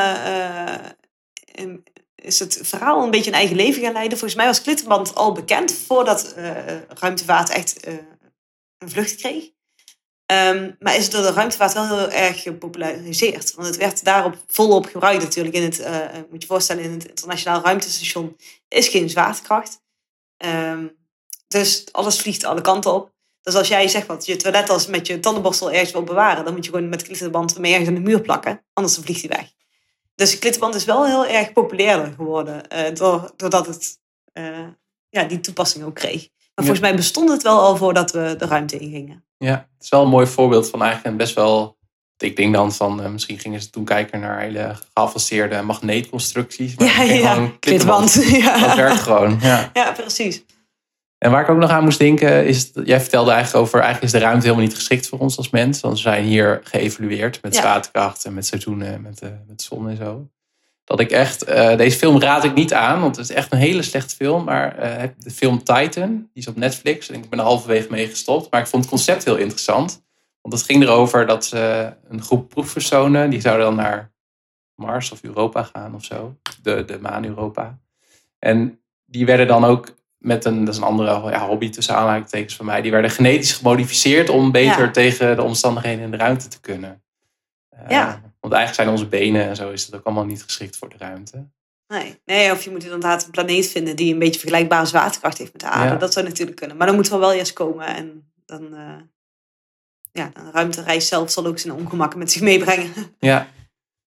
een, 1.52 1.84
is 2.14 2.38
het 2.38 2.58
verhaal 2.62 3.02
een 3.02 3.10
beetje 3.10 3.30
een 3.30 3.36
eigen 3.36 3.56
leven 3.56 3.82
gaan 3.82 3.92
leiden. 3.92 4.18
Volgens 4.18 4.38
mij 4.40 4.48
was 4.48 4.62
klittenband 4.62 5.14
al 5.14 5.32
bekend 5.32 5.72
voordat 5.72 6.34
ruimtevaart 6.88 7.50
echt 7.50 7.86
een 8.78 8.90
vlucht 8.90 9.16
kreeg. 9.16 9.44
Um, 10.32 10.76
maar 10.78 10.96
is 10.96 11.10
door 11.10 11.22
de 11.22 11.32
ruimtevaart 11.32 11.72
wel 11.72 11.86
heel 11.86 12.10
erg 12.10 12.42
gepopulariseerd. 12.42 13.54
Want 13.54 13.68
het 13.68 13.76
werd 13.76 14.04
daarop 14.04 14.36
volop 14.46 14.86
gebruikt 14.86 15.22
natuurlijk. 15.22 15.54
In 15.54 15.62
het, 15.62 15.78
moet 16.30 16.42
je 16.42 16.48
voorstellen, 16.48 16.82
in 16.82 16.92
het 16.92 17.08
internationaal 17.08 17.62
ruimtestation 17.62 18.36
is 18.68 18.88
geen 18.88 19.10
zwaartekracht. 19.10 19.80
Um, 20.44 20.96
Dus 21.48 21.84
alles 21.92 22.20
vliegt 22.20 22.44
alle 22.44 22.60
kanten 22.60 22.94
op. 22.94 23.13
Dus 23.44 23.54
als 23.54 23.68
jij 23.68 23.88
zegt 23.88 24.06
wat 24.06 24.26
je 24.26 24.36
toilet 24.36 24.70
als 24.70 24.86
met 24.86 25.06
je 25.06 25.20
tandenborstel 25.20 25.70
ergens 25.72 25.92
wil 25.92 26.02
bewaren, 26.02 26.44
dan 26.44 26.54
moet 26.54 26.64
je 26.64 26.70
gewoon 26.70 26.88
met 26.88 27.02
klittenband 27.02 27.58
mee 27.58 27.70
ergens 27.72 27.88
aan 27.88 27.94
de 27.94 28.00
muur 28.00 28.20
plakken. 28.20 28.64
Anders 28.72 28.96
vliegt 28.98 29.20
hij 29.28 29.36
weg. 29.38 29.48
Dus 30.14 30.38
klittenband 30.38 30.74
is 30.74 30.84
wel 30.84 31.06
heel 31.06 31.26
erg 31.26 31.52
populairder 31.52 32.12
geworden. 32.16 32.68
eh, 32.68 32.94
door, 32.94 33.32
doordat 33.36 33.66
het 33.66 33.98
eh, 34.32 34.66
ja, 35.08 35.24
die 35.24 35.40
toepassing 35.40 35.84
ook 35.84 35.94
kreeg. 35.94 36.28
Maar 36.54 36.64
volgens 36.64 36.80
mij 36.80 36.94
bestond 36.96 37.30
het 37.30 37.42
wel 37.42 37.60
al 37.60 37.76
voordat 37.76 38.10
we 38.10 38.34
de 38.38 38.46
ruimte 38.46 38.78
ingingen. 38.78 39.24
Ja, 39.38 39.50
het 39.74 39.82
is 39.84 39.88
wel 39.88 40.02
een 40.02 40.08
mooi 40.08 40.26
voorbeeld 40.26 40.70
van 40.70 40.82
eigenlijk 40.82 41.10
een 41.10 41.16
best 41.16 41.34
wel... 41.34 41.76
Ik 42.18 42.36
denk 42.36 42.54
dan 42.54 42.72
van, 42.72 43.02
eh, 43.02 43.08
misschien 43.10 43.38
gingen 43.38 43.62
ze 43.62 43.70
toen 43.70 43.84
kijken 43.84 44.20
naar 44.20 44.40
hele 44.40 44.76
geavanceerde 44.94 45.62
magneetconstructies. 45.62 46.74
Maar 46.76 46.88
Ja, 46.88 47.02
ja, 47.02 47.50
klittenband. 47.60 47.60
klittenband. 47.60 48.14
Dat 48.60 48.70
Ja. 48.70 48.76
werkt 48.76 49.00
gewoon, 49.00 49.38
ja. 49.40 49.70
ja, 49.72 49.92
precies. 49.92 50.44
En 51.24 51.30
waar 51.30 51.42
ik 51.42 51.48
ook 51.48 51.58
nog 51.58 51.70
aan 51.70 51.84
moest 51.84 51.98
denken 51.98 52.46
is, 52.46 52.70
jij 52.84 53.00
vertelde 53.00 53.30
eigenlijk 53.30 53.64
over, 53.64 53.80
eigenlijk 53.80 54.04
is 54.14 54.20
de 54.20 54.26
ruimte 54.26 54.42
helemaal 54.46 54.64
niet 54.66 54.74
geschikt 54.74 55.08
voor 55.08 55.18
ons 55.18 55.36
als 55.36 55.50
mens. 55.50 55.80
Want 55.80 55.94
we 55.94 56.00
zijn 56.00 56.24
hier 56.24 56.60
geëvalueerd 56.64 57.42
met 57.42 57.54
Ja. 57.54 57.60
zwaartekracht 57.60 58.24
en 58.24 58.34
met 58.34 58.46
seizoenen 58.46 58.92
en 58.92 59.02
met 59.02 59.18
de, 59.18 59.32
met 59.46 59.62
zon 59.62 59.88
en 59.88 59.96
zo. 59.96 60.28
Dat 60.84 61.00
ik 61.00 61.10
echt, 61.10 61.44
eh, 61.44 61.76
deze 61.76 61.96
film 61.98 62.20
raad 62.20 62.44
ik 62.44 62.54
niet 62.54 62.72
aan, 62.74 63.00
want 63.00 63.16
het 63.16 63.28
is 63.30 63.34
echt 63.36 63.52
een 63.52 63.58
hele 63.58 63.82
slechte 63.82 64.14
film. 64.16 64.44
Maar 64.44 64.78
eh, 64.78 65.08
de 65.18 65.30
film 65.30 65.62
Titan, 65.62 66.08
die 66.10 66.42
is 66.42 66.48
op 66.48 66.56
Netflix 66.56 67.08
en 67.08 67.14
ik 67.22 67.28
ben 67.28 67.38
er 67.38 67.44
halverwege 67.44 67.88
mee 67.90 68.08
gestopt. 68.08 68.50
Maar 68.50 68.60
ik 68.60 68.66
vond 68.66 68.82
het 68.82 68.92
concept 68.92 69.24
heel 69.24 69.36
interessant. 69.36 70.02
Want 70.40 70.54
het 70.54 70.62
ging 70.62 70.82
erover 70.82 71.26
dat 71.26 71.44
ze 71.44 71.92
een 72.08 72.22
groep 72.22 72.48
proefpersonen, 72.48 73.30
die 73.30 73.40
zouden 73.40 73.66
dan 73.66 73.76
naar 73.76 74.12
Mars 74.74 75.12
of 75.12 75.22
Europa 75.22 75.62
gaan 75.62 75.94
of 75.94 76.04
zo. 76.04 76.36
De, 76.62 76.84
de 76.84 76.98
maan 77.00 77.24
Europa. 77.24 77.78
En 78.38 78.80
die 79.04 79.26
werden 79.26 79.46
dan 79.46 79.64
ook 79.64 79.94
met 80.24 80.44
een, 80.44 80.64
dat 80.64 80.74
is 80.74 80.80
een 80.80 80.86
andere 80.86 81.30
ja, 81.30 81.46
hobby 81.46 81.70
tussen 81.70 81.94
aanhalingstekens 81.96 82.56
van 82.56 82.66
mij, 82.66 82.82
die 82.82 82.90
werden 82.90 83.10
genetisch 83.10 83.52
gemodificeerd 83.52 84.28
om 84.28 84.50
beter 84.52 84.84
Ja. 84.84 84.90
tegen 84.90 85.36
de 85.36 85.42
omstandigheden 85.42 86.04
in 86.04 86.10
de 86.10 86.16
ruimte 86.16 86.48
te 86.48 86.60
kunnen. 86.60 87.02
Eh, 87.68 87.88
Ja. 87.88 88.20
Want 88.40 88.56
eigenlijk 88.56 88.74
zijn 88.74 88.88
onze 88.88 89.06
benen 89.06 89.44
en 89.48 89.56
zo 89.56 89.70
is 89.70 89.86
het 89.86 89.94
ook 89.94 90.04
allemaal 90.04 90.24
niet 90.24 90.42
geschikt 90.42 90.76
voor 90.76 90.88
de 90.88 90.96
ruimte. 90.98 91.46
Nee. 91.86 92.20
nee, 92.24 92.50
of 92.52 92.62
je 92.64 92.70
moet 92.70 92.84
inderdaad 92.84 93.24
een 93.24 93.30
planeet 93.30 93.66
vinden 93.66 93.96
die 93.96 94.12
een 94.12 94.18
beetje 94.18 94.40
vergelijkbare 94.40 94.86
zwaartekracht 94.86 95.38
heeft 95.38 95.52
met 95.52 95.60
de 95.60 95.68
aarde. 95.68 95.92
Ja. 95.92 95.98
Dat 95.98 96.12
zou 96.12 96.26
natuurlijk 96.26 96.56
kunnen. 96.56 96.76
Maar 96.76 96.86
dan 96.86 96.96
moet 96.96 97.10
er 97.10 97.18
wel 97.18 97.32
eerst 97.32 97.52
komen. 97.52 97.86
En 97.86 98.32
dan, 98.46 98.74
eh 98.74 98.96
ja, 100.12 100.30
de 100.34 100.50
ruimtereis 100.52 101.08
zelf 101.08 101.30
zal 101.30 101.46
ook 101.46 101.58
zijn 101.58 101.74
ongemakken 101.74 102.18
met 102.18 102.32
zich 102.32 102.42
meebrengen. 102.42 102.92
Ja. 103.18 103.48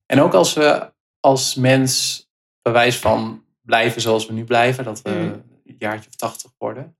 En 0.05 0.21
ook 0.21 0.33
als 0.33 0.53
we 0.53 0.91
als 1.19 1.55
mens 1.55 2.21
bewijs 2.61 2.97
van 2.97 3.43
blijven 3.61 4.01
zoals 4.01 4.25
we 4.25 4.33
nu 4.33 4.43
blijven, 4.43 4.83
dat 4.83 5.01
we 5.01 5.39
Een 5.67 5.75
jaartje 5.79 6.09
of 6.09 6.15
tachtig 6.15 6.51
worden, 6.57 6.97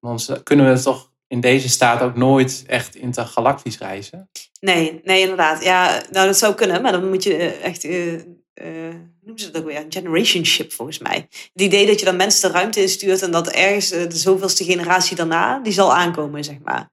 dan 0.00 0.20
z- 0.20 0.42
kunnen 0.42 0.74
we 0.74 0.82
toch 0.82 1.12
in 1.26 1.40
deze 1.40 1.68
staat 1.68 2.00
ook 2.02 2.16
nooit 2.16 2.64
echt 2.66 2.94
intergalactisch 2.94 3.78
reizen. 3.78 4.30
Nee, 4.60 5.00
nee, 5.04 5.20
inderdaad. 5.20 5.64
Ja, 5.64 6.02
nou 6.10 6.26
dat 6.26 6.38
zou 6.38 6.54
kunnen, 6.54 6.82
maar 6.82 6.92
dan 6.92 7.08
moet 7.08 7.22
je 7.22 7.34
eh, 7.36 7.64
echt, 7.64 7.82
hoe 7.82 9.08
noemen 9.20 9.38
ze 9.42 9.50
dat 9.50 9.60
ook 9.62 9.68
weer? 9.68 9.76
Een 9.80 9.92
generation 9.92 10.44
ship 10.44 10.72
volgens 10.72 10.98
mij. 10.98 11.26
Het 11.52 11.62
idee 11.62 11.86
dat 11.86 11.98
je 11.98 12.04
dan 12.04 12.16
mensen 12.16 12.48
de 12.48 12.56
ruimte 12.58 12.80
instuurt 12.80 13.22
en 13.22 13.30
dat 13.30 13.48
ergens 13.48 13.88
de 13.88 14.16
zoveelste 14.16 14.64
generatie 14.64 15.16
daarna, 15.16 15.58
die 15.58 15.72
zal 15.72 15.94
aankomen, 15.94 16.44
zeg 16.44 16.58
maar. 16.64 16.90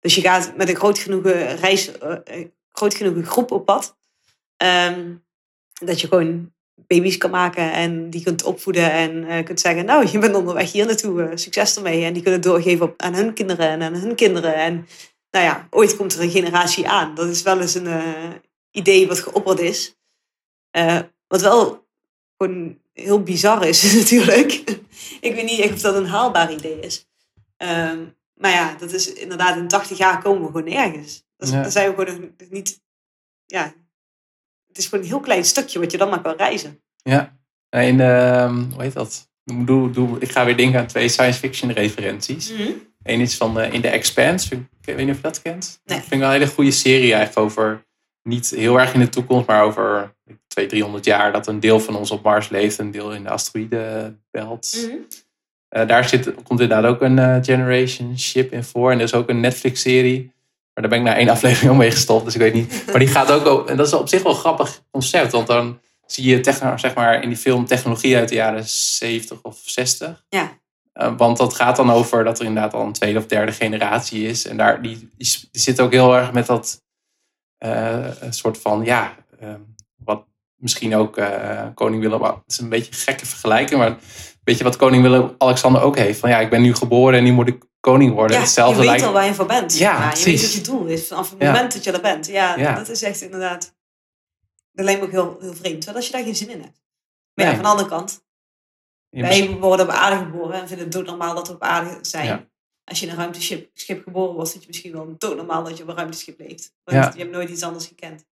Dus 0.00 0.14
je 0.14 0.20
gaat 0.20 0.56
met 0.56 0.68
een 0.68 0.76
groot 0.76 0.98
genoeg 0.98 1.22
reis, 1.60 1.90
groot 2.72 2.94
genoeg 2.94 3.26
groep 3.26 3.50
op 3.50 3.64
pad. 3.64 3.96
Ehm, 4.56 5.14
dat 5.84 6.00
je 6.00 6.06
gewoon 6.08 6.52
baby's 6.86 7.18
kan 7.18 7.30
maken 7.30 7.72
en 7.72 8.10
die 8.10 8.22
kunt 8.22 8.42
opvoeden 8.42 8.92
en 8.92 9.24
eh, 9.24 9.44
kunt 9.44 9.60
zeggen, 9.60 9.84
nou, 9.84 10.08
je 10.10 10.18
bent 10.18 10.34
onderweg 10.34 10.72
hier 10.72 10.86
naartoe, 10.86 11.22
eh, 11.22 11.36
succes 11.36 11.76
ermee. 11.76 12.04
En 12.04 12.12
die 12.12 12.22
kunnen 12.22 12.40
doorgeven 12.40 12.86
op, 12.86 13.02
aan 13.02 13.14
hun 13.14 13.34
kinderen 13.34 13.68
en 13.68 13.82
aan 13.82 13.94
hun 13.94 14.14
kinderen. 14.14 14.54
En 14.54 14.86
nou 15.30 15.44
ja, 15.44 15.66
ooit 15.70 15.96
komt 15.96 16.14
er 16.14 16.20
een 16.20 16.30
generatie 16.30 16.88
aan. 16.88 17.14
Dat 17.14 17.28
is 17.28 17.42
wel 17.42 17.60
eens 17.60 17.74
een 17.74 17.86
eh, 17.86 18.30
idee 18.70 19.08
wat 19.08 19.20
geopperd 19.20 19.60
is. 19.60 19.96
Wat 21.26 21.40
wel 21.40 21.86
gewoon 22.36 22.78
heel 22.92 23.22
bizar 23.22 23.66
is 23.66 23.92
natuurlijk. 23.94 24.52
ik 25.20 25.34
weet 25.34 25.44
niet 25.44 25.60
echt 25.60 25.72
of 25.72 25.80
dat 25.80 25.94
een 25.94 26.06
haalbaar 26.06 26.52
idee 26.52 26.80
is. 26.80 27.06
Ehm, 27.56 28.04
maar 28.34 28.50
ja, 28.50 28.74
dat 28.78 28.92
is 28.92 29.12
inderdaad 29.12 29.56
in 29.56 29.68
80 29.68 29.98
jaar 29.98 30.22
komen 30.22 30.40
we 30.40 30.46
gewoon 30.46 30.64
nergens. 30.64 31.24
Dat, 31.36 31.48
Ja. 31.48 31.70
Zijn 31.70 31.94
we 31.94 32.04
gewoon 32.04 32.32
nog 32.38 32.50
niet... 32.50 32.80
Ja, 33.46 33.74
het 34.68 34.78
is 34.78 34.86
gewoon 34.86 35.04
een 35.04 35.10
heel 35.10 35.20
klein 35.20 35.44
stukje 35.44 35.78
wat 35.78 35.90
je 35.90 35.98
dan 35.98 36.08
maar 36.08 36.20
kan 36.20 36.36
reizen. 36.36 36.82
Ja. 37.02 37.36
De, 37.68 37.78
ehm, 37.78 38.62
hoe 38.72 38.82
heet 38.82 38.92
dat? 38.92 39.28
Ik 39.44 39.66
Doe, 39.66 39.90
doe, 39.90 40.16
ik 40.18 40.30
ga 40.30 40.44
weer 40.44 40.56
denken 40.56 40.80
aan 40.80 40.86
twee 40.86 41.08
science 41.08 41.38
fiction 41.38 41.72
referenties. 41.72 42.52
Eén 43.02 43.20
is 43.20 43.36
van 43.36 43.60
eh, 43.60 43.72
In 43.72 43.80
The 43.80 43.88
Expanse. 43.88 44.54
Ik, 44.54 44.60
ik 44.60 44.96
weet 44.96 44.96
niet 44.96 45.08
of 45.08 45.16
je 45.16 45.22
dat 45.22 45.42
kent. 45.42 45.80
Nee. 45.84 45.98
Dat 45.98 46.06
vind 46.06 46.12
ik 46.12 46.18
wel 46.18 46.28
een 46.28 46.40
hele 46.40 46.52
goede 46.52 46.70
serie 46.70 47.14
eigenlijk 47.14 47.38
over, 47.38 47.86
niet 48.22 48.50
heel 48.50 48.80
erg 48.80 48.94
in 48.94 49.00
de 49.00 49.08
toekomst, 49.08 49.46
maar 49.46 49.62
over 49.62 50.16
200, 50.46 50.68
300 50.68 51.04
jaar. 51.04 51.32
Dat 51.32 51.46
een 51.46 51.60
deel 51.60 51.80
van 51.80 51.96
ons 51.96 52.10
op 52.10 52.22
Mars 52.22 52.48
leeft, 52.48 52.78
een 52.78 52.90
deel 52.90 53.12
in 53.12 53.22
de 53.22 53.28
asteroïdenbelt. 53.28 54.86
Mhm. 54.86 54.96
Eh, 55.68 55.86
daar 55.88 56.08
zit, 56.08 56.34
komt 56.34 56.60
inderdaad 56.60 56.84
ook 56.84 57.02
een 57.02 57.18
eh, 57.18 57.36
Generation 57.42 58.18
Ship 58.18 58.52
in 58.52 58.64
voor. 58.64 58.90
En 58.90 58.98
er 58.98 59.04
is 59.04 59.14
ook 59.14 59.28
een 59.28 59.40
Netflix-serie. 59.40 60.32
Maar 60.78 60.88
daar 60.88 60.98
ben 60.98 61.06
ik 61.08 61.14
na 61.14 61.20
één 61.20 61.28
aflevering 61.36 61.70
ook 61.72 61.78
mee 61.78 61.90
gestopt, 61.90 62.24
dus 62.24 62.34
ik 62.34 62.40
weet 62.40 62.54
niet. 62.54 62.84
Maar 62.86 62.98
die 62.98 63.08
gaat 63.08 63.30
ook, 63.30 63.46
o- 63.46 63.64
en 63.64 63.76
dat 63.76 63.86
is 63.86 63.92
op 63.92 64.08
zich 64.08 64.22
wel 64.22 64.32
een 64.32 64.38
grappig 64.38 64.82
concept. 64.90 65.32
Want 65.32 65.46
dan 65.46 65.80
zie 66.06 66.24
je 66.24 66.40
techno, 66.40 66.76
zeg 66.76 66.94
maar, 66.94 67.22
in 67.22 67.28
die 67.28 67.38
film 67.38 67.66
technologie 67.66 68.16
uit 68.16 68.28
de 68.28 68.34
jaren 68.34 68.68
70 68.68 69.42
of 69.42 69.58
60. 69.64 70.24
Ja. 70.28 70.52
Eh, 70.92 71.12
want 71.16 71.36
dat 71.36 71.54
gaat 71.54 71.76
dan 71.76 71.90
over 71.90 72.24
dat 72.24 72.38
er 72.38 72.44
inderdaad 72.46 72.74
al 72.74 72.86
een 72.86 72.92
tweede 72.92 73.18
of 73.18 73.26
derde 73.26 73.52
generatie 73.52 74.26
is. 74.28 74.46
En 74.46 74.56
daar, 74.56 74.82
die, 74.82 74.96
die, 75.16 75.48
die 75.52 75.60
zit 75.60 75.80
ook 75.80 75.92
heel 75.92 76.16
erg 76.16 76.32
met 76.32 76.46
dat 76.46 76.82
eh, 77.58 78.06
soort 78.30 78.58
van, 78.58 78.84
ja, 78.84 79.14
ehm, 79.40 79.60
wat 79.96 80.24
misschien 80.56 80.96
ook 80.96 81.16
eh, 81.16 81.66
koning 81.74 82.02
Willem, 82.02 82.22
het 82.22 82.34
is 82.46 82.58
een 82.58 82.68
beetje 82.68 82.92
een 82.92 82.98
gekke 82.98 83.26
vergelijking, 83.26 83.80
maar 83.80 83.96
weet 84.48 84.58
je 84.58 84.64
wat 84.64 84.76
koning 84.76 85.02
Willem-Alexander 85.02 85.82
ook 85.82 85.96
heeft? 85.96 86.18
Van 86.18 86.30
ja, 86.30 86.38
ik 86.40 86.50
ben 86.50 86.62
nu 86.62 86.74
geboren 86.74 87.18
en 87.18 87.24
nu 87.24 87.32
moet 87.32 87.48
ik 87.48 87.62
koning 87.80 88.14
worden. 88.14 88.36
Ja, 88.36 88.42
Hetzelfde 88.42 88.74
je 88.74 88.80
weet 88.80 88.88
lijkt 88.88 89.04
al 89.04 89.12
waar 89.12 89.24
je 89.24 89.34
voor 89.34 89.46
bent. 89.46 89.78
Ja, 89.78 90.12
je 90.16 90.24
weet 90.24 90.40
wat 90.40 90.52
je 90.52 90.60
doel 90.60 90.86
is 90.86 91.06
vanaf 91.06 91.30
het 91.30 91.40
Ja. 91.42 91.52
moment 91.52 91.72
dat 91.72 91.84
je 91.84 91.92
er 91.92 92.00
bent. 92.00 92.26
Ja, 92.26 92.74
dat 92.74 92.88
is 92.88 93.02
echt 93.02 93.20
inderdaad... 93.20 93.76
Dat 94.72 94.84
lijkt 94.84 95.00
me 95.00 95.06
ook 95.06 95.12
heel, 95.12 95.36
heel 95.40 95.54
vreemd, 95.54 95.84
want 95.84 95.96
als 95.96 96.06
je 96.06 96.12
daar 96.12 96.22
geen 96.22 96.36
zin 96.36 96.48
in 96.50 96.60
hebt. 96.60 96.80
Maar 97.34 97.46
ja, 97.46 97.52
van 97.54 97.62
de 97.62 97.68
andere 97.68 97.88
kant, 97.88 98.24
wij 99.10 99.48
worden 99.50 99.86
op 99.86 99.92
aarde 99.92 100.16
geboren 100.16 100.52
en 100.60 100.66
vinden 100.68 100.84
het 100.86 100.94
doodnormaal 100.94 101.34
dat 101.34 101.48
we 101.48 101.54
op 101.54 101.62
aarde 101.62 101.98
zijn. 102.02 102.50
Als 102.84 103.00
je 103.00 103.06
in 103.06 103.12
een 103.12 103.18
ruimteschip 103.18 103.70
schip 103.74 104.02
geboren 104.02 104.34
wordt, 104.34 104.50
vind 104.50 104.62
je 104.62 104.68
misschien 104.68 104.92
wel 104.92 105.14
doodnormaal 105.18 105.64
dat 105.64 105.76
je 105.76 105.82
op 105.82 105.88
een 105.88 105.96
ruimteschip 105.96 106.38
leeft. 106.38 106.74
Want 106.84 107.14
je 107.14 107.20
hebt 107.20 107.32
nooit 107.32 107.50
iets 107.50 107.62
anders 107.62 107.86
gekend. 107.86 108.26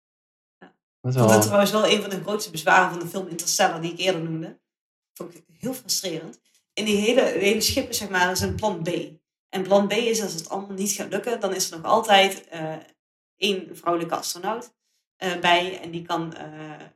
Dat 1.00 1.14
is 1.14 1.20
wel- 1.20 1.40
trouwens 1.40 1.70
wel 1.70 1.86
een 1.86 2.00
van 2.00 2.10
de 2.10 2.20
grootste 2.22 2.50
bezwaren 2.50 2.90
van 2.90 2.98
de 2.98 3.06
film 3.06 3.26
Interstellar, 3.28 3.80
die 3.80 3.92
ik 3.92 3.98
eerder 3.98 4.22
noemde. 4.22 4.58
Vond 5.16 5.34
ik 5.34 5.44
heel 5.58 5.74
frustrerend. 5.74 6.40
In 6.72 6.84
die 6.84 6.96
hele, 6.96 7.22
hele 7.22 7.60
schip 7.60 7.92
zeg 7.92 8.08
maar, 8.08 8.30
is 8.30 8.40
een 8.40 8.54
plan 8.54 8.82
B. 8.82 8.88
En 9.48 9.62
plan 9.62 9.88
B 9.88 9.92
is 9.92 10.22
als 10.22 10.34
het 10.34 10.48
allemaal 10.48 10.76
niet 10.76 10.92
gaat 10.92 11.10
lukken, 11.10 11.40
dan 11.40 11.54
is 11.54 11.70
er 11.70 11.76
nog 11.76 11.86
altijd 11.86 12.48
eh, 12.48 12.74
één 13.36 13.76
vrouwelijke 13.76 14.14
astronaut 14.14 14.74
eh, 15.16 15.38
bij. 15.38 15.80
En 15.80 15.90
die 15.90 16.02
kan, 16.02 16.36
er 16.36 16.92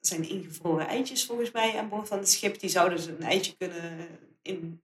zijn 0.00 0.28
ingevroren 0.28 0.86
eitjes 0.86 1.24
volgens 1.24 1.50
mij 1.50 1.78
aan 1.78 1.88
boord 1.88 2.08
van 2.08 2.18
het 2.18 2.30
schip. 2.30 2.60
Die 2.60 2.70
zouden 2.70 2.96
dus 2.96 3.06
een 3.06 3.22
eitje 3.22 3.56
kunnen 3.56 4.08
in, 4.42 4.82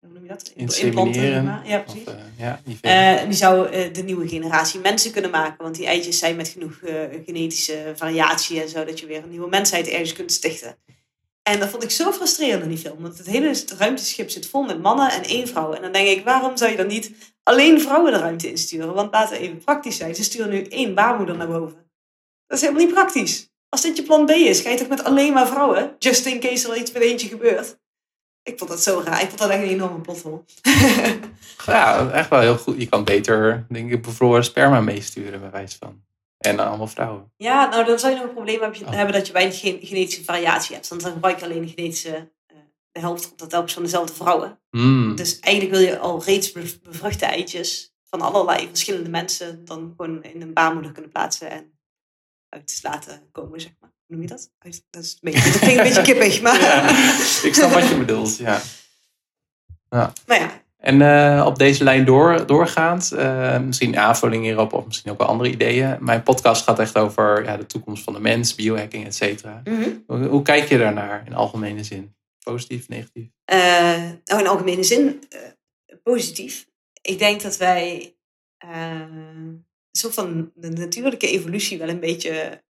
hoe 0.00 0.12
noem 0.12 0.22
je 0.22 0.28
dat? 0.28 0.48
Insemineren. 0.48 1.62
Ja, 1.64 1.78
precies. 1.78 2.04
ja, 2.36 2.60
die 2.64 2.78
die 3.26 3.36
zou 3.36 3.90
de 3.92 4.02
nieuwe 4.02 4.28
generatie 4.28 4.80
mensen 4.80 5.12
kunnen 5.12 5.30
maken. 5.30 5.62
Want 5.62 5.76
die 5.76 5.86
eitjes 5.86 6.18
zijn 6.18 6.36
met 6.36 6.48
genoeg 6.48 6.78
genetische 7.24 7.92
variatie 7.96 8.60
en 8.60 8.68
zo. 8.68 8.84
Dat 8.84 9.00
je 9.00 9.06
weer 9.06 9.22
een 9.22 9.30
nieuwe 9.30 9.48
mensheid 9.48 9.88
ergens 9.88 10.12
kunt 10.12 10.32
stichten. 10.32 10.76
En 11.48 11.60
dat 11.60 11.68
vond 11.68 11.82
ik 11.82 11.90
zo 11.90 12.12
frustrerend 12.12 12.62
in 12.62 12.68
die 12.68 12.78
film. 12.78 13.02
Want 13.02 13.18
het 13.18 13.26
hele 13.26 13.64
ruimteschip 13.78 14.30
zit 14.30 14.48
vol 14.48 14.62
met 14.62 14.82
mannen 14.82 15.10
en 15.10 15.22
één 15.22 15.48
vrouw. 15.48 15.72
En 15.72 15.82
dan 15.82 15.92
denk 15.92 16.08
ik, 16.08 16.24
waarom 16.24 16.56
zou 16.56 16.70
je 16.70 16.76
dan 16.76 16.86
niet 16.86 17.12
alleen 17.42 17.80
vrouwen 17.80 18.12
de 18.12 18.18
ruimte 18.18 18.50
insturen? 18.50 18.94
Want 18.94 19.12
laten 19.12 19.38
we 19.38 19.42
even 19.42 19.58
praktisch 19.58 19.96
zijn. 19.96 20.14
Ze 20.14 20.22
sturen 20.22 20.50
nu 20.50 20.62
één 20.62 20.94
baarmoeder 20.94 21.36
naar 21.36 21.46
boven. 21.46 21.90
Dat 22.46 22.58
is 22.58 22.60
helemaal 22.60 22.84
niet 22.84 22.94
praktisch. 22.94 23.50
Als 23.68 23.82
dit 23.82 23.96
je 23.96 24.02
plan 24.02 24.26
B 24.26 24.30
is, 24.30 24.60
ga 24.60 24.70
je 24.70 24.76
toch 24.76 24.88
met 24.88 25.04
alleen 25.04 25.32
maar 25.32 25.46
vrouwen? 25.46 25.94
Just 25.98 26.26
in 26.26 26.40
case 26.40 26.70
er 26.70 26.76
iets 26.76 26.92
met 26.92 27.02
eentje 27.02 27.28
gebeurt. 27.28 27.78
Ik 28.42 28.58
vond 28.58 28.70
dat 28.70 28.82
zo 28.82 29.02
raar. 29.04 29.22
Ik 29.22 29.28
vond 29.28 29.38
dat 29.38 29.50
echt 29.50 29.62
een 29.62 29.68
enorme 29.68 30.00
pothol. 30.00 30.44
Ja, 31.66 32.10
echt 32.10 32.28
wel 32.28 32.40
heel 32.40 32.58
goed. 32.58 32.80
Je 32.80 32.86
kan 32.86 33.04
beter, 33.04 33.66
denk 33.68 33.92
ik, 33.92 34.02
bevroren 34.02 34.44
sperma 34.44 34.80
meesturen, 34.80 35.40
bij 35.40 35.50
wijze 35.50 35.76
van. 35.78 36.05
En 36.46 36.58
allemaal 36.58 36.86
vrouwen. 36.86 37.32
Ja, 37.36 37.68
nou 37.68 37.84
dan 37.84 37.98
zou 37.98 38.12
je 38.12 38.18
nog 38.18 38.28
een 38.28 38.34
probleem 38.34 38.60
hebben, 38.60 38.80
Oh. 38.86 38.90
hebben 38.92 39.14
dat 39.14 39.26
je 39.26 39.32
weinig 39.32 39.58
gen- 39.60 39.78
genetische 39.82 40.24
variatie 40.24 40.74
hebt. 40.74 40.88
Want 40.88 41.02
dan 41.02 41.12
gebruik 41.12 41.38
je 41.38 41.44
alleen 41.44 41.62
de 41.62 41.68
genetische, 41.68 42.32
eh, 42.46 42.56
de 42.92 43.00
helft 43.00 43.38
dat 43.38 43.50
telkens 43.50 43.72
van 43.72 43.82
dezelfde 43.82 44.14
vrouwen. 44.14 44.60
Hmm. 44.70 45.16
Dus 45.16 45.38
eigenlijk 45.40 45.74
wil 45.76 45.84
je 45.86 45.98
al 45.98 46.22
reeds 46.24 46.52
bev- 46.52 46.78
bevruchte 46.82 47.24
eitjes 47.26 47.94
van 48.08 48.20
allerlei 48.20 48.66
verschillende 48.68 49.10
mensen 49.10 49.64
dan 49.64 49.94
gewoon 49.96 50.22
in 50.22 50.42
een 50.42 50.52
baarmoeder 50.52 50.92
kunnen 50.92 51.10
plaatsen 51.10 51.50
en 51.50 51.78
uit 52.48 52.78
laten 52.82 53.28
komen, 53.32 53.60
zeg 53.60 53.72
maar. 53.80 53.90
Hoe 54.06 54.16
noem 54.16 54.20
je 54.22 54.28
dat? 54.34 54.50
Uit, 54.58 54.84
dat, 54.90 55.02
is 55.04 55.12
een 55.12 55.32
beetje, 55.32 55.50
dat 55.50 55.58
klinkt 55.60 55.76
een 55.78 55.82
beetje 55.84 56.02
kippig, 56.02 56.40
maar... 56.46 56.60
Ja, 56.60 56.88
ik 57.42 57.54
snap 57.54 57.70
wat 57.70 57.88
je 57.88 57.96
bedoelt, 57.98 58.36
ja. 58.36 58.60
maar 59.88 60.12
ja, 60.40 60.62
En 60.86 61.00
uh, 61.00 61.44
op 61.46 61.58
deze 61.58 61.84
lijn 61.84 62.04
door, 62.04 62.46
doorgaand, 62.46 63.12
uh, 63.12 63.58
misschien 63.60 63.98
aanvulling 63.98 64.44
hierop 64.44 64.72
of 64.72 64.86
misschien 64.86 65.10
ook 65.10 65.18
wel 65.18 65.26
andere 65.26 65.50
ideeën. 65.50 65.96
Mijn 66.00 66.22
podcast 66.22 66.62
gaat 66.62 66.78
echt 66.78 66.98
over 66.98 67.44
ja, 67.44 67.56
de 67.56 67.66
toekomst 67.66 68.04
van 68.04 68.12
de 68.12 68.20
mens, 68.20 68.54
biohacking, 68.54 69.06
et 69.06 69.14
cetera. 69.14 69.60
Mhm. 69.64 69.90
hoe, 70.06 70.26
hoe, 70.26 70.42
kijk 70.42 70.68
je 70.68 70.78
daarnaar 70.78 71.22
in 71.26 71.34
algemene 71.34 71.84
zin? 71.84 72.14
Positief, 72.42 72.88
negatief? 72.88 73.28
Uh, 73.52 73.58
nou, 74.24 74.40
in 74.40 74.46
algemene 74.46 74.82
zin 74.82 75.22
positief. 76.02 76.66
Ik 77.02 77.18
denk 77.18 77.42
dat 77.42 77.56
wij 77.56 78.16
een 78.58 79.66
soort 79.90 80.14
van 80.14 80.50
de 80.54 80.70
natuurlijke 80.70 81.30
evolutie 81.30 81.78
wel 81.78 81.88
een 81.88 82.00
beetje 82.00 82.62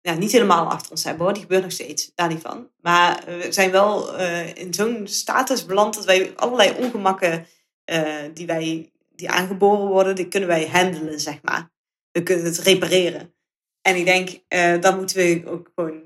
ja, 0.00 0.14
niet 0.14 0.32
helemaal 0.32 0.70
achter 0.70 0.90
ons 0.90 1.04
hebben 1.04 1.24
hoor. 1.24 1.32
Die 1.32 1.42
gebeurt 1.42 1.62
nog 1.62 1.72
steeds, 1.72 2.12
daar 2.14 2.28
niet 2.28 2.42
van. 2.42 2.70
Maar 2.80 3.22
we 3.26 3.46
zijn 3.52 3.70
wel 3.70 4.16
in 4.54 4.74
zo'n 4.74 5.06
status 5.06 5.66
beland 5.66 5.94
dat 5.94 6.04
wij 6.04 6.32
allerlei 6.36 6.74
ongemakken 6.78 7.46
uh, 7.90 8.34
die, 8.34 8.46
wij, 8.46 8.90
die 9.16 9.30
aangeboren 9.30 9.88
worden, 9.88 10.14
die 10.14 10.28
kunnen 10.28 10.48
wij 10.48 10.66
handelen, 10.66 11.20
zeg 11.20 11.42
maar. 11.42 11.70
We 12.10 12.22
kunnen 12.22 12.44
het 12.44 12.58
repareren. 12.58 13.34
En 13.82 13.96
ik 13.96 14.04
denk, 14.04 14.28
uh, 14.48 14.80
dan 14.80 14.96
moeten 14.96 15.16
we 15.16 15.42
ook 15.46 15.70
gewoon 15.74 16.02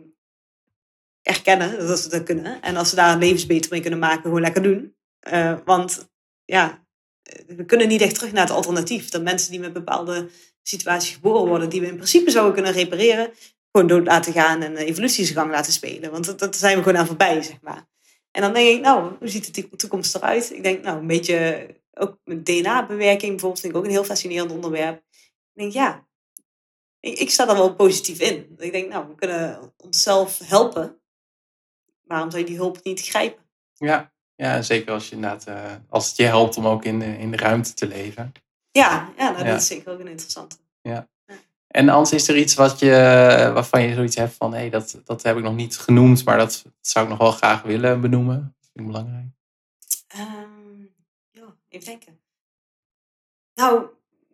erkennen 1.22 1.86
dat 1.86 2.02
we 2.02 2.10
dat 2.10 2.22
kunnen. 2.22 2.62
En 2.62 2.76
als 2.76 2.90
we 2.90 2.96
daar 2.96 3.12
een 3.12 3.18
levensbeter 3.18 3.70
mee 3.70 3.80
kunnen 3.80 3.98
maken, 3.98 4.22
gewoon 4.22 4.40
lekker 4.40 4.62
doen. 4.62 4.96
Uh, 5.32 5.58
want 5.64 6.10
ja, 6.44 6.86
we 7.46 7.64
kunnen 7.64 7.88
niet 7.88 8.00
echt 8.00 8.14
terug 8.14 8.32
naar 8.32 8.46
het 8.46 8.54
alternatief. 8.54 9.08
Dat 9.08 9.22
mensen 9.22 9.50
die 9.50 9.60
met 9.60 9.72
bepaalde 9.72 10.28
situaties 10.62 11.14
geboren 11.14 11.48
worden, 11.48 11.68
die 11.68 11.80
we 11.80 11.86
in 11.86 11.96
principe 11.96 12.30
zouden 12.30 12.54
kunnen 12.54 12.72
repareren, 12.72 13.30
gewoon 13.72 13.86
dood 13.86 14.06
laten 14.06 14.32
gaan 14.32 14.62
en 14.62 14.76
evolutiegang 14.76 15.50
laten 15.50 15.72
spelen. 15.72 16.10
Want 16.10 16.24
dat, 16.24 16.38
dat 16.38 16.56
zijn 16.56 16.76
we 16.76 16.82
gewoon 16.82 16.98
aan 16.98 17.06
voorbij, 17.06 17.42
zeg 17.42 17.60
maar. 17.60 17.90
En 18.32 18.42
dan 18.42 18.52
denk 18.52 18.76
ik, 18.76 18.80
nou, 18.80 19.16
hoe 19.18 19.28
ziet 19.28 19.54
de 19.54 19.76
toekomst 19.76 20.14
eruit? 20.14 20.52
Ik 20.52 20.62
denk, 20.62 20.82
nou, 20.82 20.98
een 20.98 21.06
beetje 21.06 21.68
ook 21.94 22.18
met 22.24 22.46
DNA-bewerking 22.46 23.30
bijvoorbeeld, 23.30 23.60
vind 23.60 23.72
ik 23.72 23.78
ook 23.78 23.84
een 23.84 23.90
heel 23.90 24.04
fascinerend 24.04 24.50
onderwerp. 24.50 24.96
Ik 25.52 25.60
denk, 25.60 25.72
ja, 25.72 26.06
ik, 27.00 27.18
ik 27.18 27.30
sta 27.30 27.48
er 27.48 27.54
wel 27.54 27.74
positief 27.74 28.20
in. 28.20 28.54
Ik 28.58 28.72
denk, 28.72 28.88
nou, 28.88 29.08
we 29.08 29.14
kunnen 29.14 29.72
onszelf 29.76 30.38
helpen. 30.44 31.00
Waarom 32.02 32.30
zou 32.30 32.42
je 32.42 32.48
die 32.48 32.58
hulp 32.58 32.80
niet 32.82 33.00
grijpen? 33.00 33.42
Ja, 33.74 34.12
ja 34.34 34.62
zeker 34.62 34.92
als, 34.92 35.08
je 35.08 35.14
inderdaad, 35.14 35.48
uh, 35.48 35.74
als 35.88 36.08
het 36.08 36.16
je 36.16 36.24
helpt 36.24 36.56
om 36.56 36.66
ook 36.66 36.84
in 36.84 36.98
de, 36.98 37.18
in 37.18 37.30
de 37.30 37.36
ruimte 37.36 37.74
te 37.74 37.86
leven. 37.86 38.32
Ja, 38.70 39.12
ja, 39.16 39.30
nou, 39.30 39.44
dat 39.44 39.60
is 39.60 39.66
zeker 39.66 39.92
ook 39.92 40.00
een 40.00 40.08
interessante. 40.08 40.56
Ja. 40.82 41.08
En 41.72 41.88
anders 41.88 42.12
is 42.12 42.28
er 42.28 42.36
iets 42.36 42.54
wat 42.54 42.78
je, 42.78 42.90
waarvan 43.54 43.82
je 43.82 43.94
zoiets 43.94 44.16
hebt 44.16 44.34
van, 44.34 44.52
hé, 44.52 44.58
hey, 44.58 44.70
dat, 44.70 45.00
dat 45.04 45.22
heb 45.22 45.36
ik 45.36 45.42
nog 45.42 45.54
niet 45.54 45.78
genoemd, 45.78 46.24
maar 46.24 46.38
dat, 46.38 46.64
zou 46.80 47.04
ik 47.04 47.10
nog 47.10 47.20
wel 47.20 47.30
graag 47.30 47.62
willen 47.62 48.00
benoemen. 48.00 48.54
Dat 48.60 48.70
vind 48.72 48.86
ik 48.86 48.92
belangrijk. 48.92 49.26
Um, 50.16 50.94
ja, 51.30 51.56
even 51.68 51.86
denken. 51.86 52.20
Nou, 53.54 53.86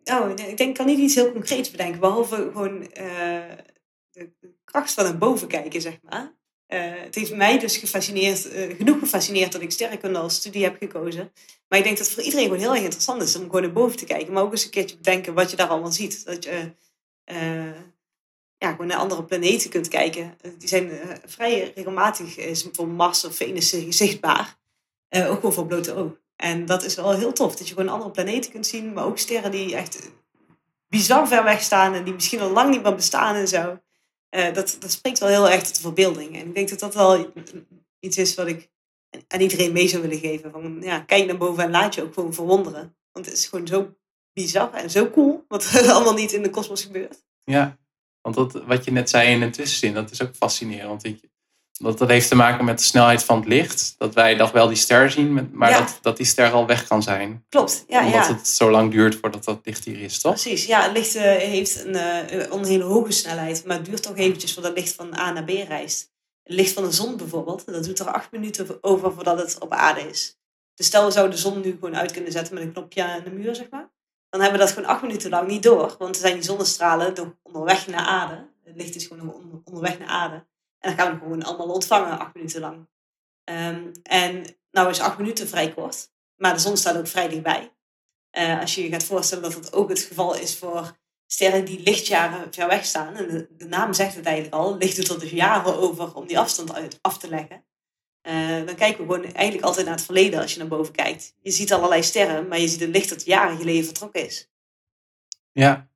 nou, 0.03 0.31
ik 0.31 0.37
denk, 0.37 0.59
ik 0.59 0.73
kan 0.73 0.85
niet 0.85 0.99
iets 0.99 1.15
heel 1.15 1.31
concreets 1.31 1.71
bedenken, 1.71 1.99
behalve 1.99 2.35
gewoon 2.35 2.81
uh, 2.81 3.41
de, 4.11 4.31
kracht 4.63 4.93
van 4.93 5.05
het 5.05 5.19
boven 5.19 5.47
kijken, 5.47 5.81
zeg 5.81 5.97
maar. 6.01 6.37
Uh, 6.67 7.01
het 7.01 7.15
heeft 7.15 7.35
mij 7.35 7.59
dus 7.59 7.77
gefascineerd, 7.77 8.53
uh, 8.53 8.75
genoeg 8.75 8.99
gefascineerd 8.99 9.51
dat 9.51 9.61
ik 9.61 9.71
sterrenkunde 9.71 10.19
als 10.19 10.35
studie 10.35 10.63
heb 10.63 10.77
gekozen. 10.77 11.31
Maar 11.67 11.79
ik 11.79 11.85
denk 11.85 11.97
dat 11.97 12.05
het 12.05 12.15
voor 12.15 12.23
iedereen 12.23 12.45
gewoon 12.45 12.61
heel 12.61 12.73
erg 12.73 12.83
interessant 12.83 13.21
is 13.21 13.35
om 13.35 13.43
gewoon 13.43 13.61
naar 13.61 13.71
boven 13.71 13.97
te 13.97 14.05
kijken. 14.05 14.33
Maar 14.33 14.43
ook 14.43 14.51
eens 14.51 14.63
een 14.63 14.69
keertje 14.69 14.97
bedenken 14.97 15.33
wat 15.33 15.49
je 15.51 15.57
daar 15.57 15.67
allemaal 15.67 15.91
ziet. 15.91 16.25
Dat 16.25 16.43
je 16.43 16.71
ja, 18.57 18.71
gewoon 18.71 18.87
naar 18.87 18.97
andere 18.97 19.23
planeten 19.23 19.69
kunt 19.69 19.87
kijken. 19.87 20.37
Die 20.57 20.67
zijn 20.67 20.85
uh, 20.87 20.99
vrij 21.25 21.71
regelmatig, 21.75 22.35
voor 22.71 22.87
Mars 22.87 23.25
of 23.25 23.35
Venus 23.35 23.69
zichtbaar. 23.89 24.57
Ook 25.09 25.35
gewoon 25.35 25.53
voor 25.53 25.65
blote 25.65 25.95
oog. 25.95 26.11
En 26.35 26.65
dat 26.65 26.83
is 26.83 26.95
wel 26.95 27.17
heel 27.17 27.33
tof, 27.33 27.55
dat 27.55 27.67
je 27.67 27.73
gewoon 27.73 27.89
andere 27.89 28.11
planeten 28.11 28.51
kunt 28.51 28.67
zien, 28.67 28.93
maar 28.93 29.05
ook 29.05 29.17
sterren 29.17 29.51
die 29.51 29.75
echt 29.75 30.11
bizar 30.87 31.27
ver 31.27 31.43
weg 31.43 31.61
staan 31.61 31.93
en 31.93 32.03
die 32.03 32.13
misschien 32.13 32.39
al 32.39 32.51
lang 32.51 32.69
niet 32.69 32.83
meer 32.83 32.95
bestaan 32.95 33.35
en 33.35 33.47
zo. 33.47 33.79
dat, 34.29 34.77
dat 34.79 34.91
spreekt 34.91 35.19
wel 35.19 35.29
heel 35.29 35.49
erg 35.49 35.63
tot 35.63 35.75
de 35.75 35.81
verbeelding. 35.81 36.35
En 36.35 36.47
ik 36.47 36.55
denk 36.55 36.69
dat 36.69 36.79
dat 36.79 36.95
wel 36.95 37.31
iets 37.99 38.17
is 38.17 38.35
wat 38.35 38.47
ik 38.47 38.69
aan 39.27 39.39
iedereen 39.39 39.71
mee 39.71 39.87
zou 39.87 40.01
willen 40.01 40.19
geven. 40.19 40.51
Van, 40.51 40.77
ja, 40.81 40.99
kijk 40.99 41.25
naar 41.25 41.37
boven 41.37 41.63
en 41.63 41.71
laat 41.71 41.95
je 41.95 42.03
ook 42.03 42.13
gewoon 42.13 42.33
verwonderen. 42.33 42.95
Want 43.11 43.25
het 43.25 43.35
is 43.35 43.45
gewoon 43.47 43.67
zo 43.67 43.95
bizar 44.41 44.73
en 44.73 44.89
zo 44.89 45.09
cool 45.09 45.45
wat 45.47 45.63
er 45.63 45.89
allemaal 45.93 46.13
niet 46.13 46.31
in 46.31 46.43
de 46.43 46.49
kosmos 46.49 46.83
gebeurt. 46.83 47.23
Ja, 47.43 47.77
want 48.21 48.35
dat, 48.35 48.63
wat 48.65 48.85
je 48.85 48.91
net 48.91 49.09
zei 49.09 49.31
in 49.31 49.41
een 49.41 49.51
tussenzin, 49.51 49.93
dat 49.93 50.11
is 50.11 50.21
ook 50.21 50.35
fascinerend. 50.35 51.03
Want 51.03 51.19
dat, 51.71 51.97
dat 51.97 52.09
heeft 52.09 52.27
te 52.27 52.35
maken 52.35 52.65
met 52.65 52.77
de 52.77 52.83
snelheid 52.83 53.23
van 53.23 53.39
het 53.39 53.47
licht. 53.47 53.95
Dat 53.97 54.13
wij 54.13 54.35
nog 54.35 54.51
wel 54.51 54.67
die 54.67 54.77
ster 54.77 55.11
zien, 55.11 55.49
maar 55.53 55.69
Ja. 55.69 55.79
dat, 55.79 55.97
dat 56.01 56.17
die 56.17 56.25
ster 56.25 56.51
al 56.51 56.65
weg 56.65 56.87
kan 56.87 57.03
zijn. 57.03 57.45
Klopt, 57.49 57.83
ja, 57.87 58.05
omdat 58.05 58.27
ja. 58.27 58.33
het 58.35 58.47
zo 58.47 58.71
lang 58.71 58.91
duurt 58.91 59.15
voordat 59.15 59.43
dat 59.43 59.59
licht 59.63 59.85
hier 59.85 60.01
is, 60.01 60.21
toch? 60.21 60.31
Precies, 60.31 60.65
ja, 60.65 60.81
het 60.83 60.91
licht 60.91 61.15
eh, 61.15 61.23
heeft 61.23 61.85
een, 61.85 61.95
eh, 61.95 62.51
een 62.51 62.65
hele 62.65 62.83
hoge 62.83 63.11
snelheid, 63.11 63.65
maar 63.65 63.77
het 63.77 63.85
duurt 63.85 64.03
toch 64.03 64.17
eventjes 64.17 64.53
voordat 64.53 64.71
het 64.71 64.79
licht 64.79 64.95
van 64.95 65.17
A 65.17 65.31
naar 65.31 65.43
B 65.43 65.49
reist. 65.49 66.11
Het 66.43 66.53
licht 66.53 66.73
van 66.73 66.83
de 66.83 66.91
zon 66.91 67.17
bijvoorbeeld, 67.17 67.65
dat 67.65 67.83
doet 67.83 67.99
er 67.99 68.11
acht 68.11 68.31
minuten 68.31 68.77
over 68.81 69.13
voordat 69.13 69.39
het 69.39 69.59
op 69.59 69.71
aarde 69.71 70.01
is. 70.09 70.37
Dus 70.75 70.85
stel 70.85 71.05
we 71.05 71.11
zouden 71.11 71.35
de 71.35 71.41
zon 71.41 71.61
nu 71.61 71.71
gewoon 71.71 71.95
uit 71.95 72.11
kunnen 72.11 72.31
zetten 72.31 72.53
met 72.53 72.63
een 72.63 72.71
knopje 72.71 73.03
aan 73.03 73.23
de 73.23 73.31
muur, 73.31 73.55
zeg 73.55 73.69
maar. 73.69 73.89
Dan 74.29 74.41
hebben 74.41 74.59
we 74.59 74.65
dat 74.65 74.73
gewoon 74.73 74.89
acht 74.89 75.01
minuten 75.01 75.29
lang 75.29 75.47
niet 75.47 75.63
door, 75.63 75.95
want 75.97 76.15
er 76.15 76.21
zijn 76.21 76.33
die 76.33 76.43
zonnestralen 76.43 77.37
onderweg 77.41 77.87
naar 77.87 78.05
aarde. 78.05 78.47
Het 78.63 78.75
licht 78.75 78.95
is 78.95 79.07
gewoon 79.07 79.33
onder- 79.33 79.61
onderweg 79.63 79.99
naar 79.99 80.07
aarde. 80.07 80.35
En 80.79 80.95
dan 80.95 81.05
gaan 81.05 81.13
we 81.13 81.19
gewoon 81.19 81.43
allemaal 81.43 81.73
ontvangen, 81.73 82.19
acht 82.19 82.33
minuten 82.33 82.61
lang. 82.61 82.87
Ehm, 83.43 83.91
en 84.03 84.45
nou 84.71 84.89
is 84.89 84.99
acht 84.99 85.17
minuten 85.17 85.47
vrij 85.47 85.73
kort, 85.73 86.11
maar 86.35 86.53
de 86.53 86.59
zon 86.59 86.77
staat 86.77 86.97
ook 86.97 87.07
vrij 87.07 87.27
dichtbij. 87.29 87.73
Eh, 88.29 88.59
als 88.59 88.75
je 88.75 88.83
je 88.83 88.89
gaat 88.89 89.03
voorstellen 89.03 89.43
dat 89.43 89.53
dat 89.53 89.73
ook 89.73 89.89
het 89.89 89.99
geval 89.99 90.35
is 90.35 90.57
voor 90.57 90.97
sterren 91.31 91.65
die 91.65 91.79
lichtjaren 91.79 92.53
ver 92.53 92.67
weg 92.67 92.85
staan. 92.85 93.15
En 93.15 93.47
de, 93.57 93.65
naam 93.65 93.93
zegt 93.93 94.15
het 94.15 94.25
eigenlijk 94.25 94.55
al, 94.55 94.77
licht 94.77 94.95
doet 94.95 95.09
er 95.09 95.19
dus 95.19 95.31
jaren 95.31 95.77
over 95.77 96.15
om 96.15 96.27
die 96.27 96.39
afstand 96.39 96.99
af 97.01 97.17
te 97.17 97.29
leggen. 97.29 97.65
Eh, 98.21 98.65
dan 98.65 98.75
kijken 98.75 99.07
we 99.07 99.13
gewoon 99.13 99.33
eigenlijk 99.33 99.65
altijd 99.65 99.85
naar 99.85 99.95
het 99.95 100.05
verleden 100.05 100.41
als 100.41 100.53
je 100.53 100.59
naar 100.59 100.67
boven 100.67 100.93
kijkt. 100.93 101.33
Je 101.41 101.51
ziet 101.51 101.73
allerlei 101.73 102.03
sterren, 102.03 102.47
maar 102.47 102.59
je 102.59 102.67
ziet 102.67 102.79
het 102.79 102.89
licht 102.89 103.09
dat 103.09 103.25
jaren 103.25 103.57
geleden 103.57 103.85
vertrokken 103.85 104.25
is. 104.25 104.49
Ja. 105.51 105.87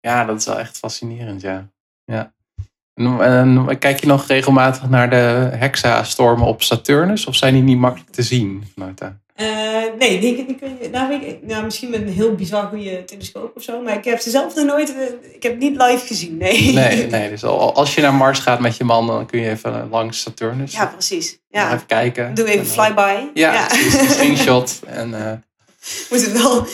Ja, 0.00 0.24
dat 0.24 0.38
is 0.38 0.46
wel 0.46 0.58
echt 0.58 0.78
fascinerend, 0.78 1.40
ja. 1.40 1.70
ja. 2.04 2.34
En, 2.94 3.78
kijk 3.78 4.00
je 4.00 4.06
nog 4.06 4.26
regelmatig 4.26 4.88
naar 4.88 5.10
de 5.10 5.16
hexastormen 5.56 6.46
op 6.46 6.62
Saturnus? 6.62 7.26
Of 7.26 7.36
zijn 7.36 7.54
die 7.54 7.62
niet 7.62 7.78
makkelijk 7.78 8.10
te 8.10 8.22
zien 8.22 8.64
vanuit? 8.74 9.02
Eh, 9.34 9.46
nee, 9.98 10.20
die, 10.20 10.46
die 10.46 10.54
kun 10.54 10.76
je, 10.82 10.88
nou, 10.90 11.12
ik, 11.14 11.38
nou, 11.42 11.64
misschien 11.64 11.90
met 11.90 12.00
een 12.00 12.08
heel 12.12 12.34
bizar 12.34 12.66
goede 12.66 13.04
telescoop 13.04 13.56
of 13.56 13.62
zo, 13.62 13.80
maar 13.80 13.94
ik 13.96 14.04
heb 14.04 14.18
ze 14.18 14.30
zelf 14.30 14.54
nog 14.54 14.64
nooit, 14.64 14.94
eh, 14.94 15.34
ik 15.34 15.42
heb 15.42 15.58
niet 15.58 15.76
live 15.82 16.06
gezien, 16.06 16.36
nee. 16.36 16.72
Nee, 16.72 17.06
nee. 17.06 17.28
Dus 17.28 17.44
al- 17.44 17.74
als 17.74 17.94
je 17.94 18.00
naar 18.00 18.14
Mars 18.14 18.38
gaat 18.38 18.60
met 18.60 18.76
je 18.76 18.84
man, 18.84 19.06
dan 19.06 19.26
kun 19.26 19.40
je 19.40 19.50
even 19.50 19.88
langs 19.90 20.20
Saturnus. 20.20 20.72
Ja, 20.72 20.86
precies. 20.86 21.38
Ja. 21.48 21.74
Even 21.74 21.86
kijken. 21.86 22.34
Doe 22.34 22.44
even 22.46 22.66
flyby. 22.66 23.14
Ja, 23.34 23.66
precies, 23.66 23.94
een 24.00 24.08
screenshot. 24.08 24.80
En, 24.86 25.14
eh, 25.26 25.32
Moet 26.10 26.20
het 26.24 26.42
wel 26.42 26.66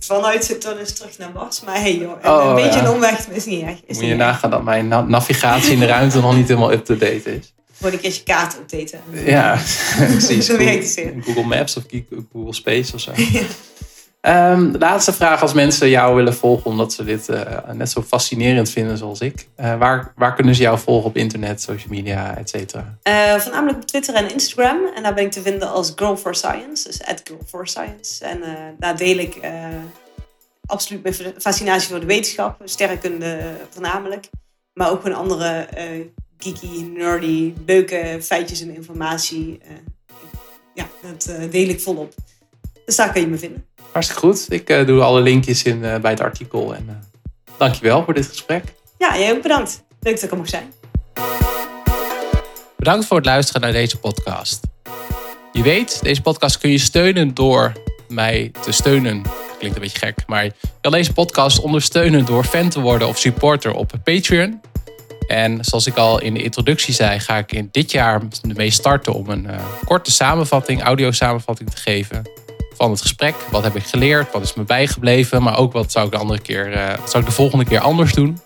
vanuit 0.00 0.44
Saturnus 0.44 0.94
terug 0.94 1.18
naar 1.18 1.30
Mars, 1.34 1.60
maar 1.60 1.74
hey 1.80 1.96
joh, 1.96 2.12
een, 2.22 2.30
Oh, 2.30 2.48
een 2.48 2.54
beetje 2.54 2.80
ja. 2.80 2.84
een 2.86 2.92
omweg 2.92 3.26
is 3.28 3.44
niet 3.44 3.62
erg. 3.62 3.78
Is 3.86 3.96
moet 3.96 4.06
je 4.06 4.14
nagaan 4.14 4.50
dat 4.50 4.62
mijn 4.62 4.88
na- 4.88 5.02
navigatie 5.02 5.72
in 5.72 5.78
de 5.78 5.86
ruimte 5.86 6.20
nog 6.20 6.36
niet 6.36 6.48
helemaal 6.48 6.72
up-to-date 6.72 7.36
is. 7.36 7.54
Gewoon 7.76 7.92
een 7.92 8.00
keertje 8.00 8.22
kaart 8.22 8.56
updaten. 8.56 9.00
Ja, 9.24 9.58
precies. 10.10 10.46
Dat 10.46 10.56
werkt 10.56 10.94
weer. 10.94 11.14
Google 11.20 11.44
Maps 11.44 11.76
of 11.76 11.84
Google 12.32 12.54
Space 12.54 12.94
of 12.94 13.00
zo. 13.00 13.12
Ehm, 14.24 14.74
laatste 14.78 15.12
vraag 15.12 15.42
als 15.42 15.52
mensen 15.52 15.88
jou 15.88 16.14
willen 16.14 16.34
volgen, 16.34 16.70
omdat 16.70 16.92
ze 16.92 17.04
dit 17.04 17.28
eh, 17.28 17.70
net 17.72 17.90
zo 17.90 18.02
fascinerend 18.02 18.70
vinden 18.70 18.98
zoals 18.98 19.20
ik. 19.20 19.48
Eh, 19.54 19.78
waar, 19.78 20.12
waar 20.16 20.34
kunnen 20.34 20.54
ze 20.54 20.62
jou 20.62 20.78
volgen 20.78 21.08
op 21.08 21.16
internet, 21.16 21.62
social 21.62 21.88
media, 21.88 22.36
et 22.36 22.48
cetera? 22.48 22.98
Eh, 23.02 23.34
voornamelijk 23.34 23.78
op 23.78 23.86
Twitter 23.86 24.14
en 24.14 24.32
Instagram. 24.32 24.78
En 24.94 25.02
daar 25.02 25.14
ben 25.14 25.24
ik 25.24 25.30
te 25.30 25.42
vinden 25.42 25.70
als 25.70 25.92
Girl 25.96 26.16
for 26.16 26.34
Science. 26.34 26.88
Dus 26.88 27.04
at 27.04 27.20
Girl 27.24 27.40
for 27.46 27.68
Science. 27.68 28.24
En 28.24 28.42
eh, 28.42 28.50
daar 28.78 28.96
deel 28.96 29.18
ik 29.18 29.34
eh, 29.34 29.52
absoluut 30.66 31.02
mijn 31.02 31.34
fascinatie 31.38 31.88
voor 31.88 32.00
de 32.00 32.06
wetenschap. 32.06 32.60
Sterrenkunde 32.64 33.40
voornamelijk. 33.70 34.28
Maar 34.74 34.90
ook 34.90 35.02
gewoon 35.02 35.18
andere 35.18 35.48
eh, 35.50 36.00
geeky, 36.44 36.82
nerdy, 36.82 37.52
leuke 37.66 38.18
feitjes 38.22 38.60
en 38.60 38.74
informatie. 38.74 39.58
Eh, 39.62 39.70
ja, 40.74 40.88
dat 41.02 41.26
eh, 41.26 41.50
deel 41.50 41.68
ik 41.68 41.80
volop. 41.80 42.14
Dus 42.84 42.96
daar 42.96 43.12
kun 43.12 43.20
je 43.20 43.26
me 43.26 43.38
vinden. 43.38 43.66
Hartstikke 43.92 44.26
goed. 44.26 44.46
Ik 44.48 44.70
eh, 44.70 44.86
doe 44.86 45.02
alle 45.02 45.20
linkjes 45.20 45.62
in, 45.62 45.84
eh, 45.84 46.00
bij 46.00 46.10
het 46.10 46.20
artikel. 46.20 46.74
En 46.74 46.84
uh, 46.88 46.94
dankjewel 47.56 48.04
voor 48.04 48.14
dit 48.14 48.26
gesprek. 48.26 48.64
Ja, 48.98 49.18
jij 49.18 49.32
ook 49.32 49.42
bedankt. 49.42 49.84
Leuk 50.00 50.14
dat 50.14 50.22
ik 50.22 50.30
er 50.30 50.36
mocht 50.36 50.50
zijn. 50.50 50.72
Bedankt 52.76 53.06
voor 53.06 53.16
het 53.16 53.26
luisteren 53.26 53.60
naar 53.60 53.72
deze 53.72 53.98
podcast. 53.98 54.60
Je 55.52 55.62
weet, 55.62 56.02
deze 56.02 56.22
podcast 56.22 56.58
kun 56.58 56.70
je 56.70 56.78
steunen 56.78 57.34
door 57.34 57.72
mij 58.08 58.50
te 58.60 58.72
steunen. 58.72 59.22
Klinkt 59.58 59.76
een 59.76 59.82
beetje 59.82 59.98
gek, 59.98 60.26
maar 60.26 60.44
je 60.44 60.52
kan 60.80 60.92
deze 60.92 61.12
podcast 61.12 61.60
ondersteunen 61.60 62.24
door 62.24 62.44
fan 62.44 62.68
te 62.68 62.80
worden 62.80 63.08
of 63.08 63.18
supporter 63.18 63.74
op 63.74 63.92
Patreon. 64.04 64.60
En 65.26 65.64
zoals 65.64 65.86
ik 65.86 65.96
al 65.96 66.20
in 66.20 66.34
de 66.34 66.42
introductie 66.42 66.94
zei, 66.94 67.18
ga 67.18 67.38
ik 67.38 67.52
in 67.52 67.68
dit 67.70 67.90
jaar 67.90 68.22
ermee 68.48 68.70
starten 68.70 69.12
om 69.12 69.28
een 69.28 69.44
uh, 69.44 69.56
korte 69.84 70.10
samenvatting, 70.10 70.82
audio 70.82 71.10
samenvatting 71.10 71.70
te 71.70 71.76
geven. 71.76 72.22
van 72.76 72.90
het 72.90 73.00
gesprek. 73.00 73.34
Wat 73.50 73.62
heb 73.62 73.76
ik 73.76 73.84
geleerd? 73.84 74.32
Wat 74.32 74.42
is 74.42 74.54
me 74.54 74.62
bijgebleven? 74.62 75.42
Maar 75.42 75.58
ook 75.58 75.72
wat 75.72 75.92
zou 75.92 76.06
ik 76.06 76.12
de, 76.12 76.18
andere 76.18 76.40
keer, 76.40 76.72
eh, 76.72 76.98
wat 76.98 77.10
zou 77.10 77.22
ik 77.22 77.28
de 77.28 77.34
volgende 77.34 77.64
keer 77.64 77.80
anders 77.80 78.12
doen? 78.12 78.40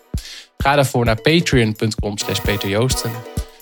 Ga 0.58 0.74
daarvoor 0.74 1.04
naar 1.04 1.20
patreon.com 1.20 2.18
slash 2.18 2.40
peterjoosten. 2.40 3.10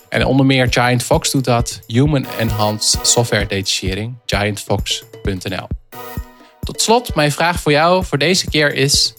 En 0.08 0.24
onder 0.24 0.46
meer 0.46 0.66
Giant 0.70 1.02
Fox 1.02 1.30
doet 1.30 1.44
dat. 1.44 1.80
Human 1.86 2.26
Enhanced 2.38 3.06
Software 3.06 3.46
Detachering. 3.46 4.14
Giantfox.nl 4.26 5.68
Tot 6.60 6.80
slot, 6.80 7.14
mijn 7.14 7.32
vraag 7.32 7.60
voor 7.60 7.72
jou 7.72 8.04
voor 8.04 8.18
deze 8.18 8.50
keer 8.50 8.74
is... 8.74 9.14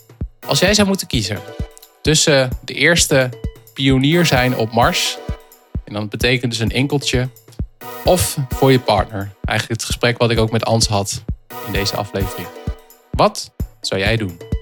Als 0.47 0.59
jij 0.59 0.73
zou 0.73 0.87
moeten 0.87 1.07
kiezen 1.07 1.39
tussen 2.01 2.49
de 2.63 2.73
eerste 2.73 3.29
pionier 3.77 4.25
zijn 4.25 4.55
op 4.55 4.71
Mars... 4.71 5.17
en 5.85 5.93
dat 5.93 6.09
betekent 6.09 6.51
dus 6.51 6.59
een 6.59 6.71
enkeltje... 6.71 7.29
of 8.05 8.37
voor 8.49 8.71
je 8.71 8.79
partner. 8.79 9.31
Eigenlijk 9.43 9.79
het 9.79 9.89
gesprek 9.89 10.17
wat 10.17 10.31
ik 10.31 10.39
ook 10.39 10.51
met 10.51 10.65
Ans 10.65 10.87
had 10.87 11.23
in 11.65 11.73
deze 11.73 11.95
aflevering. 11.95 12.47
Wat 13.11 13.51
zou 13.81 14.01
jij 14.01 14.17
doen? 14.17 14.56